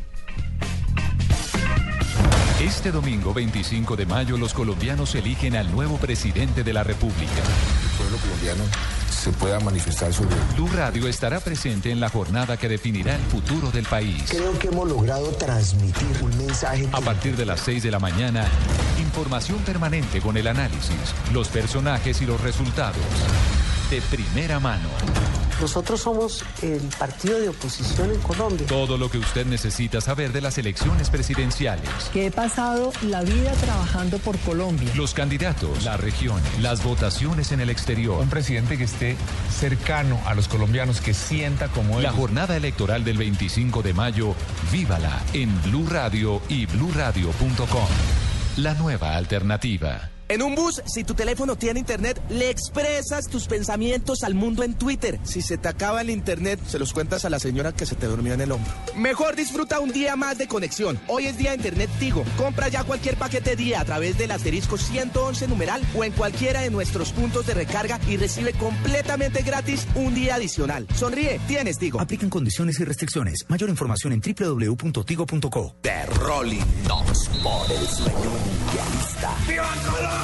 [2.61, 7.31] Este domingo 25 de mayo los colombianos eligen al nuevo presidente de la República.
[7.31, 8.63] El pueblo colombiano
[9.09, 13.71] se pueda manifestar sobre Blue Radio estará presente en la jornada que definirá el futuro
[13.71, 14.25] del país.
[14.29, 16.87] Creo que hemos logrado transmitir un mensaje.
[16.91, 18.45] A partir de las 6 de la mañana,
[18.99, 23.01] información permanente con el análisis, los personajes y los resultados.
[23.89, 24.89] De primera mano.
[25.61, 28.67] Nosotros somos el partido de oposición en Colombia.
[28.67, 31.89] Todo lo que usted necesita saber de las elecciones presidenciales.
[32.11, 34.91] Que he pasado la vida trabajando por Colombia.
[34.95, 38.19] Los candidatos, la región, las votaciones en el exterior.
[38.21, 39.15] Un presidente que esté
[39.49, 42.03] cercano a los colombianos, que sienta como él.
[42.03, 44.35] La jornada electoral del 25 de mayo,
[44.71, 47.87] vívala en Blue Radio y bluradio.com.
[48.57, 50.09] La nueva alternativa.
[50.27, 54.73] En un bus, si tu teléfono tiene internet, le expresas tus pensamientos al mundo en
[54.73, 55.19] Twitter.
[55.21, 58.07] Si se te acaba el internet, se los cuentas a la señora que se te
[58.07, 58.73] durmió en el hombro.
[58.95, 60.99] Mejor disfruta un día más de conexión.
[61.07, 62.23] Hoy es día de internet Tigo.
[62.37, 66.71] Compra ya cualquier paquete día a través del asterisco 111 numeral o en cualquiera de
[66.71, 70.87] nuestros puntos de recarga y recibe completamente gratis un día adicional.
[70.95, 72.01] Sonríe, tienes Tigo.
[72.01, 73.45] Aplican condiciones y restricciones.
[73.47, 75.75] Mayor información en www.tigo.co.
[75.81, 79.35] The Rolling Stones por el sueño mundialista.
[79.47, 80.14] ¡Viva Colombia!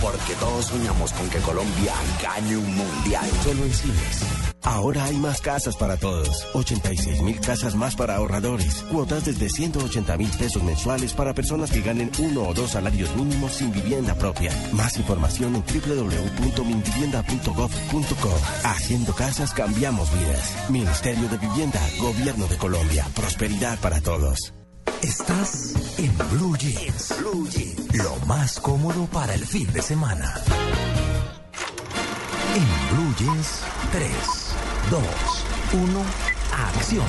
[0.00, 3.30] Porque todos soñamos con que Colombia gane un mundial.
[3.44, 4.52] Solo en cines.
[4.64, 6.46] Ahora hay más casas para todos.
[6.54, 8.84] 86 mil casas más para ahorradores.
[8.90, 13.52] Cuotas desde 180 mil pesos mensuales para personas que ganen uno o dos salarios mínimos
[13.54, 14.52] sin vivienda propia.
[14.72, 18.40] Más información en www.minvivienda.gov.co.
[18.64, 20.56] Haciendo casas cambiamos vidas.
[20.68, 23.04] Ministerio de Vivienda, Gobierno de Colombia.
[23.14, 24.52] Prosperidad para todos.
[25.00, 27.14] Estás en Blue Jeans.
[27.18, 27.96] Blue Jeans.
[27.96, 30.34] Lo más cómodo para el fin de semana.
[32.54, 33.62] En Blue Jeans,
[33.92, 34.10] 3,
[34.90, 35.02] 2,
[35.82, 36.02] 1,
[36.52, 37.06] acción.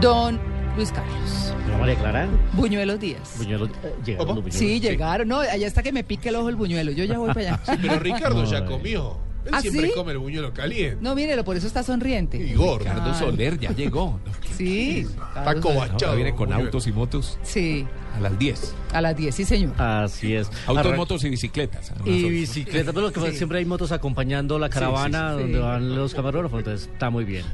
[0.00, 0.40] Don
[0.76, 1.54] Luis Carlos.
[1.78, 2.28] María Clara.
[2.54, 3.34] Buñuelos Díaz.
[3.38, 4.54] Buñuelos, eh, llegaron los buñuelos.
[4.58, 5.28] Sí, llegaron.
[5.28, 6.92] No, allá está que me pique el ojo el buñuelo.
[6.92, 7.60] Yo ya voy para allá.
[7.64, 9.27] Sí, pero Ricardo ya comió.
[9.44, 9.92] Él ¿Ah, siempre sí?
[9.94, 10.98] come el buñuelo caliente.
[11.00, 12.36] No, mírelo, por eso está sonriente.
[12.36, 12.80] Y gordo.
[12.80, 14.20] Ricardo Soler ya llegó.
[14.56, 15.06] Sí.
[15.36, 16.16] Está cobachado.
[16.16, 16.64] Viene con buñuelo.
[16.66, 17.86] autos y motos Sí,
[18.16, 18.74] a las 10.
[18.92, 19.80] a las 10, sí, señor.
[19.80, 20.50] Así es.
[20.66, 21.92] Autos, Arran- motos y bicicletas.
[22.04, 25.42] Y bicicletas, pero lo que siempre hay motos acompañando la caravana sí, sí.
[25.42, 25.64] donde Sí.
[25.64, 27.44] van los camarógrafos, entonces está muy bien.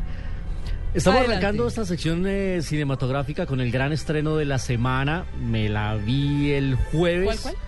[0.95, 1.45] Estamos Adelante.
[1.47, 5.27] arrancando esta sección eh, cinematográfica con el gran estreno de la semana.
[5.41, 7.41] Me la vi el jueves.
[7.43, 7.65] ¿Cuál, cuál?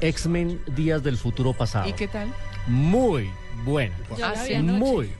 [0.00, 1.88] X-Men Días del Futuro Pasado.
[1.88, 2.28] ¿Y qué tal?
[2.66, 3.28] Muy
[3.64, 3.94] buena.
[4.16, 4.22] Vi
[4.54, 4.78] anoche.
[4.78, 5.10] Muy.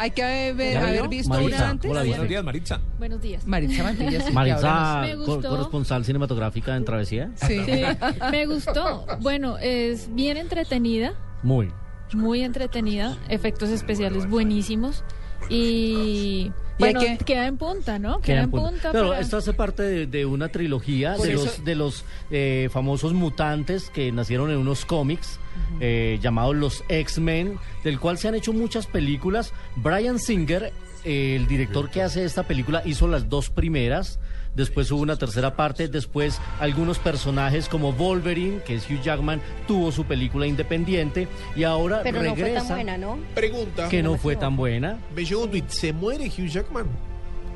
[0.00, 1.88] Hay que haber, ¿Ya la haber visto Maritza, una antes.
[1.88, 2.16] ¿cómo la viste?
[2.18, 2.80] Buenos días, Maritza.
[2.98, 3.46] Buenos días.
[3.48, 5.48] Maritza Mantilla, sí, que Maritza, Me co- gustó.
[5.50, 7.30] corresponsal cinematográfica en Travesía.
[7.34, 7.60] Sí.
[7.64, 7.82] Sí,
[8.30, 9.06] me gustó.
[9.20, 11.72] Bueno, es bien entretenida, Muy.
[12.14, 15.02] muy entretenida, efectos especiales buenísimos
[15.48, 18.20] y ¿Y hay bueno, que- queda en punta, ¿no?
[18.20, 18.92] Queda, Queda en punta.
[18.92, 22.68] para- esto hace parte de, de una trilogía Por de eso- los, de los eh,
[22.72, 25.40] famosos mutantes que nacieron en unos cómics
[25.80, 29.52] eh, llamados los X-Men, del cual se han hecho muchas películas.
[29.76, 30.72] Brian Singer,
[31.04, 34.18] eh, el director que hace esta película, hizo las dos primeras.
[34.54, 39.92] Después hubo una tercera parte, después algunos personajes como Wolverine, que es Hugh Jackman, tuvo
[39.92, 42.60] su película independiente y ahora Pero no regresa.
[42.60, 43.18] fue tan buena, ¿no?
[43.34, 43.88] Pregunta.
[43.88, 44.98] Que no fue tan buena.
[45.14, 45.64] Me llegó un tweet.
[45.68, 46.86] ¿Se muere Hugh Jackman?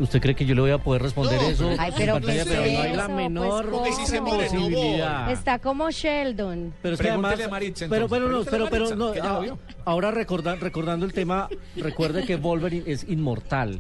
[0.03, 1.71] ¿Usted cree que yo le voy a poder responder No, eso?
[1.79, 2.43] Ay, pero pantalla?
[2.43, 3.13] ¿qué pero es no hay la eso?
[3.15, 5.31] menor Pues, posibilidad.
[5.31, 6.75] Está como Sheldon.
[6.83, 9.43] Pero es que además, a Maritza, pero, no, pero, pero no, ah,
[9.85, 13.79] ahora recorda- recordando el tema, recuerde que Wolverine es inmortal.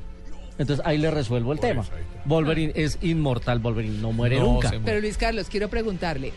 [0.59, 1.83] Entonces ahí le resuelvo el tema.
[2.25, 4.70] Wolverine es inmortal, Wolverine no muere No, nunca.
[4.84, 6.33] Pero Luis Carlos, quiero preguntarle,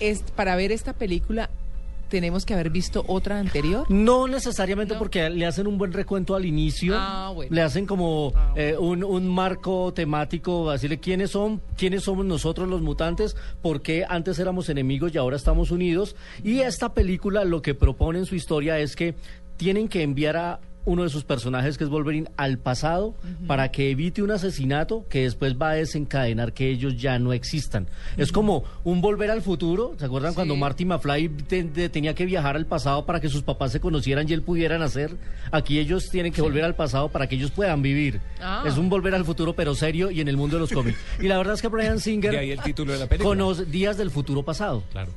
[0.00, 1.48] ¿es, para ver esta película
[2.10, 3.86] tenemos que haber visto otra anterior?
[3.90, 7.54] No necesariamente porque le hacen un buen recuento al inicio, Ah, bueno.
[7.54, 12.82] le hacen como eh, un, un marco temático, decirle quiénes son, quiénes somos nosotros los
[12.82, 16.16] mutantes, por qué antes éramos enemigos y ahora estamos unidos.
[16.44, 19.14] Y esta película lo que propone en su historia es que
[19.56, 23.14] tienen que enviar a uno de sus personajes, que es Wolverine, al pasado
[23.46, 27.86] para que evite un asesinato que después va a desencadenar que ellos ya no existan.
[28.16, 29.94] Es como un volver al futuro.
[29.98, 33.42] ¿Se acuerdan cuando Marty McFly te- te- tenía que viajar al pasado para que sus
[33.42, 35.16] papás se conocieran y él pudiera nacer?
[35.52, 38.20] Aquí ellos tienen que volver al pasado para que ellos puedan vivir.
[38.40, 38.64] Ah.
[38.66, 40.98] Es un volver al futuro, pero serio y en el mundo de los cómics.
[41.20, 43.28] Y la verdad es que Brian Singer De ahí el título de la película.
[43.28, 44.82] conoce días del futuro pasado.
[44.92, 45.10] Claro.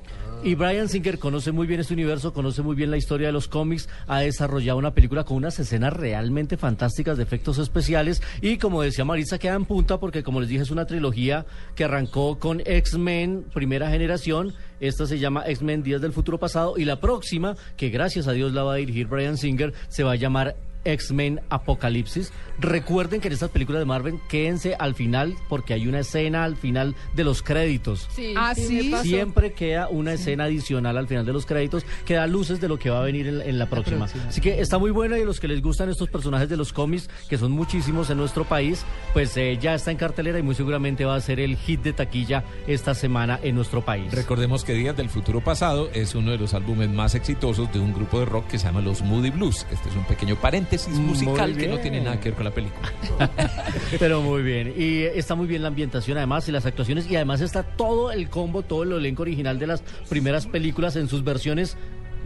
[0.45, 3.47] Y Brian Singer conoce muy bien este universo, conoce muy bien la historia de los
[3.47, 8.81] cómics, ha desarrollado una película con unas escenas realmente fantásticas de efectos especiales y como
[8.81, 12.61] decía Marisa queda en punta porque como les dije es una trilogía que arrancó con
[12.65, 17.87] X-Men primera generación, esta se llama X-Men Días del Futuro Pasado y la próxima, que
[17.87, 22.31] gracias a Dios la va a dirigir Brian Singer, se va a llamar X-Men Apocalipsis.
[22.59, 26.55] Recuerden que en estas películas de Marvel quédense al final porque hay una escena al
[26.55, 28.07] final de los créditos.
[28.15, 28.91] Sí, Ah, sí.
[29.01, 32.77] Siempre queda una escena adicional al final de los créditos que da luces de lo
[32.77, 34.05] que va a venir en, en la próxima.
[34.27, 36.73] Así que está muy buena y a los que les gustan estos personajes de los
[36.73, 40.55] cómics, que son muchísimos en nuestro país, pues eh, ya está en cartelera y muy
[40.55, 44.11] seguramente va a ser el hit de taquilla esta semana en nuestro país.
[44.13, 47.93] Recordemos que Días del Futuro Pasado es uno de los álbumes más exitosos de un
[47.93, 49.65] grupo de rock que se llama Los Moody Blues.
[49.71, 52.91] Este es un pequeño paréntesis Musical que no tiene nada que ver con la película.
[53.99, 54.73] Pero muy bien.
[54.77, 57.09] Y está muy bien la ambientación además y las actuaciones.
[57.09, 61.07] Y además está todo el combo, todo el elenco original de las primeras películas en
[61.07, 61.77] sus versiones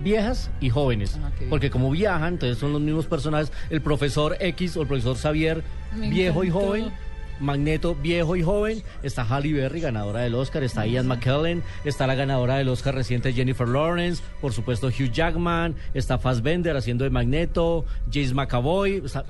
[0.03, 1.19] viejas y jóvenes.
[1.49, 3.51] Porque como viajan, entonces son los mismos personajes.
[3.69, 5.63] El profesor X o el profesor Xavier,
[5.95, 6.91] Me viejo y joven.
[7.39, 8.83] Magneto, viejo y joven.
[9.03, 10.63] Está Halle Berry, ganadora del Oscar.
[10.63, 11.63] Está Ian McKellen.
[11.85, 14.23] Está la ganadora del Oscar reciente Jennifer Lawrence.
[14.41, 15.75] Por supuesto, Hugh Jackman.
[15.93, 17.85] Está Fassbender haciendo de Magneto.
[18.11, 19.01] James McAvoy.
[19.05, 19.25] Está-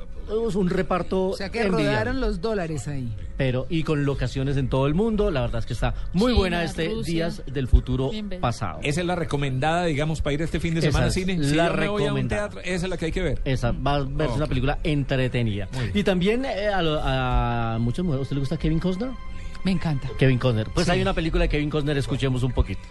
[0.50, 3.14] es un reparto O sea que envidiable rodaron los dólares ahí.
[3.38, 5.32] pero y con locaciones en todo el mundo.
[5.32, 7.14] La verdad es que está muy China, buena este Rusia.
[7.14, 8.80] Días del Futuro pasado.
[8.84, 11.44] Esa es la recomendada, digamos, para ir este fin de Esa semana al cine.
[11.44, 12.50] Si la yo me voy a un recomendada.
[12.50, 13.42] teatro, esa es la que hay que ver.
[13.46, 15.68] Esa va a verse una película entretenida.
[15.94, 19.10] Y también eh, a, lo- a muchas mujeres, ¿a usted le gusta Kevin Costner?
[19.64, 20.08] Me encanta.
[20.18, 20.68] Kevin Costner.
[20.74, 20.92] Pues Sí.
[20.94, 22.82] hay una película de Kevin Costner, escuchemos un poquito.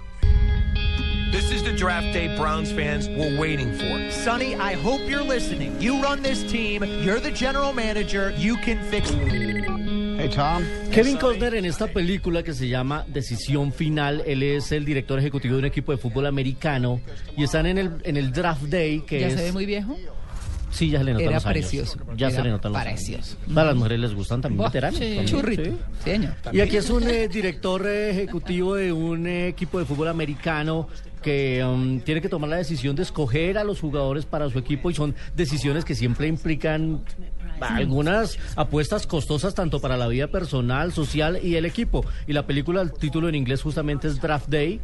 [1.33, 4.11] This is the draft day Browns fans were waiting for.
[4.11, 5.75] Sonny, I hope you're listening.
[5.81, 6.85] You run this team.
[7.03, 8.33] You're the general manager.
[8.39, 9.11] You can fix.
[9.11, 10.65] Hey, Tom.
[10.93, 15.55] Kevin Costner en esta película que se llama Decisión Final, él es el director ejecutivo
[15.57, 17.01] de un equipo de fútbol americano
[17.37, 19.35] y están en el, en el draft day que ¿Ya es...
[19.35, 19.97] se ve muy viejo?
[20.71, 21.59] Sí, ya se le notan Era los años.
[21.59, 21.99] precioso.
[22.17, 23.37] Ya Era se le notan los precioso.
[23.47, 23.59] años.
[23.59, 24.99] A las mujeres les gustan también Buah, veteranos.
[24.99, 25.05] sí.
[25.05, 25.65] también, Churrito.
[25.65, 25.71] sí.
[26.05, 26.35] Sí, señor.
[26.53, 30.89] Y aquí es un eh, director eh, ejecutivo de un eh, equipo de fútbol americano
[31.27, 34.91] que um, tiene que tomar la decisión de escoger a los jugadores para su equipo
[34.93, 37.01] y son decisiones que siempre implican
[37.61, 42.05] algunas apuestas costosas tanto para la vida personal, social y el equipo.
[42.29, 44.81] Y la película, el título en inglés justamente es Draft Day,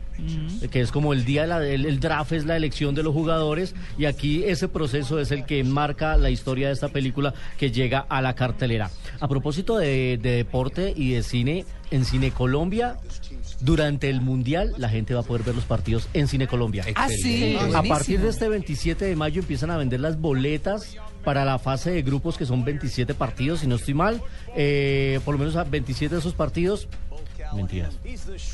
[0.71, 3.13] que es como el día, de la- el, el draft es la elección de los
[3.13, 7.71] jugadores y aquí ese proceso es el que marca la historia de esta película que
[7.71, 8.91] llega a la cartelera.
[9.21, 12.97] A propósito de, de deporte y de cine, en Cine Colombia,
[13.63, 16.85] durante el Mundial la gente va a poder ver los partidos en Cine Colombia.
[16.95, 21.45] Ah, sí, A partir de este 27 de mayo empiezan a vender las boletas para
[21.45, 24.21] la fase de grupos que son 27 partidos, si no estoy mal.
[24.57, 26.89] Eh, por lo menos a 27 de esos partidos.
[27.55, 27.99] Mentiras.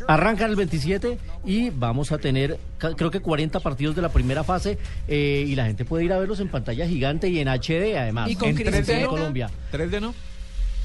[0.09, 4.77] Arrancan el 27 y vamos a tener, creo que 40 partidos de la primera fase
[5.07, 8.29] eh, y la gente puede ir a verlos en pantalla gigante y en HD además.
[8.29, 9.07] ¿Y con en Crispeta?
[9.07, 9.51] Colombia.
[9.71, 10.15] ¿Tres de no?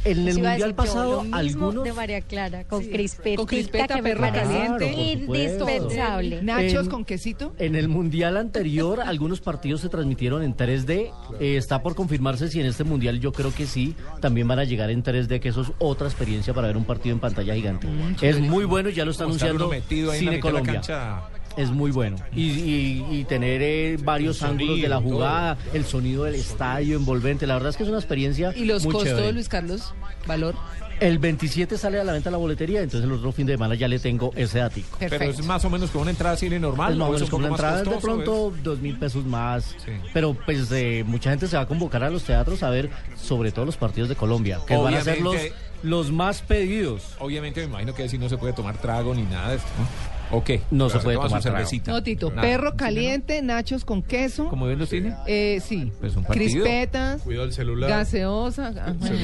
[0.06, 1.84] En el mundial pasado, algunos.
[1.84, 4.94] de María Clara, con crispetita, Con crispeta, que me perro parece caliente.
[4.94, 6.44] Claro, indispensable.
[6.44, 7.54] Nachos En- con quesito.
[7.58, 11.12] En el mundial anterior, algunos partidos se transmitieron en 3D.
[11.40, 14.64] Eh, está por confirmarse si en este mundial yo creo que sí, también van a
[14.64, 17.88] llegar en 3D, que eso es otra experiencia para ver un partido en pantalla gigante.
[18.22, 20.54] es muy bueno, ya lo está anunciando uno metido ahí en la Cine mitad de
[20.54, 21.24] la Colombia.
[21.58, 22.18] Es muy bueno.
[22.36, 27.46] Y, y- y tener eh, varios ángulos de la jugada, el sonido del estadio envolvente.
[27.48, 29.34] La verdad es que es una experiencia ¿Y los muy costó, chévere.
[29.34, 29.94] Luis Carlos?
[30.28, 30.56] ¿Valor?
[31.00, 33.88] El 27 sale a la venta la boletería, entonces el otro fin de semana ya
[33.90, 34.98] le tengo ese datico.
[35.00, 36.94] Pero es más o menos como una entrada cine normal.
[36.94, 38.80] Es más o ¿o es menos un como poco la más entrada de pronto dos
[38.80, 39.76] mil pesos más.
[40.14, 42.90] Pero pues eh, mucha gente se va a convocar a los teatros a ver
[43.22, 45.36] sobre todo los partidos de Colombia, que van a ser los,
[45.82, 47.04] los más pedidos.
[47.20, 50.13] Obviamente me imagino que así no se puede tomar trago ni nada de esto, ¿no?
[50.34, 50.62] ¿O qué?
[50.72, 51.92] No se puede tomar cervecita.
[51.92, 52.30] No, Tito.
[52.30, 52.42] Nada.
[52.42, 54.48] Perro caliente, nachos con queso.
[54.50, 55.14] ¿Cómo ven los cines?
[55.28, 55.92] Eh, sí.
[56.00, 56.64] Pues un partido.
[56.64, 57.22] Crispetas.
[57.22, 57.90] Cuidado el celular.
[57.90, 58.74] Gaseosa.
[58.78, 59.16] Ah, bueno,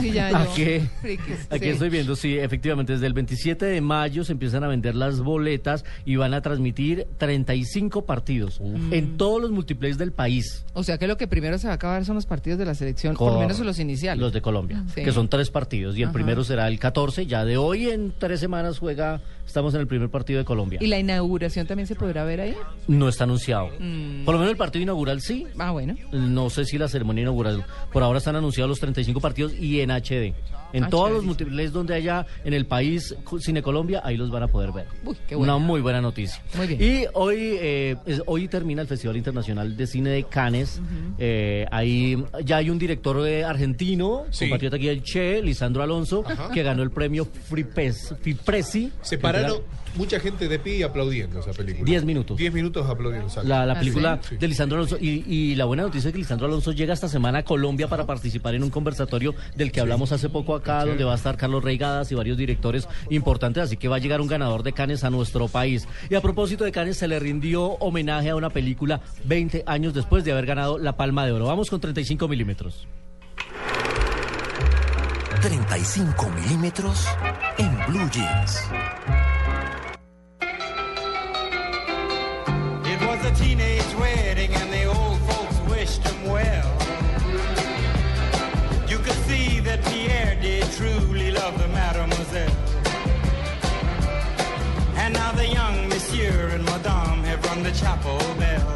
[0.00, 0.36] sí, no, ya yo.
[0.38, 1.68] Aquí, Frikis, aquí sí.
[1.70, 5.84] estoy viendo, sí, efectivamente, desde el 27 de mayo se empiezan a vender las boletas
[6.04, 8.60] y van a transmitir 35 partidos
[8.90, 10.64] en todos los multiplex del país.
[10.74, 12.74] O sea que lo que primero se va a acabar son los partidos de la
[12.74, 14.20] selección, por lo menos los iniciales.
[14.20, 15.02] Los de Colombia, Sí.
[15.04, 16.14] que son tres partidos y el Ajá.
[16.14, 17.26] primero será el 14.
[17.26, 20.78] Ya de hoy en tres semanas juega, estamos en el primer partido de Colombia.
[20.80, 22.54] ¿Y la inauguración también se podrá ver ahí?
[22.86, 23.70] No está anunciado.
[23.78, 24.24] Mm.
[24.24, 25.46] Por lo menos el partido inaugural sí.
[25.58, 25.96] Ah, bueno.
[26.12, 27.64] No sé si la ceremonia inaugural.
[27.92, 30.34] Por ahora están anunciados los 35 partidos y en HD.
[30.72, 34.42] En Ah, todos los múltiples donde haya en el país Cine Colombia, ahí los van
[34.42, 34.86] a poder ver.
[35.04, 35.56] Uy, qué buena.
[35.56, 36.42] Una muy buena noticia.
[36.56, 36.82] Muy bien.
[36.82, 40.80] Y hoy, eh, es- hoy termina el Festival Internacional de Cine de Cannes.
[41.18, 44.44] Eh, ahí ya hay un director eh, argentino, Sí.
[44.46, 46.50] compatriota aquí del Che, Lisandro Alonso, Ajá.
[46.52, 48.92] que ganó el premio Fripes, Fipresi.
[49.02, 49.58] Se pararon
[49.96, 51.84] mucha gente de pie aplaudiendo esa película.
[51.84, 52.36] Diez minutos.
[52.36, 53.28] Diez minutos aplaudiendo.
[53.28, 53.48] exacto.
[53.48, 54.36] La, la Ah, película sí?
[54.36, 54.96] de Lisandro Alonso.
[55.00, 58.06] Y, y la buena noticia es que Lisandro Alonso llega esta semana a Colombia para
[58.06, 61.62] participar en un conversatorio del que hablamos hace poco acá, donde va a estar Carlos
[61.64, 63.62] Reigadas y varios directores importantes.
[63.64, 65.86] Así que va a llegar un ganador de Cannes a nuestro país.
[66.10, 70.24] Y a propósito de Cannes, se le rindió homenaje a una película 20 años después
[70.24, 71.46] de haber ganado la Palma de Oro.
[71.46, 72.86] Vamos con 35 milímetros.
[75.42, 77.06] 35 milímetros
[77.58, 78.60] en Blue Jeans.
[83.28, 86.70] A teenage wedding and the old folks wished him well.
[88.88, 92.56] You could see that Pierre did truly love the mademoiselle.
[94.96, 98.66] And now the young monsieur and madame have rung the chapel bell.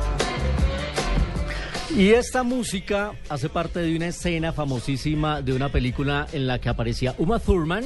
[1.96, 6.68] Y esta música hace parte de una escena famosísima de una película en la que
[6.68, 7.84] aparecía Uma Thurman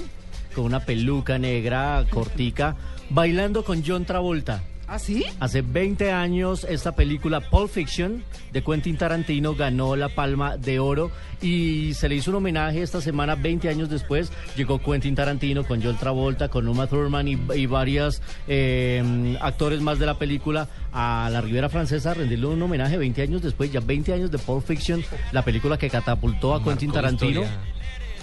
[0.54, 2.76] con una peluca negra cortica
[3.10, 4.62] bailando con John Travolta.
[4.88, 5.24] ¿Ah, sí?
[5.40, 11.10] Hace 20 años esta película Pulp Fiction de Quentin Tarantino ganó la Palma de Oro
[11.42, 15.82] y se le hizo un homenaje esta semana 20 años después llegó Quentin Tarantino con
[15.82, 21.28] John Travolta, con Uma Thurman y, y varios eh, actores más de la película a
[21.32, 24.64] la Ribera Francesa a rendirle un homenaje 20 años después, ya 20 años de Pulp
[24.64, 27.42] Fiction, la película que catapultó a Quentin Tarantino.
[27.42, 27.58] historia,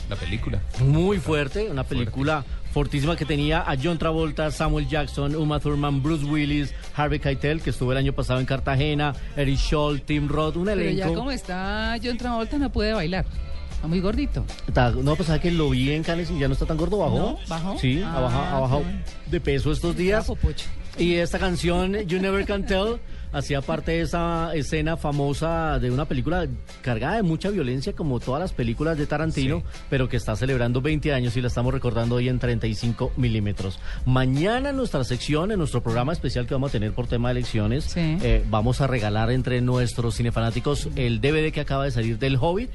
[0.09, 0.61] La película.
[0.79, 6.25] Muy fuerte, una película fortísima que tenía a John Travolta, Samuel Jackson, Uma Thurman, Bruce
[6.25, 10.65] Willis, Harvey Keitel, que estuvo el año pasado en Cartagena, Eric Scholl, Tim Roth, un
[10.65, 11.13] Pero ya elenco.
[11.13, 13.25] como está John Travolta no puede bailar.
[13.71, 14.45] Está muy gordito.
[14.67, 16.97] Está- no, pues sabe que lo vi en Cannes y ya no está tan gordo,
[16.97, 17.17] bajó.
[17.17, 17.37] ¿No?
[17.47, 17.77] ¿Bajó?
[17.77, 18.83] Sí, Ah, ha bajado, ha bajado
[19.29, 20.31] de peso estos días.
[20.97, 22.97] Y esta canción, You Never Can Tell,
[23.33, 26.47] hacía parte de esa escena famosa de una película
[26.81, 31.13] cargada de mucha violencia, como todas las películas de Tarantino, pero que está celebrando 20
[31.13, 33.79] años y la estamos recordando hoy en 35 milímetros.
[34.05, 37.39] Mañana en nuestra sección, en nuestro programa especial que vamos a tener por tema de
[37.39, 42.37] elecciones, eh, vamos a regalar entre nuestros cinefanáticos el DVD que acaba de salir del
[42.39, 42.69] Hobbit,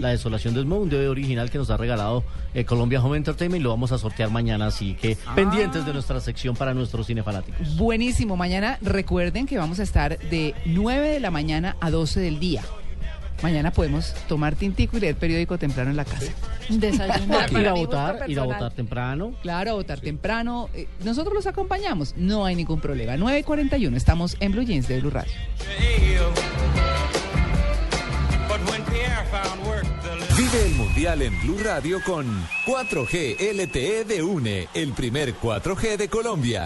[0.00, 2.22] La Desolación de Smoke, un DVD original que nos ha regalado
[2.54, 5.34] eh, Colombia Home Entertainment y lo vamos a sortear mañana, así que Ah.
[5.34, 7.76] pendientes de nuestra sección para nuestros cinefanáticos.
[7.76, 8.36] Buenísimo.
[8.36, 12.62] Mañana recuerden que vamos a estar de 9 de la mañana a 12 del día.
[13.42, 16.32] Mañana podemos tomar tintico y leer periódico temprano en la casa.
[16.68, 17.52] Desayunar.
[17.60, 18.46] ir a votar, ir a personal.
[18.46, 19.34] votar temprano.
[19.42, 20.70] Claro, a votar temprano.
[20.72, 22.14] Eh, Nosotros los acompañamos.
[22.16, 23.16] No hay ningún problema.
[23.16, 23.96] 9.41.
[23.96, 25.32] Estamos en Blue Jeans de Blue Radio.
[30.36, 32.26] Vive el Mundial en Blue Radio con
[32.66, 36.64] 4G LTE de UNE, el primer 4G de Colombia.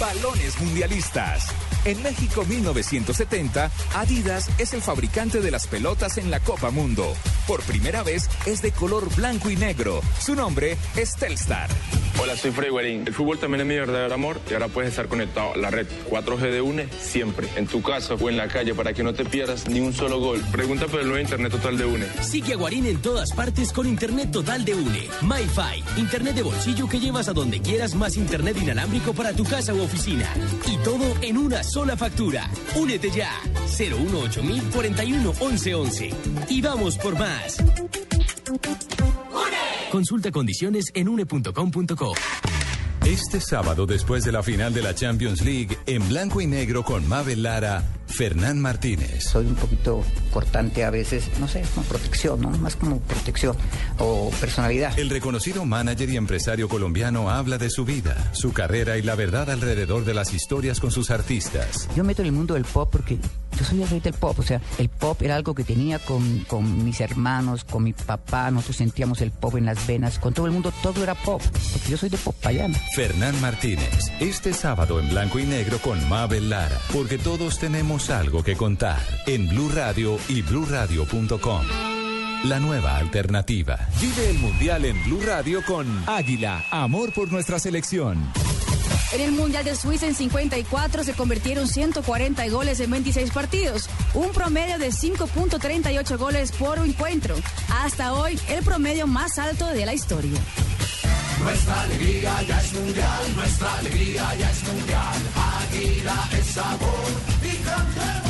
[0.00, 1.46] Balones mundialistas.
[1.84, 7.14] En México 1970, Adidas es el fabricante de las pelotas en la Copa Mundo.
[7.46, 10.00] Por primera vez es de color blanco y negro.
[10.20, 11.70] Su nombre es Telstar.
[12.20, 13.04] Hola, soy Freddy Guarín.
[13.06, 15.86] El fútbol también es mi verdadero amor y ahora puedes estar conectado a la red
[16.10, 19.24] 4G de UNE siempre, en tu casa o en la calle para que no te
[19.24, 20.42] pierdas ni un solo gol.
[20.50, 22.06] Pregunta por el nuevo Internet Total de UNE.
[22.22, 25.08] Sigue a Guarín en todas partes con Internet Total de UNE.
[25.22, 29.72] MyFi, Internet de bolsillo que llevas a donde quieras más Internet inalámbrico para tu casa
[29.72, 30.28] u oficina.
[30.66, 32.48] Y todo en una sola factura.
[32.74, 33.30] Únete ya.
[33.76, 36.10] 018 41 11 11.
[36.48, 37.58] Y vamos por más.
[39.90, 42.14] Consulta condiciones en une.com.co.
[43.08, 47.08] Este sábado, después de la final de la Champions League, en blanco y negro con
[47.08, 49.24] Mabel Lara, Fernán Martínez.
[49.24, 52.50] Soy un poquito cortante a veces, no sé, como protección, ¿no?
[52.50, 53.56] Más como protección
[53.98, 54.98] o personalidad.
[54.98, 59.48] El reconocido manager y empresario colombiano habla de su vida, su carrera y la verdad
[59.48, 61.88] alrededor de las historias con sus artistas.
[61.96, 63.18] Yo meto en el mundo del pop porque
[63.58, 66.44] yo soy el rey del pop, o sea, el pop era algo que tenía con,
[66.46, 70.46] con mis hermanos, con mi papá, nosotros sentíamos el pop en las venas, con todo
[70.46, 72.78] el mundo todo era pop, porque yo soy de pop payana.
[72.94, 78.42] Fernán Martínez, este sábado en blanco y negro con Mabel Lara, porque todos tenemos algo
[78.42, 81.66] que contar en Blue Radio y bluradio.com.
[82.44, 83.88] La nueva alternativa.
[84.00, 88.30] Vive el Mundial en Blue Radio con Águila, amor por nuestra selección.
[89.12, 94.30] En el Mundial de Suiza en 54 se convirtieron 140 goles en 26 partidos, un
[94.30, 97.34] promedio de 5.38 goles por encuentro.
[97.82, 100.38] Hasta hoy, el promedio más alto de la historia.
[101.42, 105.18] Nuestra alegría ya es mundial, nuestra alegría ya es mundial.
[106.52, 106.88] Sabor
[107.42, 108.27] y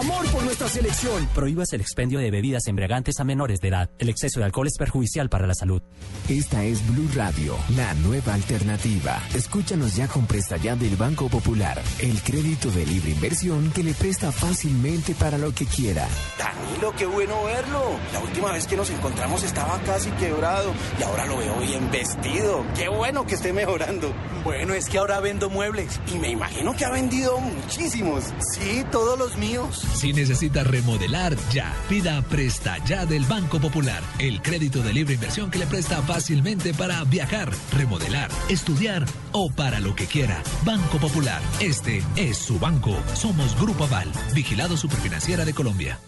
[0.00, 1.28] amor por nuestra selección.
[1.34, 3.90] Prohíbas el expendio de bebidas embriagantes a menores de edad.
[3.98, 5.82] El exceso de alcohol es perjudicial para la salud.
[6.28, 9.22] Esta es Blue Radio, la nueva alternativa.
[9.34, 13.92] Escúchanos ya con presta ya del Banco Popular, el crédito de libre inversión que le
[13.92, 16.08] presta fácilmente para lo que quiera.
[16.38, 17.98] Danilo, qué bueno verlo.
[18.14, 22.64] La última vez que nos encontramos estaba casi quebrado y ahora lo veo bien vestido.
[22.74, 24.14] Qué bueno que esté mejorando.
[24.44, 28.24] Bueno, es que ahora vendo muebles y me imagino que ha vendido muchísimos.
[28.54, 29.89] Sí, todos los míos.
[29.94, 31.74] Si necesita remodelar, ya.
[31.88, 34.02] Pida Presta Ya del Banco Popular.
[34.18, 39.80] El crédito de libre inversión que le presta fácilmente para viajar, remodelar, estudiar o para
[39.80, 40.42] lo que quiera.
[40.64, 41.42] Banco Popular.
[41.60, 42.96] Este es su banco.
[43.14, 44.10] Somos Grupo Aval.
[44.34, 45.98] Vigilado Superfinanciera de Colombia.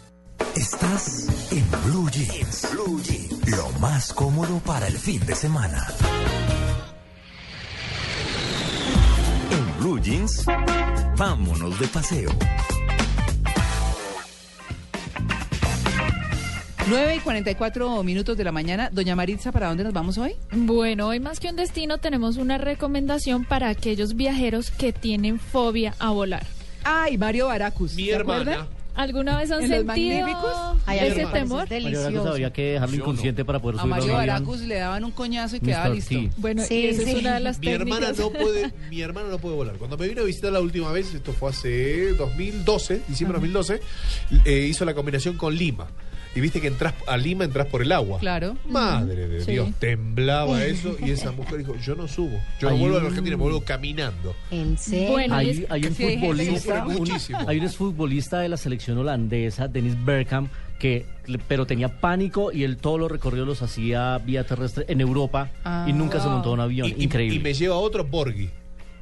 [0.57, 2.69] Estás en Blue Jeans.
[2.73, 3.49] Blue Jeans.
[3.49, 5.87] Lo más cómodo para el fin de semana.
[9.51, 10.45] En Blue Jeans,
[11.17, 12.31] vámonos de paseo.
[16.89, 18.91] 9 y 44 minutos de la mañana.
[18.93, 20.35] Doña Maritza, ¿para dónde nos vamos hoy?
[20.51, 25.95] Bueno, hoy más que un destino tenemos una recomendación para aquellos viajeros que tienen fobia
[25.99, 26.45] a volar.
[26.85, 27.95] Ay, Mario Baracus.
[27.95, 28.67] Mi ¿se hermana.
[28.95, 30.27] ¿Alguna vez han ¿En Los sentido?
[30.85, 31.67] Ay, ese temor?
[31.71, 34.13] Mario Baracus había que dejarlo inconsciente para poder A Mario.
[34.13, 36.11] Baracus le daban un coñazo y quedaba listo.
[36.15, 36.31] T.
[36.37, 37.11] Bueno, Sí, y esa sí.
[37.11, 39.77] es una de las Mi hermana no puede, mi hermana no puede volar.
[39.77, 43.81] Cuando me vino a visitar la última vez, esto fue hace 2012, diciembre de 2012,
[44.45, 45.87] eh, hizo la combinación con Lima.
[46.35, 48.19] Y viste que entras a Lima, entras por el agua.
[48.19, 48.57] Claro.
[48.67, 49.53] Madre de Sí.
[49.53, 53.05] Dios, temblaba eso y esa mujer dijo, yo no subo, yo no vuelvo a la
[53.07, 54.35] un- Argentina, me vuelvo caminando.
[54.51, 55.11] ¿En serio?
[55.11, 58.97] Bueno, y hay, es- hay un Sí, futbolista, un- hay un futbolista de la selección
[58.99, 61.07] holandesa, Dennis Bergkamp, que
[61.47, 65.87] pero tenía pánico y él todos los recorridos los hacía vía terrestre en Europa Ah,
[65.89, 66.89] y nunca se montó en un avión.
[66.89, 67.37] Y, y- Increíble.
[67.37, 68.51] y me lleva otro Borghi.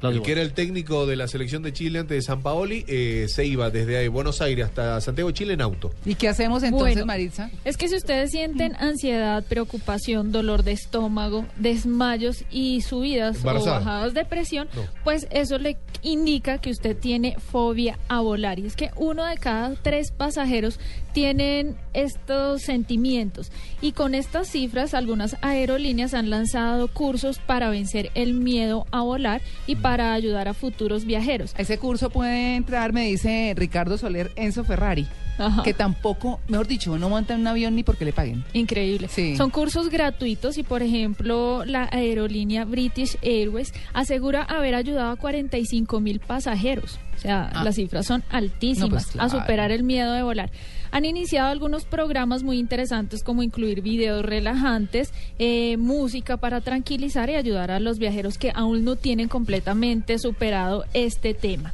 [0.01, 2.83] Claudio el que era el técnico de la selección de Chile antes de San Paoli,
[2.87, 5.91] eh, se iba desde ahí, Buenos Aires hasta Santiago de Chile en auto.
[6.05, 7.05] ¿Y qué hacemos entonces, Bueno.
[7.05, 7.49] Maritza?
[7.63, 13.77] Es que si ustedes sienten ansiedad, preocupación, dolor de estómago, desmayos y subidas Embarazada.
[13.77, 14.81] o bajadas de presión, No.
[15.03, 18.59] pues eso le indica que usted tiene fobia a volar.
[18.59, 20.79] Y es que uno de cada tres pasajeros
[21.13, 23.51] tienen estos sentimientos.
[23.81, 29.41] Y con estas cifras, algunas aerolíneas han lanzado cursos para vencer el miedo a volar
[29.67, 31.53] y para ayudar a futuros viajeros.
[31.57, 35.07] A ese curso puede entrar, me dice Ricardo Soler, Enzo Ferrari,
[35.37, 35.63] Ajá.
[35.63, 38.43] que tampoco, mejor dicho, no monta en un avión ni porque le paguen.
[38.53, 39.07] Increíble.
[39.09, 39.35] Sí.
[39.35, 45.99] Son cursos gratuitos y, por ejemplo, la aerolínea British Airways asegura haber ayudado a 45
[45.99, 46.99] mil pasajeros.
[47.15, 47.63] O sea, Ah.
[47.63, 49.27] las cifras son altísimas No, pues, claro.
[49.27, 50.49] a superar el miedo de volar.
[50.91, 57.35] Han iniciado algunos programas muy interesantes como incluir videos relajantes, eh, música para tranquilizar y
[57.35, 61.73] ayudar a los viajeros que aún no tienen completamente superado este tema.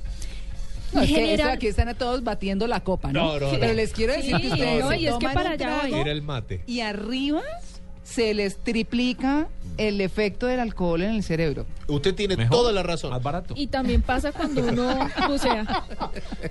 [0.93, 3.33] No, es que aquí están a todos batiendo la copa, ¿no?
[3.33, 3.59] No, no, no.
[3.59, 5.53] Pero les quiero decir Sí, que ustedes no, se y es que toman para un
[5.53, 5.89] allá voy.
[5.89, 6.61] trago Era el mate.
[6.65, 7.41] y arriba
[8.03, 11.65] se les triplica el efecto del alcohol en el cerebro.
[11.87, 13.11] Usted tiene Mejor, toda la razón.
[13.11, 13.53] Más barato.
[13.57, 14.97] Y también pasa cuando uno
[15.27, 15.65] bucea.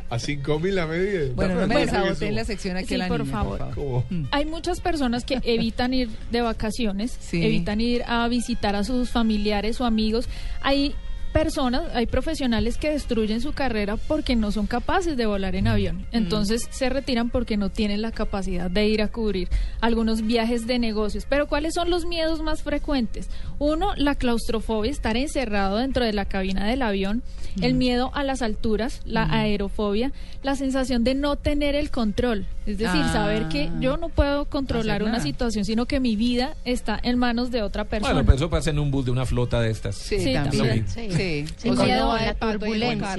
[0.08, 1.32] A 5 mil la medida.
[1.34, 3.68] Bueno, no me desaboten la sección aquí Sí, a la por niña, favor.
[3.74, 4.04] ¿Cómo?
[4.30, 7.44] Hay muchas personas que evitan ir de vacaciones, Sí.
[7.44, 10.28] evitan ir a visitar a sus familiares o amigos.
[10.62, 10.94] Hay
[11.36, 16.06] personas, hay profesionales que destruyen su carrera porque no son capaces de volar en avión.
[16.10, 19.48] Entonces se retiran porque no tienen la capacidad de ir a cubrir
[19.82, 21.26] algunos viajes de negocios.
[21.28, 23.28] Pero ¿cuáles son los miedos más frecuentes?
[23.58, 27.22] Uno, la claustrofobia, estar encerrado dentro de la cabina del avión,
[27.60, 32.46] el miedo a las alturas, la aerofobia, la sensación de no tener el control.
[32.66, 33.12] Es decir, Ah.
[33.12, 37.50] saber que yo no puedo controlar una situación, sino que mi vida está en manos
[37.50, 38.12] de otra persona.
[38.12, 39.94] Bueno, pero eso pasa en un bus de una flota de estas.
[39.96, 40.84] Sí, Sí, también.
[40.84, 40.88] también.
[40.88, 41.08] Sí.
[41.16, 41.25] Sí.
[41.56, 41.68] Sí.
[41.68, 43.14] El O sea, miedo no a la turbulencia.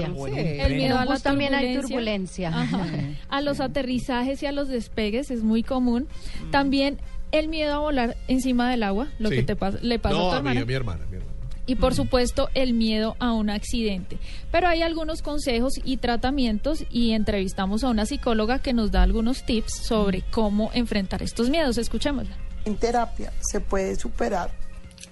[0.65, 2.49] El miedo a la también hay turbulencia.
[2.49, 2.85] Ajá.
[3.29, 6.07] A los aterrizajes y a los despegues es muy común.
[6.51, 6.99] También
[7.31, 9.35] el miedo a volar encima del agua, lo Sí.
[9.37, 10.61] que te pasa, le pasa No, a tu a mí, hermana.
[10.61, 11.33] a mi hermana, a mi hermana.
[11.69, 14.17] Y por supuesto el miedo a un accidente.
[14.53, 19.45] Pero hay algunos consejos y tratamientos y entrevistamos a una psicóloga que nos da algunos
[19.45, 21.77] tips sobre cómo enfrentar estos miedos.
[21.77, 22.37] Escuchémosla.
[22.63, 24.49] En terapia se puede superar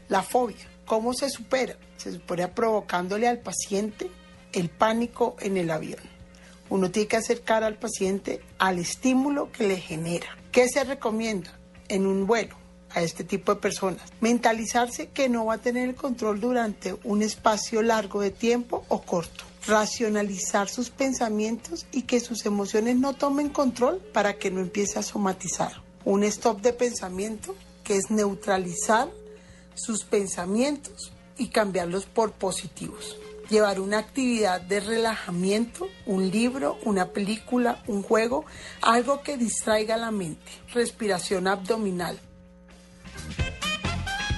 [0.07, 0.55] la fobia.
[0.85, 1.75] ¿Cómo se supera?
[2.05, 4.11] Se supera provocándole al paciente
[4.53, 6.01] el pánico en el avión.
[6.69, 10.27] Uno tiene que acercar al paciente al estímulo que le genera.
[10.51, 12.57] ¿Qué se recomienda en un vuelo
[12.91, 14.03] a este tipo de personas?
[14.21, 19.01] Mentalizarse que no va a tener el control durante un espacio largo de tiempo o
[19.01, 19.43] corto.
[19.65, 25.01] Racionalizar sus pensamientos y que sus emociones no tomen control para que no empiece a
[25.01, 25.81] somatizar.
[26.03, 29.09] Un stop de pensamiento que es neutralizar
[29.73, 33.17] sus pensamientos y cambiarlos por positivos.
[33.49, 38.45] Llevar una actividad de relajamiento, un libro, una película, un juego,
[38.81, 40.51] algo que distraiga la mente.
[40.73, 42.19] Respiración abdominal.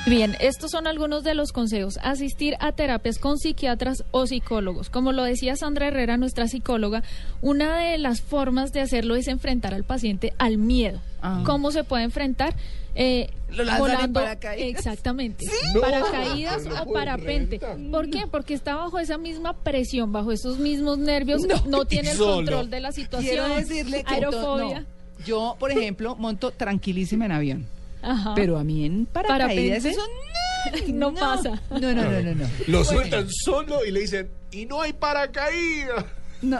[0.07, 1.99] Bien, estos son algunos de los consejos.
[2.01, 4.89] Asistir a terapias con psiquiatras o psicólogos.
[4.89, 7.03] Como lo decía Sandra Herrera, nuestra psicóloga,
[7.41, 11.01] una de las formas de hacerlo es enfrentar al paciente al miedo.
[11.21, 11.43] Ah.
[11.45, 12.55] ¿Cómo se puede enfrentar?
[12.99, 14.69] Eh, Lo lanzan en paracaídas.
[14.69, 15.45] Exactamente.
[15.75, 17.59] No, paracaídas no lo o parapente.
[17.91, 18.25] ¿Por qué?
[18.25, 22.79] Porque está bajo esa misma presión, bajo esos mismos nervios, no, tiene el control de
[22.79, 23.29] la situación.
[23.35, 24.79] Quiero decirle que to- aerofobia.
[24.81, 24.85] no.
[25.25, 27.67] Yo, por ejemplo, monto tranquilísima en avión.
[28.01, 28.33] Ajá.
[28.35, 29.89] Pero a mí en paracaídas Parapente.
[29.89, 31.61] eso no, pasa.
[31.71, 32.45] No, no, no, no, no.
[32.67, 32.83] Lo Bueno.
[32.83, 36.05] sueltan solo y le dicen, y no hay paracaídas.
[36.41, 36.59] No.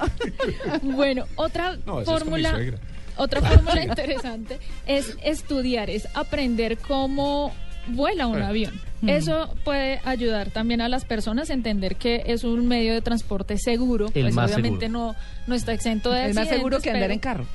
[0.82, 2.80] Bueno, otra No, eso es con mi fórmula, suegra.
[3.18, 7.54] Otra fórmula interesante es estudiar, es aprender cómo
[7.88, 8.80] vuela un avión.
[9.06, 13.58] Eso puede ayudar también a las personas a entender que es un medio de transporte
[13.58, 14.08] seguro.
[14.14, 15.16] El pues más obviamente no,
[15.46, 17.46] no está exento de Es más seguro que andar en carro.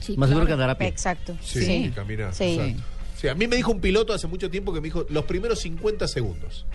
[0.00, 0.88] Sí, Más seguro que andar a pie.
[0.88, 1.36] Exacto.
[1.42, 1.92] Sí, Sí.
[1.94, 2.34] caminar.
[2.34, 2.54] Sí.
[2.54, 2.82] exacto.
[3.16, 5.60] Sí, a mí me dijo un piloto hace mucho tiempo que me dijo los primeros
[5.60, 6.66] 50 segundos.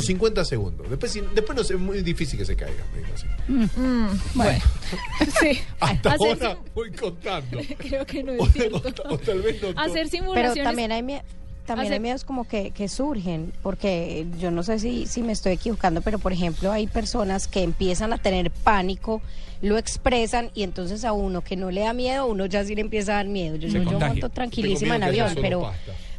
[0.00, 0.90] Son 50 segundos.
[0.90, 2.82] Después, si- después no sé, es muy difícil que se caiga.
[2.92, 3.26] Me dijo así.
[3.48, 4.60] Mm, bueno,
[5.40, 5.58] sí.
[5.80, 7.60] Hasta Hacer ahora voy contando.
[7.62, 9.02] sim- Creo que no es cierto.
[9.08, 9.68] O tal vez no.
[9.80, 10.64] Hacer Pero simulaciones.
[10.64, 11.22] también hay, mie-
[11.64, 15.32] también hay Hacer- miedos como que, que surgen, porque yo no sé si, si me
[15.32, 19.22] estoy equivocando, pero por ejemplo hay personas que empiezan a tener pánico,
[19.62, 22.80] lo expresan y entonces a uno que no le da miedo, uno ya sí le
[22.82, 23.56] empieza a dar miedo.
[23.56, 24.08] Yo, Se yo contagia.
[24.08, 25.72] monto tranquilísima en avión, pero.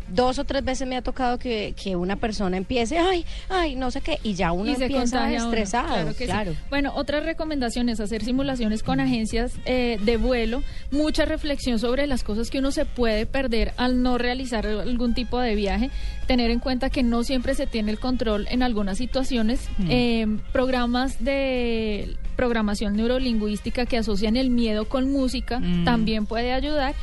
[0.08, 3.92] Dos o tres veces me ha tocado que, que una persona empiece, ay, ay, no
[3.92, 5.36] sé qué, y ya uno y se empieza uno.
[5.36, 5.88] estresado.
[5.88, 6.58] Claro que sí.
[6.70, 10.62] Bueno, otra recomendación es hacer simulaciones con agencias eh, de vuelo,
[10.92, 15.40] mucha reflexión sobre las cosas que uno se puede perder al no realizar algún tipo
[15.40, 15.90] de viaje,
[16.28, 19.88] tener en cuenta que no siempre se tiene el control en algunas situaciones, Mm.
[19.90, 25.86] eh, programas de programación neurolingüística que asocian el miedo con música Mm.
[25.86, 26.94] también puede ayudar.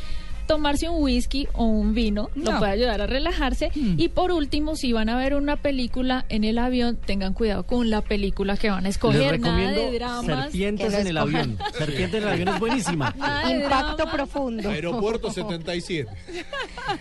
[0.47, 2.59] Tomarse un whisky o un vino lo No.
[2.59, 3.71] puede ayudar a relajarse.
[3.75, 3.95] Mm.
[3.99, 7.91] Y por último, si van a ver una película en el avión, tengan cuidado con
[7.91, 9.33] la película que van a escoger.
[9.33, 10.27] Les Nada recomiendo de dramas.
[10.45, 11.59] Serpientes en el avión.
[11.79, 13.15] Serpientes en el avión es buenísima.
[13.17, 14.69] Nada de Impacto dramas, profundo.
[14.69, 16.11] Aeropuerto 77.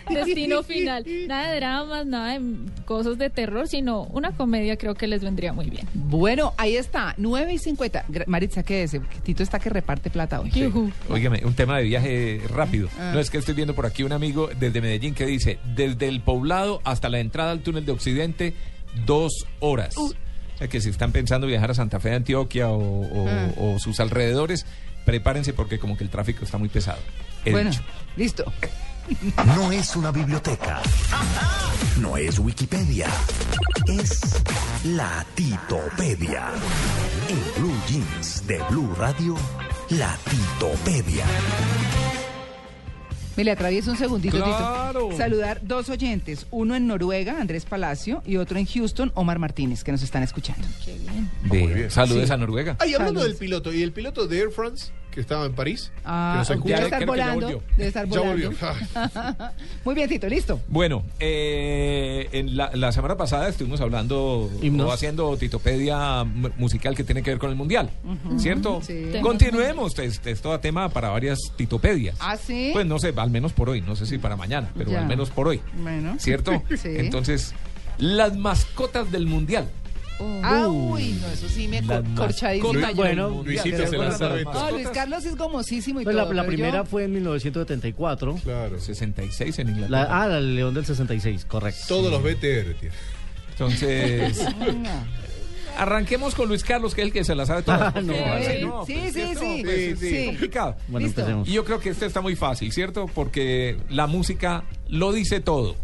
[0.10, 1.04] Destino final.
[1.28, 2.42] Nada de dramas, nada de
[2.86, 5.88] cosas de terror, sino una comedia creo que les vendría muy bien.
[5.94, 8.06] Bueno, ahí está, 9 y 50.
[8.08, 8.96] Gra- Maritza, ¿qué es?
[9.24, 10.52] Tito está que reparte plata hoy.
[10.52, 10.92] Yujú.
[11.10, 12.90] Óigame, un tema de viaje rápido.
[13.00, 13.12] Ah.
[13.14, 16.22] No es que estoy viendo por aquí un amigo desde Medellín que dice, desde el
[16.22, 18.54] poblado hasta la entrada al túnel de Occidente,
[19.06, 19.98] dos horas.
[19.98, 20.14] O
[20.58, 23.50] sea que si están pensando viajar a Santa Fe de Antioquia o, o- Ah.
[23.58, 24.66] o sus alrededores,
[25.06, 27.00] prepárense porque como que el tráfico está muy pesado.
[27.46, 27.82] He Bueno, dicho.
[28.18, 28.44] listo.
[29.58, 30.82] No es una biblioteca.
[32.00, 33.08] No es Wikipedia.
[33.88, 34.22] Es
[34.86, 36.50] la Titopedia.
[37.28, 39.36] En Blue Jeans de Blue Radio,
[39.90, 41.26] la Titopedia.
[43.38, 45.06] Me le atravieso un segundito, Claro.
[45.06, 45.18] Tito.
[45.18, 49.92] Saludar dos oyentes, uno en Noruega, Andrés Palacio, y otro en Houston, Omar Martínez, que
[49.92, 50.68] nos están escuchando.
[50.84, 51.30] Qué bien.
[51.44, 51.90] De- Muy bien.
[51.92, 52.34] Saludes Sí.
[52.34, 52.76] a Noruega.
[52.80, 53.40] Ay, hablando Saludos.
[53.40, 55.92] del piloto, ¿y el piloto de Air France que estaba en París?
[55.96, 56.68] que Ah, nos escucha?
[56.76, 57.42] debe Ya, estar que volando.
[57.46, 57.64] volvió.
[57.78, 58.50] Debe estar Ya volando.
[58.50, 58.52] volvió.
[59.86, 60.60] Muy bien, Tito, listo.
[60.68, 64.88] Bueno, eh, en la, la semana pasada estuvimos hablando Himnos.
[64.88, 67.90] o haciendo titopedia mu- musical que tiene que ver con el mundial,
[68.38, 68.82] ¿cierto?
[68.82, 69.12] Sí.
[69.22, 72.16] Continuemos, es, es todo tema para varias titopedias.
[72.20, 72.70] ¿Ah, sí?
[72.74, 75.02] Pues no sé, al menos por hoy, no sé si para mañana, pero Ya.
[75.02, 76.16] al menos por hoy, Bueno.
[76.20, 76.64] ¿cierto?
[76.78, 76.90] Sí.
[76.96, 77.54] Entonces,
[77.98, 79.70] las mascotas del mundial.
[80.44, 82.74] Ah, uy, no, eso sí me cor- corchadísimo.
[82.74, 82.96] yo.
[82.96, 86.34] Bueno, Luisito se lanza el No, Luis Carlos es gomosísimo y Pues la, todo.
[86.34, 88.36] la pero primera yo- fue en 1974.
[88.44, 88.80] Claro.
[88.80, 90.24] 66 en La, Inglaterra.
[90.24, 91.82] ah, la León del 66, correcto.
[91.88, 92.96] Todos los BTR tiene.
[93.52, 94.46] Entonces,
[95.78, 97.94] arranquemos con Luis Carlos, que es el que se la sabe todas.
[97.96, 98.58] Ah, no, vale.
[98.60, 99.40] sí, no, Sí, pues, sí, ¿cierto?
[99.42, 99.62] sí.
[99.64, 100.26] Pues, es Sí.
[100.28, 100.76] complicado.
[100.88, 101.22] Bueno, Listo.
[101.22, 101.48] empecemos.
[101.48, 103.06] Y yo creo que este está muy fácil, ¿cierto?
[103.14, 105.76] Porque la música lo dice todo.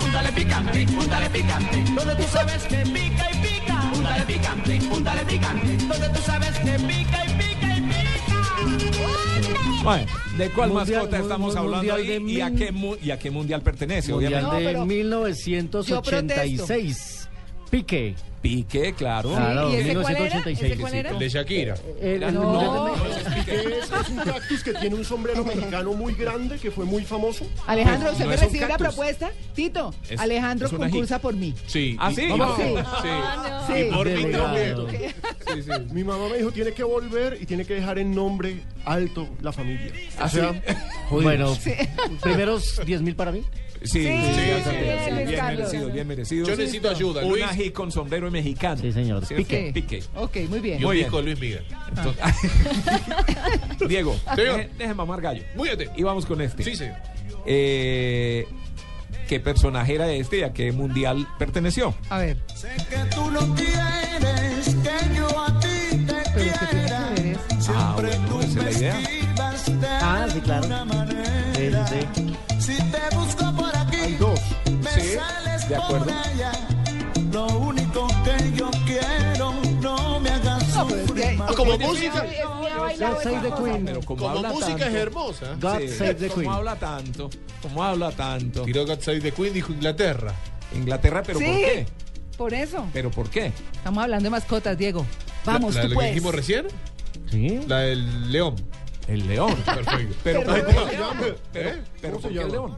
[0.00, 3.90] Púntale picante, púntale picante, donde tú sabes que pica y pica.
[3.92, 8.06] Púntale picante, púntale picante, donde tú sabes que pica y pica y pica.
[9.84, 10.06] Bueno,
[10.38, 13.30] ¿de cuál Mundial- mascota estamos hablando mundial ahí y, a qué mu- y a qué
[13.30, 14.12] mundial pertenece?
[14.12, 14.56] Mundial Obviamente.
[14.56, 17.25] No, de pero- 1986.
[17.70, 18.14] Pique.
[18.42, 19.30] Pique, claro.
[19.30, 20.20] Claro, ¿Y ese cuál era?
[20.24, 20.72] 1986.
[20.72, 21.10] ¿Ese cuál era?
[21.10, 21.74] El de Shakira.
[22.00, 22.94] El- el No.
[22.94, 27.04] de- Es, es un cactus que tiene un sombrero mexicano muy grande que fue muy
[27.04, 27.44] famoso.
[27.66, 29.30] Alejandro, Pues, ¿usted no me recibe la propuesta?
[29.54, 31.54] Tito, Es- Alejandro concursa por mí.
[31.66, 31.96] Sí.
[31.98, 32.16] ¿Ah, sí?
[32.16, 32.26] Sí.
[32.26, 32.32] Sí.
[33.08, 33.78] Ah, no.
[33.78, 34.76] Y por mí también.
[35.92, 39.52] Mi mamá me dijo, tiene que volver y tiene que dejar en nombre alto la
[39.52, 39.90] familia.
[40.20, 40.58] ¿Ah, o sea, sí?
[41.08, 41.24] jodidos.
[41.24, 41.72] Bueno, Sí.
[42.22, 43.42] primeros 10 mil para mí.
[43.86, 44.70] Sí, sí, sí, sí,
[45.04, 46.46] sí, bien, merecido, bien merecido.
[46.46, 47.44] Yo necesito ayuda, Un Luis.
[47.44, 48.80] ají con sombrero mexicano.
[48.80, 49.24] Sí, señor.
[49.26, 49.46] ¿Cierto?
[49.46, 49.70] Pique.
[49.72, 50.02] Pique.
[50.14, 50.82] Ok, muy bien.
[50.82, 51.10] Muy bien.
[51.10, 51.64] Con Luis Miguel.
[51.88, 52.22] Entonces-
[53.88, 54.16] Diego,
[54.78, 55.42] deje mamar gallo.
[55.54, 55.90] Múyate.
[55.96, 56.62] Y vamos con este.
[56.64, 56.96] Sí, señor.
[57.46, 58.46] Eh,
[59.28, 61.94] ¿Qué personaje era este y a qué mundial perteneció?
[62.10, 62.36] A ver.
[62.90, 66.40] Que tú no quieres que yo a ti te
[66.70, 67.08] quiera.
[67.70, 69.00] Ah, bueno, esa es la idea.
[70.00, 70.64] Ah, sí, claro.
[71.54, 72.36] Sí, sí, sí.
[72.60, 73.16] Si te
[75.68, 76.06] de acuerdo.
[76.06, 77.24] por.
[77.32, 81.52] Lo único que yo quiero, no me hagas sufrir más.
[81.54, 82.24] Como música.
[82.98, 83.84] God Save the Queen.
[83.84, 85.46] Pero como, Como habla música tanto, es hermosa.
[85.60, 86.52] God Sí, Save the como Queen.
[86.52, 87.30] habla tanto,
[87.60, 88.62] como habla tanto.
[88.62, 90.32] Tiró God Save the Queen, dijo Inglaterra.
[90.74, 91.54] Inglaterra, pero ¿por Sí.
[91.54, 91.86] qué?
[92.38, 92.86] Por eso.
[92.92, 93.52] ¿Pero por qué?
[93.74, 95.04] Estamos hablando de mascotas, Diego.
[95.44, 96.14] Vamos, la, la tú que puedes.
[96.14, 96.66] dijimos recién,
[97.30, 97.60] Sí.
[97.66, 98.56] la del león.
[99.08, 99.54] El león.
[99.64, 100.14] Perfecto.
[100.24, 101.16] Pero, Pero- ¿por león?
[101.22, 101.34] ¿Eh?
[101.52, 101.70] Pero,
[102.00, 102.48] pero ¿Cómo se ¿por qué el llama?
[102.52, 102.76] león?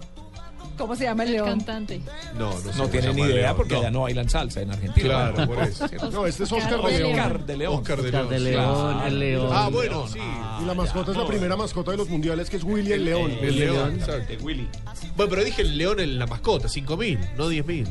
[0.79, 1.49] ¿Cómo se llama el El león?
[1.49, 2.01] cantante.
[2.39, 3.81] No, no, sé No cómo tiene se ni el idea león, porque no.
[3.81, 5.09] allá no bailan salsa en Argentina.
[5.33, 5.87] Claro, por eso.
[6.13, 7.11] No, este es Oscar Oscar de León.
[7.19, 7.75] Oscar de León.
[7.75, 8.31] Oscar de Oscar León.
[8.31, 9.51] de León, el León.
[9.53, 10.19] Ah, bueno, sí.
[10.63, 13.33] Y la mascota es la primera mascota de los mundiales que es Willy el León.
[13.41, 14.35] El león, exacto.
[14.45, 14.69] Willy.
[15.17, 17.89] Bueno, pero dije el león en la mascota, 5.000, no 10.000.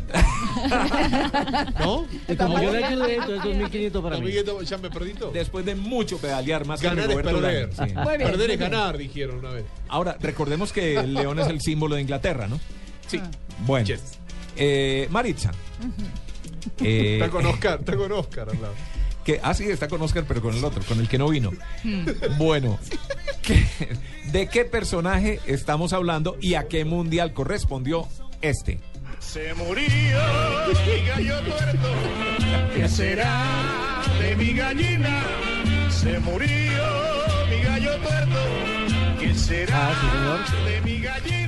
[1.79, 2.05] ¿No?
[2.27, 4.31] Y como yo le ayudé, entonces 2.500 para mí.
[4.65, 5.31] Ya me perdí todo.
[5.31, 7.69] Después de mucho pedalear, más que Ganar es Rigoberto perder.
[7.73, 7.93] Sí.
[7.93, 9.65] Perder es ganar, dijeron una vez.
[9.89, 12.59] Ahora, recordemos que el león es el símbolo de Inglaterra, ¿no?
[13.07, 13.21] Sí.
[13.65, 13.85] Bueno.
[13.85, 14.01] Yes.
[14.55, 15.51] Eh, Maritza.
[16.81, 18.73] Eh, Está con Oscar, está con Oscar al lado.
[19.23, 21.51] que, ah, sí, está con Oscar, pero con el otro, con el que no vino.
[22.37, 22.79] Bueno,
[23.43, 23.65] ¿qué-
[24.31, 28.07] ¿de qué personaje estamos hablando y a qué mundial correspondió
[28.41, 28.79] este?
[29.19, 31.89] Se murió mi gallo tuerto.
[32.75, 33.43] ¿Qué será
[34.21, 35.23] de mi gallina?
[35.89, 36.83] Se murió
[37.49, 38.39] mi gallo tuerto.
[39.19, 40.07] ¿Qué será Ah, sí,
[40.53, 40.65] señor.
[40.69, 41.46] de mi gallina?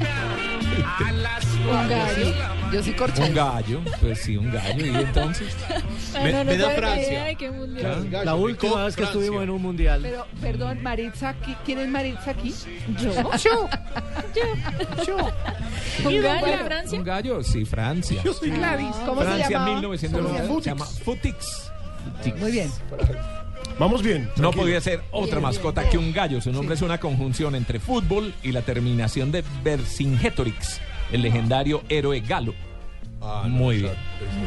[0.83, 2.33] A las Un gallo.
[2.71, 3.23] Yo sí corché.
[3.23, 4.85] Un gallo, pues sí, un gallo.
[4.85, 5.55] ¿Y entonces?
[6.13, 7.07] Me- no, no me da Francia.
[7.07, 8.09] idea de qué mundial.
[8.09, 9.19] Gallo, La última vez que Francia.
[9.21, 9.99] estuvimos en un mundial.
[10.01, 12.53] Pero, perdón, Maritza, aquí- ¿quién es Maritza aquí?
[13.01, 13.11] Yo.
[15.05, 15.17] Yo.
[16.05, 17.01] ¿Un gallo de Un Francia?
[17.03, 18.21] gallo, sí, Francia.
[18.23, 18.95] Yo soy Gladys.
[19.05, 19.65] ¿Cómo se Francia llama?
[19.73, 21.71] 1990 se llama Futix.
[22.39, 22.71] Muy bien.
[23.79, 24.29] Vamos bien.
[24.37, 25.91] No podía ser otra Bien, mascota bien.
[25.91, 26.41] que un gallo.
[26.41, 32.19] Su nombre es una conjunción entre fútbol y la terminación de Vercingetorix, el legendario héroe
[32.19, 32.53] galo.
[33.21, 33.91] Ah, no, Muy bien.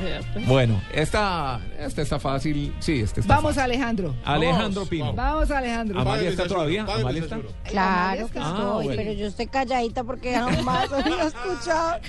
[0.06, 2.74] exacto, Bueno, esta, esta está fácil.
[2.80, 3.70] Sí, esta está Vamos, fácil.
[3.72, 4.14] Alejandro.
[4.24, 5.12] Alejandro Pino.
[5.12, 6.00] Vamos, Alejandro.
[6.00, 6.82] Amalia está todavía.
[6.84, 7.38] Amalia está.
[7.64, 9.02] Claro que Ah, estoy, bueno.
[9.02, 12.00] pero yo estoy calladita porque jamás había escuchado.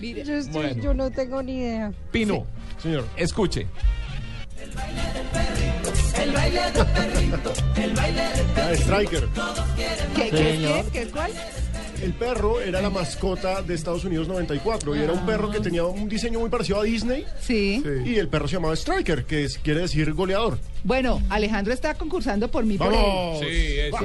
[0.00, 0.82] Mire, Yo, estoy- Bueno.
[0.82, 1.92] yo no tengo ni idea.
[2.10, 2.44] Pino,
[2.82, 3.04] Señor.
[3.16, 3.68] escuche.
[8.56, 9.28] Ah, Striker.
[10.16, 10.84] ¿qué, qué, Señor.
[10.86, 11.30] qué, qué, cuál?
[12.02, 15.84] El perro era la mascota de Estados Unidos 94 y era un perro que tenía
[15.84, 17.24] un diseño muy parecido a Disney.
[17.40, 17.82] Sí.
[18.04, 20.58] Y el perro se llamaba Striker, que es- quiere decir goleador.
[20.84, 22.78] Bueno, Alejandro está concursando por mí.
[22.78, 23.00] por él.
[23.00, 23.40] ¡Vamos!
[23.40, 23.96] Sí, eso.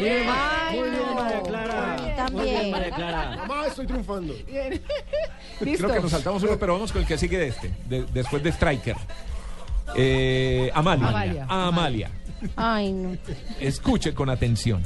[0.00, 1.14] Bien, Ay, muy bien, no.
[1.14, 2.26] María Clara.
[2.32, 3.36] Muy bien, María Clara.
[3.36, 4.34] Mamá, estoy triunfando.
[4.48, 4.82] Bien.
[5.60, 5.78] Listo.
[5.86, 7.70] Creo que nos saltamos uno, pero vamos con el que sigue de este.
[7.88, 8.96] de- después de Striker.
[9.96, 11.08] Eh, Amalia.
[11.08, 11.46] Amalia.
[11.48, 12.10] Amalia.
[12.56, 13.16] Ay, no.
[13.60, 14.82] Escuche con atención.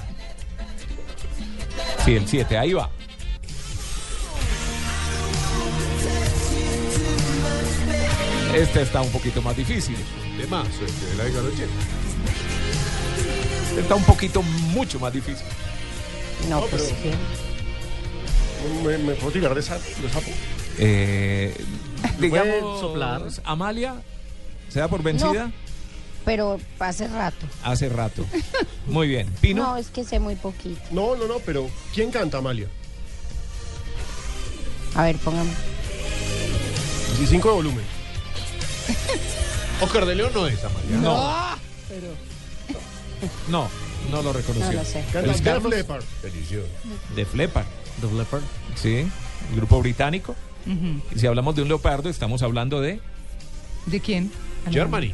[2.04, 2.90] Sí, el 7, ahí va.
[8.54, 9.96] Este está un poquito más difícil.
[10.38, 11.72] De más, este, de la década del 80.
[13.70, 15.46] Este está un poquito mucho más difícil.
[16.48, 17.16] No, No, pues pero-
[18.84, 20.30] ¿Me, me puedo tirar de, sa- de sapo?
[20.78, 21.54] Eh,
[22.18, 23.22] ¿Me puede digamos, soplar?
[23.44, 23.94] Amalia
[24.74, 25.52] se da por vencida No.
[26.24, 27.46] pero hace rato.
[27.62, 28.26] hace rato.
[28.88, 29.28] Muy bien.
[29.40, 29.62] Pino.
[29.62, 30.80] No, es que sé muy poquito.
[30.90, 32.66] No, no, no, pero ¿quién canta, Amalia?
[34.96, 35.50] A ver, póngame.
[37.18, 37.84] 15 de volumen.
[39.80, 40.96] Oscar de León no es Amalia.
[40.96, 41.56] No, Ah,
[41.88, 42.08] pero
[43.48, 43.68] no,
[44.10, 44.72] no lo reconoció.
[44.72, 45.04] No lo sé.
[45.12, 46.04] Canta Carlos Leppard.
[46.22, 46.68] Delicioso.
[47.14, 47.64] de Flepper.
[48.00, 48.42] The Leopard.
[48.74, 49.06] Sí,
[49.50, 50.34] el grupo británico.
[51.14, 53.00] Y si hablamos de un leopardo, estamos hablando de.
[53.86, 54.32] ¿de quién?
[54.70, 55.12] Germany.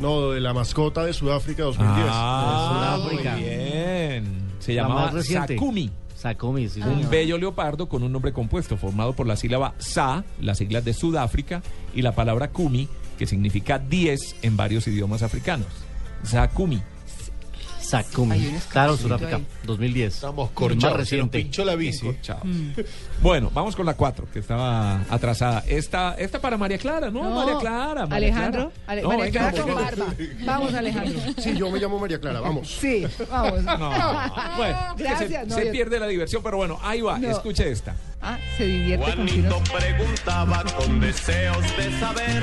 [0.00, 2.06] No, de la mascota de Sudáfrica 2010.
[2.10, 4.42] Ah, de muy bien.
[4.58, 5.54] Se La llamaba más reciente.
[5.54, 5.90] Sakumi.
[6.16, 7.10] Sakumi, sí, Un señor.
[7.10, 11.62] bello leopardo con un nombre compuesto formado por la sílaba Sa, las siglas de Sudáfrica,
[11.94, 15.66] y la palabra Kumi, que significa 10 en varios idiomas africanos.
[16.22, 16.80] Sakumi.
[17.82, 18.54] Sakumi.
[18.70, 19.46] Claro, Sudáfrica, ahí.
[19.64, 20.14] 2010.
[20.14, 21.38] Estamos corchados, Más se nos reciente.
[21.38, 22.10] pinchó la bici.
[23.22, 25.62] Bueno, vamos con la 4, que estaba atrasada.
[25.68, 27.22] Esta, esta para María Clara, ¿no?
[27.22, 28.06] No, María Clara.
[28.06, 28.82] María Alejandro, Clara.
[28.88, 29.84] Ale- No, María venga, Clara con vamos.
[29.98, 30.14] barba.
[30.44, 31.20] Vamos, Alejandro.
[31.38, 32.68] Sí, yo me llamo María Clara, vamos.
[32.68, 33.62] Sí, vamos.
[33.64, 33.90] No,
[34.56, 35.30] bueno, Gracias.
[35.30, 37.28] se, no, se pierde la diversión, pero bueno, ahí va, No.
[37.30, 37.94] escuche esta.
[38.24, 39.70] Ah, se divierte con Juanito chinos.
[39.70, 42.42] preguntaba con deseos de saber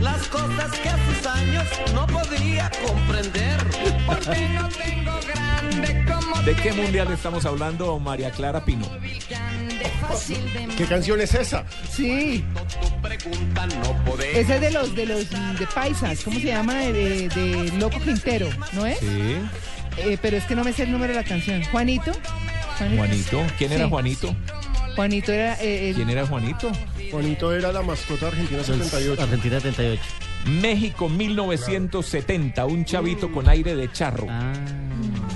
[0.00, 3.56] las cosas que a sus años no podía comprender.
[4.06, 8.86] Porque no tengo grande como ¿De qué mundial estamos hablando, María Clara Pino?
[10.76, 11.64] ¿Qué canción es esa?
[11.92, 12.44] Sí.
[14.34, 16.74] Ese es de los de los de paisas, ¿cómo se llama?
[16.74, 18.98] De, de- de Loco Quintero, ¿no es?
[18.98, 19.36] Sí.
[19.96, 21.62] Eh, pero es que no me sé el número de la canción.
[21.70, 22.12] Juanito.
[22.96, 23.42] Juanito.
[23.58, 23.90] ¿Quién era Sí.
[23.90, 24.36] Juanito?
[25.00, 26.70] Juanito era eh, el- ¿Quién era Juanito?
[27.10, 29.22] Juanito era la mascota argentina 78.
[29.22, 30.02] Argentina 78.
[30.60, 34.26] México 1970, un chavito con aire de charro.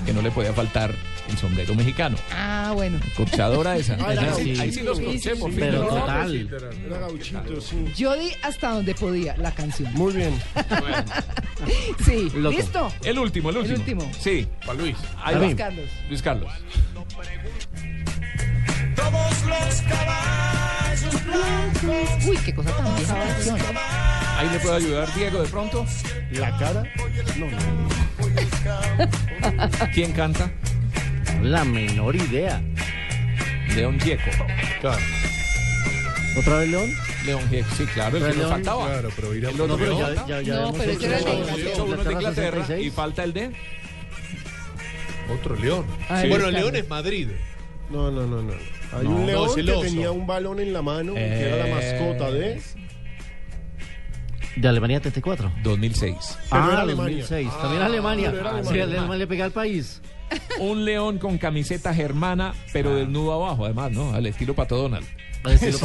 [0.05, 0.93] Que no le podía faltar
[1.27, 2.15] el sombrero mexicano.
[2.31, 2.99] Ah, bueno.
[3.17, 3.97] Corchadora esa.
[3.99, 4.61] Ah, Ahí era sí, gauchito.
[4.61, 5.55] ahí sí los corché, sí, por sí.
[5.57, 5.65] fin.
[5.65, 6.49] Pero total.
[6.85, 7.85] Era gauchito, sí.
[7.97, 9.91] Yo di hasta donde podía la canción.
[9.95, 10.39] Muy bien.
[12.05, 12.55] Sí, Loco.
[12.55, 12.91] listo.
[13.03, 13.77] El último, el último.
[13.79, 14.11] último.
[14.19, 14.45] Sí.
[14.65, 14.95] Para Luis.
[15.23, 15.55] Ahí Luis.
[15.55, 15.85] Carlos.
[16.09, 16.51] Luis Carlos.
[19.11, 22.25] Todos los caballos blancos.
[22.25, 23.57] Uy, qué cosa tan vieja canción.
[24.37, 25.85] Ahí le puedo ayudar Diego de pronto.
[26.31, 26.83] La cara.
[27.37, 27.57] No, no.
[29.93, 30.51] ¿Quién canta?
[31.41, 32.61] La menor idea.
[33.75, 34.29] León Gieco.
[34.81, 35.01] Claro.
[36.37, 36.93] ¿Otra vez León?
[37.25, 38.87] León Gieco, sí, claro, el que nos León, faltaba.
[38.87, 41.25] Claro, pero El otro No, pero ya, ya, ya No, hemos pero ese era el
[41.25, 41.83] de hecho Inglaterra.
[41.83, 42.87] Uno de Inglaterra 66.
[42.87, 43.51] y falta el de.
[45.33, 45.85] Otro león.
[46.09, 47.29] Ay, bueno, León es Madrid.
[47.89, 48.53] No, no, no, no.
[48.93, 52.31] Hay No, un león que tenía un balón en la mano, que era la mascota
[52.31, 52.61] de...
[54.55, 55.51] De Alemania 34.
[55.63, 56.37] 2006.
[56.49, 57.17] Pero ah, era Alemania.
[57.27, 57.57] 2006.
[57.61, 58.29] También Ah, Alemania.
[58.29, 59.17] era Sí, Alemania.
[59.17, 60.01] le pega al país.
[60.59, 64.13] Un león con camiseta germana, pero desnudo abajo, además, ¿no?
[64.13, 65.05] Al estilo Pato Donald.
[65.59, 65.71] Sí.
[65.71, 65.77] Sí.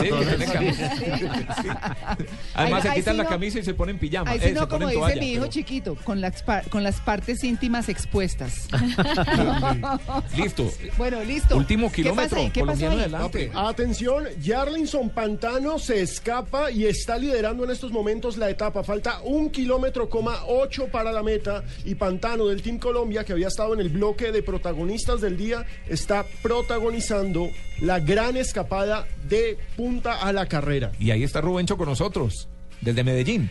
[2.55, 4.31] Además, Ahí- se quitan la no- camisa y se ponen pijama.
[4.31, 7.01] Ahí eh, no, como dice toalla, mi hijo pero- chiquito, con las, par- con las
[7.01, 8.69] partes íntimas expuestas.
[10.37, 10.71] Listo.
[10.97, 11.57] bueno, listo.
[11.57, 12.79] Último ¿Qué pasa kilómetro?
[12.79, 13.51] ¿Qué adelante.
[13.55, 18.83] Atención, Jarlinson Pantano se escapa y está liderando en estos momentos la etapa.
[18.85, 21.63] Falta un kilómetro, coma ocho para la meta.
[21.85, 25.65] Y Pantano del Team Colombia, que había estado en el bloque de protagonistas del día,
[25.89, 27.49] está protagonizando
[27.81, 30.93] la gran escapada de punta a la carrera.
[30.99, 32.49] Y ahí está Rubencho con nosotros,
[32.81, 33.51] desde Medellín.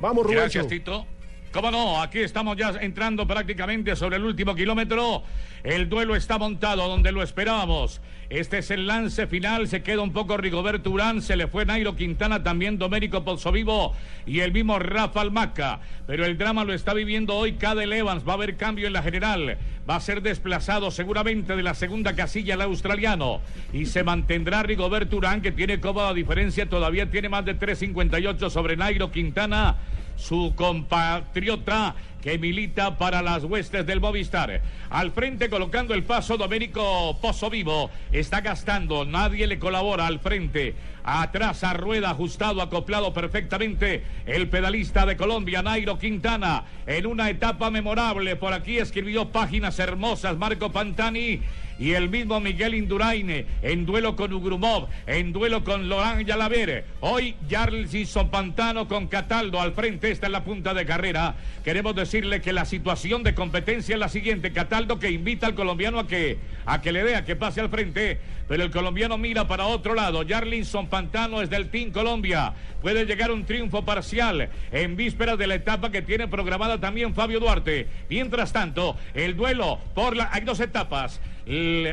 [0.00, 0.42] Vamos, Rubencho.
[0.42, 1.06] Gracias, Tito.
[1.52, 2.00] ¿Cómo no?
[2.00, 5.24] Aquí estamos ya entrando prácticamente sobre el último kilómetro.
[5.64, 8.00] El duelo está montado donde lo esperábamos.
[8.28, 9.66] Este es el lance final.
[9.66, 11.22] Se queda un poco Rigoberto Urán.
[11.22, 13.96] Se le fue Nairo Quintana, también Domérico Pozzovivo
[14.26, 15.80] y el mismo Rafa Almaca.
[16.06, 18.22] Pero el drama lo está viviendo hoy Cadel Evans.
[18.26, 19.58] Va a haber cambio en la general.
[19.90, 23.40] Va a ser desplazado seguramente de la segunda casilla el australiano.
[23.72, 26.68] Y se mantendrá Rigoberto Urán, que tiene cómoda diferencia.
[26.68, 29.78] Todavía tiene más de 3.58 sobre Nairo Quintana
[30.20, 34.60] su compatriota que milita para las huestes del Movistar.
[34.90, 37.90] Al frente colocando el paso Domérico Pozo Vivo.
[38.12, 40.74] Está gastando, nadie le colabora al frente.
[41.02, 47.70] Atrás a rueda ajustado, acoplado perfectamente el pedalista de Colombia, Nairo Quintana, en una etapa
[47.70, 48.36] memorable.
[48.36, 51.40] Por aquí escribió páginas hermosas Marco Pantani
[51.80, 56.84] y el mismo Miguel Induraine en duelo con Ugrumov, en duelo con Laurent Yalaver.
[57.00, 61.34] Hoy Jarlison Pantano con Cataldo al frente, está en la punta de carrera.
[61.64, 64.52] Queremos decirle que la situación de competencia es la siguiente.
[64.52, 67.70] Cataldo que invita al colombiano a que, a que le dé, a que pase al
[67.70, 70.22] frente, pero el colombiano mira para otro lado.
[70.28, 72.52] Jarlinson Pantano es del Team Colombia.
[72.82, 77.40] Puede llegar un triunfo parcial en vísperas de la etapa que tiene programada también Fabio
[77.40, 77.86] Duarte.
[78.10, 80.28] Mientras tanto, el duelo por la...
[80.32, 81.20] Hay dos etapas.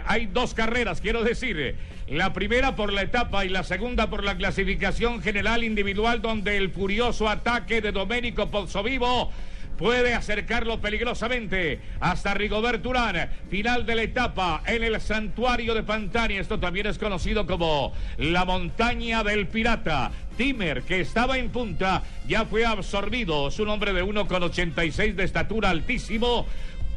[0.05, 1.75] Hay dos carreras, quiero decir.
[2.07, 6.69] La primera por la etapa y la segunda por la clasificación general individual, donde el
[6.69, 9.31] furioso ataque de Domenico Pozzovivo
[9.77, 13.29] puede acercarlo peligrosamente hasta Rigoberto Urán.
[13.49, 16.35] Final de la etapa en el santuario de Pantani.
[16.37, 20.11] Esto también es conocido como la montaña del pirata.
[20.37, 23.47] Timer, que estaba en punta, ya fue absorbido.
[23.47, 26.45] Es un hombre de 1,86 de estatura altísimo.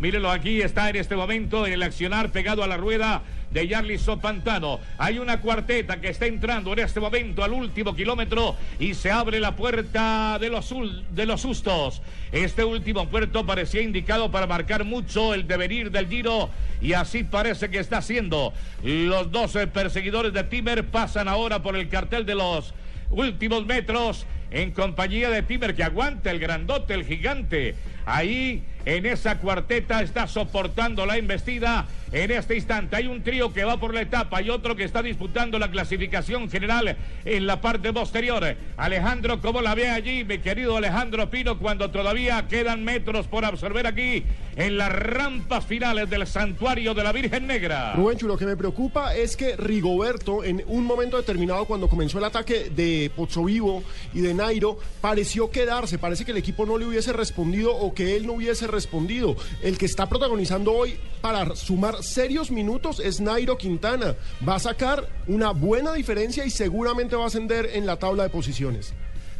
[0.01, 3.21] Mírenlo aquí, está en este momento en el accionar pegado a la rueda
[3.51, 4.81] de Yarlison Pantano.
[4.97, 9.41] Hay una cuarteta que está entrando en este momento al último kilómetro y se abre
[9.41, 10.75] la puerta de los,
[11.11, 12.01] de los sustos.
[12.33, 16.49] Este último puerto parecía indicado para marcar mucho el devenir del giro
[16.81, 18.55] y así parece que está haciendo.
[18.83, 22.73] Los 12 perseguidores de Timer pasan ahora por el cartel de los
[23.11, 27.75] últimos metros en compañía de Timer que aguanta el grandote, el gigante.
[28.11, 31.87] Ahí, en esa cuarteta, está soportando la embestida.
[32.13, 35.01] En este instante hay un trío que va por la etapa y otro que está
[35.01, 38.57] disputando la clasificación general en la parte posterior.
[38.77, 43.87] Alejandro, ¿cómo la ve allí, mi querido Alejandro Pino, cuando todavía quedan metros por absorber
[43.87, 44.25] aquí
[44.57, 47.93] en las rampas finales del santuario de la Virgen Negra?
[47.93, 52.25] Rubencho, lo que me preocupa es que Rigoberto, en un momento determinado, cuando comenzó el
[52.25, 55.97] ataque de Pozzovivo y de Nairo, pareció quedarse.
[55.97, 59.37] Parece que el equipo no le hubiese respondido o que él no hubiese respondido.
[59.63, 64.17] El que está protagonizando hoy para sumar serios minutos es Nairo Quintana.
[64.47, 68.31] Va a sacar una buena diferencia y seguramente va a ascender en la tabla de
[68.31, 68.95] posiciones.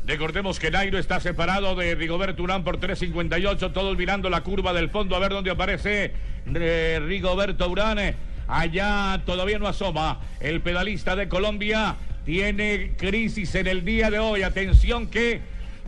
[0.07, 4.91] Recordemos que Nairo está separado de Rigoberto Urán por 3.58, todos mirando la curva del
[4.91, 6.13] fondo a ver dónde aparece
[6.53, 8.17] eh, Rigoberto Urán.
[8.49, 11.97] Allá todavía no asoma el pedalista de Colombia.
[12.25, 14.43] Tiene crisis en el día de hoy.
[14.43, 15.43] Atención que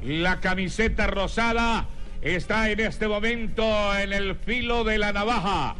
[0.05, 1.89] la camiseta rosada
[2.23, 3.65] está en este momento
[3.99, 5.75] en el filo de la navaja.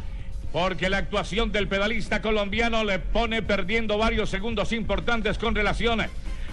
[0.53, 6.01] Porque la actuación del pedalista colombiano le pone perdiendo varios segundos importantes con relación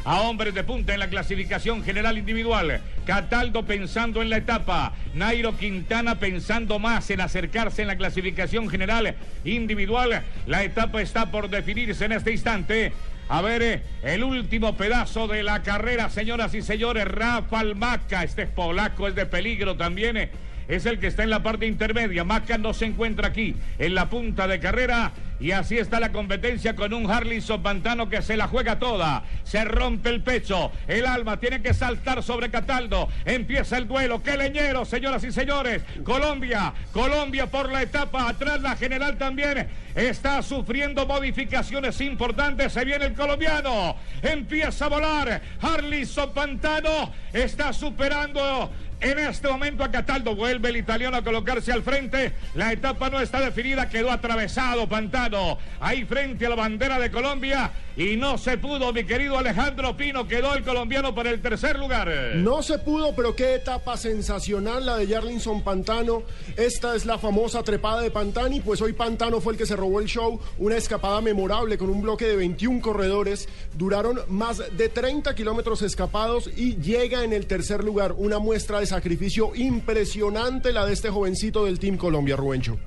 [0.05, 2.81] a hombres de punta en la clasificación general individual.
[3.05, 4.93] Cataldo pensando en la etapa.
[5.15, 10.23] Nairo Quintana pensando más en acercarse en la clasificación general individual.
[10.47, 12.93] La etapa está por definirse en este instante.
[13.29, 17.05] A ver, eh, el último pedazo de la carrera, señoras y señores.
[17.05, 20.17] Rafa Maca, este es polaco, es de peligro también.
[20.17, 20.31] eh,
[20.69, 22.23] Es el que está en la parte intermedia.
[22.23, 25.11] Maca no se encuentra aquí, en la punta de carrera.
[25.39, 29.23] Y así está la competencia con un Harlison Pantano que se la juega toda.
[29.43, 30.71] Se rompe el pecho.
[30.87, 33.07] El alma tiene que saltar sobre Cataldo.
[33.25, 34.21] Empieza el duelo.
[34.21, 35.81] ¡Qué leñero, señoras y señores!
[36.03, 38.29] Colombia, Colombia por la etapa.
[38.29, 42.73] Atrás la general también está sufriendo modificaciones importantes.
[42.73, 43.95] Se viene el colombiano.
[44.21, 45.41] Empieza a volar.
[45.61, 48.69] Harlison Pantano está superando
[49.01, 52.33] en este momento a Cataldo vuelve el italiano a colocarse al frente.
[52.55, 55.57] La etapa no está definida, quedó atravesado Pantano.
[55.79, 57.71] Ahí frente a la bandera de Colombia.
[57.95, 60.25] Y no se pudo, mi querido Alejandro Pino.
[60.27, 62.09] Quedó el colombiano por el tercer lugar.
[62.35, 66.23] No se pudo, pero qué etapa sensacional la de Jarlinson Pantano.
[66.55, 69.99] Esta es la famosa trepada de Pantani, pues hoy Pantano fue el que se robó
[69.99, 70.39] el show.
[70.57, 73.49] Una escapada memorable con un bloque de 21 corredores.
[73.73, 78.13] Duraron más de 30 kilómetros escapados y llega en el tercer lugar.
[78.17, 82.79] Una muestra de sacrificio impresionante la de este jovencito del Team Colombia, Rubencho.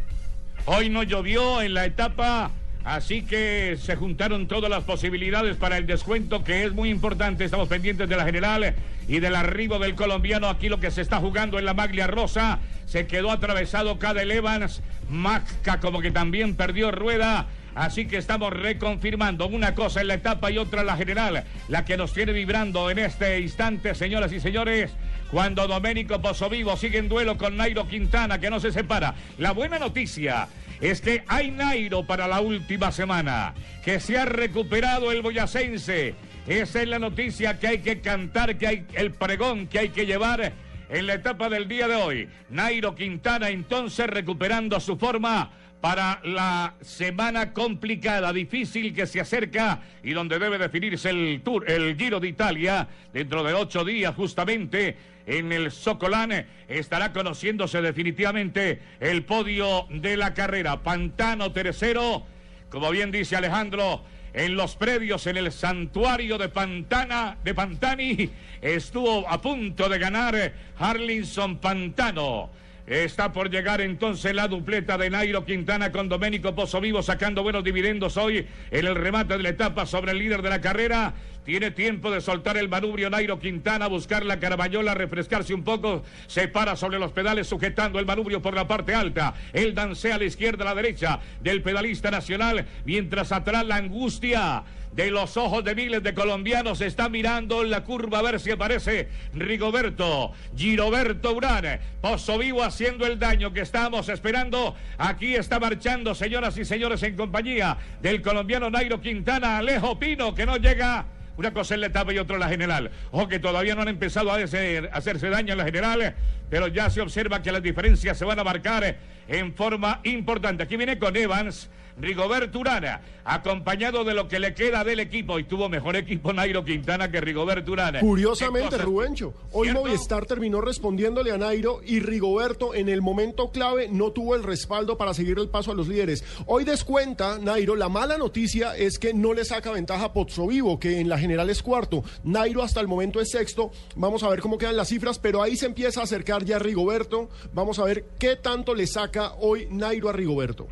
[0.67, 2.51] Hoy no llovió en la etapa,
[2.83, 7.45] así que se juntaron todas las posibilidades para el descuento, que es muy importante.
[7.45, 8.75] Estamos pendientes de la general
[9.07, 10.49] y del arribo del colombiano.
[10.49, 12.59] Aquí lo que se está jugando en la maglia rosa.
[12.87, 14.83] Se quedó atravesado Cadel Evans.
[15.09, 17.47] Maca como que también perdió rueda.
[17.75, 21.45] Así que estamos reconfirmando una cosa en la etapa y otra en la general.
[21.69, 24.91] La que nos tiene vibrando en este instante, señoras y señores.
[25.31, 29.15] Cuando Doménico Pozzovivo sigue en duelo con Nairo Quintana, que no se separa.
[29.39, 30.49] La buena noticia
[30.81, 36.15] es que hay Nairo para la última semana, que se ha recuperado el boyacense.
[36.47, 40.05] Esa es la noticia que hay que cantar, que hay el pregón que hay que
[40.05, 40.53] llevar
[40.91, 42.29] en la etapa del día de hoy.
[42.51, 45.51] Nairo Quintana entonces recuperando su forma
[45.83, 51.97] para la semana complicada, difícil que se acerca y donde debe definirse el Tour, el
[51.97, 54.97] Giro de Italia, dentro de ocho días justamente
[55.27, 60.85] en el Socolán estará conociéndose definitivamente el podio de la carrera.
[60.85, 62.23] Pantano tercero,
[62.71, 64.05] como bien dice Alejandro,
[64.35, 68.31] en los predios en el santuario de Pantana, de Pantani,
[68.61, 72.62] estuvo a punto de ganar Harlinson Pantano.
[72.87, 78.17] Está por llegar entonces la dupleta de Nairo Quintana con Doménico Pozzovivo sacando buenos dividendos
[78.17, 81.15] hoy en el remate de la etapa sobre el líder de la carrera.
[81.45, 86.03] Tiene tiempo de soltar el manubrio Nairo Quintana, buscar la carabayola, refrescarse un poco.
[86.27, 89.35] Se para sobre los pedales sujetando el manubrio por la parte alta.
[89.53, 94.65] El dancea a la izquierda, a la derecha del pedalista nacional, mientras atrás la angustia
[94.93, 99.09] de los ojos de miles de colombianos está mirando la curva a ver si aparece
[99.35, 104.75] Rigoberto, Giroberto Urán, Pozo Vivo haciendo el daño que estábamos esperando.
[104.99, 110.47] Aquí está marchando, señoras y señores, en compañía del colombiano Nairo Quintana, Alejo Pino, que
[110.47, 111.07] no llega.
[111.35, 112.91] Una cosa en la etapa y otra la general.
[113.11, 116.15] Ojo que todavía no han empezado a hacerse daño en la general,
[116.51, 118.99] pero ya se observa que las diferencias se van a marcar
[119.29, 120.65] en forma importante.
[120.65, 121.71] Aquí viene con Evans.
[121.99, 126.65] Rigoberto Urana, acompañado de lo que le queda del equipo, y tuvo mejor equipo Nairo
[126.65, 128.01] Quintana que Rigoberto Urana.
[128.01, 129.85] Curiosamente, Rubencho, hoy ¿Cierto?
[129.85, 134.97] Movistar terminó respondiéndole a Nairo y Rigoberto en el momento clave no tuvo el respaldo
[134.97, 136.25] para seguir el paso a los líderes.
[136.47, 140.79] Hoy descuenta Nairo, la mala noticia es que no le saca ventaja a Pozzo Vivo,
[140.79, 142.05] que en la general es cuarto.
[142.25, 143.71] Nairo hasta el momento es sexto.
[143.97, 147.29] Vamos a ver cómo quedan las cifras, pero ahí se empieza a acercar ya Rigoberto.
[147.53, 150.69] Vamos a ver qué tanto le saca hoy Nairo a Rigoberto.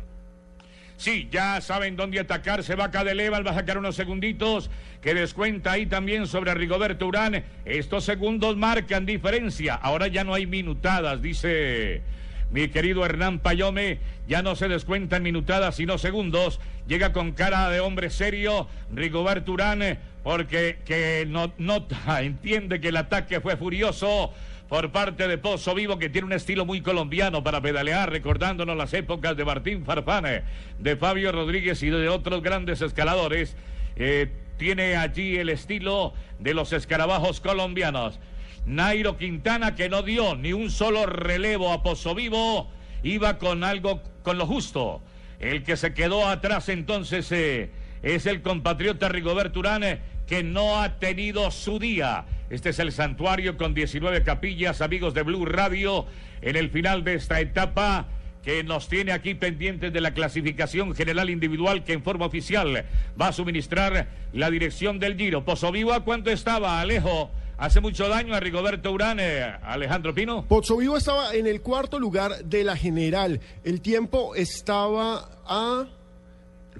[1.01, 2.61] Sí, ya saben dónde atacar.
[2.61, 4.69] Se va Cadeleval, va a sacar unos segunditos
[5.01, 7.43] que descuenta ahí también sobre Rigoberto Urán.
[7.65, 9.73] Estos segundos marcan diferencia.
[9.73, 12.03] Ahora ya no hay minutadas, dice
[12.51, 13.97] mi querido Hernán Payome.
[14.27, 16.59] Ya no se descuentan minutadas, sino segundos.
[16.85, 22.97] Llega con cara de hombre serio Rigoberto Urán porque que no, nota, entiende que el
[22.97, 24.31] ataque fue furioso
[24.71, 28.93] por parte de Pozo Vivo, que tiene un estilo muy colombiano para pedalear, recordándonos las
[28.93, 30.43] épocas de Martín Farfane,
[30.79, 33.57] de Fabio Rodríguez y de otros grandes escaladores.
[33.97, 38.17] Eh, tiene allí el estilo de los escarabajos colombianos.
[38.65, 42.71] Nairo Quintana, que no dio ni un solo relevo a Pozo Vivo,
[43.03, 45.01] iba con algo, con lo justo.
[45.41, 47.71] El que se quedó atrás entonces eh,
[48.03, 49.99] es el compatriota Rigoberto Urán, eh,
[50.31, 52.23] que no ha tenido su día.
[52.49, 56.05] Este es el santuario con 19 capillas, amigos de Blue Radio,
[56.41, 58.07] en el final de esta etapa
[58.41, 62.85] que nos tiene aquí pendientes de la clasificación general individual que en forma oficial
[63.21, 65.43] va a suministrar la dirección del Giro.
[65.43, 67.29] Pozo Vivo, ¿a cuánto estaba, Alejo?
[67.57, 70.45] ¿Hace mucho daño a Rigoberto Urán, eh, Alejandro Pino?
[70.47, 73.41] Pozzo Vivo estaba en el cuarto lugar de la general.
[73.65, 75.87] El tiempo estaba a...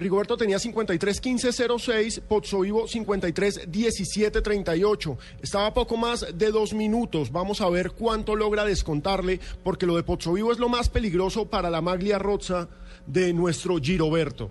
[0.02, 5.16] Rigoberto tenía 53-15-06, Pozzo Vivo 53-17-38.
[5.42, 7.32] Estaba poco más de dos minutos.
[7.32, 11.48] Vamos a ver cuánto logra descontarle, porque lo de Pozzo Vivo es lo más peligroso
[11.48, 12.68] para la maglia rozza
[13.06, 14.50] de nuestro Giroberto.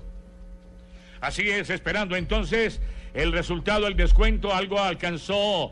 [1.19, 2.80] Así es, esperando entonces
[3.13, 5.71] el resultado, el descuento, algo alcanzó,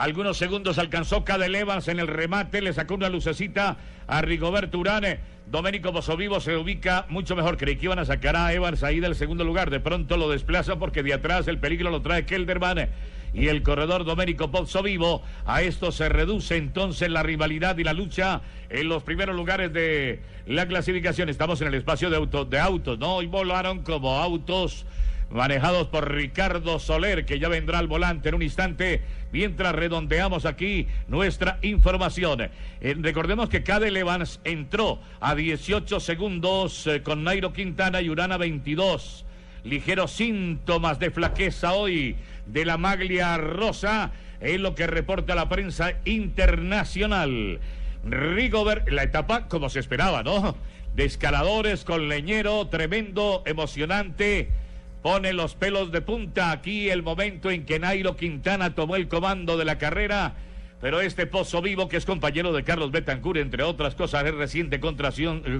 [0.00, 5.20] algunos segundos alcanzó Cadel Evans en el remate, le sacó una lucecita a Rigoberto Urane.
[5.50, 7.58] Doménico Bosovivo se ubica mucho mejor.
[7.58, 9.68] Creí que iban a sacar a Evans ahí del segundo lugar.
[9.68, 12.88] De pronto lo desplaza porque de atrás el peligro lo trae Kelderman
[13.34, 14.50] y el corredor Doménico
[14.82, 15.22] Vivo.
[15.44, 20.22] A esto se reduce entonces la rivalidad y la lucha en los primeros lugares de
[20.46, 21.28] la clasificación.
[21.28, 23.16] Estamos en el espacio de, auto, de autos, ¿no?
[23.16, 24.86] Hoy volaron como autos
[25.30, 29.00] manejados por Ricardo Soler, que ya vendrá al volante en un instante,
[29.32, 32.50] mientras redondeamos aquí nuestra información.
[32.80, 38.36] Eh, recordemos que Cadel Evans entró a 18 segundos eh, con Nairo Quintana y Urana
[38.36, 39.24] 22.
[39.62, 44.10] Ligeros síntomas de flaqueza hoy de la maglia rosa,
[44.40, 47.60] es lo que reporta la prensa internacional.
[48.04, 50.56] Rigobert, la etapa como se esperaba, ¿no?
[50.96, 54.48] De escaladores con leñero, tremendo, emocionante
[55.02, 59.56] pone los pelos de punta aquí el momento en que Nairo Quintana tomó el comando
[59.56, 60.34] de la carrera.
[60.80, 64.76] Pero este Pozo Vivo, que es compañero de Carlos Betancourt, entre otras cosas, es reciente
[64.76, 64.80] eh,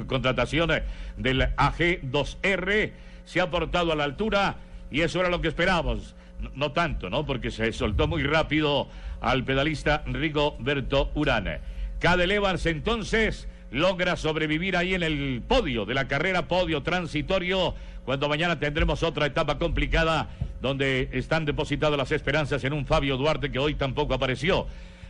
[0.06, 0.82] contratación eh,
[1.18, 2.92] del AG2R,
[3.26, 4.56] se ha portado a la altura
[4.90, 6.16] y eso era lo que esperábamos.
[6.54, 7.26] No, tanto, ¿no?
[7.26, 8.88] Porque se soltó muy rápido
[9.20, 11.60] al pedalista Rigoberto Urán.
[11.98, 18.28] Cadel Evans entonces logra sobrevivir ahí en el podio de la carrera, podio transitorio cuando
[18.28, 20.28] mañana tendremos otra etapa complicada
[20.60, 24.66] donde están depositadas las esperanzas en un Fabio Duarte que hoy tampoco apareció.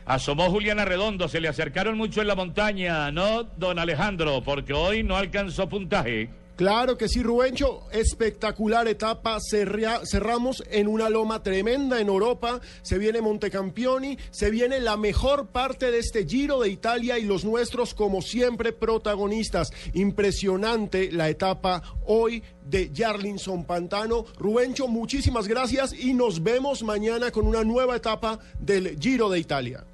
[0.07, 4.43] Asomó Juliana Redondo, se le acercaron mucho en la montaña, ¿no, don Alejandro?
[4.43, 6.31] Porque hoy no alcanzó puntaje.
[6.61, 7.85] Claro que sí, Rubencho.
[7.91, 9.39] Espectacular etapa.
[9.41, 12.61] cerramos en una loma tremenda en Europa.
[12.83, 14.19] Se viene Montecampioni.
[14.31, 18.75] Se viene la mejor parte de este Giro de Italia y los nuestros, como siempre,
[18.75, 19.73] protagonistas.
[19.95, 24.27] Impresionante la etapa hoy de Jarlinson Pantano.
[24.39, 29.87] Rubencho, muchísimas gracias y nos vemos mañana con una nueva etapa del Giro de Italia.